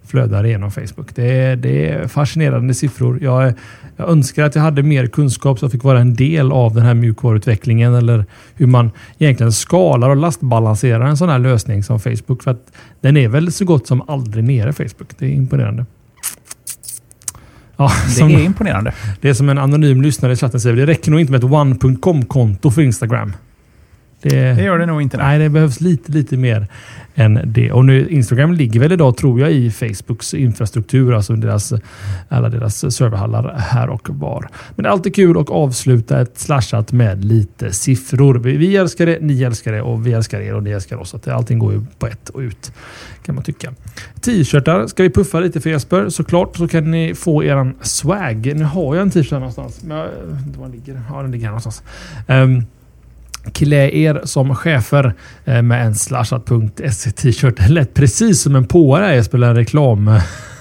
flödar 0.07 0.47
igenom 0.47 0.71
Facebook. 0.71 1.15
Det 1.15 1.31
är, 1.33 1.57
det 1.57 1.89
är 1.89 2.09
fascinerande 2.09 2.75
siffror. 2.75 3.19
Jag, 3.23 3.53
jag, 3.97 4.09
önskar 4.09 4.45
att 4.45 4.55
jag 4.55 4.63
hade 4.63 4.83
mer 4.83 5.07
kunskap 5.07 5.59
så 5.59 5.65
jag 5.65 5.73
fick 5.73 5.85
vara 5.85 6.01
en 6.01 6.15
del 6.15 6.53
av 6.53 6.75
den 6.75 6.85
här 6.85 6.95
mjukvaruutvecklingen 6.95 7.95
eller 7.95 8.25
hur 8.55 8.67
man 8.67 8.91
egentligen 9.19 9.53
skalar 9.53 10.11
och 10.11 10.17
lastbalanserar 10.17 11.07
en 11.07 11.17
sån 11.17 11.29
här 11.29 11.39
lösning 11.39 11.83
som 11.83 12.01
Facebook. 12.01 12.43
För 12.43 12.51
att 12.51 12.73
den 13.01 13.17
är 13.17 13.29
väl 13.29 13.53
så 13.53 13.65
gott 13.65 13.87
som 13.87 14.03
aldrig 14.09 14.45
nere 14.45 14.73
Facebook. 14.73 15.09
Det 15.19 15.27
är 15.27 15.31
imponerande. 15.31 15.87
Ja, 17.77 17.91
det 18.17 18.23
är 18.23 18.45
imponerande. 18.45 18.93
Det 19.21 19.29
är 19.29 19.35
som 19.35 19.49
en 19.49 19.59
anonym 19.59 20.03
lyssnare 20.03 20.33
i 20.33 20.37
chatten 20.37 20.61
säger. 20.61 20.77
Det 20.77 20.87
räcker 20.87 21.11
nog 21.11 21.21
inte 21.21 21.33
med 21.33 21.45
ett 21.45 21.51
one.com-konto 21.51 22.71
för 22.71 22.83
Instagram. 22.83 23.33
Det, 24.31 24.53
det 24.53 24.63
gör 24.63 24.79
det 24.79 24.87
nog 24.87 25.03
inte. 25.03 25.17
Nej. 25.17 25.39
det 25.39 25.49
behövs 25.49 25.81
lite, 25.81 26.13
lite 26.13 26.37
mer 26.37 26.67
än 27.15 27.41
det. 27.45 27.73
Och 27.73 27.85
nu, 27.85 28.09
Instagram 28.09 28.53
ligger 28.53 28.81
väl 28.81 28.93
idag, 28.93 29.17
tror 29.17 29.41
jag, 29.41 29.53
i 29.53 29.71
Facebooks 29.71 30.35
infrastruktur, 30.35 31.15
alltså 31.15 31.33
deras, 31.33 31.73
alla 32.29 32.49
deras 32.49 32.95
serverhallar 32.97 33.55
här 33.59 33.89
och 33.89 34.09
var. 34.11 34.49
Men 34.75 34.83
det 34.83 34.89
är 34.89 34.93
alltid 34.93 35.15
kul 35.15 35.39
att 35.39 35.51
avsluta 35.51 36.21
ett 36.21 36.39
slashat 36.39 36.93
med 36.93 37.25
lite 37.25 37.73
siffror. 37.73 38.35
Vi, 38.35 38.57
vi 38.57 38.77
älskar 38.77 39.07
det, 39.07 39.19
ni 39.21 39.43
älskar 39.43 39.73
det 39.73 39.83
och 39.83 40.07
vi 40.07 40.13
älskar 40.13 40.41
er 40.41 40.55
och 40.55 40.63
ni 40.63 40.71
älskar 40.71 40.97
oss. 40.97 41.15
Att 41.15 41.29
allting 41.29 41.59
går 41.59 41.73
ju 41.73 41.85
på 41.99 42.07
ett 42.07 42.29
och 42.29 42.41
ut, 42.41 42.73
kan 43.25 43.35
man 43.35 43.45
tycka. 43.45 43.73
T-shirtar 44.21 44.87
ska 44.87 45.03
vi 45.03 45.11
puffa 45.11 45.41
lite 45.41 45.61
för 45.61 45.71
Jesper. 45.71 46.09
Såklart 46.09 46.57
så 46.57 46.69
kan 46.69 46.91
ni 46.91 47.15
få 47.15 47.45
eran 47.45 47.75
swag. 47.81 48.53
Nu 48.57 48.65
har 48.65 48.95
jag 48.95 49.03
en 49.03 49.11
t-shirt 49.11 49.33
någonstans. 49.33 49.83
Men 49.83 49.97
jag 49.97 50.07
vet 50.07 50.47
inte 50.47 50.59
var 50.59 50.67
den 50.67 50.77
ligger. 50.77 51.03
Ja, 51.11 51.23
den 51.23 51.31
ligger 51.31 51.45
här 51.45 51.51
någonstans. 51.51 51.83
Um, 52.27 52.67
Klä 53.53 53.91
er 53.93 54.21
som 54.25 54.55
chefer 54.57 55.13
eh, 55.45 55.63
med 55.63 55.87
en 55.87 55.95
slashat.se 55.95 57.11
t-shirt. 57.11 57.57
Det 57.57 57.69
lät 57.69 57.95
precis 57.95 58.43
som 58.43 58.57
en 58.57 58.67
påare 58.67 59.15
jag 59.15 59.25
spelar 59.25 59.55
reklam 59.55 60.11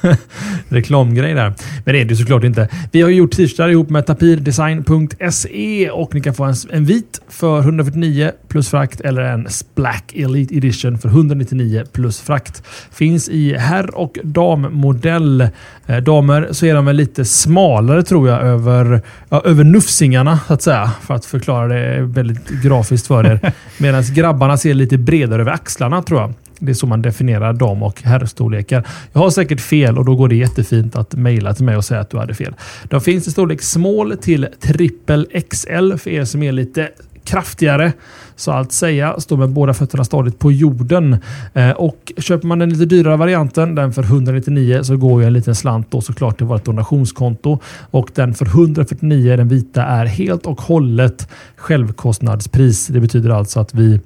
reklamgrej 0.70 1.34
där. 1.34 1.54
Men 1.86 1.94
det 1.94 2.02
är 2.02 2.06
det 2.06 2.16
såklart 2.16 2.44
inte. 2.44 2.68
Vi 2.92 3.02
har 3.02 3.10
gjort 3.10 3.32
t-shirtar 3.32 3.70
ihop 3.70 3.90
med 3.90 4.06
tapirdesign.se 4.06 5.90
och 5.90 6.16
ni 6.16 6.22
kan 6.22 6.34
få 6.34 6.44
en, 6.44 6.56
en 6.72 6.86
vit 6.86 7.22
för 7.28 7.60
149 7.60 8.32
plus 8.48 8.70
frakt 8.70 9.02
eller 9.02 9.22
en 9.22 9.48
Black 9.76 10.14
Elite 10.16 10.56
Edition 10.56 10.98
för 10.98 11.10
199 11.10 11.84
plus 11.94 12.22
frakt. 12.22 12.64
Finns 12.92 13.30
i 13.30 13.58
herr 13.58 13.96
och 13.96 14.18
dammodell. 14.24 15.42
Eh, 15.86 15.98
damer 15.98 16.48
så 16.52 16.66
är 16.66 16.76
de 16.76 16.86
väl 16.86 16.96
lite 16.96 17.26
smalare 17.26 18.04
tror 18.04 18.30
jag 18.30 18.42
över, 18.42 19.02
ja, 19.30 19.42
över 19.46 19.64
nufsingarna 19.64 20.40
så 20.48 20.54
att 20.54 20.62
säga. 20.62 20.92
För 21.02 21.14
att 21.14 21.26
förklara 21.26 21.68
det 21.68 22.02
väldigt 22.02 22.50
grafiskt 22.64 23.08
för 23.08 23.26
er. 23.26 23.52
Medan 23.78 24.04
grabbarna 24.04 24.58
ser 24.58 24.74
lite 24.74 24.98
bredare 24.98 25.42
över 25.42 25.52
axlarna 25.52 26.02
tror 26.02 26.22
jag. 26.22 26.34
Det 26.60 26.72
är 26.72 26.74
så 26.74 26.88
man 26.88 27.02
definierar 27.02 27.54
dam 27.54 27.84
och 27.84 28.02
herrstorlekar. 28.02 28.88
Jag 29.14 29.22
har 29.22 29.30
säkert 29.30 29.62
fel 29.62 29.98
och 29.98 30.06
då 30.06 30.16
går 30.16 30.28
det 30.28 30.36
jättefint 30.36 30.96
att 30.96 31.16
mejla 31.16 31.54
till 31.54 31.66
mig 31.66 31.78
och 31.78 31.86
säga 31.86 32.02
att 32.02 32.10
du 32.10 32.18
hade 32.18 32.34
fel. 32.34 32.56
De 32.84 33.02
finns 33.02 33.28
i 33.28 33.32
storlek 33.32 33.62
small 33.62 34.18
till 34.22 34.48
trippel 34.60 35.28
XL 35.50 35.94
för 35.98 36.10
er 36.10 36.26
som 36.26 36.44
är 36.44 36.52
lite 36.52 36.90
kraftigare. 37.24 37.94
Så 38.36 38.52
att 38.52 38.72
säga, 38.72 39.20
står 39.20 39.38
med 39.38 39.50
båda 39.50 39.74
fötterna 39.74 40.04
stadigt 40.04 40.40
på 40.40 40.52
jorden. 40.52 41.18
Eh, 41.54 41.72
och 41.72 42.14
köper 42.18 42.48
man 42.48 42.60
den 42.60 42.70
lite 42.70 42.86
dyrare 42.86 43.18
varianten, 43.18 43.76
den 43.76 43.94
för 43.94 44.04
199, 44.04 44.84
så 44.84 44.98
går 44.98 45.22
ju 45.22 45.28
en 45.28 45.34
liten 45.34 45.56
slant 45.56 45.92
då 45.92 46.02
såklart 46.02 46.38
till 46.38 46.46
vårt 46.46 46.66
donationskonto. 46.66 47.60
Och 47.92 48.12
den 48.16 48.34
för 48.34 48.46
149, 48.46 49.38
den 49.38 49.48
vita, 49.48 49.84
är 49.84 50.06
helt 50.06 50.46
och 50.46 50.62
hållet 50.62 51.28
självkostnadspris. 51.56 52.88
Det 52.88 53.00
betyder 53.00 53.30
alltså 53.30 53.60
att 53.60 53.74
vi 53.74 54.00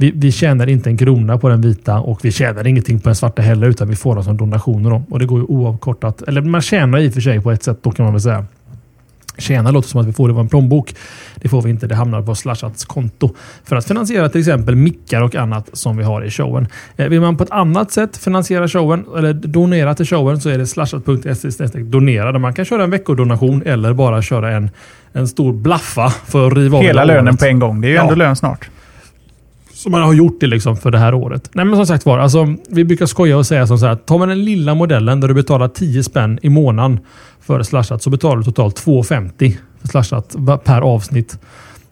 vi, 0.00 0.12
vi 0.14 0.32
tjänar 0.32 0.68
inte 0.68 0.90
en 0.90 0.96
krona 0.96 1.38
på 1.38 1.48
den 1.48 1.60
vita 1.60 1.98
och 1.98 2.24
vi 2.24 2.32
tjänar 2.32 2.66
ingenting 2.66 3.00
på 3.00 3.08
den 3.08 3.16
svarta 3.16 3.42
heller 3.42 3.68
utan 3.68 3.88
vi 3.88 3.96
får 3.96 4.14
dem 4.14 4.24
som 4.24 4.36
donationer. 4.36 4.90
Då. 4.90 5.02
Och 5.10 5.18
det 5.18 5.26
går 5.26 5.38
ju 5.38 5.44
oavkortat. 5.44 6.22
Eller 6.22 6.40
man 6.40 6.60
tjänar 6.60 6.98
i 6.98 7.08
och 7.08 7.14
för 7.14 7.20
sig 7.20 7.40
på 7.40 7.50
ett 7.50 7.62
sätt 7.62 7.78
då 7.82 7.90
kan 7.90 8.04
man 8.04 8.14
väl 8.14 8.22
säga. 8.22 8.44
Tjäna 9.38 9.70
låter 9.70 9.88
som 9.88 10.00
att 10.00 10.06
vi 10.06 10.12
får 10.12 10.28
det 10.28 10.40
en 10.40 10.48
plånbok. 10.48 10.94
Det 11.34 11.48
får 11.48 11.62
vi 11.62 11.70
inte. 11.70 11.86
Det 11.86 11.94
hamnar 11.94 12.22
på 12.22 12.34
Slashats 12.34 12.84
konto. 12.84 13.34
För 13.64 13.76
att 13.76 13.86
finansiera 13.86 14.28
till 14.28 14.40
exempel 14.40 14.76
mickar 14.76 15.22
och 15.22 15.34
annat 15.34 15.68
som 15.72 15.96
vi 15.96 16.04
har 16.04 16.24
i 16.24 16.30
showen. 16.30 16.66
Eh, 16.96 17.08
vill 17.08 17.20
man 17.20 17.36
på 17.36 17.44
ett 17.44 17.50
annat 17.50 17.92
sätt 17.92 18.16
finansiera 18.16 18.68
showen 18.68 19.04
eller 19.16 19.32
donera 19.32 19.94
till 19.94 20.06
showen 20.06 20.40
så 20.40 20.48
är 20.48 20.58
det 20.58 20.66
slashat.se 20.66 21.78
donera 21.78 22.32
där 22.32 22.38
man 22.38 22.54
kan 22.54 22.64
köra 22.64 22.84
en 22.84 22.90
veckodonation 22.90 23.62
eller 23.66 23.92
bara 23.92 24.22
köra 24.22 24.50
en, 24.50 24.70
en 25.12 25.28
stor 25.28 25.52
blaffa 25.52 26.10
för 26.10 26.46
att 26.46 26.56
riva 26.56 26.78
av 26.78 26.84
Hela 26.84 27.04
lönen 27.04 27.36
på 27.36 27.44
en 27.44 27.58
gång. 27.58 27.80
Det 27.80 27.86
är 27.86 27.90
ju 27.90 27.94
ja. 27.94 28.02
ändå 28.02 28.14
lön 28.14 28.36
snart. 28.36 28.68
Så 29.78 29.90
man 29.90 30.02
har 30.02 30.14
gjort 30.14 30.40
det 30.40 30.46
liksom 30.46 30.76
för 30.76 30.90
det 30.90 30.98
här 30.98 31.14
året. 31.14 31.50
Nej 31.52 31.64
men 31.64 31.76
som 31.76 31.86
sagt 31.86 32.06
var, 32.06 32.18
alltså, 32.18 32.54
vi 32.68 32.84
brukar 32.84 33.06
skoja 33.06 33.36
och 33.36 33.46
säga 33.46 33.66
som 33.66 33.78
så 33.78 33.86
här. 33.86 33.94
Tar 33.94 34.18
man 34.18 34.28
den 34.28 34.44
lilla 34.44 34.74
modellen 34.74 35.20
där 35.20 35.28
du 35.28 35.34
betalar 35.34 35.68
10 35.68 36.02
spänn 36.02 36.38
i 36.42 36.48
månaden 36.48 37.00
för 37.40 37.62
slashat 37.62 38.02
så 38.02 38.10
betalar 38.10 38.36
du 38.36 38.42
totalt 38.44 38.84
2,50 38.86 39.56
för 39.80 39.88
slashat 39.88 40.36
per 40.64 40.80
avsnitt. 40.80 41.38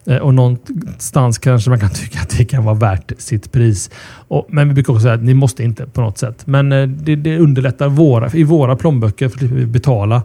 Eh, 0.05 0.17
och 0.17 0.33
någonstans 0.33 1.37
kanske 1.37 1.69
man 1.69 1.79
kan 1.79 1.89
tycka 1.89 2.19
att 2.21 2.37
det 2.37 2.45
kan 2.45 2.65
vara 2.65 2.75
värt 2.75 3.11
sitt 3.17 3.51
pris. 3.51 3.89
Och, 4.27 4.47
men 4.49 4.67
vi 4.67 4.73
brukar 4.73 4.93
också 4.93 5.01
säga 5.01 5.13
att 5.13 5.23
ni 5.23 5.33
måste 5.33 5.63
inte 5.63 5.87
på 5.87 6.01
något 6.01 6.17
sätt. 6.17 6.47
Men 6.47 6.71
eh, 6.71 6.87
det, 6.87 7.15
det 7.15 7.39
underlättar 7.39 7.87
våra, 7.87 8.31
i 8.33 8.43
våra 8.43 8.75
plånböcker 8.75 9.29
för 9.29 9.45
att 9.45 9.51
vi 9.51 9.65
betala 9.65 10.23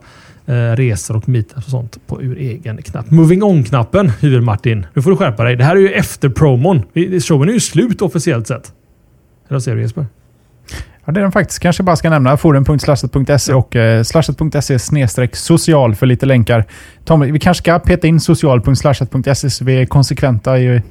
resor 0.53 1.17
och 1.17 1.29
meetups 1.29 1.65
och 1.67 1.71
sånt 1.71 1.99
på 2.07 2.23
ur 2.23 2.39
egen 2.39 2.83
knapp. 2.83 3.11
Moving 3.11 3.43
on-knappen, 3.43 4.13
Huvud-Martin. 4.21 4.87
Nu 4.95 5.03
får 5.03 5.11
du 5.11 5.17
skärpa 5.17 5.45
dig. 5.45 5.57
Det 5.57 5.65
här 5.65 5.77
är 5.77 5.81
ju 5.81 5.93
efter 5.93 6.29
promon. 6.29 6.83
Showen 7.21 7.49
är 7.49 7.53
ju 7.53 7.61
slut 7.61 8.03
officiellt 8.03 8.47
sett. 8.47 8.73
Eller 9.49 9.55
vad 9.55 9.63
säger 9.63 9.77
du 9.77 9.83
Jesper? 9.83 10.07
Ja, 11.05 11.13
det 11.13 11.21
är 11.21 11.23
den 11.23 11.33
faktiskt. 11.33 11.61
Kanske 11.61 11.83
bara 11.83 11.97
ska 11.97 12.11
nämna 12.11 12.37
forum.slashat.se 12.37 13.55
och 13.55 13.77
eh, 13.77 14.03
slashat.se 14.03 14.79
snedstreck 14.79 15.37
social 15.37 15.95
för 15.95 16.07
lite 16.07 16.27
länkar. 16.27 16.65
Tom, 17.05 17.21
vi 17.21 17.39
kanske 17.39 17.63
ska 17.63 17.79
peta 17.79 18.07
in 18.07 18.21
social.slashat.se 18.21 19.51
så 19.51 19.65
vi 19.65 19.81
är 19.81 19.87
konsekventa 19.87 20.59
i 20.59 20.83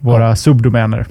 våra 0.00 0.28
ja. 0.28 0.36
subdomäner. 0.36 1.06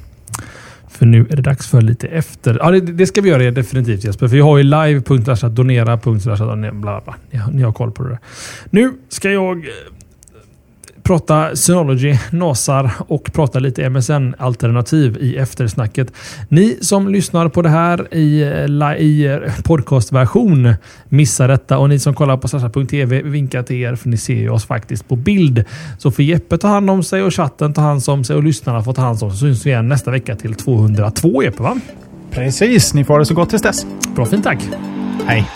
För 0.93 1.05
nu 1.05 1.27
är 1.29 1.35
det 1.35 1.41
dags 1.41 1.67
för 1.67 1.81
lite 1.81 2.07
efter. 2.07 2.57
Ja, 2.61 2.71
det, 2.71 2.79
det 2.79 3.07
ska 3.07 3.21
vi 3.21 3.29
göra 3.29 3.51
definitivt 3.51 4.03
Jesper. 4.03 4.27
För 4.27 4.35
vi 4.35 4.41
har 4.41 4.57
ju 4.57 4.63
live.donera.donera. 4.63 7.01
Ni, 7.31 7.39
ni 7.51 7.63
har 7.63 7.73
koll 7.73 7.91
på 7.91 8.03
det 8.03 8.09
där. 8.09 8.19
Nu 8.69 8.93
ska 9.09 9.31
jag 9.31 9.57
eh, 9.57 9.63
prata 11.03 11.55
Synology, 11.55 12.17
NASAR 12.31 12.91
och 13.07 13.33
prata 13.33 13.59
lite 13.59 13.89
MSN-alternativ 13.89 15.17
i 15.19 15.37
eftersnacket. 15.37 16.13
Ni 16.49 16.77
som 16.81 17.07
lyssnar 17.07 17.49
på 17.49 17.61
det 17.61 17.69
här 17.69 18.13
i, 18.13 18.41
i 18.99 19.39
podcastversion 19.63 20.73
missar 21.09 21.47
detta 21.47 21.77
och 21.77 21.89
ni 21.89 21.99
som 21.99 22.13
kollar 22.13 22.37
på 22.37 22.47
sasha.tv 22.47 23.21
vinkar 23.21 23.63
till 23.63 23.75
er 23.75 23.95
för 23.95 24.09
ni 24.09 24.17
ser 24.17 24.33
ju 24.33 24.49
oss 24.49 24.65
faktiskt 24.65 25.07
på 25.07 25.15
bild. 25.15 25.65
Så 25.97 26.11
får 26.11 26.25
Jeppe 26.25 26.57
ta 26.57 26.67
hand 26.67 26.89
om 26.89 27.03
sig 27.03 27.23
och 27.23 27.33
chatten 27.33 27.73
ta 27.73 27.81
hand 27.81 28.03
om 28.07 28.23
sig 28.23 28.35
och 28.35 28.43
lyssnarna 28.43 28.83
får 28.83 28.93
ta 28.93 29.01
hand 29.01 29.23
om 29.23 29.29
sig 29.31 29.39
så 29.39 29.45
syns 29.45 29.65
vi 29.65 29.69
igen 29.69 29.89
nästa 29.89 30.11
vecka 30.11 30.35
till 30.35 30.55
202 30.55 31.43
Jeppe 31.43 31.63
va? 31.63 31.79
Precis, 32.31 32.93
ni 32.93 33.03
får 33.03 33.13
ha 33.13 33.19
det 33.19 33.25
så 33.25 33.33
gott 33.33 33.49
tills 33.49 33.61
dess. 33.61 33.85
Bra 34.15 34.25
fint 34.25 34.43
tack. 34.43 34.59
Hej. 35.25 35.47